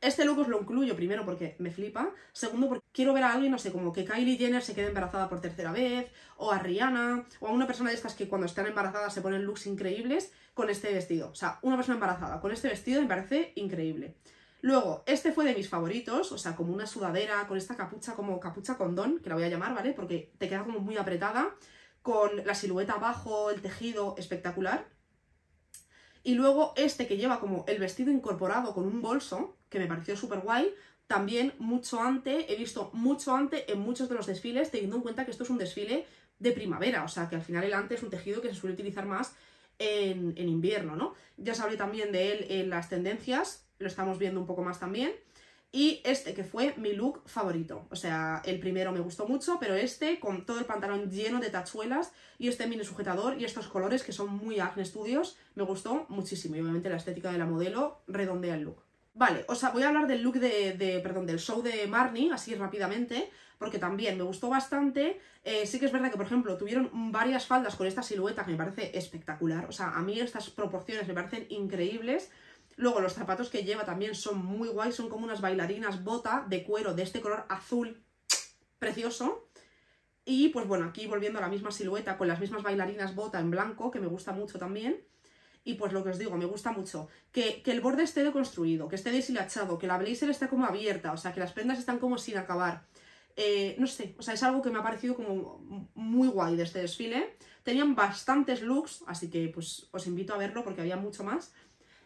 Este 0.00 0.24
look 0.24 0.38
os 0.38 0.48
lo 0.48 0.60
incluyo 0.60 0.96
primero 0.96 1.26
porque 1.26 1.56
me 1.58 1.70
flipa, 1.70 2.10
segundo 2.32 2.68
porque 2.68 2.86
quiero 2.90 3.12
ver 3.12 3.24
a 3.24 3.32
alguien, 3.32 3.52
no 3.52 3.58
sé, 3.58 3.70
como 3.70 3.92
que 3.92 4.06
Kylie 4.06 4.38
Jenner 4.38 4.62
se 4.62 4.74
quede 4.74 4.88
embarazada 4.88 5.28
por 5.28 5.42
tercera 5.42 5.72
vez, 5.72 6.10
o 6.38 6.52
a 6.52 6.58
Rihanna, 6.58 7.26
o 7.40 7.48
a 7.48 7.52
una 7.52 7.66
persona 7.66 7.90
de 7.90 7.96
estas 7.96 8.14
que 8.14 8.26
cuando 8.26 8.46
están 8.46 8.66
embarazadas 8.66 9.12
se 9.12 9.20
ponen 9.20 9.44
looks 9.44 9.66
increíbles 9.66 10.32
con 10.54 10.70
este 10.70 10.92
vestido. 10.94 11.30
O 11.30 11.34
sea, 11.34 11.58
una 11.62 11.76
persona 11.76 11.96
embarazada 11.96 12.40
con 12.40 12.50
este 12.50 12.68
vestido 12.68 13.02
me 13.02 13.08
parece 13.08 13.52
increíble. 13.56 14.16
Luego, 14.62 15.02
este 15.06 15.32
fue 15.32 15.44
de 15.44 15.54
mis 15.54 15.68
favoritos, 15.68 16.32
o 16.32 16.38
sea, 16.38 16.56
como 16.56 16.72
una 16.72 16.86
sudadera 16.86 17.46
con 17.46 17.58
esta 17.58 17.76
capucha 17.76 18.14
como 18.14 18.40
capucha 18.40 18.76
condón, 18.76 19.20
que 19.20 19.28
la 19.28 19.34
voy 19.34 19.44
a 19.44 19.48
llamar, 19.48 19.74
¿vale? 19.74 19.92
Porque 19.92 20.32
te 20.38 20.48
queda 20.48 20.64
como 20.64 20.80
muy 20.80 20.96
apretada 20.96 21.54
con 22.02 22.44
la 22.46 22.54
silueta 22.54 22.94
abajo, 22.94 23.50
el 23.50 23.60
tejido 23.60 24.14
espectacular. 24.18 24.88
Y 26.22 26.34
luego 26.34 26.74
este 26.76 27.06
que 27.06 27.16
lleva 27.16 27.40
como 27.40 27.64
el 27.68 27.78
vestido 27.78 28.10
incorporado 28.10 28.74
con 28.74 28.86
un 28.86 29.00
bolso, 29.00 29.56
que 29.70 29.78
me 29.78 29.86
pareció 29.86 30.16
súper 30.16 30.40
guay, 30.40 30.74
también 31.06 31.54
mucho 31.58 32.00
antes, 32.00 32.44
he 32.48 32.56
visto 32.56 32.90
mucho 32.92 33.34
antes 33.34 33.64
en 33.68 33.80
muchos 33.80 34.08
de 34.08 34.14
los 34.14 34.26
desfiles, 34.26 34.70
teniendo 34.70 34.96
en 34.96 35.02
cuenta 35.02 35.24
que 35.24 35.30
esto 35.30 35.44
es 35.44 35.50
un 35.50 35.58
desfile 35.58 36.06
de 36.38 36.52
primavera, 36.52 37.04
o 37.04 37.08
sea 37.08 37.28
que 37.28 37.36
al 37.36 37.42
final 37.42 37.64
el 37.64 37.74
ante 37.74 37.94
es 37.94 38.02
un 38.02 38.10
tejido 38.10 38.40
que 38.40 38.48
se 38.48 38.54
suele 38.54 38.74
utilizar 38.74 39.06
más 39.06 39.34
en, 39.78 40.34
en 40.36 40.48
invierno, 40.48 40.94
¿no? 40.94 41.14
Ya 41.36 41.52
os 41.52 41.60
hablé 41.60 41.76
también 41.76 42.12
de 42.12 42.32
él 42.32 42.46
en 42.50 42.70
las 42.70 42.88
tendencias, 42.88 43.66
lo 43.78 43.88
estamos 43.88 44.18
viendo 44.18 44.40
un 44.40 44.46
poco 44.46 44.62
más 44.62 44.78
también. 44.78 45.12
Y 45.72 46.00
este 46.04 46.34
que 46.34 46.42
fue 46.42 46.74
mi 46.76 46.92
look 46.94 47.22
favorito. 47.26 47.86
O 47.90 47.96
sea, 47.96 48.42
el 48.44 48.58
primero 48.58 48.90
me 48.90 49.00
gustó 49.00 49.26
mucho, 49.28 49.58
pero 49.60 49.74
este 49.74 50.18
con 50.18 50.44
todo 50.44 50.58
el 50.58 50.64
pantalón 50.64 51.10
lleno 51.10 51.38
de 51.38 51.48
tachuelas 51.48 52.12
y 52.38 52.48
este 52.48 52.66
mini 52.66 52.84
sujetador 52.84 53.40
y 53.40 53.44
estos 53.44 53.68
colores 53.68 54.02
que 54.02 54.12
son 54.12 54.30
muy 54.30 54.58
Acne 54.58 54.84
Studios, 54.84 55.36
me 55.54 55.62
gustó 55.62 56.06
muchísimo. 56.08 56.56
Y 56.56 56.60
obviamente 56.60 56.90
la 56.90 56.96
estética 56.96 57.30
de 57.30 57.38
la 57.38 57.46
modelo 57.46 58.02
redondea 58.08 58.56
el 58.56 58.62
look. 58.62 58.82
Vale, 59.12 59.44
o 59.48 59.54
sea, 59.54 59.70
voy 59.70 59.82
a 59.82 59.88
hablar 59.88 60.06
del 60.06 60.22
look 60.22 60.38
de, 60.38 61.00
perdón, 61.02 61.26
del 61.26 61.38
show 61.38 61.62
de 61.62 61.86
Marnie, 61.86 62.32
así 62.32 62.54
rápidamente, 62.54 63.30
porque 63.58 63.78
también 63.78 64.16
me 64.16 64.22
gustó 64.22 64.48
bastante. 64.48 65.20
Eh, 65.42 65.66
sí 65.66 65.78
que 65.80 65.86
es 65.86 65.92
verdad 65.92 66.10
que, 66.10 66.16
por 66.16 66.26
ejemplo, 66.26 66.56
tuvieron 66.56 67.12
varias 67.12 67.46
faldas 67.46 67.76
con 67.76 67.86
esta 67.86 68.02
silueta 68.02 68.44
que 68.44 68.52
me 68.52 68.56
parece 68.56 68.96
espectacular. 68.96 69.66
O 69.68 69.72
sea, 69.72 69.90
a 69.90 70.02
mí 70.02 70.18
estas 70.20 70.50
proporciones 70.50 71.08
me 71.08 71.14
parecen 71.14 71.46
increíbles. 71.50 72.30
Luego 72.76 73.00
los 73.00 73.14
zapatos 73.14 73.50
que 73.50 73.64
lleva 73.64 73.84
también 73.84 74.14
son 74.14 74.44
muy 74.44 74.68
guays, 74.68 74.94
son 74.94 75.08
como 75.08 75.24
unas 75.24 75.40
bailarinas 75.40 76.02
bota 76.04 76.46
de 76.48 76.62
cuero 76.62 76.94
de 76.94 77.02
este 77.02 77.20
color 77.20 77.44
azul 77.48 78.02
precioso. 78.78 79.48
Y 80.24 80.48
pues 80.50 80.66
bueno, 80.66 80.86
aquí 80.86 81.06
volviendo 81.06 81.38
a 81.40 81.42
la 81.42 81.48
misma 81.48 81.72
silueta 81.72 82.16
con 82.16 82.28
las 82.28 82.40
mismas 82.40 82.62
bailarinas 82.62 83.14
bota 83.14 83.40
en 83.40 83.50
blanco, 83.50 83.90
que 83.90 84.00
me 84.00 84.06
gusta 84.06 84.32
mucho 84.32 84.58
también. 84.58 85.04
Y 85.64 85.74
pues 85.74 85.92
lo 85.92 86.02
que 86.02 86.10
os 86.10 86.18
digo, 86.18 86.36
me 86.36 86.46
gusta 86.46 86.72
mucho 86.72 87.08
que, 87.32 87.62
el 87.64 87.80
borde 87.80 88.02
esté 88.02 88.24
deconstruido, 88.24 88.88
que 88.88 88.96
esté 88.96 89.10
deshilachado, 89.10 89.78
que 89.78 89.86
la 89.86 89.98
blazer 89.98 90.30
esté 90.30 90.48
como 90.48 90.64
abierta, 90.64 91.12
o 91.12 91.16
sea, 91.16 91.32
que 91.32 91.40
las 91.40 91.52
prendas 91.52 91.78
están 91.78 91.98
como 91.98 92.18
sin 92.18 92.38
acabar. 92.38 92.86
Eh, 93.36 93.76
no 93.78 93.86
sé, 93.86 94.14
o 94.18 94.22
sea, 94.22 94.34
es 94.34 94.42
algo 94.42 94.62
que 94.62 94.70
me 94.70 94.78
ha 94.78 94.82
parecido 94.82 95.14
como 95.14 95.90
muy 95.94 96.28
guay 96.28 96.56
de 96.56 96.62
este 96.62 96.80
desfile. 96.80 97.36
Tenían 97.62 97.94
bastantes 97.94 98.62
looks, 98.62 99.04
así 99.06 99.30
que 99.30 99.48
pues 99.48 99.88
os 99.92 100.06
invito 100.06 100.34
a 100.34 100.38
verlo 100.38 100.64
porque 100.64 100.80
había 100.80 100.96
mucho 100.96 101.24
más. 101.24 101.52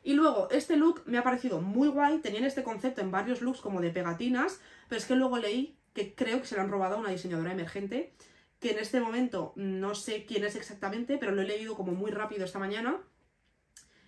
Y 0.03 0.13
luego, 0.13 0.51
este 0.51 0.77
look 0.77 1.03
me 1.07 1.17
ha 1.17 1.23
parecido 1.23 1.63
muy 1.63 1.89
guay, 1.89 2.19
tenían 2.19 2.45
este 2.45 2.63
concepto 2.63 3.01
en 3.01 3.11
varios 3.11 3.41
looks 3.41 3.63
como 3.63 3.81
de 3.81 3.91
pegatinas, 3.91 4.61
pero 4.89 4.99
es 4.99 5.07
que 5.07 5.17
luego 5.17 5.39
leí 5.39 5.79
que 5.95 6.15
creo 6.15 6.41
que 6.41 6.47
se 6.47 6.57
lo 6.57 6.61
han 6.61 6.69
robado 6.69 6.97
a 6.97 6.99
una 6.99 7.11
diseñadora 7.11 7.53
emergente, 7.53 8.13
que 8.59 8.73
en 8.73 8.79
este 8.79 9.01
momento 9.01 9.53
no 9.57 9.95
sé 9.95 10.27
quién 10.27 10.45
es 10.45 10.57
exactamente, 10.57 11.17
pero 11.17 11.33
lo 11.33 11.41
he 11.41 11.47
leído 11.47 11.75
como 11.75 11.93
muy 11.93 12.11
rápido 12.11 12.45
esta 12.45 12.59
mañana. 12.59 13.01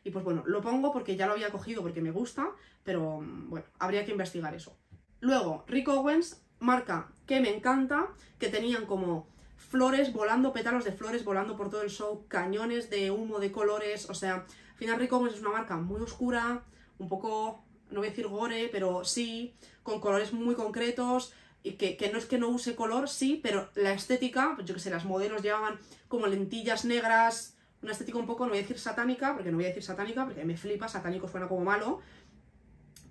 Y 0.06 0.10
pues 0.12 0.24
bueno, 0.24 0.44
lo 0.46 0.60
pongo 0.60 0.92
porque 0.92 1.16
ya 1.16 1.26
lo 1.26 1.32
había 1.32 1.50
cogido 1.50 1.82
porque 1.82 2.00
me 2.00 2.12
gusta, 2.12 2.52
pero 2.84 3.24
bueno, 3.48 3.66
habría 3.80 4.04
que 4.04 4.12
investigar 4.12 4.54
eso. 4.54 4.76
Luego, 5.18 5.64
Rick 5.66 5.88
Owens, 5.88 6.40
marca 6.60 7.08
que 7.26 7.40
me 7.40 7.52
encanta, 7.52 8.06
que 8.38 8.48
tenían 8.48 8.86
como 8.86 9.26
flores 9.56 10.12
volando, 10.12 10.52
pétalos 10.52 10.84
de 10.84 10.92
flores 10.92 11.24
volando 11.24 11.56
por 11.56 11.70
todo 11.70 11.82
el 11.82 11.90
show, 11.90 12.24
cañones 12.28 12.88
de 12.88 13.10
humo 13.10 13.40
de 13.40 13.50
colores, 13.50 14.08
o 14.08 14.14
sea, 14.14 14.34
al 14.34 14.76
final 14.76 15.00
Rick 15.00 15.12
es 15.28 15.40
una 15.40 15.50
marca 15.50 15.76
muy 15.76 16.00
oscura, 16.00 16.62
un 17.00 17.08
poco, 17.08 17.64
no 17.90 17.98
voy 17.98 18.06
a 18.06 18.10
decir 18.10 18.28
gore, 18.28 18.68
pero 18.70 19.04
sí, 19.04 19.56
con 19.82 20.00
colores 20.00 20.32
muy 20.32 20.54
concretos, 20.54 21.32
y 21.64 21.72
que, 21.72 22.10
no 22.12 22.18
es 22.18 22.26
que 22.26 22.38
no 22.38 22.46
use 22.46 22.76
color, 22.76 23.08
sí, 23.08 23.40
pero 23.42 23.70
la 23.74 23.92
estética, 23.92 24.52
pues 24.54 24.68
yo 24.68 24.74
que 24.74 24.80
sé, 24.80 24.88
las 24.88 25.04
modelos 25.04 25.42
llevaban 25.42 25.80
como 26.06 26.28
lentillas 26.28 26.84
negras, 26.84 27.55
una 27.82 27.92
estética 27.92 28.18
un 28.18 28.26
poco, 28.26 28.44
no 28.44 28.50
voy 28.50 28.58
a 28.58 28.62
decir 28.62 28.78
satánica, 28.78 29.34
porque 29.34 29.50
no 29.50 29.56
voy 29.56 29.66
a 29.66 29.68
decir 29.68 29.82
satánica, 29.82 30.24
porque 30.24 30.44
me 30.44 30.56
flipa, 30.56 30.88
satánico 30.88 31.28
suena 31.28 31.48
como 31.48 31.64
malo, 31.64 32.00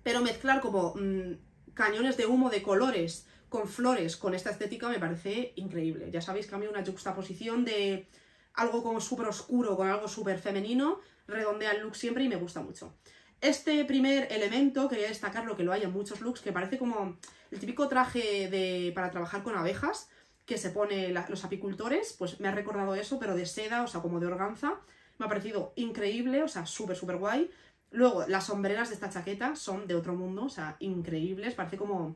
pero 0.03 0.21
mezclar 0.21 0.61
como 0.61 0.93
mm, 0.95 1.73
cañones 1.73 2.17
de 2.17 2.25
humo 2.25 2.49
de 2.49 2.61
colores 2.61 3.27
con 3.49 3.67
flores, 3.67 4.17
con 4.17 4.33
esta 4.33 4.49
estética, 4.49 4.89
me 4.89 4.99
parece 4.99 5.53
increíble. 5.55 6.11
Ya 6.11 6.21
sabéis 6.21 6.47
que 6.47 6.55
a 6.55 6.57
mí 6.57 6.67
una 6.67 6.83
juxtaposición 6.83 7.63
de 7.63 8.07
algo 8.53 8.83
como 8.83 8.99
súper 8.99 9.27
oscuro 9.27 9.75
con 9.75 9.87
algo 9.87 10.07
súper 10.07 10.39
femenino, 10.39 10.99
redondea 11.27 11.71
el 11.71 11.81
look 11.81 11.95
siempre 11.95 12.23
y 12.23 12.29
me 12.29 12.35
gusta 12.35 12.61
mucho. 12.61 12.95
Este 13.41 13.85
primer 13.85 14.31
elemento, 14.31 14.87
quería 14.87 15.07
destacarlo 15.07 15.55
que 15.55 15.63
lo 15.63 15.73
hay 15.73 15.83
en 15.83 15.91
muchos 15.91 16.21
looks, 16.21 16.41
que 16.41 16.51
parece 16.51 16.77
como 16.77 17.17
el 17.51 17.59
típico 17.59 17.87
traje 17.87 18.49
de, 18.49 18.91
para 18.95 19.11
trabajar 19.11 19.43
con 19.43 19.55
abejas, 19.55 20.09
que 20.45 20.57
se 20.57 20.69
pone 20.69 21.09
los 21.09 21.43
apicultores, 21.43 22.13
pues 22.17 22.39
me 22.39 22.47
ha 22.47 22.51
recordado 22.51 22.95
eso, 22.95 23.19
pero 23.19 23.35
de 23.35 23.45
seda, 23.45 23.83
o 23.83 23.87
sea, 23.87 24.01
como 24.01 24.19
de 24.19 24.27
organza. 24.27 24.79
Me 25.17 25.25
ha 25.25 25.29
parecido 25.29 25.73
increíble, 25.75 26.43
o 26.43 26.47
sea, 26.47 26.65
súper, 26.65 26.95
súper 26.95 27.17
guay. 27.17 27.49
Luego, 27.91 28.25
las 28.27 28.45
sombreras 28.45 28.89
de 28.89 28.95
esta 28.95 29.09
chaqueta 29.09 29.55
son 29.55 29.87
de 29.87 29.95
otro 29.95 30.13
mundo, 30.13 30.45
o 30.45 30.49
sea, 30.49 30.75
increíbles. 30.79 31.55
Parece 31.55 31.77
como, 31.77 32.15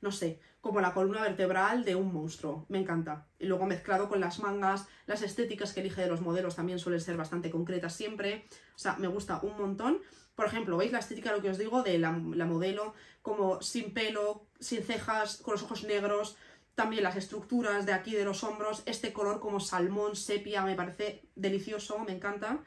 no 0.00 0.10
sé, 0.10 0.40
como 0.60 0.80
la 0.80 0.94
columna 0.94 1.22
vertebral 1.22 1.84
de 1.84 1.94
un 1.94 2.12
monstruo. 2.12 2.66
Me 2.68 2.78
encanta. 2.78 3.26
Y 3.38 3.46
luego 3.46 3.66
mezclado 3.66 4.08
con 4.08 4.20
las 4.20 4.40
mangas, 4.40 4.88
las 5.06 5.22
estéticas 5.22 5.72
que 5.72 5.80
elige 5.80 6.02
de 6.02 6.08
los 6.08 6.22
modelos 6.22 6.56
también 6.56 6.78
suelen 6.78 7.00
ser 7.00 7.16
bastante 7.16 7.50
concretas 7.50 7.94
siempre. 7.94 8.46
O 8.74 8.78
sea, 8.78 8.96
me 8.96 9.08
gusta 9.08 9.40
un 9.42 9.56
montón. 9.56 10.00
Por 10.34 10.46
ejemplo, 10.46 10.78
¿veis 10.78 10.90
la 10.90 11.00
estética, 11.00 11.32
lo 11.32 11.42
que 11.42 11.50
os 11.50 11.58
digo, 11.58 11.82
de 11.82 11.98
la, 11.98 12.18
la 12.34 12.46
modelo? 12.46 12.94
Como 13.20 13.60
sin 13.60 13.92
pelo, 13.92 14.46
sin 14.58 14.82
cejas, 14.82 15.36
con 15.36 15.52
los 15.52 15.62
ojos 15.62 15.84
negros, 15.84 16.36
también 16.74 17.02
las 17.02 17.16
estructuras 17.16 17.86
de 17.86 17.92
aquí 17.92 18.14
de 18.14 18.24
los 18.24 18.44
hombros, 18.44 18.82
este 18.86 19.12
color 19.12 19.40
como 19.40 19.60
salmón, 19.60 20.16
sepia, 20.16 20.64
me 20.64 20.74
parece 20.74 21.28
delicioso, 21.34 21.98
me 22.00 22.12
encanta. 22.12 22.60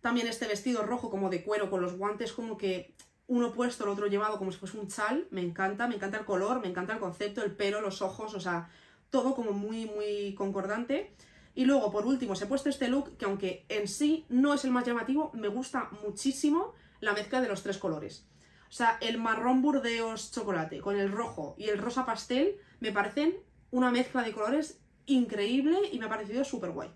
También 0.00 0.28
este 0.28 0.46
vestido 0.46 0.82
rojo 0.82 1.10
como 1.10 1.30
de 1.30 1.42
cuero 1.42 1.70
con 1.70 1.82
los 1.82 1.96
guantes 1.96 2.32
como 2.32 2.56
que 2.56 2.94
uno 3.26 3.52
puesto, 3.52 3.84
el 3.84 3.90
otro 3.90 4.06
llevado 4.06 4.38
como 4.38 4.50
si 4.50 4.58
fuese 4.58 4.78
un 4.78 4.88
chal, 4.88 5.28
me 5.30 5.40
encanta, 5.40 5.86
me 5.86 5.94
encanta 5.94 6.18
el 6.18 6.24
color, 6.24 6.60
me 6.60 6.68
encanta 6.68 6.94
el 6.94 6.98
concepto, 6.98 7.44
el 7.44 7.54
pelo, 7.54 7.80
los 7.80 8.02
ojos, 8.02 8.34
o 8.34 8.40
sea, 8.40 8.70
todo 9.10 9.34
como 9.34 9.52
muy, 9.52 9.86
muy 9.86 10.34
concordante. 10.34 11.14
Y 11.54 11.64
luego, 11.64 11.90
por 11.90 12.06
último, 12.06 12.32
os 12.32 12.42
he 12.42 12.46
puesto 12.46 12.68
este 12.68 12.88
look 12.88 13.16
que 13.16 13.24
aunque 13.24 13.66
en 13.68 13.88
sí 13.88 14.24
no 14.28 14.54
es 14.54 14.64
el 14.64 14.70
más 14.70 14.84
llamativo, 14.84 15.30
me 15.34 15.48
gusta 15.48 15.90
muchísimo 16.02 16.74
la 17.00 17.12
mezcla 17.12 17.40
de 17.40 17.48
los 17.48 17.62
tres 17.62 17.78
colores. 17.78 18.26
O 18.70 18.72
sea, 18.72 18.98
el 19.00 19.18
marrón 19.18 19.62
burdeos 19.62 20.30
chocolate 20.30 20.78
con 20.78 20.96
el 20.96 21.10
rojo 21.10 21.56
y 21.58 21.68
el 21.70 21.78
rosa 21.78 22.06
pastel 22.06 22.56
me 22.78 22.92
parecen 22.92 23.34
una 23.72 23.90
mezcla 23.90 24.22
de 24.22 24.32
colores 24.32 24.80
increíble 25.06 25.76
y 25.90 25.98
me 25.98 26.06
ha 26.06 26.08
parecido 26.08 26.44
súper 26.44 26.70
guay. 26.70 26.88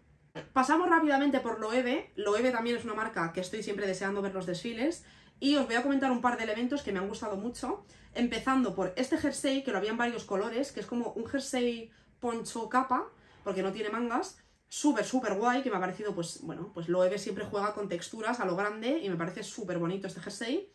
Pasamos 0.52 0.88
rápidamente 0.88 1.40
por 1.40 1.58
Loewe. 1.58 2.12
Loewe 2.14 2.52
también 2.52 2.76
es 2.76 2.84
una 2.84 2.94
marca 2.94 3.32
que 3.32 3.40
estoy 3.40 3.64
siempre 3.64 3.88
deseando 3.88 4.22
ver 4.22 4.34
los 4.34 4.46
desfiles. 4.46 5.04
Y 5.40 5.56
os 5.56 5.66
voy 5.66 5.74
a 5.74 5.82
comentar 5.82 6.12
un 6.12 6.20
par 6.20 6.36
de 6.36 6.44
elementos 6.44 6.82
que 6.82 6.92
me 6.92 7.00
han 7.00 7.08
gustado 7.08 7.36
mucho. 7.36 7.84
Empezando 8.14 8.76
por 8.76 8.92
este 8.94 9.18
jersey, 9.18 9.64
que 9.64 9.72
lo 9.72 9.78
había 9.78 9.90
en 9.90 9.98
varios 9.98 10.24
colores, 10.24 10.70
que 10.70 10.78
es 10.78 10.86
como 10.86 11.12
un 11.14 11.26
jersey 11.26 11.90
poncho 12.20 12.68
capa, 12.68 13.08
porque 13.42 13.64
no 13.64 13.72
tiene 13.72 13.90
mangas. 13.90 14.38
Súper, 14.68 15.04
súper 15.04 15.34
guay, 15.34 15.62
que 15.62 15.70
me 15.70 15.76
ha 15.76 15.80
parecido, 15.80 16.14
pues, 16.14 16.40
bueno, 16.42 16.70
pues 16.72 16.88
Loewe 16.88 17.18
siempre 17.18 17.44
juega 17.44 17.74
con 17.74 17.88
texturas 17.88 18.38
a 18.38 18.44
lo 18.44 18.54
grande 18.54 19.00
y 19.02 19.08
me 19.08 19.16
parece 19.16 19.42
súper 19.42 19.78
bonito 19.78 20.06
este 20.06 20.20
jersey. 20.20 20.72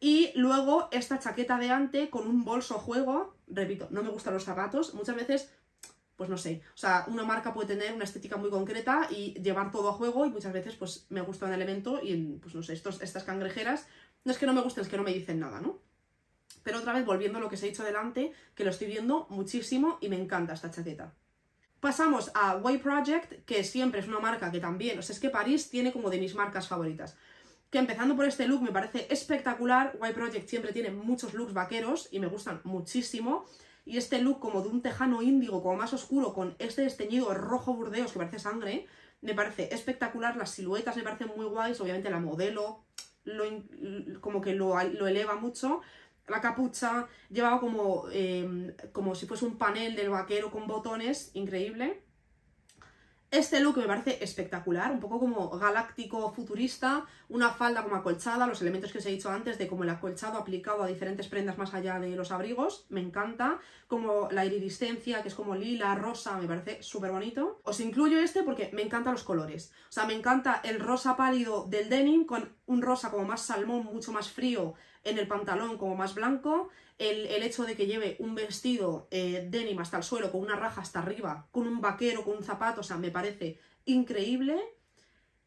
Y 0.00 0.32
luego 0.34 0.88
esta 0.92 1.18
chaqueta 1.18 1.58
de 1.58 1.70
ante 1.70 2.08
con 2.08 2.26
un 2.26 2.42
bolso 2.42 2.78
juego, 2.78 3.36
repito, 3.46 3.86
no 3.90 4.02
me 4.02 4.08
gustan 4.08 4.32
los 4.32 4.44
zapatos, 4.44 4.94
muchas 4.94 5.14
veces, 5.14 5.50
pues 6.16 6.30
no 6.30 6.38
sé, 6.38 6.62
o 6.74 6.78
sea, 6.78 7.04
una 7.08 7.22
marca 7.22 7.52
puede 7.52 7.68
tener 7.68 7.92
una 7.92 8.04
estética 8.04 8.38
muy 8.38 8.48
concreta 8.48 9.08
y 9.10 9.34
llevar 9.42 9.70
todo 9.70 9.90
a 9.90 9.92
juego 9.92 10.24
y 10.24 10.30
muchas 10.30 10.54
veces 10.54 10.74
pues 10.76 11.06
me 11.10 11.20
gusta 11.20 11.44
un 11.44 11.52
elemento 11.52 12.00
y 12.02 12.38
pues 12.40 12.54
no 12.54 12.62
sé, 12.62 12.72
estos, 12.72 13.02
estas 13.02 13.24
cangrejeras, 13.24 13.86
no 14.24 14.32
es 14.32 14.38
que 14.38 14.46
no 14.46 14.54
me 14.54 14.62
gusten, 14.62 14.82
es 14.82 14.88
que 14.88 14.96
no 14.96 15.02
me 15.02 15.12
dicen 15.12 15.38
nada, 15.38 15.60
¿no? 15.60 15.78
Pero 16.62 16.78
otra 16.78 16.94
vez 16.94 17.04
volviendo 17.04 17.38
a 17.38 17.42
lo 17.42 17.50
que 17.50 17.56
os 17.56 17.62
he 17.62 17.68
dicho 17.68 17.84
delante, 17.84 18.32
que 18.54 18.64
lo 18.64 18.70
estoy 18.70 18.86
viendo 18.86 19.26
muchísimo 19.28 19.98
y 20.00 20.08
me 20.08 20.20
encanta 20.20 20.54
esta 20.54 20.70
chaqueta. 20.70 21.12
Pasamos 21.80 22.30
a 22.34 22.56
Way 22.56 22.78
Project, 22.78 23.44
que 23.44 23.64
siempre 23.64 24.00
es 24.00 24.08
una 24.08 24.20
marca 24.20 24.50
que 24.50 24.60
también, 24.60 24.98
o 24.98 25.02
sea, 25.02 25.14
es 25.14 25.20
que 25.20 25.30
París 25.30 25.70
tiene 25.70 25.92
como 25.92 26.10
de 26.10 26.18
mis 26.18 26.34
marcas 26.34 26.68
favoritas 26.68 27.16
que 27.70 27.78
empezando 27.78 28.16
por 28.16 28.26
este 28.26 28.46
look 28.46 28.62
me 28.62 28.72
parece 28.72 29.06
espectacular. 29.10 29.96
White 30.00 30.14
Project 30.14 30.48
siempre 30.48 30.72
tiene 30.72 30.90
muchos 30.90 31.34
looks 31.34 31.54
vaqueros 31.54 32.08
y 32.10 32.18
me 32.18 32.26
gustan 32.26 32.60
muchísimo. 32.64 33.44
Y 33.84 33.96
este 33.96 34.20
look 34.20 34.40
como 34.40 34.62
de 34.62 34.68
un 34.68 34.82
tejano 34.82 35.22
índigo, 35.22 35.62
como 35.62 35.76
más 35.76 35.92
oscuro, 35.92 36.34
con 36.34 36.54
este 36.58 36.82
desteñido 36.82 37.32
rojo 37.32 37.74
burdeos 37.74 38.12
que 38.12 38.18
parece 38.18 38.38
sangre, 38.38 38.86
me 39.20 39.34
parece 39.34 39.72
espectacular. 39.72 40.36
Las 40.36 40.50
siluetas 40.50 40.96
me 40.96 41.02
parecen 41.02 41.30
muy 41.34 41.46
guays, 41.46 41.80
obviamente 41.80 42.10
la 42.10 42.20
modelo 42.20 42.84
lo, 43.24 43.44
como 44.20 44.40
que 44.40 44.54
lo, 44.54 44.78
eleva 44.78 45.36
mucho. 45.36 45.80
La 46.26 46.40
capucha 46.40 47.08
llevaba 47.28 47.60
como, 47.60 48.04
eh, 48.12 48.76
como 48.92 49.14
si 49.14 49.26
fuese 49.26 49.44
un 49.44 49.58
panel 49.58 49.96
del 49.96 50.10
vaquero 50.10 50.50
con 50.50 50.66
botones, 50.66 51.30
increíble. 51.34 52.02
Este 53.30 53.60
look 53.60 53.76
me 53.76 53.86
parece 53.86 54.24
espectacular, 54.24 54.90
un 54.90 54.98
poco 54.98 55.20
como 55.20 55.50
galáctico 55.50 56.32
futurista, 56.32 57.06
una 57.28 57.50
falda 57.50 57.84
como 57.84 57.94
acolchada, 57.94 58.48
los 58.48 58.60
elementos 58.60 58.90
que 58.90 58.98
os 58.98 59.06
he 59.06 59.10
dicho 59.10 59.30
antes 59.30 59.56
de 59.56 59.68
como 59.68 59.84
el 59.84 59.90
acolchado 59.90 60.36
aplicado 60.36 60.82
a 60.82 60.88
diferentes 60.88 61.28
prendas 61.28 61.56
más 61.56 61.72
allá 61.72 62.00
de 62.00 62.16
los 62.16 62.32
abrigos, 62.32 62.86
me 62.88 63.00
encanta, 63.00 63.60
como 63.86 64.28
la 64.32 64.44
iridiscencia 64.44 65.22
que 65.22 65.28
es 65.28 65.36
como 65.36 65.54
lila, 65.54 65.94
rosa, 65.94 66.38
me 66.38 66.48
parece 66.48 66.82
súper 66.82 67.12
bonito. 67.12 67.60
Os 67.62 67.78
incluyo 67.78 68.18
este 68.18 68.42
porque 68.42 68.70
me 68.72 68.82
encantan 68.82 69.12
los 69.12 69.22
colores, 69.22 69.72
o 69.88 69.92
sea, 69.92 70.06
me 70.06 70.14
encanta 70.14 70.60
el 70.64 70.80
rosa 70.80 71.16
pálido 71.16 71.66
del 71.68 71.88
denim 71.88 72.26
con 72.26 72.56
un 72.66 72.82
rosa 72.82 73.12
como 73.12 73.24
más 73.24 73.42
salmón, 73.42 73.84
mucho 73.84 74.10
más 74.10 74.28
frío 74.28 74.74
en 75.04 75.18
el 75.18 75.28
pantalón 75.28 75.78
como 75.78 75.94
más 75.94 76.16
blanco, 76.16 76.68
el, 77.00 77.42
hecho 77.42 77.64
de 77.64 77.76
que 77.76 77.86
lleve 77.86 78.16
un 78.18 78.34
vestido 78.34 79.08
eh, 79.10 79.46
denim 79.48 79.78
hasta 79.78 79.96
el 79.96 80.02
suelo, 80.02 80.30
con 80.30 80.42
una 80.42 80.54
raja 80.54 80.82
hasta 80.82 80.98
arriba, 80.98 81.48
con 81.50 81.66
un 81.66 81.80
vaquero, 81.80 82.24
con 82.24 82.36
un 82.36 82.44
zapato, 82.44 82.82
o 82.82 82.84
sea, 82.84 82.98
me 82.98 83.10
parece 83.10 83.58
increíble. 83.86 84.60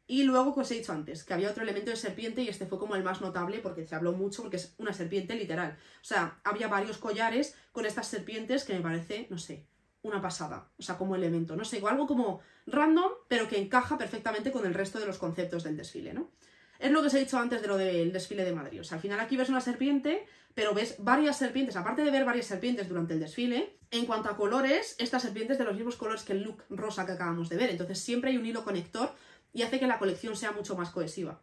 Y 0.07 0.23
luego, 0.23 0.51
como 0.51 0.63
os 0.63 0.71
he 0.71 0.75
dicho 0.75 0.91
antes, 0.91 1.23
que 1.23 1.33
había 1.33 1.51
otro 1.51 1.63
elemento 1.63 1.91
de 1.91 1.95
serpiente 1.95 2.41
y 2.41 2.49
este 2.49 2.65
fue 2.65 2.79
como 2.79 2.95
el 2.95 3.03
más 3.03 3.21
notable 3.21 3.59
porque 3.59 3.85
se 3.85 3.95
habló 3.95 4.13
mucho 4.13 4.41
porque 4.41 4.57
es 4.57 4.73
una 4.79 4.93
serpiente 4.93 5.35
literal. 5.35 5.77
O 6.01 6.03
sea, 6.03 6.41
había 6.43 6.67
varios 6.67 6.97
collares 6.97 7.55
con 7.71 7.85
estas 7.85 8.07
serpientes 8.07 8.63
que 8.63 8.73
me 8.73 8.81
parece, 8.81 9.27
no 9.29 9.37
sé, 9.37 9.67
una 10.01 10.21
pasada. 10.21 10.71
O 10.77 10.81
sea, 10.81 10.97
como 10.97 11.15
elemento, 11.15 11.55
no 11.55 11.65
sé, 11.65 11.81
algo 11.87 12.07
como 12.07 12.41
random, 12.65 13.11
pero 13.27 13.47
que 13.47 13.59
encaja 13.59 13.97
perfectamente 13.97 14.51
con 14.51 14.65
el 14.65 14.73
resto 14.73 14.99
de 14.99 15.05
los 15.05 15.19
conceptos 15.19 15.63
del 15.63 15.77
desfile, 15.77 16.13
¿no? 16.13 16.31
Es 16.83 16.91
lo 16.91 16.99
que 16.99 17.07
os 17.07 17.13
he 17.13 17.19
dicho 17.19 17.37
antes 17.37 17.61
de 17.61 17.69
lo 17.69 17.77
del 17.77 18.11
desfile 18.11 18.43
de 18.43 18.51
Madrid. 18.51 18.81
O 18.81 18.83
sea, 18.83 18.97
al 18.97 19.01
final 19.01 19.17
aquí 19.21 19.37
ves 19.37 19.47
una 19.47 19.61
serpiente, 19.61 20.25
pero 20.53 20.73
ves 20.73 20.95
varias 20.99 21.37
serpientes, 21.37 21.77
aparte 21.77 22.03
de 22.03 22.11
ver 22.11 22.25
varias 22.25 22.45
serpientes 22.45 22.89
durante 22.89 23.13
el 23.13 23.21
desfile, 23.21 23.77
en 23.89 24.05
cuanto 24.05 24.27
a 24.27 24.35
colores, 24.35 24.97
estas 24.99 25.21
serpientes 25.21 25.57
de 25.57 25.63
los 25.63 25.75
mismos 25.75 25.95
colores 25.95 26.23
que 26.23 26.33
el 26.33 26.43
look 26.43 26.61
rosa 26.69 27.05
que 27.05 27.13
acabamos 27.13 27.47
de 27.47 27.55
ver. 27.55 27.69
Entonces 27.69 27.99
siempre 27.99 28.31
hay 28.31 28.37
un 28.37 28.45
hilo 28.45 28.65
conector 28.65 29.15
y 29.53 29.61
hace 29.61 29.79
que 29.79 29.87
la 29.87 29.97
colección 29.97 30.35
sea 30.35 30.51
mucho 30.51 30.75
más 30.75 30.89
cohesiva. 30.89 31.41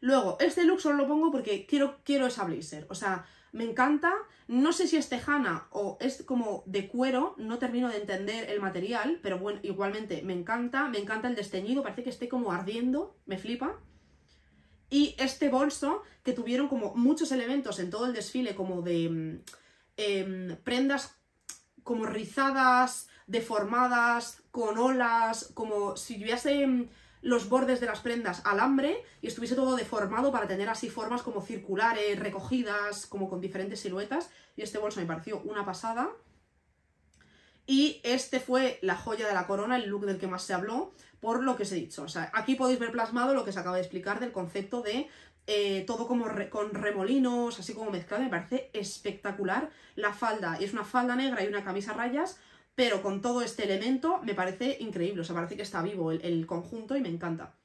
Luego, 0.00 0.36
este 0.38 0.64
look 0.64 0.82
solo 0.82 0.98
lo 0.98 1.08
pongo 1.08 1.32
porque 1.32 1.64
quiero, 1.64 2.00
quiero 2.04 2.26
esa 2.26 2.44
blazer. 2.44 2.86
O 2.90 2.94
sea, 2.94 3.24
me 3.52 3.64
encanta, 3.64 4.12
no 4.46 4.72
sé 4.72 4.86
si 4.86 4.96
es 4.96 5.08
tejana 5.08 5.68
o 5.70 5.96
es 6.00 6.22
como 6.22 6.62
de 6.66 6.88
cuero, 6.88 7.34
no 7.38 7.58
termino 7.58 7.88
de 7.88 7.98
entender 7.98 8.50
el 8.50 8.60
material, 8.60 9.20
pero 9.22 9.38
bueno, 9.38 9.60
igualmente 9.62 10.22
me 10.22 10.34
encanta, 10.34 10.88
me 10.88 10.98
encanta 10.98 11.28
el 11.28 11.34
desteñido, 11.34 11.82
parece 11.82 12.02
que 12.02 12.10
esté 12.10 12.28
como 12.28 12.52
ardiendo, 12.52 13.16
me 13.26 13.38
flipa. 13.38 13.80
Y 14.90 15.14
este 15.18 15.48
bolso, 15.50 16.02
que 16.22 16.32
tuvieron 16.32 16.68
como 16.68 16.94
muchos 16.94 17.30
elementos 17.32 17.78
en 17.78 17.90
todo 17.90 18.06
el 18.06 18.14
desfile, 18.14 18.54
como 18.54 18.82
de 18.82 19.08
mm, 19.08 19.40
em, 19.96 20.56
prendas 20.64 21.18
como 21.82 22.06
rizadas, 22.06 23.08
deformadas, 23.26 24.42
con 24.50 24.78
olas, 24.78 25.50
como 25.54 25.96
si 25.96 26.22
hubiese 26.22 26.66
mm, 26.66 26.88
los 27.22 27.48
bordes 27.48 27.80
de 27.80 27.86
las 27.86 28.00
prendas 28.00 28.42
alambre 28.44 29.02
y 29.20 29.26
estuviese 29.26 29.54
todo 29.54 29.76
deformado 29.76 30.30
para 30.30 30.46
tener 30.46 30.68
así 30.68 30.90
formas 30.90 31.22
como 31.22 31.42
circulares, 31.42 32.18
recogidas, 32.18 33.06
como 33.06 33.28
con 33.28 33.40
diferentes 33.40 33.80
siluetas. 33.80 34.30
Y 34.56 34.62
este 34.62 34.78
bolso 34.78 35.00
me 35.00 35.06
pareció 35.06 35.40
una 35.40 35.64
pasada. 35.64 36.10
Y 37.66 38.00
este 38.02 38.40
fue 38.40 38.78
la 38.80 38.96
joya 38.96 39.28
de 39.28 39.34
la 39.34 39.46
corona, 39.46 39.76
el 39.76 39.88
look 39.88 40.06
del 40.06 40.18
que 40.18 40.26
más 40.26 40.42
se 40.42 40.54
habló, 40.54 40.94
por 41.20 41.42
lo 41.42 41.56
que 41.56 41.64
os 41.64 41.72
he 41.72 41.74
dicho. 41.74 42.02
O 42.02 42.08
sea, 42.08 42.30
aquí 42.32 42.54
podéis 42.54 42.78
ver 42.78 42.92
plasmado 42.92 43.34
lo 43.34 43.44
que 43.44 43.52
se 43.52 43.58
acaba 43.60 43.76
de 43.76 43.82
explicar 43.82 44.20
del 44.20 44.32
concepto 44.32 44.80
de 44.80 45.08
eh, 45.46 45.84
todo 45.86 46.06
como 46.06 46.26
con 46.50 46.72
remolinos, 46.72 47.58
así 47.58 47.74
como 47.74 47.90
mezclado. 47.90 48.22
Me 48.22 48.30
parece 48.30 48.70
espectacular 48.72 49.68
la 49.96 50.14
falda. 50.14 50.56
Y 50.60 50.64
es 50.64 50.72
una 50.72 50.84
falda 50.84 51.14
negra 51.14 51.44
y 51.44 51.48
una 51.48 51.62
camisa 51.62 51.92
rayas 51.92 52.38
pero 52.78 53.02
con 53.02 53.20
todo 53.20 53.42
este 53.42 53.64
elemento 53.64 54.20
me 54.22 54.36
parece 54.36 54.76
increíble, 54.78 55.22
o 55.22 55.24
sea, 55.24 55.34
parece 55.34 55.56
que 55.56 55.62
está 55.62 55.82
vivo 55.82 56.12
el, 56.12 56.46
conjunto 56.46 56.96
y 56.96 57.00
me 57.00 57.08
encanta. 57.08 57.56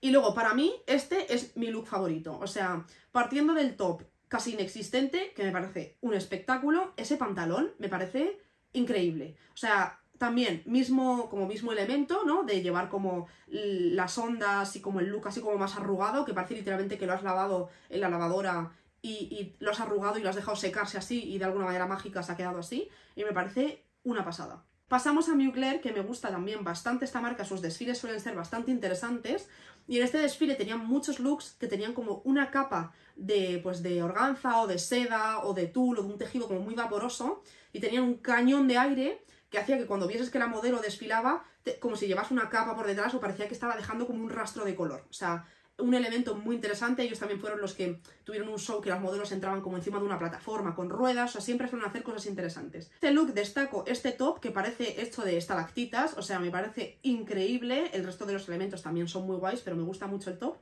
Y 0.00 0.12
luego, 0.12 0.32
para 0.32 0.54
mí, 0.54 0.72
este 0.86 1.34
es 1.34 1.54
mi 1.58 1.66
look 1.66 1.86
favorito, 1.86 2.38
o 2.38 2.46
sea, 2.46 2.86
partiendo 3.12 3.52
del 3.52 3.76
top 3.76 4.02
casi 4.28 4.54
inexistente, 4.54 5.34
que 5.36 5.44
me 5.44 5.52
parece 5.52 5.98
un 6.00 6.14
espectáculo, 6.14 6.94
ese 6.96 7.18
pantalón 7.18 7.70
me 7.78 7.90
parece 7.90 8.40
increíble. 8.72 9.36
O 9.52 9.58
sea, 9.58 10.00
también, 10.16 10.62
mismo, 10.64 11.28
como 11.28 11.46
mismo 11.46 11.70
elemento, 11.70 12.24
¿no? 12.24 12.44
De 12.44 12.62
llevar 12.62 12.88
como 12.88 13.26
las 13.46 14.16
ondas 14.16 14.74
y 14.74 14.80
como 14.80 15.00
el 15.00 15.08
look 15.10 15.28
así 15.28 15.42
como 15.42 15.58
más 15.58 15.76
arrugado, 15.76 16.24
que 16.24 16.32
parece 16.32 16.54
literalmente 16.54 16.96
que 16.96 17.04
lo 17.04 17.12
has 17.12 17.22
lavado 17.22 17.68
en 17.90 18.00
la 18.00 18.08
lavadora 18.08 18.72
y, 19.06 19.34
y, 19.34 19.56
lo 19.60 19.70
has 19.70 19.80
arrugado 19.80 20.18
y 20.18 20.22
lo 20.22 20.30
has 20.30 20.36
dejado 20.36 20.56
secarse 20.56 20.98
así 20.98 21.22
y 21.22 21.38
de 21.38 21.44
alguna 21.44 21.66
manera 21.66 21.86
mágica 21.86 22.22
se 22.22 22.32
ha 22.32 22.36
quedado 22.36 22.58
así. 22.58 22.88
Y 23.14 23.24
me 23.24 23.32
parece 23.32 23.84
una 24.02 24.24
pasada. 24.24 24.64
Pasamos 24.88 25.28
a 25.28 25.34
Mugler, 25.34 25.80
que 25.80 25.92
me 25.92 26.00
gusta 26.00 26.30
también 26.30 26.62
bastante 26.62 27.04
esta 27.04 27.20
marca, 27.20 27.44
sus 27.44 27.60
desfiles 27.60 27.98
suelen 27.98 28.20
ser 28.20 28.36
bastante 28.36 28.70
interesantes. 28.70 29.48
Y 29.88 29.98
en 29.98 30.04
este 30.04 30.18
desfile 30.18 30.54
tenían 30.54 30.86
muchos 30.86 31.18
looks 31.20 31.56
que 31.58 31.66
tenían 31.66 31.92
como 31.92 32.22
una 32.24 32.50
capa 32.50 32.92
de, 33.16 33.60
pues, 33.62 33.82
de 33.82 34.02
organza 34.02 34.60
o 34.60 34.66
de 34.66 34.78
seda 34.78 35.40
o 35.40 35.54
de 35.54 35.66
tul 35.66 35.98
o 35.98 36.02
de 36.02 36.08
un 36.08 36.18
tejido 36.18 36.46
como 36.48 36.60
muy 36.60 36.74
vaporoso 36.74 37.42
y 37.72 37.80
tenían 37.80 38.04
un 38.04 38.14
cañón 38.14 38.68
de 38.68 38.78
aire 38.78 39.24
que 39.50 39.58
hacía 39.58 39.78
que 39.78 39.86
cuando 39.86 40.06
vieses 40.06 40.30
que 40.30 40.38
la 40.38 40.46
modelo 40.46 40.80
desfilaba, 40.80 41.44
como 41.80 41.96
si 41.96 42.06
llevas 42.06 42.30
una 42.30 42.48
capa 42.48 42.74
por 42.74 42.86
detrás 42.86 43.14
o 43.14 43.20
parecía 43.20 43.48
que 43.48 43.54
estaba 43.54 43.76
dejando 43.76 44.06
como 44.06 44.22
un 44.22 44.30
rastro 44.30 44.64
de 44.64 44.74
color. 44.74 45.04
O 45.10 45.12
sea, 45.12 45.46
un 45.78 45.94
elemento 45.94 46.34
muy 46.34 46.56
interesante. 46.56 47.02
Ellos 47.02 47.18
también 47.18 47.40
fueron 47.40 47.60
los 47.60 47.74
que 47.74 48.00
tuvieron 48.24 48.48
un 48.48 48.58
show 48.58 48.80
que 48.80 48.90
las 48.90 49.00
modelos 49.00 49.30
entraban 49.32 49.60
como 49.60 49.76
encima 49.76 49.98
de 49.98 50.04
una 50.04 50.18
plataforma 50.18 50.74
con 50.74 50.88
ruedas. 50.88 51.30
O 51.30 51.32
sea, 51.34 51.40
siempre 51.40 51.68
suelen 51.68 51.88
hacer 51.88 52.02
cosas 52.02 52.26
interesantes. 52.26 52.90
Este 52.94 53.10
look 53.10 53.34
destaco 53.34 53.84
este 53.86 54.12
top 54.12 54.40
que 54.40 54.50
parece 54.50 55.02
hecho 55.02 55.22
de 55.22 55.36
estalactitas. 55.36 56.16
O 56.16 56.22
sea, 56.22 56.38
me 56.38 56.50
parece 56.50 56.98
increíble. 57.02 57.90
El 57.92 58.04
resto 58.04 58.26
de 58.26 58.32
los 58.32 58.48
elementos 58.48 58.82
también 58.82 59.08
son 59.08 59.26
muy 59.26 59.36
guays, 59.36 59.60
pero 59.60 59.76
me 59.76 59.82
gusta 59.82 60.06
mucho 60.06 60.30
el 60.30 60.38
top. 60.38 60.56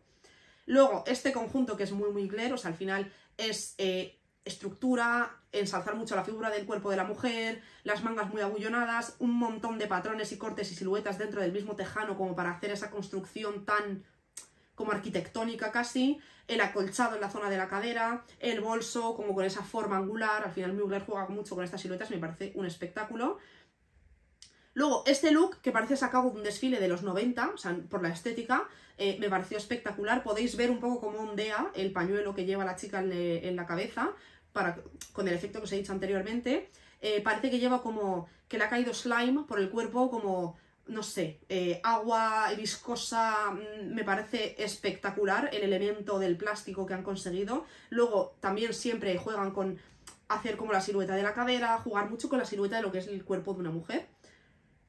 Luego, 0.67 1.05
este 1.07 1.33
conjunto 1.33 1.77
que 1.77 1.85
es 1.85 1.93
muy, 1.93 2.11
muy 2.11 2.29
claro. 2.29 2.57
O 2.57 2.59
sea, 2.59 2.71
al 2.71 2.77
final 2.77 3.13
es 3.37 3.75
eh, 3.79 4.19
estructura, 4.45 5.39
ensalzar 5.53 5.97
mucho 5.97 6.17
la 6.17 6.25
figura 6.25 6.51
del 6.51 6.67
cuerpo 6.67 6.91
de 6.91 6.97
la 6.97 7.05
mujer, 7.05 7.63
las 7.83 8.03
mangas 8.03 8.31
muy 8.31 8.43
abullonadas, 8.43 9.17
un 9.19 9.33
montón 9.33 9.79
de 9.79 9.87
patrones 9.87 10.33
y 10.33 10.39
cortes 10.39 10.71
y 10.73 10.75
siluetas 10.75 11.19
dentro 11.19 11.41
del 11.41 11.53
mismo 11.53 11.77
tejano 11.77 12.17
como 12.17 12.35
para 12.35 12.51
hacer 12.51 12.71
esa 12.71 12.91
construcción 12.91 13.65
tan 13.65 14.05
como 14.75 14.93
arquitectónica 14.93 15.71
casi, 15.71 16.21
el 16.47 16.61
acolchado 16.61 17.15
en 17.15 17.21
la 17.21 17.31
zona 17.31 17.49
de 17.49 17.57
la 17.57 17.69
cadera, 17.69 18.25
el 18.41 18.61
bolso 18.61 19.15
como 19.15 19.35
con 19.35 19.45
esa 19.45 19.63
forma 19.63 19.97
angular, 19.97 20.45
al 20.45 20.53
final 20.53 20.75
Mugler 20.75 21.05
juega 21.05 21.27
mucho 21.29 21.55
con 21.55 21.65
estas 21.65 21.81
siluetas, 21.81 22.11
me 22.11 22.19
parece 22.19 22.53
un 22.55 22.67
espectáculo. 22.67 23.39
Luego, 24.75 25.05
este 25.07 25.31
look, 25.31 25.61
que 25.63 25.71
parece 25.71 25.97
sacado 25.97 26.31
de 26.31 26.37
un 26.37 26.43
desfile 26.43 26.81
de 26.81 26.89
los 26.89 27.03
90, 27.03 27.51
o 27.55 27.57
sea, 27.57 27.77
por 27.89 28.03
la 28.03 28.09
estética, 28.09 28.69
eh, 28.99 29.17
me 29.21 29.31
pareció 29.31 29.57
espectacular. 29.57 30.25
Podéis 30.25 30.57
ver 30.57 30.71
un 30.71 30.81
poco 30.81 31.01
cómo 31.01 31.19
ondea 31.21 31.71
el 31.75 31.93
pañuelo 31.93 32.35
que 32.35 32.45
lleva 32.45 32.65
la 32.65 32.75
chica 32.75 33.01
en, 33.01 33.57
la 33.57 33.67
cabeza, 33.67 34.13
para, 34.53 34.83
con 35.13 35.29
el 35.29 35.35
efecto 35.35 35.61
que 35.61 35.65
os 35.65 35.73
he 35.73 35.77
dicho 35.77 35.93
anteriormente. 35.93 36.71
Eh, 37.01 37.21
parece 37.23 37.51
que 37.51 37.61
lleva 37.61 37.83
como 37.83 38.29
que 38.49 38.59
le 38.59 38.65
ha 38.65 38.69
caído 38.69 38.93
slime 38.93 39.45
por 39.47 39.61
el 39.61 39.71
cuerpo, 39.71 40.11
como 40.11 40.57
no 40.87 41.03
sé, 41.03 41.41
eh, 41.49 41.81
agua 41.83 42.53
viscosa, 42.57 43.51
mm, 43.53 43.95
me 43.95 44.05
parece 44.05 44.55
espectacular 44.63 45.51
el 45.53 45.63
elemento 45.63 46.19
del 46.19 46.37
plástico 46.37 46.87
que 46.87 46.95
han 46.95 47.03
conseguido. 47.03 47.65
Luego 47.91 48.37
también 48.41 48.75
siempre 48.75 49.17
juegan 49.17 49.53
con 49.53 49.79
hacer 50.29 50.57
como 50.57 50.73
la 50.73 50.81
silueta 50.81 51.15
de 51.15 51.23
la 51.23 51.35
cadera, 51.35 51.79
jugar 51.79 52.11
mucho 52.11 52.29
con 52.29 52.39
la 52.39 52.45
silueta 52.45 52.77
de 52.77 52.83
lo 52.83 52.93
que 52.93 52.99
es 52.99 53.07
el 53.07 53.25
cuerpo 53.25 53.55
de 53.55 53.61
una 53.61 53.71
mujer. 53.71 54.09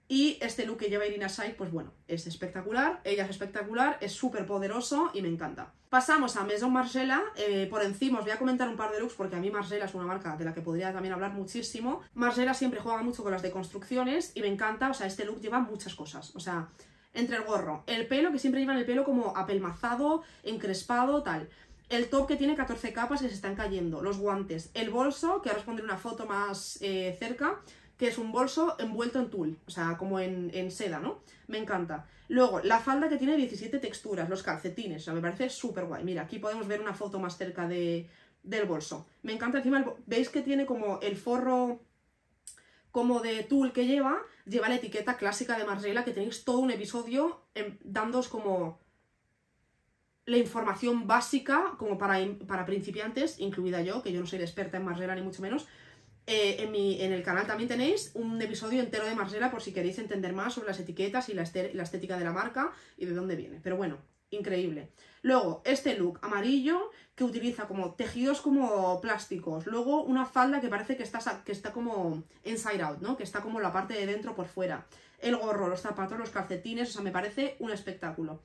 Y 0.07 0.37
este 0.41 0.65
look 0.65 0.77
que 0.77 0.89
lleva 0.89 1.07
Irina 1.07 1.27
Shayk, 1.27 1.55
pues 1.55 1.71
bueno, 1.71 1.91
es 2.07 2.27
espectacular, 2.27 3.01
ella 3.03 3.23
es 3.23 3.31
espectacular, 3.31 3.97
es 4.01 4.11
súper 4.11 4.45
poderoso 4.45 5.09
y 5.13 5.21
me 5.21 5.29
encanta. 5.29 5.73
Pasamos 5.89 6.35
a 6.35 6.43
Maison 6.43 6.71
Margiela, 6.71 7.23
eh, 7.37 7.67
por 7.69 7.81
encima 7.81 8.19
os 8.19 8.25
voy 8.25 8.33
a 8.33 8.37
comentar 8.37 8.69
un 8.69 8.75
par 8.75 8.91
de 8.91 8.99
looks 8.99 9.15
porque 9.15 9.35
a 9.35 9.39
mí 9.39 9.49
Margiela 9.49 9.85
es 9.85 9.95
una 9.95 10.05
marca 10.05 10.35
de 10.35 10.45
la 10.45 10.53
que 10.53 10.61
podría 10.61 10.93
también 10.93 11.13
hablar 11.13 11.33
muchísimo. 11.33 12.01
Margiela 12.13 12.53
siempre 12.53 12.81
juega 12.81 13.01
mucho 13.01 13.23
con 13.23 13.31
las 13.31 13.41
deconstrucciones 13.41 14.31
y 14.35 14.41
me 14.41 14.47
encanta, 14.47 14.91
o 14.91 14.93
sea, 14.93 15.07
este 15.07 15.25
look 15.25 15.41
lleva 15.41 15.59
muchas 15.59 15.95
cosas, 15.95 16.35
o 16.35 16.39
sea, 16.39 16.67
entre 17.15 17.37
el 17.37 17.43
gorro, 17.43 17.83
el 17.87 18.07
pelo, 18.07 18.31
que 18.31 18.39
siempre 18.39 18.61
llevan 18.61 18.77
el 18.77 18.85
pelo 18.85 19.05
como 19.05 19.35
apelmazado, 19.35 20.21
encrespado, 20.43 21.23
tal. 21.23 21.49
El 21.89 22.09
top 22.09 22.27
que 22.27 22.35
tiene 22.35 22.55
14 22.55 22.93
capas 22.93 23.21
que 23.21 23.29
se 23.29 23.35
están 23.35 23.55
cayendo, 23.55 24.01
los 24.01 24.17
guantes, 24.17 24.71
el 24.73 24.89
bolso, 24.89 25.41
que 25.41 25.49
ahora 25.49 25.59
os 25.59 25.65
pondré 25.65 25.85
una 25.85 25.97
foto 25.97 26.25
más 26.25 26.77
eh, 26.81 27.15
cerca, 27.19 27.61
que 27.97 28.07
es 28.07 28.17
un 28.17 28.31
bolso 28.31 28.75
envuelto 28.79 29.19
en 29.19 29.29
tul, 29.29 29.57
o 29.67 29.71
sea, 29.71 29.97
como 29.97 30.19
en, 30.19 30.71
seda, 30.71 30.99
¿no? 30.99 31.19
Me 31.47 31.57
encanta. 31.57 32.07
Luego, 32.27 32.59
la 32.61 32.79
falda 32.79 33.07
que 33.07 33.17
tiene 33.17 33.37
17 33.37 33.79
texturas, 33.79 34.29
los 34.29 34.43
calcetines, 34.43 35.01
o 35.01 35.05
sea, 35.05 35.13
me 35.13 35.21
parece 35.21 35.49
súper 35.49 35.85
guay. 35.85 36.03
Mira, 36.03 36.23
aquí 36.23 36.39
podemos 36.39 36.67
ver 36.67 36.81
una 36.81 36.93
foto 36.93 37.19
más 37.19 37.37
cerca 37.37 37.67
de, 37.67 38.09
del 38.43 38.65
bolso. 38.65 39.05
Me 39.23 39.33
encanta 39.33 39.59
encima, 39.59 39.85
veis 40.07 40.29
que 40.29 40.41
tiene 40.41 40.65
como 40.65 40.99
el 41.01 41.15
forro 41.15 41.79
como 42.91 43.19
de 43.19 43.43
tul 43.43 43.73
que 43.73 43.85
lleva, 43.85 44.21
lleva 44.45 44.69
la 44.69 44.75
etiqueta 44.75 45.17
clásica 45.17 45.57
de 45.57 45.65
Margiela, 45.65 46.05
que 46.05 46.13
tenéis 46.13 46.45
todo 46.45 46.59
un 46.59 46.71
episodio 46.71 47.41
dándoos 47.83 48.29
como 48.29 48.79
la 50.25 50.37
información 50.37 51.05
básica 51.05 51.75
como 51.77 51.97
para, 51.97 52.17
para 52.47 52.65
principiantes, 52.65 53.39
incluida 53.39 53.81
yo, 53.81 54.01
que 54.01 54.11
yo 54.11 54.19
no 54.19 54.25
soy 54.25 54.39
experta 54.39 54.77
en 54.77 54.85
Margiela 54.85 55.13
ni 55.13 55.21
mucho 55.21 55.41
menos, 55.41 55.67
eh, 56.27 56.57
en, 56.59 56.71
mi, 56.71 56.99
en, 57.01 57.11
el 57.11 57.21
canal 57.21 57.45
también 57.45 57.69
tenéis 57.69 58.11
un 58.15 58.41
episodio 58.41 58.81
entero 58.81 59.05
de 59.05 59.13
Marcela 59.13 59.51
por 59.51 59.61
si 59.61 59.73
queréis 59.73 59.99
entender 59.99 60.33
más 60.33 60.53
sobre 60.53 60.69
las 60.69 60.79
etiquetas 60.79 61.29
y 61.29 61.33
la, 61.33 61.43
la, 61.73 61.83
estética 61.83 62.17
de 62.17 62.23
la 62.23 62.33
marca 62.33 62.71
y 62.97 63.05
de 63.05 63.13
dónde 63.13 63.35
viene. 63.35 63.59
Pero 63.61 63.77
bueno, 63.77 63.99
increíble. 64.31 64.91
Luego, 65.21 65.61
este 65.65 65.95
look 65.97 66.19
amarillo 66.23 66.89
que 67.13 67.23
utiliza 67.23 67.67
como 67.67 67.93
tejidos 67.93 68.41
como 68.41 68.99
plásticos. 69.01 69.67
Luego, 69.67 70.03
una 70.03 70.25
falda 70.25 70.61
que 70.61 70.67
parece 70.67 70.97
que 70.97 71.03
está, 71.03 71.43
que 71.45 71.51
está 71.51 71.71
como 71.71 72.23
inside 72.43 72.81
out, 72.81 73.01
¿no? 73.01 73.17
Que 73.17 73.23
está 73.23 73.41
como 73.41 73.59
la 73.59 73.71
parte 73.71 73.93
de 73.93 74.07
dentro 74.07 74.35
por 74.35 74.47
fuera. 74.47 74.87
El 75.19 75.37
gorro, 75.37 75.67
los 75.67 75.81
zapatos, 75.81 76.17
los 76.17 76.31
calcetines, 76.31 76.89
o 76.89 76.93
sea, 76.93 77.01
me 77.01 77.11
parece 77.11 77.55
un 77.59 77.71
espectáculo. 77.71 78.41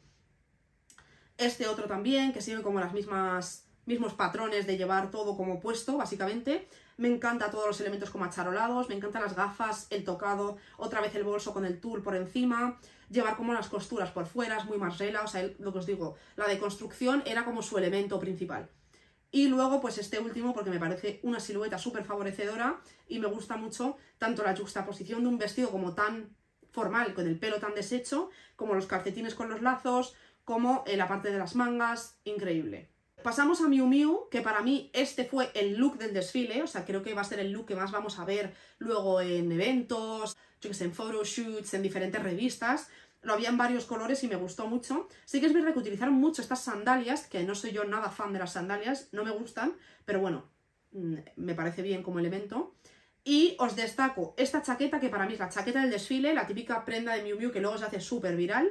Este 1.38 1.66
otro 1.66 1.86
también, 1.86 2.32
que 2.34 2.42
sigue 2.42 2.60
como 2.60 2.78
las 2.78 2.92
mismas 2.92 3.70
mismos 3.86 4.14
patrones 4.14 4.66
de 4.66 4.76
llevar 4.76 5.10
todo 5.10 5.36
como 5.36 5.58
puesto, 5.60 5.96
básicamente. 5.96 6.68
Me 7.00 7.08
encanta 7.08 7.50
todos 7.50 7.66
los 7.66 7.80
elementos 7.80 8.10
como 8.10 8.26
acharolados, 8.26 8.90
me 8.90 8.94
encantan 8.94 9.22
las 9.22 9.34
gafas, 9.34 9.86
el 9.88 10.04
tocado, 10.04 10.58
otra 10.76 11.00
vez 11.00 11.14
el 11.14 11.24
bolso 11.24 11.54
con 11.54 11.64
el 11.64 11.80
tul 11.80 12.02
por 12.02 12.14
encima, 12.14 12.78
llevar 13.08 13.38
como 13.38 13.54
las 13.54 13.70
costuras 13.70 14.10
por 14.10 14.26
fuera, 14.26 14.58
es 14.58 14.66
muy 14.66 14.76
marrela, 14.76 15.22
o 15.22 15.26
sea, 15.26 15.48
lo 15.60 15.72
que 15.72 15.78
os 15.78 15.86
digo, 15.86 16.16
la 16.36 16.46
deconstrucción 16.46 17.22
era 17.24 17.46
como 17.46 17.62
su 17.62 17.78
elemento 17.78 18.20
principal. 18.20 18.68
Y 19.30 19.48
luego, 19.48 19.80
pues 19.80 19.96
este 19.96 20.18
último, 20.18 20.52
porque 20.52 20.68
me 20.68 20.78
parece 20.78 21.20
una 21.22 21.40
silueta 21.40 21.78
súper 21.78 22.04
favorecedora 22.04 22.82
y 23.08 23.18
me 23.18 23.28
gusta 23.28 23.56
mucho 23.56 23.96
tanto 24.18 24.42
la 24.42 24.54
juxtaposición 24.54 25.22
de 25.22 25.28
un 25.30 25.38
vestido 25.38 25.70
como 25.70 25.94
tan 25.94 26.36
formal, 26.70 27.14
con 27.14 27.26
el 27.26 27.38
pelo 27.38 27.60
tan 27.60 27.74
deshecho, 27.74 28.28
como 28.56 28.74
los 28.74 28.86
calcetines 28.86 29.34
con 29.34 29.48
los 29.48 29.62
lazos, 29.62 30.14
como 30.44 30.84
en 30.86 30.98
la 30.98 31.08
parte 31.08 31.32
de 31.32 31.38
las 31.38 31.54
mangas, 31.54 32.18
increíble. 32.24 32.90
Pasamos 33.22 33.60
a 33.60 33.68
Miu 33.68 33.86
Miu, 33.86 34.28
que 34.30 34.40
para 34.40 34.62
mí 34.62 34.90
este 34.92 35.24
fue 35.24 35.50
el 35.54 35.76
look 35.76 35.98
del 35.98 36.14
desfile, 36.14 36.62
o 36.62 36.66
sea, 36.66 36.84
creo 36.84 37.02
que 37.02 37.14
va 37.14 37.20
a 37.20 37.24
ser 37.24 37.38
el 37.40 37.52
look 37.52 37.66
que 37.66 37.76
más 37.76 37.90
vamos 37.90 38.18
a 38.18 38.24
ver 38.24 38.54
luego 38.78 39.20
en 39.20 39.50
eventos, 39.52 40.36
yo 40.60 40.70
que 40.70 40.74
sé, 40.74 40.84
en 40.84 40.94
photoshoots, 40.94 41.74
en 41.74 41.82
diferentes 41.82 42.22
revistas. 42.22 42.88
Lo 43.22 43.34
había 43.34 43.50
en 43.50 43.58
varios 43.58 43.84
colores 43.84 44.22
y 44.24 44.28
me 44.28 44.36
gustó 44.36 44.66
mucho. 44.66 45.08
Sí 45.26 45.40
que 45.40 45.46
es 45.46 45.52
verdad 45.52 45.74
que 45.74 45.80
utilizaron 45.80 46.14
mucho 46.14 46.40
estas 46.40 46.62
sandalias, 46.62 47.26
que 47.26 47.44
no 47.44 47.54
soy 47.54 47.72
yo 47.72 47.84
nada 47.84 48.10
fan 48.10 48.32
de 48.32 48.38
las 48.38 48.54
sandalias, 48.54 49.08
no 49.12 49.24
me 49.24 49.30
gustan, 49.30 49.76
pero 50.04 50.20
bueno, 50.20 50.50
mm, 50.92 51.16
me 51.36 51.54
parece 51.54 51.82
bien 51.82 52.02
como 52.02 52.18
elemento. 52.18 52.74
Y 53.22 53.56
os 53.58 53.76
destaco 53.76 54.34
esta 54.38 54.62
chaqueta, 54.62 54.98
que 54.98 55.10
para 55.10 55.26
mí 55.26 55.34
es 55.34 55.38
la 55.38 55.50
chaqueta 55.50 55.82
del 55.82 55.90
desfile, 55.90 56.32
la 56.32 56.46
típica 56.46 56.84
prenda 56.84 57.14
de 57.14 57.22
Miu 57.22 57.38
Miu 57.38 57.52
que 57.52 57.60
luego 57.60 57.76
se 57.76 57.84
hace 57.84 58.00
súper 58.00 58.36
viral. 58.36 58.70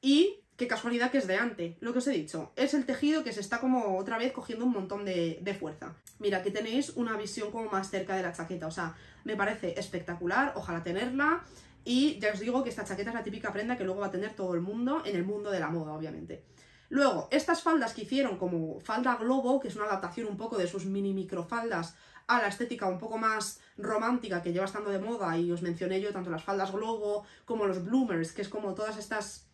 Y 0.00 0.41
Qué 0.62 0.68
casualidad 0.68 1.10
que 1.10 1.18
es 1.18 1.26
de 1.26 1.34
ante. 1.34 1.76
Lo 1.80 1.92
que 1.92 1.98
os 1.98 2.06
he 2.06 2.12
dicho, 2.12 2.52
es 2.54 2.72
el 2.72 2.86
tejido 2.86 3.24
que 3.24 3.32
se 3.32 3.40
está 3.40 3.58
como 3.58 3.98
otra 3.98 4.16
vez 4.16 4.32
cogiendo 4.32 4.64
un 4.64 4.70
montón 4.70 5.04
de, 5.04 5.56
fuerza. 5.58 5.96
Mira, 6.20 6.38
aquí 6.38 6.52
tenéis 6.52 6.90
una 6.90 7.16
visión 7.16 7.50
como 7.50 7.68
más 7.68 7.90
cerca 7.90 8.14
de 8.14 8.22
la 8.22 8.32
chaqueta. 8.32 8.68
O 8.68 8.70
sea, 8.70 8.94
me 9.24 9.34
parece 9.34 9.76
espectacular, 9.76 10.52
ojalá 10.54 10.84
tenerla. 10.84 11.42
Y 11.84 12.20
ya 12.20 12.32
os 12.32 12.38
digo 12.38 12.62
que 12.62 12.70
esta 12.70 12.84
chaqueta 12.84 13.10
es 13.10 13.16
la 13.16 13.24
típica 13.24 13.52
prenda 13.52 13.76
que 13.76 13.82
luego 13.82 14.02
va 14.02 14.06
a 14.06 14.10
tener 14.12 14.36
todo 14.36 14.54
el 14.54 14.60
mundo, 14.60 15.02
en 15.04 15.16
el 15.16 15.24
mundo 15.24 15.50
de 15.50 15.58
la 15.58 15.68
moda, 15.68 15.94
obviamente. 15.94 16.44
Luego, 16.90 17.26
estas 17.32 17.60
faldas 17.60 17.92
que 17.92 18.02
hicieron 18.02 18.38
como 18.38 18.78
falda 18.78 19.16
globo, 19.16 19.58
que 19.58 19.66
es 19.66 19.74
una 19.74 19.86
adaptación 19.86 20.28
un 20.28 20.36
poco 20.36 20.58
de 20.58 20.68
sus 20.68 20.86
mini 20.86 21.12
microfaldas 21.12 21.96
a 22.28 22.40
la 22.40 22.46
estética 22.46 22.86
un 22.86 23.00
poco 23.00 23.18
más 23.18 23.58
romántica 23.76 24.42
que 24.42 24.52
lleva 24.52 24.66
estando 24.66 24.90
de 24.90 25.00
moda, 25.00 25.36
y 25.36 25.50
os 25.50 25.60
mencioné 25.60 26.00
yo 26.00 26.12
tanto 26.12 26.30
las 26.30 26.44
faldas 26.44 26.70
globo 26.70 27.24
como 27.46 27.66
los 27.66 27.84
bloomers, 27.84 28.30
que 28.30 28.42
es 28.42 28.48
como 28.48 28.74
todas 28.74 28.96
estas 28.96 29.50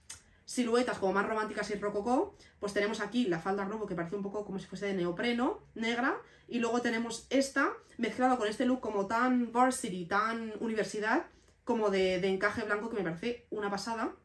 siluetas 0.49 0.97
como 0.97 1.13
más 1.13 1.27
románticas 1.27 1.71
y 1.71 1.75
rococó, 1.75 2.35
pues 2.59 2.73
tenemos 2.73 3.01
aquí 3.01 3.27
la 3.27 3.39
falda 3.39 3.67
robo 3.67 3.85
que 3.87 3.95
parece 3.95 4.17
un 4.17 4.23
poco 4.23 4.47
como 4.47 4.59
si 4.59 4.65
fuese 4.65 4.87
de 4.87 4.95
neopreno, 4.95 5.61
negra, 5.75 6.23
y 6.49 6.59
luego 6.59 6.81
tenemos 6.81 7.27
esta 7.29 7.75
mezclada 7.99 8.39
con 8.39 8.49
este 8.49 8.65
look 8.65 8.81
como 8.81 9.07
tan 9.07 9.53
varsity, 9.53 10.07
tan 10.07 10.55
universidad, 10.61 11.27
como 11.65 11.91
de, 11.91 12.15
encaje 12.27 12.63
blanco 12.63 12.89
que 12.89 12.97
me 12.97 13.03
parece 13.03 13.47
una 13.51 13.71
pasada. 13.71 14.17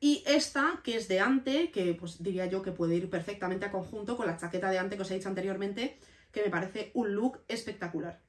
Y 0.00 0.24
esta, 0.26 0.80
que 0.82 0.96
es 0.96 1.06
de 1.06 1.20
ante, 1.20 1.70
que 1.70 1.92
pues 1.92 2.22
diría 2.22 2.46
yo 2.46 2.62
que 2.62 2.72
puede 2.72 2.94
ir 2.94 3.10
perfectamente 3.10 3.66
a 3.66 3.70
conjunto 3.70 4.16
con 4.16 4.26
la 4.26 4.38
chaqueta 4.38 4.70
de 4.70 4.78
ante 4.78 4.96
que 4.96 5.02
os 5.02 5.10
he 5.10 5.16
dicho 5.16 5.28
anteriormente, 5.28 5.98
que 6.32 6.42
me 6.42 6.48
parece 6.48 6.92
un 6.94 7.14
look 7.14 7.40
espectacular. 7.46 8.22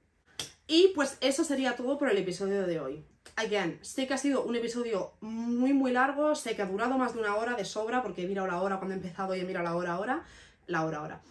Y 0.68 0.92
pues 0.94 1.18
eso 1.22 1.46
sería 1.46 1.78
todo 1.78 1.98
por 1.98 2.10
el 2.10 2.18
episodio 2.18 2.68
de 2.68 2.82
hoy. 2.82 3.06
Again, 3.42 3.80
sé 3.82 4.08
que 4.08 4.14
ha 4.14 4.18
sido 4.18 4.44
un 4.44 4.56
episodio 4.56 5.14
muy 5.22 5.74
muy 5.74 5.92
largo, 5.92 6.36
sé 6.36 6.56
que 6.56 6.62
ha 6.62 6.68
durado 6.68 6.98
más 6.98 7.14
de 7.14 7.22
una 7.22 7.36
hora 7.36 7.56
de 7.56 7.66
sobra, 7.66 8.04
porque 8.04 8.24
he 8.24 8.28
mirado 8.28 8.48
la 8.48 8.62
hora 8.62 8.78
cuando 8.78 8.94
he 8.94 8.98
empezado 8.98 9.34
y 9.36 9.40
he 9.40 9.44
mirado 9.46 9.64
la 9.64 9.76
hora 9.76 9.94
ahora, 9.94 10.24
la 10.68 10.86
hora 10.86 10.98
ahora. 11.00 11.22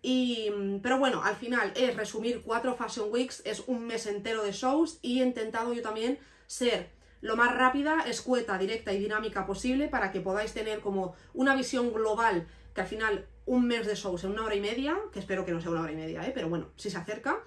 Y, 0.00 0.50
pero 0.82 0.98
bueno, 0.98 1.22
al 1.22 1.36
final 1.36 1.72
es 1.76 1.94
resumir 1.96 2.42
cuatro 2.42 2.74
Fashion 2.74 3.08
Weeks, 3.10 3.42
es 3.44 3.64
un 3.66 3.86
mes 3.86 4.06
entero 4.06 4.42
de 4.44 4.52
shows 4.52 4.98
y 5.02 5.20
he 5.20 5.24
intentado 5.24 5.74
yo 5.74 5.82
también 5.82 6.18
ser 6.46 6.90
lo 7.20 7.36
más 7.36 7.54
rápida, 7.54 8.02
escueta, 8.06 8.56
directa 8.56 8.92
y 8.92 8.98
dinámica 8.98 9.44
posible 9.44 9.88
para 9.88 10.12
que 10.12 10.20
podáis 10.20 10.54
tener 10.54 10.80
como 10.80 11.16
una 11.34 11.56
visión 11.56 11.92
global, 11.92 12.46
que 12.74 12.80
al 12.80 12.86
final 12.86 13.26
un 13.44 13.66
mes 13.66 13.86
de 13.86 13.96
shows 13.96 14.24
en 14.24 14.30
una 14.30 14.44
hora 14.44 14.54
y 14.54 14.60
media, 14.60 14.96
que 15.12 15.18
espero 15.18 15.44
que 15.44 15.52
no 15.52 15.60
sea 15.60 15.72
una 15.72 15.82
hora 15.82 15.92
y 15.92 15.96
media, 15.96 16.24
¿eh? 16.26 16.30
pero 16.32 16.48
bueno, 16.48 16.68
si 16.76 16.90
se 16.90 16.96
acerca, 16.96 17.40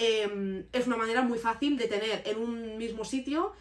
em, 0.00 0.64
es 0.72 0.86
una 0.86 0.96
manera 0.96 1.20
muy 1.20 1.38
fácil 1.38 1.76
de 1.76 1.86
tener 1.86 2.22
en 2.24 2.38
un 2.38 2.78
mismo 2.78 3.04
sitio, 3.04 3.52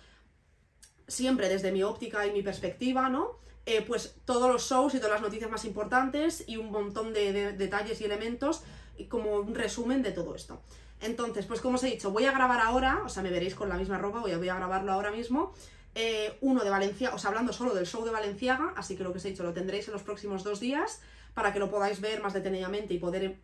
siempre 1.06 1.50
desde 1.50 1.74
mi 1.74 1.84
óptica 1.84 2.26
y 2.26 2.32
mi 2.32 2.42
perspectiva, 2.42 3.10
¿no? 3.10 3.40
Eh, 3.66 3.84
pues 3.86 4.16
todos 4.24 4.50
los 4.50 4.70
shows 4.70 4.96
y 4.96 5.00
todas 5.00 5.16
las 5.16 5.22
noticias 5.22 5.52
más 5.52 5.66
importantes 5.66 6.46
y 6.48 6.56
un 6.56 6.72
montón 6.72 7.14
de, 7.14 7.52
detalles 7.52 8.00
y 8.00 8.06
elementos 8.06 8.64
como 9.10 9.36
un 9.36 9.54
resumen 9.54 10.02
de 10.02 10.12
todo 10.12 10.34
esto. 10.34 10.62
Entonces, 11.02 11.46
pues 11.46 11.60
como 11.60 11.76
os 11.76 11.84
he 11.84 11.88
dicho, 11.88 12.12
voy 12.12 12.26
a 12.26 12.32
grabar 12.32 12.62
ahora, 12.62 13.02
o 13.06 13.10
sea, 13.10 13.22
me 13.22 13.32
veréis 13.32 13.56
con 13.56 13.68
la 13.68 13.76
misma 13.76 13.98
ropa, 13.98 14.20
voy 14.20 14.32
a, 14.32 14.38
voy 14.38 14.50
a 14.50 14.56
grabarlo 14.56 14.94
ahora 14.94 15.12
mismo, 15.12 15.54
eh, 15.94 16.38
uno 16.40 16.64
de 16.64 16.70
Valencia, 16.70 17.14
o 17.14 17.18
sea, 17.18 17.30
hablando 17.30 17.52
solo 17.52 17.74
del 17.74 17.86
show 17.86 18.06
de 18.06 18.12
Valenciaga, 18.12 18.74
así 18.78 18.96
que 18.96 19.04
lo 19.04 19.12
que 19.12 19.18
os 19.18 19.26
he 19.26 19.30
dicho 19.32 19.44
lo 19.44 19.54
tendréis 19.54 19.88
en 19.88 19.94
los 19.94 20.04
próximos 20.04 20.44
dos 20.44 20.60
días 20.62 21.02
para 21.40 21.54
que 21.54 21.60
lo 21.60 21.70
podáis 21.70 22.02
ver 22.02 22.22
más 22.22 22.34
detenidamente 22.34 22.94
y 22.94 22.98
poder 22.98 23.24
eh, 23.24 23.40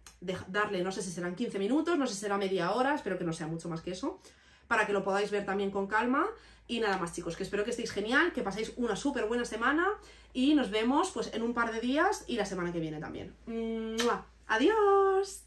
darle, 0.50 0.84
no 0.84 0.92
sé 0.92 1.02
si 1.02 1.12
serán 1.12 1.34
15 1.34 1.58
minutos, 1.60 1.98
no 1.98 2.06
sé 2.06 2.14
si 2.14 2.20
será 2.20 2.38
media 2.38 2.74
hora, 2.74 2.94
espero 2.94 3.18
que 3.18 3.24
no 3.24 3.32
sea 3.32 3.48
mucho 3.48 3.70
más 3.70 3.80
que 3.80 3.92
eso, 3.92 4.20
para 4.68 4.86
que 4.86 4.92
lo 4.92 5.02
podáis 5.02 5.32
ver 5.32 5.46
también 5.46 5.72
con 5.72 5.88
calma 5.88 6.26
y 6.68 6.82
nada 6.82 6.98
más 6.98 7.14
chicos, 7.14 7.38
que 7.38 7.44
espero 7.44 7.64
que 7.64 7.70
estéis 7.70 7.94
genial, 7.94 8.34
que 8.34 8.42
paséis 8.42 8.74
una 8.76 8.98
súper 8.98 9.28
buena 9.28 9.46
semana 9.46 9.88
y 10.34 10.56
nos 10.56 10.72
vemos 10.72 11.12
pues 11.12 11.34
en 11.34 11.42
un 11.42 11.54
par 11.54 11.72
de 11.72 11.80
días 11.80 12.26
y 12.28 12.36
la 12.36 12.46
semana 12.46 12.74
que 12.74 12.82
viene 12.82 13.00
también. 13.00 13.34
¡Adiós! 14.48 15.46